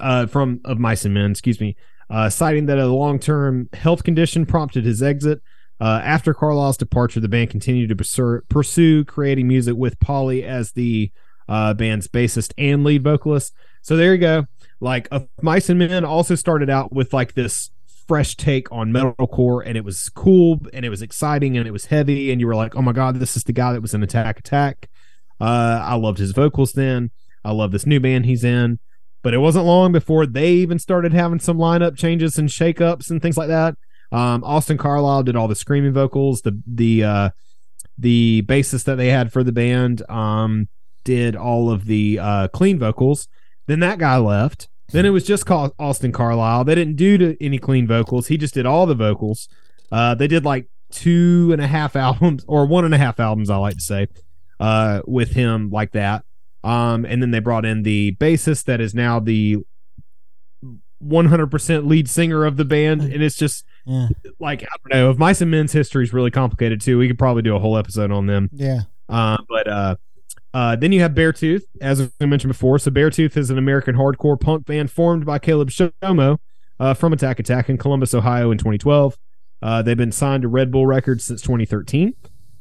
uh, 0.00 0.26
from 0.26 0.60
of 0.64 0.78
Mice 0.78 1.04
and 1.04 1.14
Men, 1.14 1.30
excuse 1.30 1.60
me, 1.60 1.76
uh, 2.10 2.28
citing 2.28 2.66
that 2.66 2.78
a 2.78 2.86
long-term 2.86 3.68
health 3.72 4.04
condition 4.04 4.44
prompted 4.46 4.84
his 4.84 5.02
exit. 5.02 5.40
Uh, 5.80 6.00
after 6.04 6.32
Carlile's 6.34 6.76
departure, 6.76 7.20
the 7.20 7.28
band 7.28 7.50
continued 7.50 7.88
to 7.88 7.96
pursue, 7.96 8.40
pursue 8.48 9.04
creating 9.04 9.48
music 9.48 9.76
with 9.76 9.98
Pauley 9.98 10.42
as 10.42 10.72
the 10.72 11.10
uh, 11.48 11.74
band's 11.74 12.08
bassist 12.08 12.52
and 12.58 12.84
lead 12.84 13.02
vocalist. 13.02 13.54
So 13.82 13.96
there 13.96 14.12
you 14.12 14.18
go. 14.18 14.46
Like 14.80 15.08
uh, 15.10 15.20
Mice 15.42 15.68
and 15.68 15.78
Men 15.78 16.04
also 16.04 16.34
started 16.34 16.70
out 16.70 16.92
with 16.92 17.12
like 17.12 17.34
this 17.34 17.70
fresh 18.06 18.36
take 18.36 18.70
on 18.70 18.92
metalcore, 18.92 19.62
and 19.64 19.76
it 19.76 19.84
was 19.84 20.08
cool, 20.10 20.60
and 20.72 20.84
it 20.84 20.90
was 20.90 21.02
exciting, 21.02 21.56
and 21.56 21.66
it 21.66 21.70
was 21.70 21.86
heavy, 21.86 22.30
and 22.30 22.40
you 22.40 22.46
were 22.46 22.56
like, 22.56 22.76
"Oh 22.76 22.82
my 22.82 22.92
god, 22.92 23.16
this 23.16 23.36
is 23.36 23.44
the 23.44 23.52
guy 23.52 23.72
that 23.72 23.82
was 23.82 23.94
in 23.94 24.02
Attack 24.02 24.40
Attack." 24.40 24.88
Uh, 25.40 25.80
I 25.82 25.94
loved 25.94 26.18
his 26.18 26.32
vocals 26.32 26.72
then. 26.72 27.10
I 27.44 27.52
love 27.52 27.72
this 27.72 27.86
new 27.86 28.00
band 28.00 28.26
he's 28.26 28.44
in. 28.44 28.78
But 29.22 29.32
it 29.32 29.38
wasn't 29.38 29.64
long 29.64 29.90
before 29.90 30.26
they 30.26 30.52
even 30.52 30.78
started 30.78 31.14
having 31.14 31.40
some 31.40 31.56
lineup 31.56 31.96
changes 31.96 32.38
and 32.38 32.48
shakeups 32.48 33.10
and 33.10 33.22
things 33.22 33.38
like 33.38 33.48
that. 33.48 33.74
Um, 34.12 34.44
Austin 34.44 34.76
Carlile 34.76 35.22
did 35.22 35.34
all 35.34 35.48
the 35.48 35.54
screaming 35.54 35.94
vocals. 35.94 36.42
The 36.42 36.60
the 36.66 37.04
uh, 37.04 37.30
the 37.96 38.42
bassist 38.46 38.84
that 38.84 38.96
they 38.96 39.08
had 39.08 39.32
for 39.32 39.42
the 39.42 39.50
band 39.50 40.08
um, 40.10 40.68
did 41.04 41.36
all 41.36 41.70
of 41.70 41.84
the 41.86 42.18
uh, 42.18 42.48
clean 42.48 42.78
vocals. 42.78 43.28
Then 43.66 43.80
that 43.80 43.98
guy 43.98 44.16
left. 44.16 44.68
Then 44.92 45.06
it 45.06 45.10
was 45.10 45.24
just 45.24 45.46
called 45.46 45.72
Austin 45.78 46.12
Carlile. 46.12 46.64
They 46.64 46.74
didn't 46.74 46.96
do 46.96 47.16
to 47.18 47.36
any 47.44 47.58
clean 47.58 47.86
vocals. 47.86 48.26
He 48.28 48.36
just 48.36 48.54
did 48.54 48.66
all 48.66 48.86
the 48.86 48.94
vocals. 48.94 49.48
Uh, 49.90 50.14
they 50.14 50.26
did 50.28 50.44
like 50.44 50.68
two 50.90 51.50
and 51.52 51.60
a 51.60 51.66
half 51.66 51.96
albums 52.06 52.44
or 52.46 52.66
one 52.66 52.84
and 52.84 52.94
a 52.94 52.98
half 52.98 53.18
albums, 53.18 53.50
I 53.50 53.56
like 53.56 53.74
to 53.76 53.80
say, 53.80 54.08
uh, 54.60 55.00
with 55.06 55.30
him 55.32 55.70
like 55.70 55.92
that. 55.92 56.24
Um, 56.62 57.04
and 57.04 57.20
then 57.22 57.30
they 57.30 57.40
brought 57.40 57.64
in 57.64 57.82
the 57.82 58.14
bassist 58.20 58.64
that 58.64 58.80
is 58.80 58.94
now 58.94 59.20
the 59.20 59.58
100% 61.02 61.86
lead 61.86 62.08
singer 62.08 62.44
of 62.44 62.56
the 62.56 62.64
band. 62.64 63.02
And 63.02 63.22
it's 63.22 63.36
just 63.36 63.64
Yeah. 63.86 64.08
like, 64.38 64.62
I 64.62 64.66
don't 64.88 64.98
know, 64.98 65.10
if 65.10 65.18
Mice 65.18 65.40
and 65.40 65.50
Men's 65.50 65.72
history 65.72 66.04
is 66.04 66.12
really 66.12 66.30
complicated 66.30 66.80
too, 66.80 66.98
we 66.98 67.08
could 67.08 67.18
probably 67.18 67.42
do 67.42 67.54
a 67.56 67.58
whole 67.58 67.76
episode 67.76 68.10
on 68.10 68.26
them. 68.26 68.48
Yeah. 68.52 68.82
Uh, 69.08 69.36
but 69.48 69.68
uh, 70.54 70.76
then 70.76 70.92
you 70.92 71.00
have 71.00 71.12
Beartooth, 71.12 71.64
as 71.80 72.00
I 72.20 72.26
mentioned 72.26 72.52
before. 72.52 72.78
So 72.78 72.92
Beartooth 72.92 73.36
is 73.36 73.50
an 73.50 73.58
American 73.58 73.96
hardcore 73.96 74.40
punk 74.40 74.66
band 74.66 74.90
formed 74.90 75.26
by 75.26 75.40
Caleb 75.40 75.70
Shomo 75.70 76.38
uh, 76.78 76.94
from 76.94 77.12
Attack 77.12 77.40
Attack 77.40 77.68
in 77.68 77.76
Columbus, 77.76 78.14
Ohio 78.14 78.52
in 78.52 78.58
2012. 78.58 79.18
Uh, 79.60 79.82
they've 79.82 79.96
been 79.96 80.12
signed 80.12 80.42
to 80.42 80.48
Red 80.48 80.70
Bull 80.70 80.86
Records 80.86 81.24
since 81.24 81.42
2013. 81.42 82.14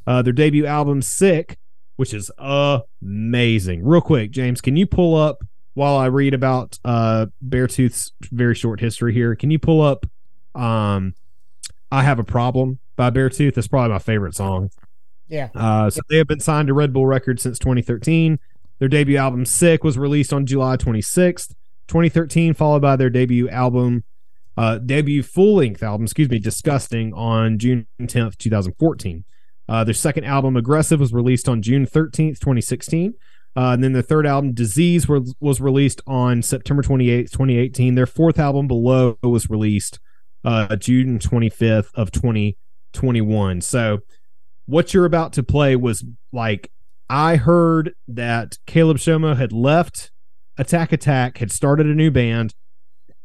Uh, 0.08 0.24
their 0.24 0.34
debut 0.34 0.66
album, 0.66 1.04
Sick, 1.04 1.58
which 1.98 2.16
is 2.16 2.32
amazing. 2.40 3.86
Real 3.86 4.02
quick, 4.02 4.32
James, 4.32 4.60
can 4.60 4.76
you 4.76 4.88
pull 4.88 5.16
up 5.16 5.44
while 5.76 5.96
I 5.96 6.08
read 6.08 6.34
about 6.34 6.80
uh, 6.84 7.28
Beartooth's 7.48 8.12
very 8.24 8.56
short 8.56 8.80
history 8.80 9.14
here? 9.14 9.36
Can 9.36 9.52
you 9.52 9.60
pull 9.60 9.82
up 9.82 10.08
um, 10.56 11.14
I 11.92 12.02
Have 12.02 12.18
a 12.18 12.24
Problem 12.24 12.80
by 12.96 13.12
Beartooth? 13.12 13.54
That's 13.54 13.68
probably 13.68 13.92
my 13.92 14.00
favorite 14.00 14.34
song. 14.34 14.72
Yeah. 15.28 15.50
Uh, 15.56 15.90
so 15.90 16.02
they 16.10 16.18
have 16.18 16.28
been 16.28 16.40
signed 16.40 16.68
to 16.68 16.74
Red 16.74 16.94
Bull 16.94 17.06
Records 17.06 17.42
since 17.42 17.60
2013. 17.60 18.40
Their 18.80 18.90
debut 18.90 19.18
album 19.18 19.46
"Sick" 19.46 19.84
was 19.84 19.98
released 19.98 20.34
on 20.34 20.46
July 20.46 20.78
26th, 20.78 21.56
2013, 21.88 22.54
followed 22.54 22.82
by 22.82 22.96
their 22.96 23.10
debut 23.10 23.48
album, 23.50 24.04
uh, 24.58 24.78
debut 24.78 25.24
full-length 25.24 25.82
album, 25.82 26.06
excuse 26.06 26.30
me, 26.30 26.40
"Disgusting" 26.40 27.14
on 27.14 27.58
June 27.58 27.88
10th, 28.02 28.38
2014. 28.38 29.24
Uh, 29.70 29.84
their 29.84 29.94
second 29.94 30.26
album, 30.26 30.58
"Aggressive," 30.58 31.00
was 31.00 31.14
released 31.14 31.48
on 31.48 31.62
June 31.62 31.86
13th, 31.86 32.40
2016. 32.40 33.14
Uh, 33.56 33.70
and 33.70 33.84
then 33.84 33.94
their 33.94 34.02
third 34.02 34.26
album, 34.26 34.54
"Disease," 34.54 35.08
was, 35.08 35.34
was 35.40 35.62
released 35.62 36.02
on 36.08 36.42
September 36.42 36.82
28th, 36.82 37.32
2018. 37.32 37.96
Their 37.96 38.08
fourth 38.08 38.40
album, 38.40 38.68
"Below," 38.68 39.18
was 39.22 39.50
released 39.50 40.00
uh, 40.44 40.76
June 40.76 41.20
25th 41.20 41.90
of 41.94 42.12
2021. 42.12 43.62
So 43.62 44.00
what 44.66 44.94
you're 44.94 45.06
about 45.06 45.34
to 45.34 45.44
play 45.44 45.76
was 45.76 46.04
like 46.32 46.72
I 47.10 47.36
heard 47.36 47.94
that 48.08 48.58
Caleb 48.66 48.98
Shomo 48.98 49.38
had 49.38 49.52
left 49.52 50.12
Attack 50.58 50.92
Attack, 50.92 51.38
had 51.40 51.52
started 51.52 51.88
a 51.88 51.96
new 51.96 52.12
band. 52.12 52.54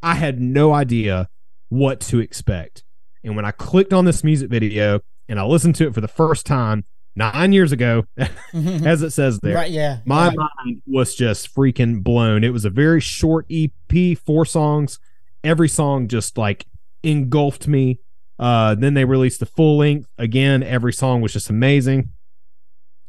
I 0.03 0.15
had 0.15 0.41
no 0.41 0.73
idea 0.73 1.29
what 1.69 2.01
to 2.01 2.21
expect. 2.21 2.85
And 3.25 3.37
when 3.37 3.45
I 3.45 3.51
clicked 3.51 3.93
on 3.93 4.05
this 4.05 4.25
music 4.25 4.51
video 4.51 5.01
and 5.29 5.39
I 5.39 5.45
listened 5.45 5.75
to 5.77 5.87
it 5.87 5.95
for 5.95 6.01
the 6.01 6.09
first 6.09 6.47
time 6.47 6.85
nine 7.15 7.53
years 7.53 7.73
ago, 7.73 8.05
as 8.55 9.03
it 9.03 9.11
says 9.11 9.41
there, 9.41 9.55
right, 9.55 9.71
yeah. 9.71 9.99
my 10.05 10.29
right. 10.29 10.37
mind 10.37 10.83
was 10.87 11.15
just 11.15 11.55
freaking 11.55 12.03
blown. 12.03 12.45
It 12.45 12.53
was 12.53 12.65
a 12.65 12.71
very 12.71 13.01
short 13.01 13.47
EP, 13.51 14.17
four 14.19 14.45
songs. 14.45 14.99
Every 15.45 15.69
song 15.69 16.09
just 16.09 16.39
like 16.39 16.67
engulfed 17.03 17.69
me. 17.69 18.01
Uh, 18.39 18.75
then 18.75 18.95
they 18.95 19.05
released 19.05 19.41
the 19.41 19.47
full 19.47 19.79
length. 19.79 20.09
Again, 20.17 20.63
every 20.63 20.93
song 20.93 21.21
was 21.21 21.33
just 21.33 21.51
amazing. 21.51 22.11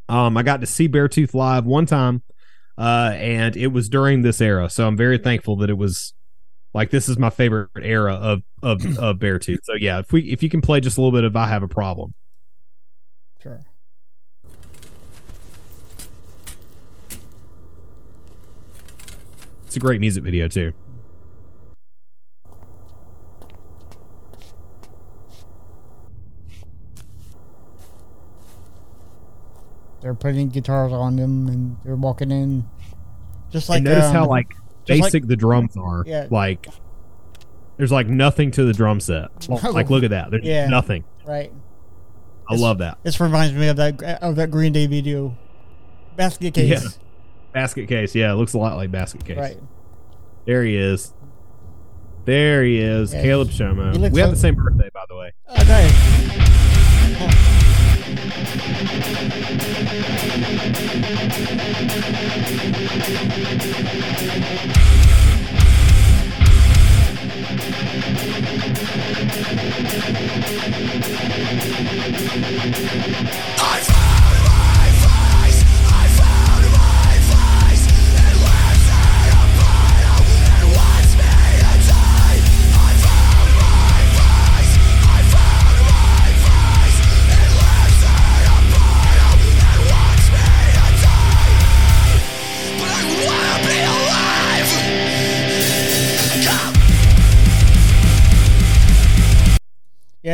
Um, 0.07 0.37
I 0.37 0.43
got 0.43 0.61
to 0.61 0.67
see 0.67 0.89
Beartooth 0.89 1.35
live 1.35 1.65
one 1.65 1.85
time, 1.85 2.23
uh, 2.77 3.13
and 3.15 3.55
it 3.55 3.67
was 3.67 3.89
during 3.89 4.23
this 4.23 4.41
era. 4.41 4.69
So 4.69 4.87
I'm 4.87 4.97
very 4.97 5.19
thankful 5.19 5.57
that 5.57 5.69
it 5.69 5.77
was 5.77 6.13
like 6.73 6.89
this 6.89 7.07
is 7.09 7.17
my 7.17 7.29
favorite 7.29 7.69
era 7.79 8.15
of 8.15 8.41
of 8.63 8.83
of 8.99 9.17
Beartooth. 9.17 9.59
So 9.63 9.73
yeah, 9.75 9.99
if 9.99 10.11
we 10.11 10.21
if 10.31 10.41
you 10.41 10.49
can 10.49 10.61
play 10.61 10.79
just 10.79 10.97
a 10.97 11.01
little 11.01 11.15
bit 11.15 11.23
of 11.23 11.35
I 11.35 11.47
have 11.47 11.61
a 11.61 11.67
problem. 11.67 12.15
Sure. 13.41 13.61
It's 19.67 19.75
a 19.75 19.79
great 19.79 20.01
music 20.01 20.23
video 20.23 20.47
too. 20.47 20.73
They're 30.01 30.13
putting 30.13 30.49
guitars 30.49 30.91
on 30.93 31.15
them 31.17 31.47
and 31.47 31.77
they're 31.83 31.95
walking 31.95 32.31
in. 32.31 32.69
Just 33.51 33.67
like 33.69 33.77
and 33.77 33.85
notice 33.85 34.05
um, 34.05 34.13
how 34.13 34.27
like 34.27 34.49
just 34.85 35.01
like- 35.01 35.11
basic 35.13 35.27
the 35.27 35.35
drums 35.35 35.75
are. 35.77 36.03
Yeah. 36.05 36.27
Like 36.29 36.67
there's 37.77 37.91
like 37.91 38.07
nothing 38.07 38.51
to 38.51 38.63
the 38.65 38.73
drum 38.73 38.99
set. 38.99 39.47
Like 39.49 39.89
look 39.89 40.03
at 40.03 40.11
that. 40.11 40.31
There's 40.31 40.43
Yeah. 40.45 40.67
nothing. 40.67 41.03
right. 41.25 41.51
I 42.51 42.55
love 42.55 42.79
that. 42.79 42.97
This 43.03 43.19
reminds 43.19 43.53
me 43.55 43.67
of 43.67 43.75
that 43.77 44.01
of 44.23 44.35
that 44.37 44.49
Green 44.49 44.73
Day 44.73 44.87
video. 44.87 45.37
Basket 46.15 46.53
case. 46.53 46.69
Yeah. 46.69 46.79
Basket 47.53 47.87
case. 47.87 48.15
Yeah, 48.15 48.31
it 48.31 48.35
looks 48.35 48.53
a 48.53 48.57
lot 48.57 48.75
like 48.75 48.89
basket 48.91 49.23
case. 49.23 49.37
Right. 49.37 49.57
There 50.45 50.63
he 50.63 50.75
is. 50.75 51.13
There 52.25 52.63
he 52.63 52.79
is. 52.79 53.13
Yeah. 53.13 53.21
Caleb 53.21 53.49
Shomo. 53.49 54.11
We 54.11 54.19
have 54.19 54.31
the 54.31 54.35
same 54.35 54.55
birthday, 54.55 54.89
by 54.93 55.03
the 55.07 55.15
way. 55.15 55.33
Oh, 55.47 55.63
Ah! 73.61 73.68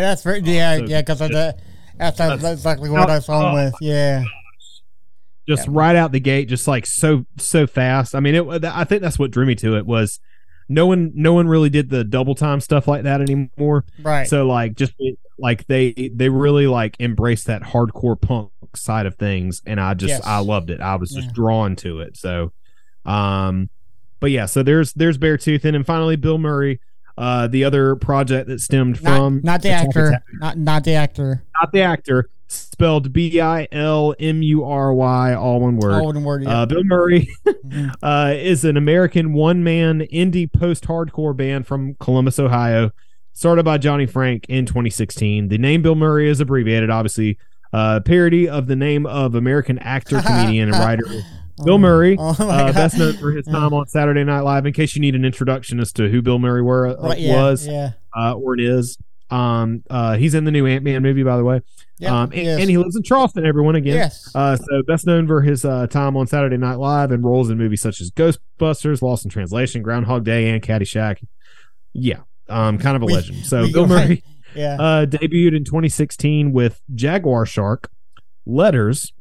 That's 0.09 0.23
very, 0.23 0.41
yeah, 0.41 0.77
so 0.77 0.85
yeah, 0.85 1.01
because. 1.01 1.19
That's, 1.97 2.17
that's 2.17 2.43
exactly 2.43 2.89
what 2.89 3.09
I 3.09 3.19
saw 3.19 3.39
him 3.39 3.55
oh. 3.55 3.65
with. 3.65 3.73
Yeah. 3.81 4.23
Just 5.47 5.67
right 5.67 5.95
out 5.95 6.11
the 6.11 6.19
gate, 6.19 6.49
just 6.49 6.67
like 6.67 6.85
so 6.85 7.25
so 7.37 7.67
fast. 7.67 8.15
I 8.15 8.19
mean, 8.19 8.35
it. 8.35 8.65
I 8.65 8.83
think 8.83 9.01
that's 9.03 9.19
what 9.19 9.29
drew 9.31 9.45
me 9.45 9.53
to 9.55 9.77
it 9.77 9.85
was 9.85 10.19
no 10.67 10.87
one 10.87 11.11
no 11.13 11.33
one 11.33 11.47
really 11.47 11.69
did 11.69 11.89
the 11.89 12.03
double 12.03 12.33
time 12.33 12.59
stuff 12.59 12.87
like 12.87 13.03
that 13.03 13.21
anymore. 13.21 13.85
Right. 14.01 14.27
So 14.27 14.47
like 14.47 14.75
just 14.75 14.93
like 15.37 15.67
they 15.67 16.11
they 16.13 16.29
really 16.29 16.65
like 16.65 16.95
embraced 16.99 17.45
that 17.47 17.61
hardcore 17.61 18.19
punk 18.19 18.51
side 18.75 19.05
of 19.05 19.15
things 19.15 19.61
and 19.65 19.79
I 19.79 19.93
just 19.93 20.09
Yes. 20.09 20.25
I 20.25 20.39
loved 20.39 20.71
it. 20.71 20.81
I 20.81 20.95
was 20.95 21.11
just 21.11 21.27
Yeah. 21.27 21.33
drawn 21.33 21.75
to 21.77 21.99
it. 21.99 22.17
So 22.17 22.51
um 23.05 23.69
but 24.19 24.31
yeah, 24.31 24.47
so 24.47 24.63
there's 24.63 24.93
there's 24.93 25.19
Beartooth 25.19 25.63
and 25.63 25.75
then 25.75 25.83
finally 25.83 26.17
Bilmuri, 26.17 26.79
uh 27.17 27.47
the 27.47 27.63
other 27.63 27.95
project 27.95 28.47
that 28.49 28.59
stemmed 28.61 29.01
not, 29.01 29.17
from 29.17 29.41
not 29.43 29.61
the 29.61 29.69
Attack 29.69 29.87
actor. 29.87 30.07
Attack. 30.07 30.23
Not 30.39 30.57
not 30.57 30.83
the 30.83 30.93
actor. 30.95 31.43
not 31.61 31.71
the 31.71 31.81
actor, 31.81 32.29
spelled 32.47 33.13
B 33.13 33.39
I 33.39 33.67
L 33.71 34.13
M 34.19 34.41
U 34.43 34.63
R 34.65 34.93
Y 34.93 35.33
all 35.33 35.61
one 35.61 35.77
word. 35.77 35.93
All 35.93 36.05
one 36.07 36.23
word. 36.23 36.43
Yeah. 36.43 36.61
Uh, 36.61 36.65
Bilmuri 36.65 37.27
Mhm. 37.65 37.91
uh, 38.03 38.33
is 38.35 38.63
an 38.65 38.77
American 38.77 39.33
one 39.33 39.63
man 39.63 40.01
indie 40.11 40.51
post 40.51 40.85
hardcore 40.85 41.35
band 41.35 41.65
from 41.67 41.95
Columbus, 41.99 42.37
Ohio, 42.39 42.91
started 43.33 43.63
by 43.65 43.77
Johnny 43.77 44.05
Franck 44.05 44.45
in 44.49 44.65
2016. 44.65 45.47
The 45.47 45.57
name 45.57 45.81
Bilmuri 45.83 46.27
is 46.27 46.39
abbreviated, 46.39 46.89
obviously, 46.89 47.37
uh, 47.73 47.99
parody 48.01 48.47
of 48.47 48.67
the 48.67 48.75
name 48.75 49.05
of 49.05 49.35
American 49.35 49.79
actor, 49.79 50.21
comedian, 50.25 50.69
and 50.73 50.77
writer 50.77 51.03
Bill 51.63 51.77
Murray, 51.77 52.17
Oh 52.19 52.35
uh, 52.39 52.73
best 52.73 52.97
known 52.97 53.13
for 53.17 53.31
his 53.31 53.45
time 53.45 53.73
on 53.73 53.87
Saturday 53.87 54.23
Night 54.23 54.41
Live. 54.41 54.65
In 54.65 54.73
case 54.73 54.95
you 54.95 55.01
need 55.01 55.15
an 55.15 55.23
introduction 55.23 55.79
as 55.79 55.91
to 55.93 56.09
who 56.09 56.21
Bill 56.21 56.39
Murray 56.39 56.61
were, 56.61 56.87
uh, 56.87 56.95
Right, 57.09 57.19
yeah, 57.19 57.33
was 57.35 57.65
Yeah. 57.67 57.91
uh, 58.15 58.33
or 58.33 58.55
it 58.55 58.61
is. 58.61 58.97
Um, 59.31 59.83
uh, 59.89 60.17
he's 60.17 60.35
in 60.35 60.43
the 60.43 60.51
new 60.51 60.65
Ant 60.67 60.83
Man 60.83 61.01
movie, 61.01 61.23
by 61.23 61.37
the 61.37 61.43
way. 61.43 61.61
Yeah. 61.97 62.13
um, 62.23 62.31
and, 62.33 62.43
yes. 62.43 62.59
and 62.59 62.69
he 62.69 62.77
lives 62.77 62.95
in 62.95 63.03
Charleston. 63.03 63.45
Everyone 63.45 63.75
again. 63.75 63.95
Yes. 63.95 64.29
Uh, 64.35 64.55
so 64.57 64.83
best 64.85 65.07
known 65.07 65.25
for 65.27 65.41
his 65.41 65.63
uh, 65.65 65.87
time 65.87 66.15
on 66.17 66.27
Saturday 66.27 66.57
Night 66.57 66.75
Live 66.75 67.11
and 67.11 67.23
roles 67.23 67.49
in 67.49 67.57
movies 67.57 67.81
such 67.81 68.01
as 68.01 68.11
Ghostbusters, 68.11 69.01
Lost 69.01 69.23
in 69.25 69.31
Translation, 69.31 69.81
Groundhog 69.81 70.25
Day, 70.25 70.49
and 70.49 70.61
Caddyshack. 70.61 71.25
Yeah, 71.93 72.19
um, 72.49 72.77
kind 72.77 72.97
of 72.97 73.01
a 73.01 73.05
We- 73.05 73.13
legend. 73.13 73.45
So 73.45 73.63
we- 73.63 73.71
Bill 73.71 73.87
Murray 73.87 74.23
yeah. 74.53 74.75
uh, 74.79 75.05
debuted 75.05 75.55
in 75.55 75.63
2016 75.63 76.51
with 76.51 76.81
Jaguar 76.93 77.45
Shark, 77.47 77.89
Letters, 78.45 79.11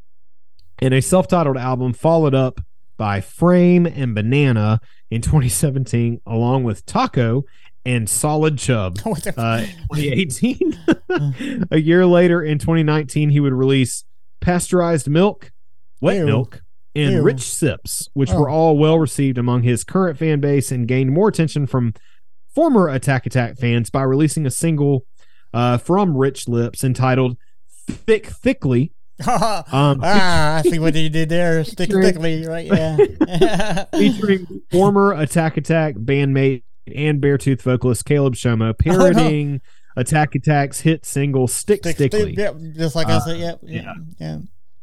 and 0.81 0.93
a 0.95 1.01
self-titled 1.03 1.57
album 1.57 1.93
followed 1.93 2.35
up 2.35 2.61
by 2.97 3.21
Frame 3.21 3.87
and 3.87 4.15
Banana 4.15 4.81
in 5.11 5.21
2017, 5.21 6.21
along 6.27 6.65
with 6.65 6.85
Taco 6.87 7.45
and 7.85 8.09
Solid 8.09 8.59
Chub 8.59 8.99
uh, 9.37 9.61
2018. 9.95 10.79
a 11.71 11.79
year 11.79 12.07
later, 12.07 12.43
in 12.43 12.59
2019, 12.59 13.31
he 13.31 13.41
would 13.41 13.53
release 13.53 14.05
Pasteurized 14.41 15.09
Milk, 15.09 15.53
Wet 16.01 16.19
Ew. 16.19 16.27
Milk, 16.27 16.63
and 16.95 17.15
Ew. 17.15 17.23
Rich 17.23 17.43
Sips, 17.43 18.09
which 18.15 18.31
Oh. 18.31 18.41
were 18.41 18.49
all 18.49 18.79
well 18.79 18.99
received 18.99 19.39
among 19.39 19.63
his 19.63 19.85
current 19.85 20.19
fan 20.19 20.41
base 20.41 20.71
and 20.71 20.87
gained 20.89 21.11
more 21.13 21.29
attention 21.29 21.67
from 21.67 21.95
former 22.55 22.89
Attack 22.89 23.27
Attack 23.27 23.59
fans 23.59 23.91
by 23.91 24.03
releasing 24.03 24.47
a 24.47 24.51
single 24.51 25.05
uh, 25.53 25.77
from 25.79 26.17
Rich 26.17 26.45
Sips 26.45 26.85
entitled 26.85 27.37
Thick 27.89 28.27
Thickly. 28.27 28.93
Um, 29.27 30.01
ah, 30.03 30.57
I 30.57 30.63
see 30.63 30.79
what 30.79 30.95
you 30.95 31.09
did 31.09 31.29
there. 31.29 31.63
Stick 31.65 31.91
stickly, 31.93 32.47
right? 32.47 32.67
Yeah. 32.67 33.85
featuring 33.95 34.63
former 34.71 35.13
Attack 35.13 35.57
Attack 35.57 35.95
bandmate 35.97 36.65
and 36.95 37.21
Beartooth 37.23 37.63
vocalist 37.63 38.05
Caleb 38.05 38.35
Shomo, 38.35 38.75
no. 38.85 39.59
Attack 39.97 40.35
Attack's 40.35 40.81
hit 40.81 41.07
single 41.07 41.47
"Stick 41.47 41.81
Stick, 41.81 41.97
Stickly." 41.97 42.33
stick, 42.35 42.39
yep, 42.39 42.57
just 42.77 42.97
like 42.97 43.07
I 43.07 43.15
Uh, 43.15 43.21
said. 43.21 43.39
Yep. 43.39 43.61
Yeah. 43.63 43.95
Yeah. 44.19 44.39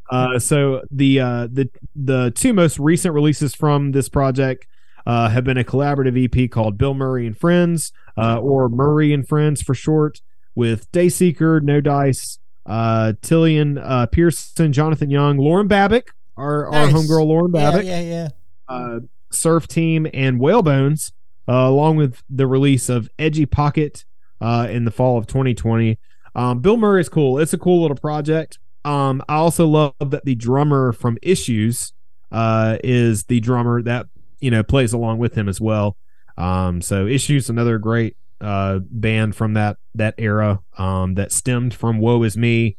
Uh, 0.09 0.39
so 0.39 0.81
the 0.91 1.19
uh, 1.19 1.47
the 1.51 1.69
the 1.95 2.31
two 2.31 2.53
most 2.53 2.79
recent 2.79 3.13
releases 3.13 3.53
from 3.53 3.91
this 3.91 4.07
project 4.09 4.65
uh, 5.05 5.29
have 5.29 5.43
been 5.43 5.57
a 5.57 5.63
collaborative 5.63 6.17
EP 6.43 6.49
called 6.49 6.77
Bilmuri 6.77 7.27
and 7.27 7.37
Friends, 7.37 7.91
uh, 8.17 8.37
or 8.39 8.69
Murray 8.69 9.13
and 9.13 9.27
Friends 9.27 9.61
for 9.61 9.73
short, 9.73 10.21
with 10.55 10.91
Dayseeker, 10.91 11.61
No 11.61 11.81
Dice, 11.81 12.39
uh, 12.65 13.13
Tilian 13.21 13.79
uh, 13.81 14.05
Pearson, 14.07 14.71
Jonathan 14.73 15.09
Young, 15.09 15.37
Lauren 15.37 15.67
Babic, 15.67 16.09
our 16.37 16.65
our 16.67 16.85
Nice. 16.87 16.93
homegirl 16.93 17.25
Lauren 17.25 17.51
Yeah. 17.53 17.71
Babic, 17.71 17.85
Yeah. 17.85 18.01
Yeah. 18.01 18.29
uh, 18.67 18.99
Surf 19.31 19.67
Team, 19.67 20.07
and 20.13 20.39
Whalebones, 20.39 21.11
uh, 21.47 21.53
along 21.53 21.95
with 21.97 22.21
the 22.29 22.45
release 22.47 22.89
of 22.89 23.09
Edgy 23.17 23.45
Pocket 23.45 24.03
uh, 24.41 24.67
in 24.69 24.85
the 24.85 24.91
fall 24.91 25.17
of 25.17 25.25
2020. 25.27 25.97
Um, 26.35 26.61
Bilmuri 26.61 26.99
is 27.01 27.09
cool. 27.09 27.39
It's 27.39 27.53
a 27.53 27.57
cool 27.57 27.81
little 27.81 27.97
project. 27.97 28.59
Um, 28.83 29.21
I 29.29 29.35
also 29.35 29.67
love 29.67 29.93
that 29.99 30.25
the 30.25 30.35
drummer 30.35 30.91
from 30.91 31.17
Issues 31.21 31.93
uh, 32.31 32.77
is 32.83 33.25
the 33.25 33.39
drummer 33.39 33.81
that 33.83 34.07
you 34.39 34.49
know 34.51 34.63
plays 34.63 34.91
along 34.93 35.19
with 35.19 35.35
him 35.35 35.47
as 35.49 35.61
well. 35.61 35.97
Um, 36.37 36.81
so 36.81 37.05
Issues, 37.05 37.49
another 37.49 37.77
great 37.77 38.15
uh, 38.41 38.79
band 38.89 39.35
from 39.35 39.53
that 39.53 39.77
that 39.95 40.15
era 40.17 40.61
um, 40.77 41.15
that 41.15 41.31
stemmed 41.31 41.73
from 41.73 41.99
Woe 41.99 42.23
Is 42.23 42.35
Me 42.35 42.77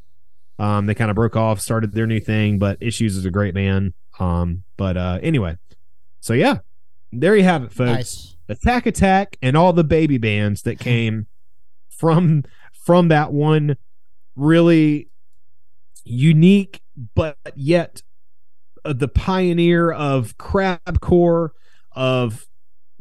Um, 0.59 0.87
they 0.87 0.95
kind 0.95 1.11
of 1.11 1.15
broke 1.15 1.37
off, 1.37 1.61
started 1.61 1.93
their 1.93 2.07
new 2.07 2.21
thing, 2.21 2.59
but 2.59 2.79
Issues 2.81 3.17
is 3.17 3.25
a 3.25 3.31
great 3.31 3.55
band. 3.55 3.95
Um, 4.19 4.65
but 4.77 4.97
uh, 4.97 5.19
anyway, 5.23 5.57
so 6.21 6.35
yeah, 6.35 6.59
there 7.13 7.37
you 7.37 7.45
have 7.45 7.65
it, 7.65 7.73
folks. 7.73 7.91
Nice. 7.91 8.37
Attack 8.49 8.87
Attack 8.87 9.39
and 9.41 9.57
all 9.57 9.73
the 9.73 9.85
baby 9.85 10.19
bands 10.19 10.63
that 10.63 10.79
came 10.79 11.27
from 11.89 12.45
from 12.73 13.09
that 13.09 13.33
one 13.33 13.77
really 14.35 15.09
unique 16.05 16.83
but 17.15 17.37
yet 17.55 18.03
uh, 18.85 18.93
the 18.93 19.09
pioneer 19.09 19.91
of 19.93 20.37
crabcore 20.37 21.51
of 21.93 22.47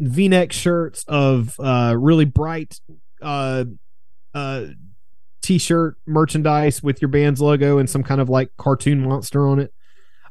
v-neck 0.01 0.51
shirts 0.51 1.05
of 1.07 1.59
uh 1.59 1.95
really 1.97 2.25
bright 2.25 2.79
uh 3.21 3.63
uh 4.33 4.65
t-shirt 5.41 5.95
merchandise 6.05 6.81
with 6.83 7.01
your 7.01 7.09
band's 7.09 7.39
logo 7.39 7.77
and 7.77 7.89
some 7.89 8.03
kind 8.03 8.19
of 8.19 8.29
like 8.29 8.49
cartoon 8.57 9.01
monster 9.01 9.47
on 9.47 9.59
it 9.59 9.73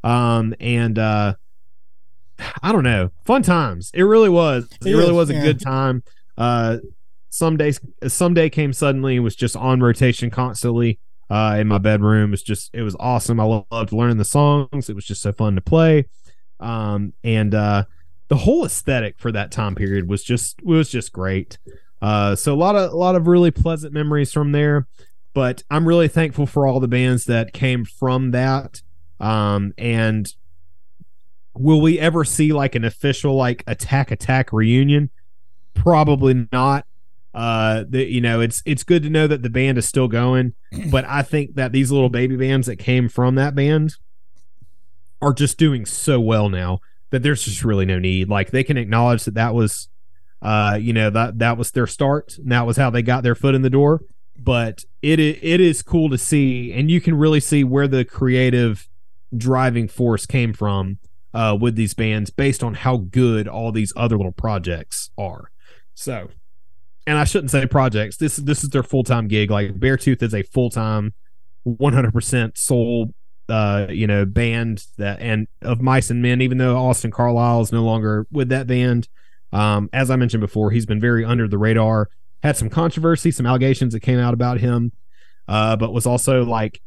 um 0.05 0.55
and 0.61 0.99
uh 0.99 1.35
I 2.63 2.73
don't 2.73 2.85
know. 2.85 3.11
Fun 3.25 3.43
times. 3.43 3.91
It 3.93 4.03
really 4.03 4.31
was. 4.31 4.65
It, 4.81 4.89
It 4.89 4.97
really 4.97 5.11
is, 5.11 5.13
was 5.13 5.31
a 5.31 5.35
yeah. 5.35 5.43
good 5.43 5.61
time. 5.61 6.03
Uh 6.39 6.79
some 7.29 7.57
days 7.57 7.79
someday 8.09 8.49
came 8.49 8.73
suddenly 8.73 9.17
and 9.17 9.25
was 9.25 9.37
just 9.37 9.57
on 9.57 9.81
rotation 9.81 10.31
constantly 10.31 10.99
uh 11.29 11.59
in 11.61 11.69
my 11.69 11.79
bedroom. 11.79 12.33
It's 12.33 12.43
just 12.43 12.71
it 12.73 12.83
was 12.83 12.97
awesome. 12.99 13.39
I 13.39 13.63
loved 13.71 13.93
learning 13.93 14.17
the 14.17 14.25
songs. 14.25 14.89
It 14.89 14.95
was 14.95 15.05
just 15.05 15.23
so 15.23 15.33
fun 15.33 15.55
to 15.55 15.61
play. 15.61 16.07
Um 16.61 17.13
and 17.23 17.55
uh 17.55 17.85
the 18.31 18.37
whole 18.37 18.65
aesthetic 18.65 19.19
for 19.19 19.33
that 19.33 19.51
time 19.51 19.75
period 19.75 20.09
was 20.09 20.23
just 20.23 20.63
was 20.63 20.89
just 20.89 21.13
great. 21.13 21.59
Uh 22.01 22.35
so 22.37 22.55
a 22.55 22.57
lot 22.57 22.77
of 22.77 22.93
a 22.93 22.97
lot 22.97 23.17
of 23.17 23.27
really 23.27 23.51
pleasant 23.51 23.93
memories 23.93 24.33
from 24.33 24.53
there. 24.53 24.87
But 25.35 25.65
I'm 25.71 25.87
really 25.87 26.09
thankful 26.09 26.47
for 26.47 26.67
all 26.67 26.81
the 26.81 26.89
bands 26.89 27.25
that 27.27 27.53
came 27.53 27.85
from 27.85 28.31
that. 28.31 28.83
Um 29.19 29.75
and 29.77 30.33
will 31.55 31.81
we 31.81 31.99
ever 31.99 32.25
see 32.25 32.53
like 32.53 32.77
an 32.77 32.85
official 32.85 33.35
like 33.35 33.65
attack 33.67 34.13
attack 34.13 34.53
reunion 34.53 35.11
probably 35.75 36.47
not 36.53 36.87
uh 37.35 37.85
you 37.91 38.21
know 38.21 38.41
it's 38.41 38.63
it's 38.65 38.85
good 38.85 39.03
to 39.03 39.11
know 39.11 39.27
that 39.27 39.43
the 39.43 39.51
band 39.51 39.77
is 39.77 39.87
still 39.87 40.09
going 40.09 40.53
but 40.91 41.05
i 41.07 41.23
think 41.23 41.55
that 41.57 41.73
these 41.73 41.91
little 41.91 42.09
baby 42.09 42.37
bands 42.37 42.67
that 42.67 42.77
came 42.77 43.09
from 43.09 43.35
that 43.35 43.55
band 43.55 43.95
are 45.21 45.33
just 45.33 45.59
doing 45.59 45.85
so 45.85 46.21
well 46.21 46.49
now 46.49 46.81
that 47.11 47.23
there's 47.23 47.45
just 47.45 47.65
really 47.65 47.85
no 47.85 47.99
need 47.99 48.29
like 48.29 48.51
they 48.51 48.65
can 48.65 48.77
acknowledge 48.77 49.25
that 49.25 49.35
that 49.35 49.55
was 49.55 49.89
uh 50.43 50.79
you 50.81 50.93
know 50.93 51.11
that 51.11 51.39
that 51.39 51.57
was 51.59 51.71
their 51.73 51.87
start 51.87 52.37
and 52.39 52.53
that 52.53 52.67
was 52.67 52.77
how 52.77 52.91
they 52.91 53.03
got 53.03 53.23
their 53.23 53.35
foot 53.35 53.55
in 53.55 53.63
the 53.63 53.71
door 53.71 54.01
but 54.39 54.85
it 55.03 55.19
it 55.21 55.61
is 55.61 55.83
cool 55.83 56.09
to 56.09 56.17
see 56.17 56.73
and 56.73 56.91
you 56.91 57.01
can 57.01 57.15
really 57.15 57.41
see 57.41 57.63
where 57.65 57.89
the 57.89 58.05
creative 58.05 58.89
driving 59.37 59.89
force 59.89 60.27
came 60.27 60.53
from 60.53 60.99
uh, 61.33 61.57
with 61.61 61.77
these 61.77 61.95
bands 61.95 62.31
based 62.31 62.63
on 62.63 62.75
how 62.75 62.97
good 62.97 63.47
all 63.49 63.73
these 63.73 63.93
other 63.97 64.17
little 64.17 64.33
projects 64.33 65.11
are. 65.17 65.51
So, 65.95 66.29
and 67.07 67.19
I 67.19 67.25
shouldn't 67.25 67.51
say 67.51 67.67
projects. 67.67 68.17
This 68.17 68.37
this 68.37 68.65
is 68.65 68.71
their 68.71 68.83
full 68.83 69.05
time 69.05 69.29
gig. 69.29 69.51
Like 69.51 69.79
Beartooth 69.79 70.23
is 70.23 70.35
a 70.35 70.43
full 70.43 70.71
time, 70.71 71.15
one 71.63 71.93
hundred 71.93 72.13
percent 72.13 72.59
soul, 72.59 73.15
uh, 73.51 73.87
you 73.91 74.07
know, 74.07 74.25
band 74.25 74.87
that 74.99 75.21
and 75.21 75.47
of 75.63 75.81
Mice 75.83 76.11
and 76.11 76.23
Men. 76.23 76.41
Even 76.41 76.59
though 76.59 76.77
Austin 76.77 77.11
Carlile 77.11 77.61
is 77.63 77.73
no 77.73 77.83
longer 77.83 78.27
with 78.31 78.49
that 78.51 78.67
band, 78.67 79.09
um, 79.53 79.89
as 79.93 80.11
I 80.11 80.17
mentioned 80.17 80.41
before, 80.41 80.71
he's 80.71 80.87
been 80.87 81.01
very 81.01 81.25
under 81.25 81.49
the 81.49 81.59
radar. 81.59 82.09
Had 82.43 82.57
some 82.57 82.71
controversy, 82.71 83.31
some 83.31 83.45
allegations 83.47 83.93
that 83.93 84.01
came 84.01 84.19
out 84.19 84.33
about 84.33 84.61
him, 84.61 84.93
uh, 85.49 85.77
but 85.77 85.93
was 85.93 86.07
also 86.07 86.45
like 86.45 86.81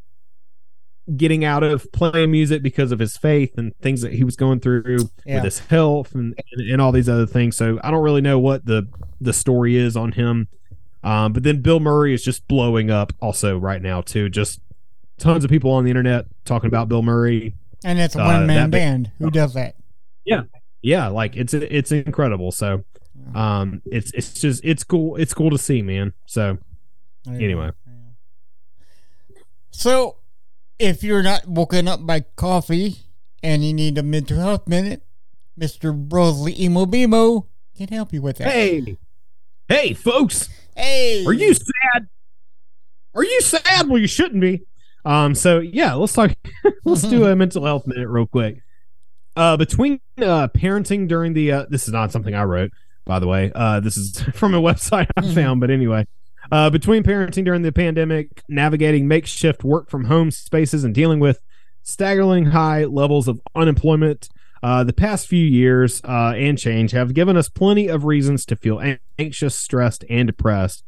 getting 1.18 1.44
out 1.44 1.64
of 1.64 1.85
playing 1.91 2.31
music 2.31 2.64
because 2.64 2.91
of 2.94 2.99
his 2.99 3.18
faith 3.18 3.57
and 3.57 3.76
things 3.81 4.02
that 4.02 4.14
he 4.14 4.23
was 4.23 4.38
going 4.38 4.60
through 4.61 5.10
Yeah. 5.26 5.35
with 5.35 5.44
his 5.44 5.60
health 5.60 6.15
and, 6.15 6.34
and 6.53 6.72
and 6.72 6.81
all 6.81 6.91
these 6.94 7.10
other 7.10 7.26
things. 7.26 7.57
So 7.57 7.80
I 7.84 7.91
don't 7.91 8.03
really 8.03 8.22
know 8.22 8.40
what 8.40 8.65
the 8.65 8.88
the 9.19 9.34
story 9.34 9.76
is 9.76 9.98
on 9.98 10.14
him. 10.14 10.48
Um, 11.03 11.34
but 11.34 11.44
then 11.44 11.61
Bilmuri 11.61 12.14
is 12.14 12.23
just 12.23 12.48
blowing 12.48 12.90
up 12.90 13.11
also 13.19 13.57
right 13.57 13.81
now 13.81 13.99
too. 13.99 14.30
Just 14.30 14.61
tons 15.23 15.43
of 15.43 15.49
people 15.49 15.71
on 15.71 15.83
the 15.83 15.89
internet 15.89 16.25
talking 16.45 16.67
about 16.67 16.89
Bilmuri. 16.89 17.53
And 17.85 17.99
it's 17.99 18.15
a 18.15 18.21
Uh, 18.21 18.25
one 18.25 18.47
man 18.47 18.69
band. 18.69 19.11
Who 19.19 19.29
does 19.31 19.53
that? 19.55 19.75
Yeah, 20.25 20.43
Yeah. 20.81 21.07
like 21.07 21.35
it's 21.35 21.53
it's 21.53 21.91
incredible. 21.91 22.51
So 22.51 22.83
um, 23.35 23.81
it's 23.85 24.11
it's 24.13 24.39
just 24.39 24.63
it's 24.63 24.83
cool. 24.83 25.15
It's 25.15 25.33
cool 25.33 25.49
to 25.49 25.57
see, 25.57 25.81
man. 25.81 26.13
So 26.25 26.57
Anyway. 27.27 27.71
So, 29.71 30.17
if 30.77 31.03
you're 31.03 31.23
not 31.23 31.47
woken 31.47 31.87
up 31.87 32.05
by 32.05 32.21
coffee 32.35 32.97
and 33.41 33.63
you 33.65 33.73
need 33.73 33.97
a 33.97 34.03
mental 34.03 34.37
health 34.37 34.67
minute, 34.67 35.03
Mr. 35.59 35.93
Brosley 36.07 36.57
Emo 36.59 36.85
Bemo 36.85 37.47
can 37.75 37.87
help 37.87 38.13
you 38.13 38.21
with 38.21 38.37
that. 38.37 38.51
hey, 38.51 38.97
hey, 39.67 39.93
folks. 39.93 40.49
Hey! 40.75 41.25
Are 41.25 41.33
you 41.33 41.53
sad? 41.53 42.07
Are 43.15 43.23
you 43.23 43.41
sad? 43.41 43.87
Well, 43.87 43.99
you 43.99 44.07
shouldn't 44.07 44.41
be. 44.41 44.63
Um. 45.05 45.35
So 45.35 45.59
yeah, 45.59 45.93
let's 45.93 46.13
talk. 46.13 46.31
let's 46.85 47.01
do 47.01 47.25
a 47.25 47.35
mental 47.35 47.65
health 47.65 47.85
minute 47.88 48.07
real 48.07 48.25
quick. 48.27 48.59
Uh, 49.35 49.57
between 49.57 49.99
uh 50.21 50.47
parenting 50.49 51.07
during 51.07 51.34
the 51.34 51.51
uh, 51.51 51.65
this 51.69 51.88
is 51.88 51.93
not 51.93 52.11
something 52.11 52.35
I 52.35 52.43
wrote, 52.43 52.71
by 53.05 53.19
the 53.19 53.27
way. 53.27 53.51
Uh, 53.53 53.80
this 53.80 53.97
is 53.97 54.21
from 54.34 54.53
a 54.53 54.61
website 54.61 55.07
I 55.17 55.21
Mhm. 55.21 55.34
found, 55.35 55.61
but 55.61 55.69
anyway. 55.71 56.05
Uh, 56.51 56.69
between 56.69 57.03
parenting 57.03 57.45
during 57.45 57.61
the 57.61 57.71
pandemic, 57.71 58.43
navigating 58.49 59.07
makeshift 59.07 59.63
work 59.63 59.89
from 59.89 60.05
home 60.05 60.30
spaces, 60.30 60.84
and 60.84 60.93
dealing 60.93 61.19
with 61.21 61.39
staggering 61.84 62.45
high 62.47 62.84
levels 62.84 63.27
of 63.30 63.39
unemployment, 63.55 64.27
uh, 64.61 64.84
the 64.84 64.93
past 64.93 65.25
few 65.27 65.43
years 65.43 66.01
uh, 66.03 66.34
and 66.35 66.57
change 66.57 66.91
have 66.91 67.13
given 67.13 67.38
us 67.38 67.47
plenty 67.49 67.88
of 67.88 68.03
reasons 68.03 68.45
to 68.45 68.55
feel 68.57 68.81
anxious, 69.17 69.55
stressed, 69.55 70.03
and 70.09 70.27
depressed, 70.27 70.84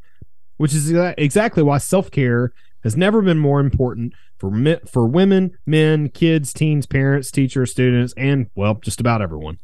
which 0.58 0.74
is 0.74 0.92
exactly 1.18 1.64
why 1.64 1.78
self 1.78 2.12
care 2.12 2.52
has 2.86 2.95
never 2.95 3.22
been 3.22 3.40
more 3.40 3.60
important 3.60 4.14
for 4.38 4.49
mi- 4.49 4.80
for 4.88 5.06
women, 5.06 5.57
men, 5.66 6.07
kids, 6.07 6.53
teens, 6.53 6.86
parents, 6.86 7.32
teachers, 7.32 7.72
students, 7.72 8.14
and 8.16 8.48
well, 8.56 8.76
just 8.76 9.02
about 9.02 9.22
everyone. 9.22 9.57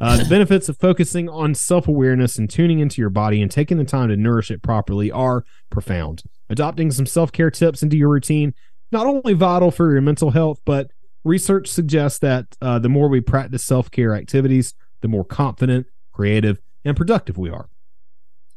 Uh, 0.00 0.16
the 0.16 0.24
benefits 0.24 0.68
of 0.68 0.76
focusing 0.78 1.28
on 1.28 1.54
self 1.54 1.86
awareness 1.86 2.38
and 2.38 2.50
tuning 2.50 2.80
into 2.80 3.00
your 3.00 3.10
body 3.10 3.40
and 3.40 3.50
taking 3.50 3.78
the 3.78 3.84
time 3.84 4.08
to 4.08 4.16
nourish 4.16 4.50
it 4.50 4.62
properly 4.62 5.12
are 5.12 5.44
profound. 5.70 6.24
Adopting 6.50 6.90
some 6.90 7.06
self 7.06 7.30
care 7.30 7.50
tips 7.50 7.84
into 7.84 7.96
your 7.96 8.08
routine 8.08 8.54
not 8.90 9.06
only 9.06 9.32
vital 9.32 9.70
for 9.70 9.92
your 9.92 10.02
mental 10.02 10.30
health, 10.30 10.60
but 10.64 10.90
research 11.24 11.68
suggests 11.68 12.18
that 12.20 12.46
uh, 12.60 12.78
the 12.78 12.88
more 12.88 13.08
we 13.08 13.20
practice 13.20 13.64
self 13.64 13.90
care 13.90 14.14
activities, 14.14 14.74
the 15.02 15.08
more 15.08 15.24
confident, 15.24 15.86
creative, 16.12 16.58
and 16.84 16.96
productive 16.96 17.38
we 17.38 17.50
are. 17.50 17.68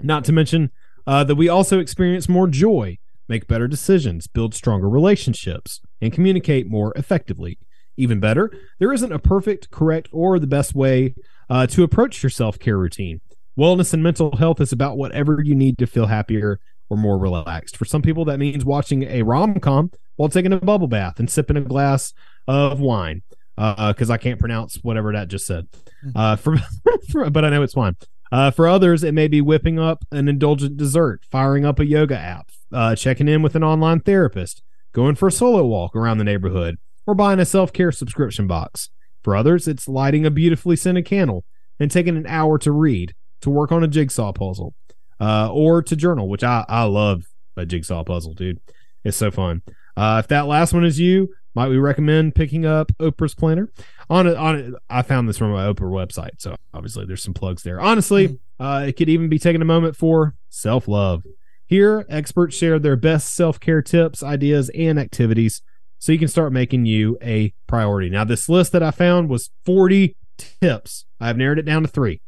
Not 0.01 0.25
to 0.25 0.33
mention 0.33 0.71
uh, 1.07 1.23
that 1.23 1.35
we 1.35 1.47
also 1.47 1.79
experience 1.79 2.27
more 2.27 2.47
joy, 2.47 2.97
make 3.27 3.47
better 3.47 3.67
decisions, 3.67 4.27
build 4.27 4.53
stronger 4.53 4.89
relationships, 4.89 5.81
and 6.01 6.13
communicate 6.13 6.69
more 6.69 6.93
effectively. 6.95 7.57
Even 7.97 8.19
better, 8.19 8.51
there 8.79 8.91
isn't 8.91 9.11
a 9.11 9.19
perfect, 9.19 9.71
correct, 9.71 10.09
or 10.11 10.37
the 10.37 10.47
best 10.47 10.75
way 10.75 11.15
uh, 11.49 11.65
to 11.67 11.83
approach 11.83 12.21
your 12.21 12.29
self 12.29 12.59
care 12.59 12.77
routine. 12.77 13.21
Wellness 13.57 13.93
and 13.93 14.03
mental 14.03 14.35
health 14.35 14.59
is 14.59 14.73
about 14.73 14.97
whatever 14.97 15.41
you 15.41 15.55
need 15.55 15.77
to 15.77 15.87
feel 15.87 16.07
happier 16.07 16.59
or 16.89 16.97
more 16.97 17.17
relaxed. 17.17 17.77
For 17.77 17.85
some 17.85 18.01
people, 18.01 18.25
that 18.25 18.37
means 18.37 18.65
watching 18.65 19.03
a 19.03 19.23
rom 19.23 19.59
com 19.59 19.91
while 20.17 20.29
taking 20.29 20.53
a 20.53 20.59
bubble 20.59 20.87
bath 20.87 21.19
and 21.19 21.29
sipping 21.29 21.57
a 21.57 21.61
glass 21.61 22.13
of 22.47 22.79
wine 22.79 23.21
because 23.55 24.09
I 24.09 24.17
can't 24.17 24.39
pronounce 24.39 24.75
whatever 24.83 25.13
that 25.13 25.29
just 25.29 25.47
said. 25.47 25.67
Uh, 26.15 26.35
for, 26.35 26.57
for 27.11 27.29
but 27.29 27.45
I 27.45 27.49
know 27.49 27.63
it's 27.63 27.73
fine. 27.73 27.95
Uh, 28.31 28.51
for 28.51 28.67
others, 28.67 29.03
it 29.03 29.13
may 29.13 29.27
be 29.27 29.39
whipping 29.39 29.79
up 29.79 30.03
an 30.11 30.27
indulgent 30.27 30.77
dessert, 30.77 31.21
firing 31.31 31.65
up 31.65 31.79
a 31.79 31.85
yoga 31.85 32.17
app, 32.17 32.49
uh, 32.71 32.95
checking 32.95 33.27
in 33.27 33.41
with 33.41 33.55
an 33.55 33.63
online 33.63 33.99
therapist, 33.99 34.61
going 34.93 35.15
for 35.15 35.27
a 35.27 35.31
solo 35.31 35.65
walk 35.65 35.95
around 35.95 36.17
the 36.17 36.23
neighborhood, 36.23 36.77
or 37.05 37.15
buying 37.15 37.39
a 37.39 37.45
self 37.45 37.71
care 37.73 37.91
subscription 37.91 38.47
box. 38.47 38.89
For 39.23 39.35
others, 39.35 39.67
it's 39.67 39.87
lighting 39.87 40.25
a 40.25 40.31
beautifully 40.31 40.75
scented 40.75 41.05
candle 41.05 41.45
and 41.79 41.89
taking 41.89 42.17
an 42.17 42.27
hour 42.27 42.57
to 42.59 42.71
read, 42.71 43.13
to 43.41 43.49
work 43.49 43.71
on 43.71 43.83
a 43.83 43.87
jigsaw 43.87 44.31
puzzle, 44.31 44.75
uh, 45.19 45.51
or 45.51 45.81
to 45.81 45.95
journal, 45.95 46.29
which 46.29 46.43
I, 46.43 46.65
I 46.67 46.83
love 46.83 47.25
a 47.57 47.65
jigsaw 47.65 48.03
puzzle, 48.03 48.33
dude. 48.33 48.59
It's 49.03 49.17
so 49.17 49.31
fun. 49.31 49.61
Uh, 49.97 50.21
if 50.23 50.27
that 50.27 50.47
last 50.47 50.73
one 50.73 50.83
is 50.85 50.99
you, 50.99 51.29
might 51.53 51.69
we 51.69 51.77
recommend 51.77 52.35
picking 52.35 52.65
up 52.65 52.91
Oprah's 52.99 53.33
planner? 53.33 53.71
On 54.09 54.27
it, 54.27 54.35
on 54.35 54.55
it, 54.55 54.73
I 54.89 55.01
found 55.01 55.29
this 55.29 55.37
from 55.37 55.51
my 55.51 55.65
Oprah 55.65 55.89
website, 55.89 56.39
so 56.39 56.55
obviously 56.73 57.05
there's 57.05 57.23
some 57.23 57.33
plugs 57.33 57.63
there. 57.63 57.79
Honestly, 57.79 58.39
uh, 58.59 58.85
it 58.87 58.93
could 58.93 59.09
even 59.09 59.29
be 59.29 59.39
taking 59.39 59.61
a 59.61 59.65
moment 59.65 59.95
for 59.95 60.35
self 60.49 60.87
love. 60.87 61.23
Here, 61.67 62.05
experts 62.09 62.55
share 62.55 62.79
their 62.79 62.95
best 62.95 63.33
self 63.33 63.59
care 63.59 63.81
tips, 63.81 64.21
ideas, 64.21 64.69
and 64.75 64.99
activities 64.99 65.61
so 65.97 66.11
you 66.11 66.19
can 66.19 66.27
start 66.27 66.53
making 66.53 66.85
you 66.85 67.17
a 67.21 67.53
priority. 67.67 68.09
Now, 68.09 68.23
this 68.23 68.47
list 68.47 68.71
that 68.73 68.83
I 68.83 68.91
found 68.91 69.29
was 69.29 69.49
40 69.65 70.15
tips. 70.37 71.05
I've 71.19 71.37
narrowed 71.37 71.59
it 71.59 71.65
down 71.65 71.81
to 71.81 71.87
three 71.87 72.21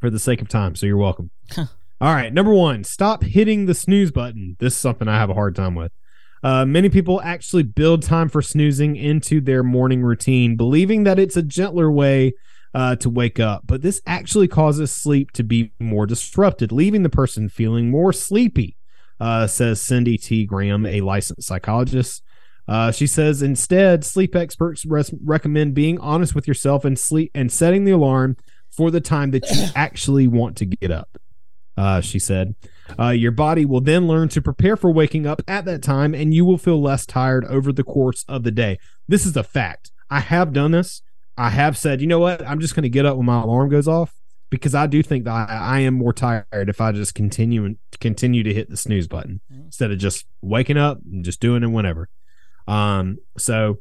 for 0.00 0.10
the 0.10 0.18
sake 0.18 0.42
of 0.42 0.48
time, 0.48 0.74
so 0.74 0.86
you're 0.86 0.96
welcome. 0.96 1.30
All 1.98 2.14
right, 2.14 2.32
number 2.32 2.52
one, 2.52 2.84
stop 2.84 3.22
hitting 3.24 3.64
the 3.64 3.74
snooze 3.74 4.10
button. 4.10 4.56
This 4.58 4.74
is 4.74 4.78
something 4.78 5.08
I 5.08 5.16
have 5.16 5.30
a 5.30 5.34
hard 5.34 5.56
time 5.56 5.74
with. 5.74 5.92
Uh, 6.42 6.66
many 6.66 6.90
people 6.90 7.22
actually 7.22 7.62
build 7.62 8.02
time 8.02 8.28
for 8.28 8.42
snoozing 8.42 8.96
into 8.96 9.40
their 9.40 9.62
morning 9.62 10.02
routine, 10.02 10.56
believing 10.56 11.04
that 11.04 11.18
it's 11.18 11.36
a 11.36 11.42
gentler 11.42 11.90
way 11.90 12.34
uh, 12.76 12.94
to 12.94 13.08
wake 13.08 13.40
up. 13.40 13.62
But 13.64 13.80
this 13.80 14.02
actually 14.06 14.48
causes 14.48 14.92
sleep 14.92 15.32
to 15.32 15.42
be 15.42 15.72
more 15.80 16.06
disrupted, 16.06 16.70
leaving 16.70 17.02
the 17.02 17.08
person 17.08 17.48
feeling 17.48 17.90
more 17.90 18.12
sleepy, 18.12 18.76
uh, 19.18 19.46
says 19.46 19.80
Cindy 19.80 20.18
T. 20.18 20.44
Graham, 20.44 20.84
a 20.84 21.00
licensed 21.00 21.48
psychologist. 21.48 22.22
Uh, 22.68 22.92
she 22.92 23.06
says 23.06 23.40
instead, 23.40 24.04
sleep 24.04 24.36
experts 24.36 24.84
res- 24.84 25.14
recommend 25.24 25.72
being 25.72 25.98
honest 26.00 26.34
with 26.34 26.46
yourself 26.46 26.84
and 26.84 26.98
sleep 26.98 27.30
and 27.34 27.50
setting 27.50 27.84
the 27.84 27.92
alarm 27.92 28.36
for 28.70 28.90
the 28.90 29.00
time 29.00 29.30
that 29.30 29.50
you 29.50 29.68
actually 29.74 30.28
want 30.28 30.54
to 30.58 30.66
get 30.66 30.90
up. 30.90 31.16
Uh, 31.78 32.02
she 32.02 32.18
said, 32.18 32.54
uh, 32.98 33.08
your 33.08 33.32
body 33.32 33.64
will 33.64 33.80
then 33.80 34.06
learn 34.06 34.28
to 34.28 34.42
prepare 34.42 34.76
for 34.76 34.90
waking 34.90 35.26
up 35.26 35.40
at 35.48 35.64
that 35.64 35.82
time, 35.82 36.14
and 36.14 36.34
you 36.34 36.44
will 36.44 36.58
feel 36.58 36.82
less 36.82 37.06
tired 37.06 37.44
over 37.46 37.72
the 37.72 37.84
course 37.84 38.22
of 38.28 38.42
the 38.42 38.50
day. 38.50 38.78
This 39.08 39.24
is 39.24 39.34
a 39.34 39.42
fact. 39.42 39.92
I 40.10 40.20
have 40.20 40.52
done 40.52 40.72
this. 40.72 41.00
I 41.36 41.50
have 41.50 41.76
said, 41.76 42.00
you 42.00 42.06
know 42.06 42.18
what? 42.18 42.46
I'm 42.46 42.60
just 42.60 42.74
going 42.74 42.84
to 42.84 42.88
get 42.88 43.06
up 43.06 43.16
when 43.16 43.26
my 43.26 43.42
alarm 43.42 43.68
goes 43.68 43.88
off 43.88 44.12
because 44.50 44.74
I 44.74 44.86
do 44.86 45.02
think 45.02 45.24
that 45.24 45.50
I, 45.50 45.56
I 45.56 45.78
am 45.80 45.94
more 45.94 46.12
tired 46.12 46.46
if 46.52 46.80
I 46.80 46.92
just 46.92 47.14
continue 47.14 47.64
and 47.64 47.76
continue 48.00 48.42
to 48.42 48.54
hit 48.54 48.70
the 48.70 48.76
snooze 48.76 49.08
button 49.08 49.40
instead 49.50 49.90
of 49.90 49.98
just 49.98 50.24
waking 50.40 50.76
up 50.76 50.98
and 51.10 51.24
just 51.24 51.40
doing 51.40 51.62
it 51.62 51.68
whenever. 51.68 52.08
Um, 52.66 53.18
so 53.36 53.80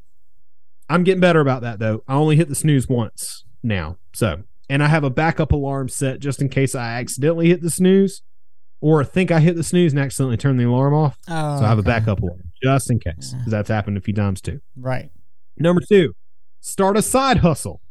I'm 0.90 1.04
getting 1.04 1.22
better 1.22 1.40
about 1.40 1.62
that 1.62 1.80
though. 1.80 2.04
I 2.08 2.16
only 2.16 2.36
hit 2.36 2.50
the 2.50 2.56
snooze 2.56 2.88
once 2.88 3.46
now. 3.64 3.98
So, 4.14 4.44
and 4.70 4.84
I 4.84 4.88
have 4.88 5.04
a 5.04 5.10
backup 5.10 5.52
alarm 5.52 5.90
set 5.90 6.20
just 6.20 6.42
in 6.42 6.50
case 6.50 6.76
I 6.76 7.00
accidentally 7.00 7.48
hit 7.48 7.62
the 7.62 7.70
snooze 7.70 8.22
or 8.82 9.04
think 9.04 9.32
I 9.32 9.40
hit 9.40 9.56
the 9.56 9.64
snooze 9.64 9.94
and 9.94 10.00
accidentally 10.00 10.38
turn 10.38 10.58
the 10.58 10.66
alarm 10.66 10.94
off. 10.94 11.18
Oh, 11.28 11.60
so 11.60 11.66
I 11.66 11.70
have 11.70 11.80
a 11.80 11.84
backup 11.84 12.22
alarm 12.22 12.52
just 12.62 12.92
in 12.92 13.00
case 13.00 13.34
because 13.34 13.52
that's 13.52 13.70
happened 13.70 13.98
a 13.98 14.02
few 14.02 14.14
times 14.14 14.42
too. 14.42 14.60
Right. 14.76 15.10
Number 15.58 15.82
two, 15.88 16.14
start 16.66 16.98
a 16.98 17.02
side 17.02 17.38
hustle. 17.38 17.82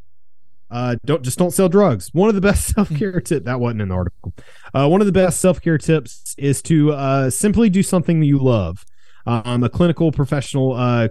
Uh, 0.70 0.96
don't 1.04 1.22
just 1.22 1.38
don't 1.38 1.52
sell 1.52 1.68
drugs. 1.68 2.10
One 2.12 2.28
of 2.28 2.34
the 2.34 2.40
best 2.40 2.66
self 2.74 2.94
care 2.96 3.20
tip 3.20 3.44
that 3.44 3.60
wasn't 3.60 3.82
in 3.82 3.88
the 3.88 3.94
article. 3.94 4.34
Uh, 4.74 4.88
one 4.88 5.00
of 5.00 5.06
the 5.06 5.12
best 5.12 5.40
self 5.40 5.60
care 5.60 5.78
tips 5.78 6.34
is 6.36 6.60
to 6.62 6.92
uh, 6.92 7.30
simply 7.30 7.70
do 7.70 7.82
something 7.82 8.20
that 8.20 8.26
you 8.26 8.38
love. 8.38 8.84
Um, 9.26 9.62
a 9.62 9.70
clinical 9.70 10.12
professional, 10.12 10.74
uh, 10.74 11.08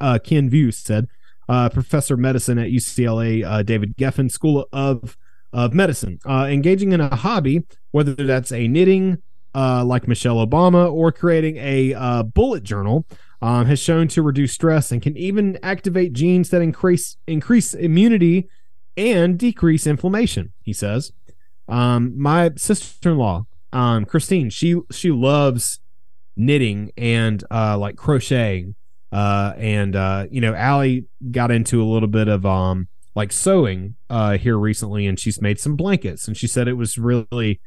uh, 0.00 0.18
Ken 0.22 0.48
View 0.48 0.70
said, 0.70 1.08
uh, 1.48 1.68
professor 1.68 2.14
of 2.14 2.20
medicine 2.20 2.58
at 2.58 2.68
UCLA, 2.68 3.44
uh, 3.44 3.62
David 3.64 3.96
Geffen 3.96 4.30
School 4.30 4.68
of 4.72 5.16
of 5.52 5.74
Medicine, 5.74 6.20
uh, 6.28 6.46
engaging 6.48 6.92
in 6.92 7.00
a 7.00 7.16
hobby, 7.16 7.64
whether 7.90 8.14
that's 8.14 8.52
a 8.52 8.68
knitting, 8.68 9.18
uh, 9.52 9.84
like 9.84 10.06
Michelle 10.06 10.46
Obama, 10.46 10.92
or 10.92 11.10
creating 11.10 11.56
a 11.56 11.92
uh, 11.94 12.22
bullet 12.22 12.62
journal, 12.62 13.04
um, 13.42 13.66
has 13.66 13.78
shown 13.78 14.08
to 14.08 14.22
reduce 14.22 14.52
stress 14.52 14.92
and 14.92 15.02
can 15.02 15.16
even 15.16 15.58
activate 15.62 16.12
genes 16.12 16.50
that 16.50 16.62
increase 16.62 17.16
increase 17.26 17.74
immunity 17.74 18.48
and 18.96 19.38
decrease 19.38 19.86
inflammation. 19.86 20.52
He 20.62 20.72
says. 20.72 21.12
Um, 21.68 22.20
my 22.20 22.50
sister-in-law, 22.56 23.46
um, 23.72 24.04
Christine, 24.04 24.50
she 24.50 24.80
she 24.90 25.10
loves 25.10 25.80
knitting 26.36 26.90
and 26.96 27.44
uh, 27.50 27.78
like 27.78 27.96
crocheting. 27.96 28.74
Uh, 29.12 29.54
and 29.56 29.96
uh, 29.96 30.26
you 30.30 30.40
know, 30.40 30.54
Allie 30.54 31.06
got 31.30 31.50
into 31.50 31.82
a 31.82 31.86
little 31.86 32.08
bit 32.08 32.28
of 32.28 32.44
um 32.44 32.88
like 33.14 33.32
sewing 33.32 33.96
uh 34.08 34.36
here 34.36 34.58
recently, 34.58 35.06
and 35.06 35.18
she's 35.18 35.40
made 35.40 35.60
some 35.60 35.76
blankets, 35.76 36.26
and 36.26 36.36
she 36.36 36.46
said 36.46 36.68
it 36.68 36.74
was 36.74 36.98
really 36.98 37.60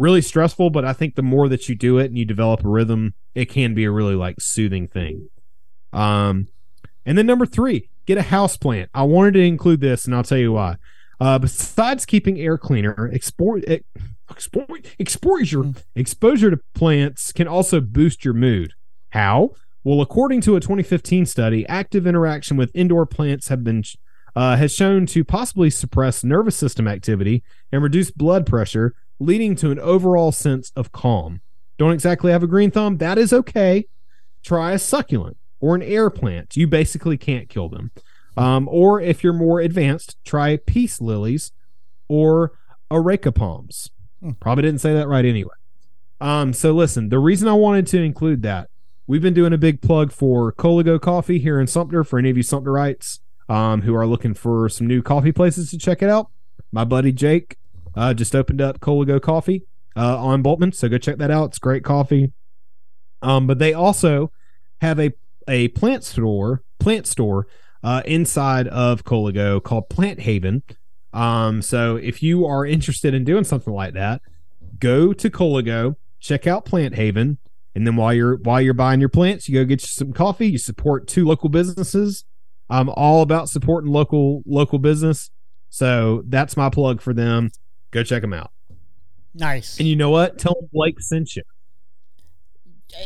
really 0.00 0.22
stressful, 0.22 0.70
but 0.70 0.84
I 0.84 0.94
think 0.94 1.14
the 1.14 1.22
more 1.22 1.48
that 1.48 1.68
you 1.68 1.74
do 1.74 1.98
it 1.98 2.06
and 2.06 2.16
you 2.16 2.24
develop 2.24 2.64
a 2.64 2.68
rhythm, 2.68 3.14
it 3.34 3.46
can 3.46 3.74
be 3.74 3.84
a 3.84 3.90
really 3.90 4.14
like 4.14 4.40
soothing 4.40 4.88
thing. 4.88 5.28
Um, 5.92 6.48
and 7.04 7.18
then 7.18 7.26
number 7.26 7.46
three, 7.46 7.90
get 8.06 8.18
a 8.18 8.22
house 8.22 8.56
plant. 8.56 8.90
I 8.94 9.02
wanted 9.02 9.34
to 9.34 9.40
include 9.40 9.80
this, 9.80 10.06
and 10.06 10.14
I'll 10.14 10.22
tell 10.22 10.38
you 10.38 10.52
why. 10.52 10.76
Uh, 11.20 11.38
besides 11.38 12.06
keeping 12.06 12.40
air 12.40 12.56
cleaner, 12.56 13.10
export, 13.12 13.62
export 14.30 14.86
exposure 14.98 15.64
exposure 15.94 16.50
to 16.50 16.58
plants 16.74 17.30
can 17.30 17.46
also 17.46 17.80
boost 17.80 18.24
your 18.24 18.32
mood. 18.32 18.72
How? 19.10 19.50
Well, 19.84 20.00
according 20.00 20.40
to 20.42 20.56
a 20.56 20.60
2015 20.60 21.26
study, 21.26 21.66
active 21.68 22.06
interaction 22.06 22.56
with 22.56 22.70
indoor 22.74 23.04
plants 23.04 23.48
have 23.48 23.62
been 23.62 23.82
uh, 24.34 24.56
has 24.56 24.72
shown 24.72 25.06
to 25.06 25.24
possibly 25.24 25.68
suppress 25.68 26.24
nervous 26.24 26.56
system 26.56 26.86
activity 26.86 27.42
and 27.72 27.82
reduce 27.82 28.10
blood 28.10 28.46
pressure, 28.46 28.94
leading 29.20 29.54
to 29.56 29.70
an 29.70 29.78
overall 29.78 30.32
sense 30.32 30.72
of 30.74 30.90
calm. 30.90 31.42
Don't 31.78 31.92
exactly 31.92 32.32
have 32.32 32.42
a 32.42 32.48
green 32.48 32.70
thumb? 32.70 32.98
That 32.98 33.18
is 33.18 33.32
okay. 33.32 33.86
Try 34.42 34.72
a 34.72 34.78
succulent 34.78 35.36
or 35.60 35.74
an 35.74 35.82
air 35.82 36.10
plant. 36.10 36.56
You 36.56 36.66
basically 36.66 37.16
can't 37.16 37.48
kill 37.48 37.68
them. 37.68 37.92
Um, 38.36 38.68
or 38.70 39.00
if 39.00 39.22
you're 39.22 39.32
more 39.32 39.60
advanced, 39.60 40.16
try 40.24 40.56
peace 40.56 41.00
lilies 41.00 41.52
or 42.08 42.52
areca 42.90 43.32
palms. 43.32 43.90
Probably 44.40 44.62
didn't 44.62 44.80
say 44.80 44.94
that 44.94 45.08
right 45.08 45.24
anyway. 45.24 45.54
Um, 46.20 46.52
so 46.52 46.72
listen, 46.72 47.08
the 47.08 47.18
reason 47.18 47.48
I 47.48 47.54
wanted 47.54 47.86
to 47.88 48.02
include 48.02 48.42
that, 48.42 48.68
we've 49.06 49.22
been 49.22 49.34
doing 49.34 49.52
a 49.52 49.58
big 49.58 49.80
plug 49.80 50.12
for 50.12 50.52
Coligo 50.52 51.00
Coffee 51.00 51.38
here 51.38 51.60
in 51.60 51.66
Sumter 51.66 52.04
for 52.04 52.18
any 52.18 52.30
of 52.30 52.36
you 52.36 52.42
Sumterites 52.42 53.20
um, 53.48 53.82
who 53.82 53.94
are 53.94 54.06
looking 54.06 54.34
for 54.34 54.68
some 54.68 54.86
new 54.86 55.02
coffee 55.02 55.32
places 55.32 55.70
to 55.70 55.78
check 55.78 56.02
it 56.02 56.08
out. 56.08 56.30
My 56.72 56.84
buddy 56.84 57.12
Jake 57.12 57.56
uh, 57.94 58.14
just 58.14 58.34
opened 58.34 58.60
up 58.60 58.80
Coligo 58.80 59.20
Coffee 59.20 59.64
uh, 59.96 60.18
on 60.18 60.42
Bultman, 60.42 60.74
so 60.74 60.88
go 60.88 60.98
check 60.98 61.18
that 61.18 61.30
out. 61.30 61.50
It's 61.50 61.58
great 61.58 61.84
coffee. 61.84 62.32
Um, 63.22 63.46
but 63.46 63.58
they 63.58 63.72
also 63.72 64.30
have 64.80 64.98
a 64.98 65.12
a 65.48 65.68
plant 65.68 66.04
store, 66.04 66.62
plant 66.78 67.06
store 67.06 67.46
uh, 67.82 68.02
inside 68.04 68.68
of 68.68 69.04
Coligo 69.04 69.62
called 69.62 69.88
Plant 69.88 70.20
Haven. 70.20 70.62
Um, 71.12 71.60
so 71.60 71.96
if 71.96 72.22
you 72.22 72.46
are 72.46 72.64
interested 72.64 73.14
in 73.14 73.24
doing 73.24 73.44
something 73.44 73.72
like 73.72 73.94
that, 73.94 74.22
go 74.78 75.12
to 75.12 75.30
Coligo, 75.30 75.96
check 76.20 76.46
out 76.46 76.64
Plant 76.64 76.94
Haven, 76.94 77.38
and 77.74 77.86
then 77.86 77.96
while 77.96 78.14
you're 78.14 78.36
while 78.36 78.60
you're 78.60 78.74
buying 78.74 79.00
your 79.00 79.08
plants, 79.08 79.48
you 79.48 79.54
go 79.54 79.64
get 79.64 79.82
you 79.82 79.88
some 79.88 80.12
coffee. 80.12 80.48
You 80.48 80.58
support 80.58 81.06
two 81.06 81.24
local 81.24 81.48
businesses. 81.48 82.24
I'm 82.68 82.88
all 82.90 83.22
about 83.22 83.48
supporting 83.48 83.90
local 83.90 84.42
local 84.46 84.78
business, 84.78 85.30
so 85.68 86.22
that's 86.26 86.56
my 86.56 86.68
plug 86.68 87.00
for 87.00 87.12
them. 87.12 87.50
Go 87.90 88.02
check 88.02 88.22
them 88.22 88.32
out. 88.32 88.52
Nice. 89.34 89.78
And 89.78 89.86
you 89.88 89.96
know 89.96 90.10
what? 90.10 90.38
Tell 90.38 90.54
them 90.54 90.68
Blake 90.72 91.00
sent 91.00 91.36
you. 91.36 91.42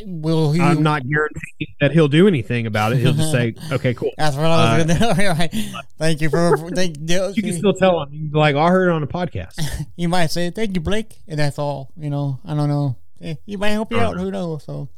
Will 0.07 0.53
he? 0.53 0.63
I'm 0.63 0.83
not 0.83 1.03
guaranteeing 1.07 1.75
that 1.81 1.93
he'll 1.93 2.09
do 2.09 2.27
anything 2.27 2.67
about 2.67 2.93
it. 2.95 2.99
He'll 3.01 3.13
just 3.13 3.31
say, 3.31 3.55
"Okay, 3.73 3.93
cool." 3.93 4.11
That's 4.17 4.35
what 4.35 4.47
I 4.47 4.79
was 4.79 4.91
Uh, 4.91 4.95
gonna 4.99 5.15
do. 5.15 5.23
Right. 5.29 5.55
Thank 5.99 6.23
you 6.23 6.31
for. 6.31 6.57
Thank 6.75 6.97
you. 7.01 7.33
You 7.35 7.43
can 7.43 7.53
still 7.53 7.75
tell 7.75 8.03
him, 8.03 8.09
you 8.13 8.31
like, 8.33 8.57
"I 8.57 8.71
heard 8.71 8.89
it 8.89 8.93
on 8.93 9.03
a 9.03 9.07
podcast." 9.07 9.61
you 9.97 10.09
might 10.09 10.29
say 10.29 10.49
thank 10.51 10.75
you, 10.75 10.81
Blake, 10.81 11.19
and 11.29 11.39
that's 11.39 11.59
all. 11.59 11.91
You 11.99 12.09
know, 12.09 12.41
I 12.47 12.55
don't 12.55 12.69
know. 12.71 12.97
Eh, 13.21 13.35
He 13.45 13.57
might 13.59 13.71
help 13.71 13.93
you 13.93 13.99
out. 13.99 14.17
Who 14.17 14.31
knows? 14.31 14.65
So, 14.65 14.89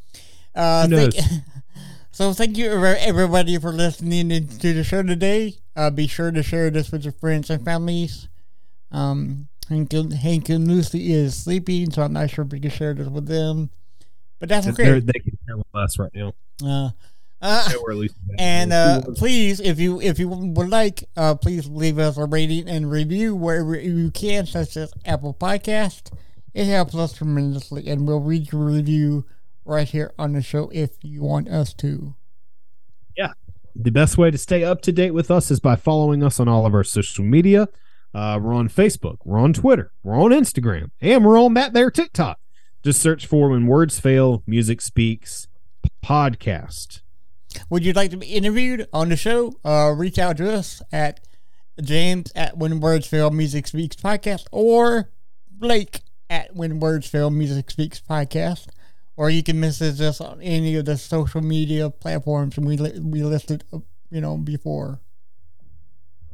uh, 0.55 0.87
Who 0.87 1.11
thank- 1.11 1.15
so 2.13 2.33
thank 2.33 2.57
you 2.57 2.71
every- 2.71 3.01
everybody 3.01 3.59
for 3.59 3.73
listening 3.73 4.29
to 4.29 4.73
the 4.73 4.85
show 4.85 5.03
today. 5.03 5.57
Uh, 5.75 5.91
be 5.91 6.07
sure 6.07 6.31
to 6.31 6.45
share 6.45 6.71
this 6.71 6.93
with 6.93 7.03
your 7.03 7.13
friends 7.13 7.51
and 7.51 7.65
families. 7.65 8.29
Um, 8.93 9.49
Hank, 9.69 9.93
and- 9.93 10.13
Hank 10.13 10.49
and 10.49 10.69
Lucy 10.69 11.13
is 11.13 11.37
sleeping, 11.37 11.91
so 11.91 12.03
I'm 12.03 12.13
not 12.13 12.31
sure 12.31 12.45
if 12.45 12.53
we 12.53 12.61
can 12.61 12.71
share 12.71 12.95
this 12.95 13.09
with 13.09 13.27
them. 13.27 13.71
But 14.39 14.49
that's 14.49 14.67
okay. 14.69 15.01
They 15.01 15.13
can 15.13 15.39
care 15.47 15.57
us 15.75 15.99
right 15.99 16.11
now. 16.15 16.33
Uh, 16.63 16.91
uh, 17.41 17.69
and 18.39 18.73
uh, 18.73 19.03
please, 19.17 19.61
if 19.61 19.79
you 19.79 20.01
if 20.01 20.19
you 20.19 20.29
would 20.29 20.69
like, 20.69 21.05
uh, 21.17 21.35
please 21.35 21.69
leave 21.69 21.99
us 21.99 22.17
a 22.17 22.25
rating 22.25 22.69
and 22.69 22.91
review 22.91 23.35
wherever 23.35 23.79
you 23.79 24.11
can, 24.11 24.47
such 24.47 24.77
as 24.77 24.93
Apple 25.05 25.35
Podcast. 25.35 26.13
It 26.55 26.67
helps 26.67 26.95
us 26.95 27.13
tremendously, 27.13 27.87
and 27.89 28.07
we'll 28.07 28.21
read 28.21 28.53
your 28.53 28.63
review 28.63 29.27
right 29.65 29.89
here 29.89 30.13
on 30.19 30.33
the 30.33 30.43
show 30.43 30.71
if 30.73 30.93
you 31.03 31.23
want 31.23 31.49
us 31.49 31.75
to. 31.75 32.15
Yeah, 33.17 33.33
the 33.75 33.91
best 33.91 34.17
way 34.17 34.31
to 34.31 34.39
stay 34.39 34.65
up 34.65 34.81
to 34.83 34.93
date 34.93 35.11
with 35.13 35.31
us 35.31 35.51
is 35.51 35.61
by 35.61 35.77
following 35.77 36.23
us 36.23 36.41
on 36.41 36.49
all 36.49 36.67
of 36.67 36.75
our 36.75 36.85
social 36.85 37.25
media. 37.25 37.69
Uh, 38.15 38.39
we're 38.43 38.55
on 38.55 38.69
Facebook, 38.69 39.19
we're 39.25 39.39
on 39.39 39.53
Twitter, 39.53 39.93
we're 40.03 40.19
on 40.19 40.31
Instagram, 40.31 40.91
and 41.01 41.25
we're 41.25 41.41
on 41.41 41.55
that 41.55 41.73
there 41.75 41.91
TikTok. 41.91 42.39
Just 42.83 43.03
search 43.03 43.27
for 43.27 43.51
When 43.51 43.67
Words 43.67 44.01
Fail, 44.01 44.43
Music 44.47 44.81
Speaks 44.81 45.49
podcast. 46.05 47.01
Would 47.69 47.85
you 47.85 47.93
like 47.93 48.11
to 48.11 48.17
be 48.17 48.27
interviewed 48.27 48.87
on 48.93 49.09
the 49.09 49.17
show? 49.17 49.55
Uh, 49.65 49.93
reach 49.97 50.19
out 50.19 50.37
to 50.39 50.53
us 50.53 50.83
at 50.93 51.21
James 51.83 52.33
at 52.35 52.57
When 52.57 52.81
Words 52.81 53.07
Fail 53.07 53.31
Music 53.31 53.67
Speaks 53.67 53.97
Podcast 53.97 54.47
or 54.53 55.11
Blake 55.51 56.01
at 56.31 56.55
When 56.55 56.81
Words 56.81 57.09
Fail 57.09 57.31
Music 57.31 57.71
Speaks 57.71 58.01
Podcast. 58.01 58.69
Or 59.17 59.31
you 59.31 59.43
can 59.43 59.59
message 59.59 60.01
us 60.01 60.21
on 60.21 60.43
any 60.43 60.77
of 60.77 60.85
the 60.85 60.99
social 60.99 61.41
media 61.41 61.89
platforms 61.89 62.59
we 62.59 62.77
li- 62.77 63.01
we 63.01 63.23
listed, 63.23 63.65
uh, 63.73 63.79
you 64.11 64.21
know, 64.21 64.37
before. 64.37 65.01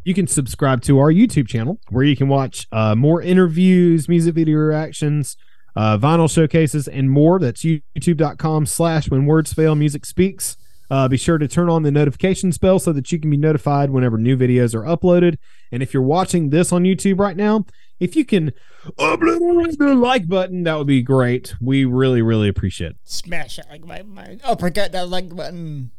You 0.04 0.14
can 0.14 0.26
subscribe 0.26 0.82
to 0.82 0.98
our 0.98 1.12
YouTube 1.12 1.46
channel 1.48 1.78
where 1.90 2.04
you 2.04 2.16
can 2.16 2.28
watch 2.28 2.66
uh, 2.72 2.94
more 2.94 3.22
interviews, 3.22 4.08
music 4.08 4.34
video 4.34 4.58
reactions, 4.58 5.36
uh, 5.76 5.96
vinyl 5.98 6.30
showcases, 6.32 6.88
and 6.88 7.10
more. 7.10 7.38
That's 7.38 7.62
youtube.com 7.62 8.66
slash 8.66 9.10
when 9.10 9.26
words 9.26 9.52
fail 9.52 9.74
music 9.74 10.04
speaks. 10.04 10.56
Uh, 10.90 11.08
be 11.08 11.16
sure 11.16 11.38
to 11.38 11.48
turn 11.48 11.70
on 11.70 11.84
the 11.84 11.90
notifications 11.90 12.58
bell 12.58 12.78
so 12.78 12.92
that 12.92 13.10
you 13.12 13.18
can 13.18 13.30
be 13.30 13.36
notified 13.38 13.88
whenever 13.90 14.18
new 14.18 14.36
videos 14.36 14.74
are 14.74 14.82
uploaded. 14.82 15.38
And 15.70 15.82
if 15.82 15.94
you're 15.94 16.02
watching 16.02 16.50
this 16.50 16.70
on 16.70 16.82
YouTube 16.82 17.18
right 17.18 17.36
now, 17.36 17.64
if 17.98 18.14
you 18.14 18.24
can 18.26 18.52
the 18.98 19.94
like 19.96 20.28
button, 20.28 20.64
that 20.64 20.76
would 20.76 20.86
be 20.88 21.00
great. 21.00 21.54
We 21.62 21.84
really, 21.86 22.20
really 22.20 22.48
appreciate 22.48 22.90
it. 22.90 22.96
Smash 23.04 23.56
that 23.56 23.70
like 23.70 23.86
button. 23.86 24.12
my- 24.12 24.38
Uppercut 24.44 24.92
that 24.92 25.08
like 25.08 25.34
button. 25.34 25.92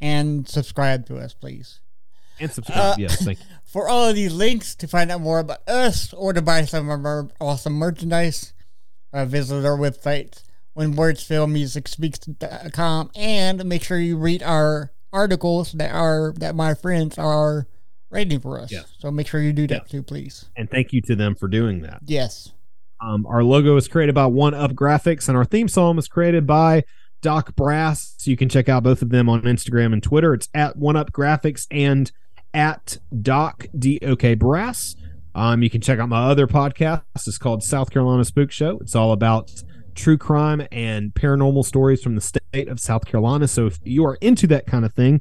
And 0.00 0.48
subscribe 0.48 1.06
to 1.06 1.18
us, 1.18 1.32
please. 1.34 1.78
And 2.42 2.52
subscribe. 2.52 2.78
Uh, 2.78 2.94
yes, 2.98 3.24
thank 3.24 3.38
you. 3.38 3.44
For 3.64 3.88
all 3.88 4.06
of 4.08 4.14
these 4.14 4.34
links 4.34 4.74
to 4.76 4.86
find 4.86 5.10
out 5.10 5.22
more 5.22 5.38
about 5.38 5.66
us 5.68 6.12
or 6.12 6.32
to 6.34 6.42
buy 6.42 6.64
some 6.66 6.90
of 6.90 7.04
our 7.06 7.28
awesome 7.40 7.72
merchandise, 7.74 8.52
uh, 9.14 9.24
visit 9.24 9.64
our 9.64 9.78
website, 9.78 10.42
whenwordsfailmusicspeaks.com, 10.76 13.10
and 13.14 13.64
make 13.64 13.82
sure 13.82 13.98
you 13.98 14.16
read 14.16 14.42
our 14.42 14.92
articles 15.12 15.72
that 15.72 15.92
are 15.92 16.32
that 16.38 16.54
my 16.54 16.74
friends 16.74 17.18
are 17.18 17.66
writing 18.10 18.40
for 18.40 18.60
us. 18.60 18.70
Yes. 18.72 18.92
So 18.98 19.10
make 19.10 19.26
sure 19.26 19.40
you 19.40 19.52
do 19.52 19.66
that 19.68 19.82
Yes. 19.82 19.90
too, 19.90 20.02
please. 20.02 20.46
And 20.56 20.70
thank 20.70 20.92
you 20.92 21.00
to 21.02 21.16
them 21.16 21.34
for 21.34 21.48
doing 21.48 21.82
that. 21.82 22.00
Yes. 22.06 22.52
Um, 23.00 23.26
our 23.26 23.42
logo 23.42 23.76
is 23.76 23.88
created 23.88 24.14
by 24.14 24.26
One 24.26 24.54
Up 24.54 24.72
Graphics, 24.72 25.28
and 25.28 25.36
our 25.36 25.44
theme 25.44 25.68
song 25.68 25.96
was 25.96 26.08
created 26.08 26.46
by 26.46 26.84
Dok 27.20 27.54
Brass. 27.56 28.14
So 28.18 28.30
you 28.30 28.36
can 28.36 28.48
check 28.48 28.68
out 28.68 28.82
both 28.82 29.02
of 29.02 29.10
them 29.10 29.28
on 29.28 29.42
Instagram 29.42 29.92
and 29.92 30.02
Twitter. 30.02 30.34
It's 30.34 30.48
at 30.54 30.76
One 30.76 30.96
Up 30.96 31.12
Graphics 31.12 31.66
and 31.70 32.10
at 32.54 32.98
Dok 33.22 33.66
D 33.78 33.98
O 34.02 34.16
K 34.16 34.34
Brass. 34.34 34.96
Um, 35.34 35.62
you 35.62 35.70
can 35.70 35.80
check 35.80 35.98
out 35.98 36.08
my 36.08 36.28
other 36.30 36.46
podcast. 36.46 37.02
It's 37.14 37.38
called 37.38 37.62
South 37.62 37.90
Carolina 37.90 38.24
Spook 38.24 38.50
Show. 38.50 38.78
It's 38.80 38.94
all 38.94 39.12
about 39.12 39.50
true 39.94 40.18
crime 40.18 40.66
and 40.70 41.12
paranormal 41.14 41.64
stories 41.64 42.02
from 42.02 42.14
the 42.14 42.20
state 42.20 42.68
of 42.68 42.80
South 42.80 43.06
Carolina. 43.06 43.48
So 43.48 43.66
if 43.66 43.78
you 43.84 44.04
are 44.04 44.16
into 44.16 44.46
that 44.48 44.66
kind 44.66 44.84
of 44.84 44.92
thing, 44.92 45.20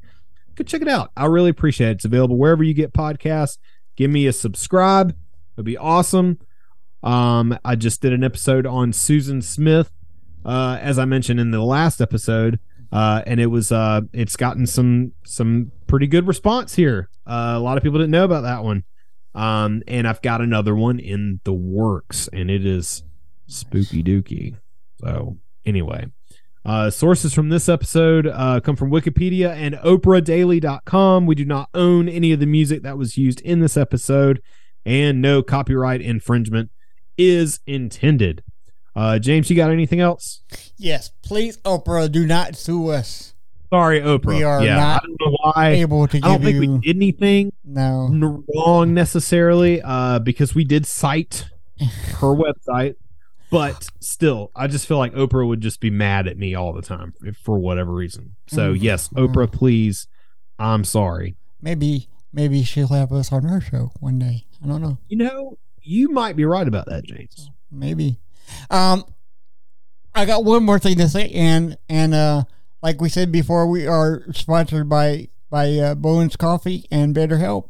go 0.56 0.64
check 0.64 0.82
it 0.82 0.88
out. 0.88 1.12
I 1.16 1.26
really 1.26 1.50
appreciate 1.50 1.90
it. 1.90 1.94
It's 1.94 2.06
available 2.06 2.38
wherever 2.38 2.64
you 2.64 2.74
get 2.74 2.94
podcasts. 2.94 3.58
Give 3.96 4.12
me 4.12 4.28
a 4.28 4.34
subscribe. 4.34 5.16
It'd 5.56 5.66
be 5.66 5.78
awesome. 5.78 6.40
Um, 7.04 7.58
I 7.66 7.76
just 7.76 8.02
did 8.02 8.14
an 8.14 8.24
episode 8.24 8.66
on 8.66 8.94
Susan 8.94 9.42
Smith, 9.42 9.92
uh, 10.46 10.78
as 10.82 11.00
I 11.00 11.06
mentioned 11.06 11.40
in 11.40 11.52
the 11.52 11.64
last 11.64 12.00
episode, 12.00 12.60
uh, 12.92 13.24
and 13.26 13.40
it 13.40 13.48
was 13.48 13.72
uh, 13.72 14.02
it's 14.14 14.36
gotten 14.36 14.68
some 14.68 15.14
some 15.26 15.72
pretty 15.92 16.08
good 16.08 16.26
response 16.26 16.74
here. 16.74 17.10
Uh, 17.28 17.54
a 17.56 17.60
lot 17.60 17.76
of 17.78 17.84
people 17.84 18.00
didn't 18.00 18.12
know 18.12 18.24
about 18.24 18.42
that 18.42 18.64
one, 18.64 18.86
um, 19.36 19.84
and 19.90 20.08
I've 20.08 20.22
got 20.22 20.40
another 20.40 20.74
one 20.74 21.00
in 21.00 21.42
the 21.44 21.52
works, 21.52 22.30
and 22.32 22.50
it 22.50 22.66
is 22.66 23.04
spooky 23.46 24.02
dooky. 24.02 24.56
So 25.02 25.38
anyway. 25.66 26.08
Uh, 26.64 26.92
sources 26.92 27.34
from 27.34 27.50
this 27.50 27.68
episode 27.68 28.28
uh, 28.28 28.60
come 28.60 28.76
from 28.76 28.92
Wikipedia 28.92 29.50
and 29.50 29.74
OprahDaily.com. 29.76 31.26
We 31.26 31.34
do 31.34 31.44
not 31.44 31.70
own 31.74 32.08
any 32.08 32.32
of 32.32 32.40
the 32.40 32.46
music 32.46 32.84
that 32.84 33.00
was 33.00 33.18
used 33.18 33.42
in 33.42 33.62
this 33.62 33.76
episode, 33.76 34.44
and 34.86 35.22
no 35.22 35.42
copyright 35.42 36.02
infringement 36.02 36.70
is 37.18 37.60
intended. 37.66 38.44
Uh, 38.96 39.18
James, 39.18 39.50
you 39.50 39.56
got 39.56 39.72
anything 39.72 40.00
else? 40.00 40.44
Yes. 40.78 41.12
Please, 41.24 41.58
Oprah, 41.58 42.12
do 42.12 42.28
not 42.28 42.56
sue 42.56 42.90
us. 42.90 43.34
Sorry, 43.72 44.02
Oprah. 44.02 44.26
We 44.26 44.44
are 44.44 44.64
yeah, 44.64 44.76
not 44.76 45.04
I 45.04 45.08
don't 45.08 45.22
know 45.22 45.38
why. 45.44 45.68
Able 45.70 46.08
to 46.08 46.18
I 46.18 46.20
don't 46.20 46.42
give 46.42 46.44
think 46.44 46.56
you 46.64 46.72
we 46.74 46.80
did 46.80 46.96
anything 46.98 47.54
no. 47.64 48.44
wrong 48.56 48.94
necessarily, 48.94 49.82
uh, 49.82 50.20
because 50.20 50.54
we 50.54 50.66
did 50.66 50.86
cite 50.86 51.46
her 51.80 52.36
website. 52.36 52.96
But 53.50 53.90
still, 54.00 54.52
I 54.56 54.68
just 54.68 54.88
feel 54.88 54.98
like 54.98 55.14
Oprah 55.14 55.46
would 55.48 55.62
just 55.62 55.80
be 55.82 55.90
mad 55.90 56.28
at 56.28 56.38
me 56.38 56.56
all 56.56 56.72
the 56.74 56.82
time 56.82 57.14
if, 57.24 57.36
for 57.38 57.60
whatever 57.60 57.92
reason. 57.94 58.36
So 58.48 58.74
Mhm. 58.74 58.82
yes, 58.82 59.10
Oprah, 59.10 59.52
please. 59.52 60.08
I'm 60.60 60.84
sorry. 60.84 61.36
Maybe 61.62 62.08
maybe 62.34 62.64
she'll 62.64 62.88
have 62.90 63.12
us 63.12 63.32
on 63.32 63.44
her 63.44 63.60
show 63.62 63.92
one 64.00 64.20
day. 64.20 64.46
I 64.64 64.68
don't 64.68 64.82
know. 64.82 64.98
You 65.10 65.18
know, 65.18 65.58
you 65.82 66.10
might 66.10 66.36
be 66.36 66.46
right 66.46 66.68
about 66.68 66.86
that, 66.88 67.04
James. 67.06 67.50
maybe. 67.72 68.20
Um, 68.70 69.04
I 70.14 70.26
got 70.26 70.44
one 70.44 70.64
more 70.64 70.78
thing 70.80 70.98
to 70.98 71.08
say, 71.10 71.30
and 71.32 71.78
and 71.90 72.14
uh, 72.14 72.44
like 72.82 73.00
we 73.02 73.10
said 73.10 73.32
before, 73.32 73.68
we 73.68 73.88
are 73.88 74.24
sponsored 74.34 74.90
by 74.90 75.30
by 75.50 75.74
uh, 75.78 75.96
Bones 75.96 76.36
Coffee 76.36 76.86
and 76.92 77.16
BetterHelp. 77.16 77.70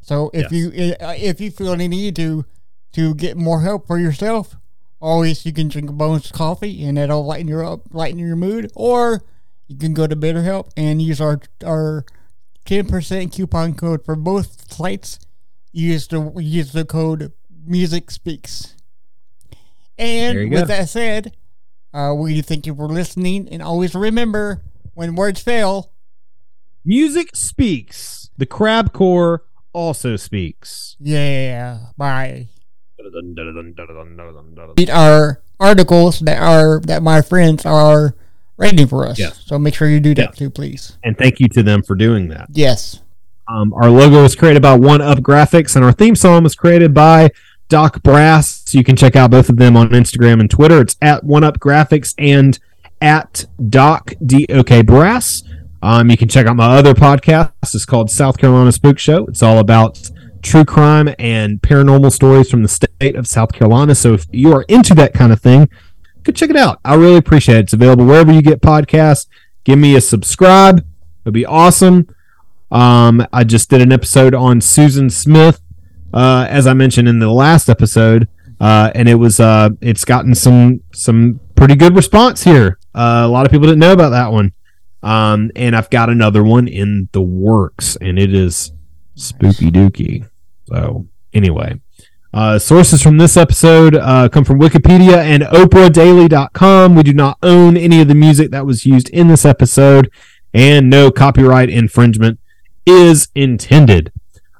So 0.00 0.30
if 0.32 0.50
Yes. 0.50 0.52
you 0.52 0.70
if 0.74 1.40
you 1.40 1.50
feel 1.50 1.72
any 1.72 1.88
need 1.88 2.16
to 2.16 2.44
to 2.92 3.14
get 3.14 3.36
more 3.36 3.60
help 3.62 3.86
for 3.86 3.98
yourself, 3.98 4.56
always 5.00 5.44
you 5.44 5.52
can 5.52 5.68
drink 5.68 5.90
Bones 5.92 6.30
Coffee, 6.32 6.84
and 6.84 6.96
that'll 6.96 7.24
lighten 7.24 7.48
your 7.48 7.64
up, 7.64 7.92
lighten 7.92 8.18
your 8.18 8.36
mood, 8.36 8.70
or 8.74 9.22
you 9.66 9.76
can 9.76 9.92
go 9.94 10.06
to 10.06 10.16
BetterHelp 10.16 10.70
and 10.76 11.02
use 11.02 11.20
our 11.20 11.40
our 11.64 12.04
ten 12.64 12.86
percent 12.86 13.32
coupon 13.32 13.74
code 13.74 14.04
for 14.04 14.16
both 14.16 14.72
sites. 14.72 15.18
Use 15.72 16.06
the 16.08 16.32
use 16.38 16.72
the 16.72 16.84
code 16.86 17.32
Music 17.66 18.10
Speaks. 18.10 18.74
And 19.98 20.50
with 20.50 20.68
that 20.68 20.88
said, 20.88 21.36
uh, 21.98 22.14
we 22.14 22.40
thank 22.42 22.66
you 22.66 22.74
for 22.74 22.86
listening, 22.86 23.48
and 23.50 23.62
always 23.62 23.94
remember 23.94 24.62
when 24.94 25.14
words 25.16 25.42
fail, 25.42 25.90
Music 26.84 27.34
speaks. 27.34 28.30
The 28.38 28.46
crab 28.46 28.92
core 28.92 29.42
also 29.72 30.16
speaks. 30.16 30.96
yeah, 31.00 31.78
bye. 31.96 32.48
Read 34.76 34.90
our 34.90 35.40
articles 35.60 36.20
that 36.20 36.40
are 36.40 36.80
that 36.80 37.02
my 37.02 37.20
friends 37.22 37.66
are 37.66 38.14
writing 38.56 38.86
for 38.86 39.06
us. 39.06 39.18
Yes. 39.18 39.42
So 39.46 39.58
make 39.58 39.74
sure 39.74 39.88
you 39.88 40.00
do 40.00 40.14
that 40.14 40.30
Yes. 40.30 40.38
too, 40.38 40.50
please. 40.50 40.96
And 41.04 41.16
thank 41.18 41.40
you 41.40 41.48
to 41.48 41.62
them 41.62 41.82
for 41.82 41.94
doing 41.94 42.28
that. 42.28 42.48
Yes. 42.52 43.00
Um, 43.48 43.72
our 43.74 43.88
logo 43.90 44.22
was 44.22 44.34
created 44.36 44.62
by 44.62 44.74
One 44.76 45.00
Up 45.00 45.18
Graphics, 45.18 45.74
and 45.74 45.84
our 45.84 45.92
theme 45.92 46.14
song 46.14 46.42
was 46.44 46.54
created 46.54 46.92
by 46.92 47.30
Dok 47.68 48.02
Brass. 48.02 48.62
So 48.66 48.78
you 48.78 48.84
can 48.84 48.96
check 48.96 49.16
out 49.16 49.30
both 49.30 49.48
of 49.48 49.56
them 49.56 49.76
on 49.76 49.90
Instagram 49.90 50.40
and 50.40 50.50
Twitter. 50.50 50.80
It's 50.80 50.96
at 51.00 51.24
One 51.24 51.44
Up 51.44 51.58
Graphics 51.58 52.14
and 52.18 52.58
at 53.00 53.44
Dok 53.68 54.12
D 54.24 54.46
O 54.50 54.62
K 54.64 54.82
Brass. 54.82 55.42
Um, 55.82 56.10
you 56.10 56.16
can 56.16 56.28
check 56.28 56.46
out 56.46 56.56
my 56.56 56.76
other 56.76 56.94
podcast. 56.94 57.52
It's 57.62 57.84
called 57.84 58.10
South 58.10 58.38
Carolina 58.38 58.72
Spook 58.72 58.98
Show. 58.98 59.26
It's 59.26 59.42
all 59.42 59.58
about 59.58 60.10
true 60.42 60.64
crime 60.64 61.14
and 61.18 61.60
paranormal 61.60 62.12
stories 62.12 62.50
from 62.50 62.62
the 62.62 62.68
state 62.68 63.16
of 63.16 63.26
South 63.26 63.52
Carolina. 63.52 63.94
So 63.94 64.14
if 64.14 64.26
you 64.32 64.52
are 64.54 64.62
into 64.62 64.94
that 64.94 65.14
kind 65.14 65.32
of 65.32 65.40
thing, 65.40 65.68
go 66.24 66.32
check 66.32 66.50
it 66.50 66.56
out. 66.56 66.80
I 66.84 66.94
really 66.94 67.16
appreciate 67.16 67.58
it. 67.58 67.60
It's 67.60 67.72
available 67.72 68.06
wherever 68.06 68.32
you 68.32 68.42
get 68.42 68.60
podcasts. 68.60 69.26
Give 69.64 69.78
me 69.78 69.94
a 69.94 70.00
subscribe. 70.00 70.84
It'd 71.24 71.34
be 71.34 71.46
awesome. 71.46 72.08
Um, 72.70 73.26
I 73.32 73.44
just 73.44 73.70
did 73.70 73.80
an 73.80 73.92
episode 73.92 74.34
on 74.34 74.60
Susan 74.60 75.10
Smith, 75.10 75.60
uh, 76.12 76.46
as 76.48 76.66
I 76.66 76.74
mentioned 76.74 77.08
in 77.08 77.18
the 77.18 77.30
last 77.30 77.68
episode, 77.68 78.28
uh, 78.60 78.90
and 78.94 79.08
it 79.08 79.16
was 79.16 79.40
uh, 79.40 79.70
it's 79.80 80.04
gotten 80.04 80.34
some 80.34 80.80
some 80.92 81.40
pretty 81.54 81.76
good 81.76 81.94
response 81.94 82.44
here. 82.44 82.78
Uh, 82.94 83.22
a 83.24 83.28
lot 83.28 83.46
of 83.46 83.52
people 83.52 83.66
didn't 83.66 83.80
know 83.80 83.92
about 83.92 84.10
that 84.10 84.32
one, 84.32 84.52
um, 85.02 85.50
and 85.54 85.76
I've 85.76 85.90
got 85.90 86.10
another 86.10 86.42
one 86.42 86.66
in 86.68 87.08
the 87.12 87.22
works, 87.22 87.96
and 88.00 88.18
it 88.18 88.34
is 88.34 88.72
spooky 89.14 89.70
dooky. 89.70 90.28
So 90.66 91.06
anyway. 91.32 91.80
Uh, 92.34 92.58
sources 92.58 93.02
from 93.02 93.16
this 93.16 93.38
episode 93.38 93.94
uh, 93.94 94.28
come 94.28 94.44
from 94.44 94.60
Wikipedia 94.60 95.16
and 95.16 95.44
OprahDaily.com. 95.44 96.94
We 96.94 97.02
do 97.02 97.14
not 97.14 97.38
own 97.42 97.78
any 97.78 98.02
of 98.02 98.08
the 98.08 98.14
music 98.14 98.50
that 98.50 98.66
was 98.66 98.84
used 98.84 99.08
in 99.08 99.28
this 99.28 99.46
episode, 99.46 100.10
and 100.52 100.90
no 100.90 101.10
copyright 101.10 101.70
infringement 101.70 102.38
is 102.84 103.28
intended. 103.34 104.12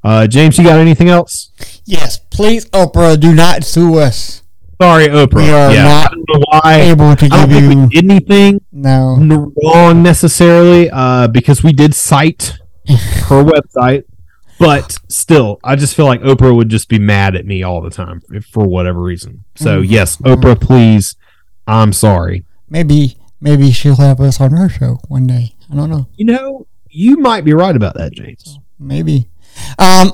Uh, 0.04 0.26
James, 0.26 0.56
you 0.58 0.64
got 0.64 0.78
anything 0.78 1.08
else? 1.08 1.50
Yes. 1.84 2.18
Please, 2.30 2.66
Oprah, 2.70 3.18
do 3.18 3.34
not 3.34 3.64
sue 3.64 3.98
us. 3.98 4.42
Sorry, 4.80 5.08
Oprah. 5.08 5.34
We 5.36 5.50
are 5.50 5.72
yeah, 5.72 5.82
not 5.84 6.06
I 6.06 6.14
don't 6.14 6.24
know 6.28 6.44
why. 6.50 6.74
Able 6.82 7.16
to 7.16 7.24
I 7.24 7.28
don't 7.28 7.48
give 7.48 7.58
think 7.58 7.74
we 7.74 7.80
you 7.82 7.88
did 7.88 8.04
anything 8.10 8.60
no. 8.70 9.52
wrong 9.64 10.02
necessarily 10.04 10.88
uh, 10.90 11.26
because 11.28 11.64
we 11.64 11.72
did 11.72 11.94
cite 11.94 12.52
her 12.88 13.42
website, 13.42 14.04
but 14.60 14.96
still, 15.08 15.58
I 15.64 15.74
just 15.74 15.96
feel 15.96 16.06
like 16.06 16.20
Oprah 16.20 16.54
would 16.54 16.68
just 16.68 16.88
be 16.88 16.98
mad 17.00 17.34
at 17.34 17.44
me 17.44 17.64
all 17.64 17.80
the 17.82 17.90
time 17.90 18.22
if, 18.30 18.44
for 18.46 18.66
whatever 18.68 19.00
reason. 19.00 19.44
So 19.56 19.82
Mhm. 19.82 19.90
yes, 19.90 20.16
Oprah, 20.18 20.60
please. 20.60 21.16
I'm 21.66 21.92
sorry. 21.92 22.44
Maybe 22.70 23.18
maybe 23.40 23.72
she'll 23.72 23.96
have 23.96 24.20
us 24.20 24.40
on 24.40 24.52
her 24.52 24.68
show 24.68 25.00
one 25.08 25.26
day. 25.26 25.54
I 25.72 25.74
don't 25.74 25.90
know. 25.90 26.06
You 26.16 26.24
know, 26.26 26.66
you 26.88 27.16
might 27.18 27.44
be 27.44 27.52
right 27.52 27.74
about 27.74 27.94
that, 27.94 28.12
James. 28.12 28.58
Maybe. 28.78 29.28
Um, 29.78 30.12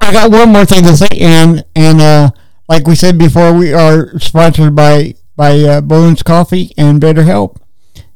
I 0.00 0.12
got 0.12 0.30
one 0.30 0.52
more 0.52 0.64
thing 0.64 0.82
to 0.84 0.96
say, 0.96 1.08
and 1.20 1.64
and 1.74 2.00
uh, 2.00 2.30
like 2.68 2.86
we 2.86 2.94
said 2.94 3.18
before, 3.18 3.52
we 3.52 3.72
are 3.72 4.18
sponsored 4.18 4.74
by 4.74 5.14
by 5.36 5.60
uh, 5.60 5.80
Bones 5.80 6.22
Coffee 6.22 6.72
and 6.76 7.00
BetterHelp. 7.00 7.56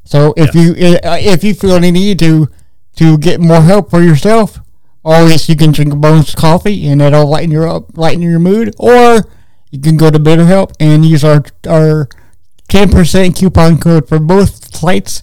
So 0.04 0.34
if 0.36 0.54
you 0.54 0.72
uh, 0.72 1.18
if 1.20 1.44
you 1.44 1.54
feel 1.54 1.72
any 1.72 1.90
need 1.90 2.18
to 2.18 2.48
to 2.96 3.18
get 3.18 3.40
more 3.40 3.62
help 3.62 3.90
for 3.90 4.02
yourself, 4.02 4.58
always 5.04 5.48
you 5.48 5.56
can 5.56 5.72
drink 5.72 5.94
Bones 5.96 6.34
Coffee, 6.34 6.88
and 6.88 7.00
it'll 7.00 7.28
lighten 7.28 7.50
your 7.50 7.68
up, 7.68 7.96
lighten 7.96 8.22
your 8.22 8.40
mood, 8.40 8.74
or 8.78 9.28
you 9.70 9.80
can 9.80 9.96
go 9.96 10.10
to 10.10 10.18
BetterHelp 10.18 10.72
and 10.80 11.04
use 11.04 11.22
our 11.22 11.44
our 11.68 12.08
ten 12.68 12.88
percent 12.90 13.36
coupon 13.36 13.78
code 13.78 14.08
for 14.08 14.18
both 14.18 14.74
sites. 14.74 15.22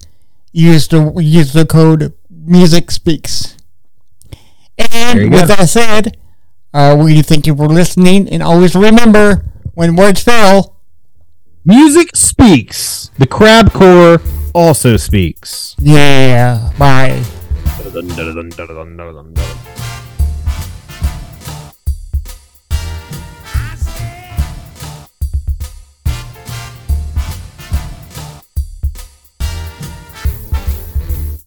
Use 0.53 0.87
the 0.87 1.11
use 1.21 1.53
the 1.53 1.65
code 1.65 2.13
Music 2.29 2.89
Speaks. 2.91 3.56
And 4.77 5.31
with 5.31 5.47
go. 5.47 5.55
that 5.55 5.69
said, 5.69 6.17
uh, 6.73 6.97
we 6.99 7.21
thank 7.21 7.47
you 7.47 7.55
for 7.55 7.67
listening, 7.67 8.29
and 8.29 8.43
always 8.43 8.75
remember 8.75 9.45
when 9.73 9.95
words 9.95 10.23
fail. 10.23 10.75
Music 11.65 12.15
speaks. 12.15 13.11
The 13.17 13.27
crab 13.27 13.71
core 13.71 14.21
also 14.53 14.97
speaks. 14.97 15.75
Yeah, 15.79 16.71
bye. 16.77 17.23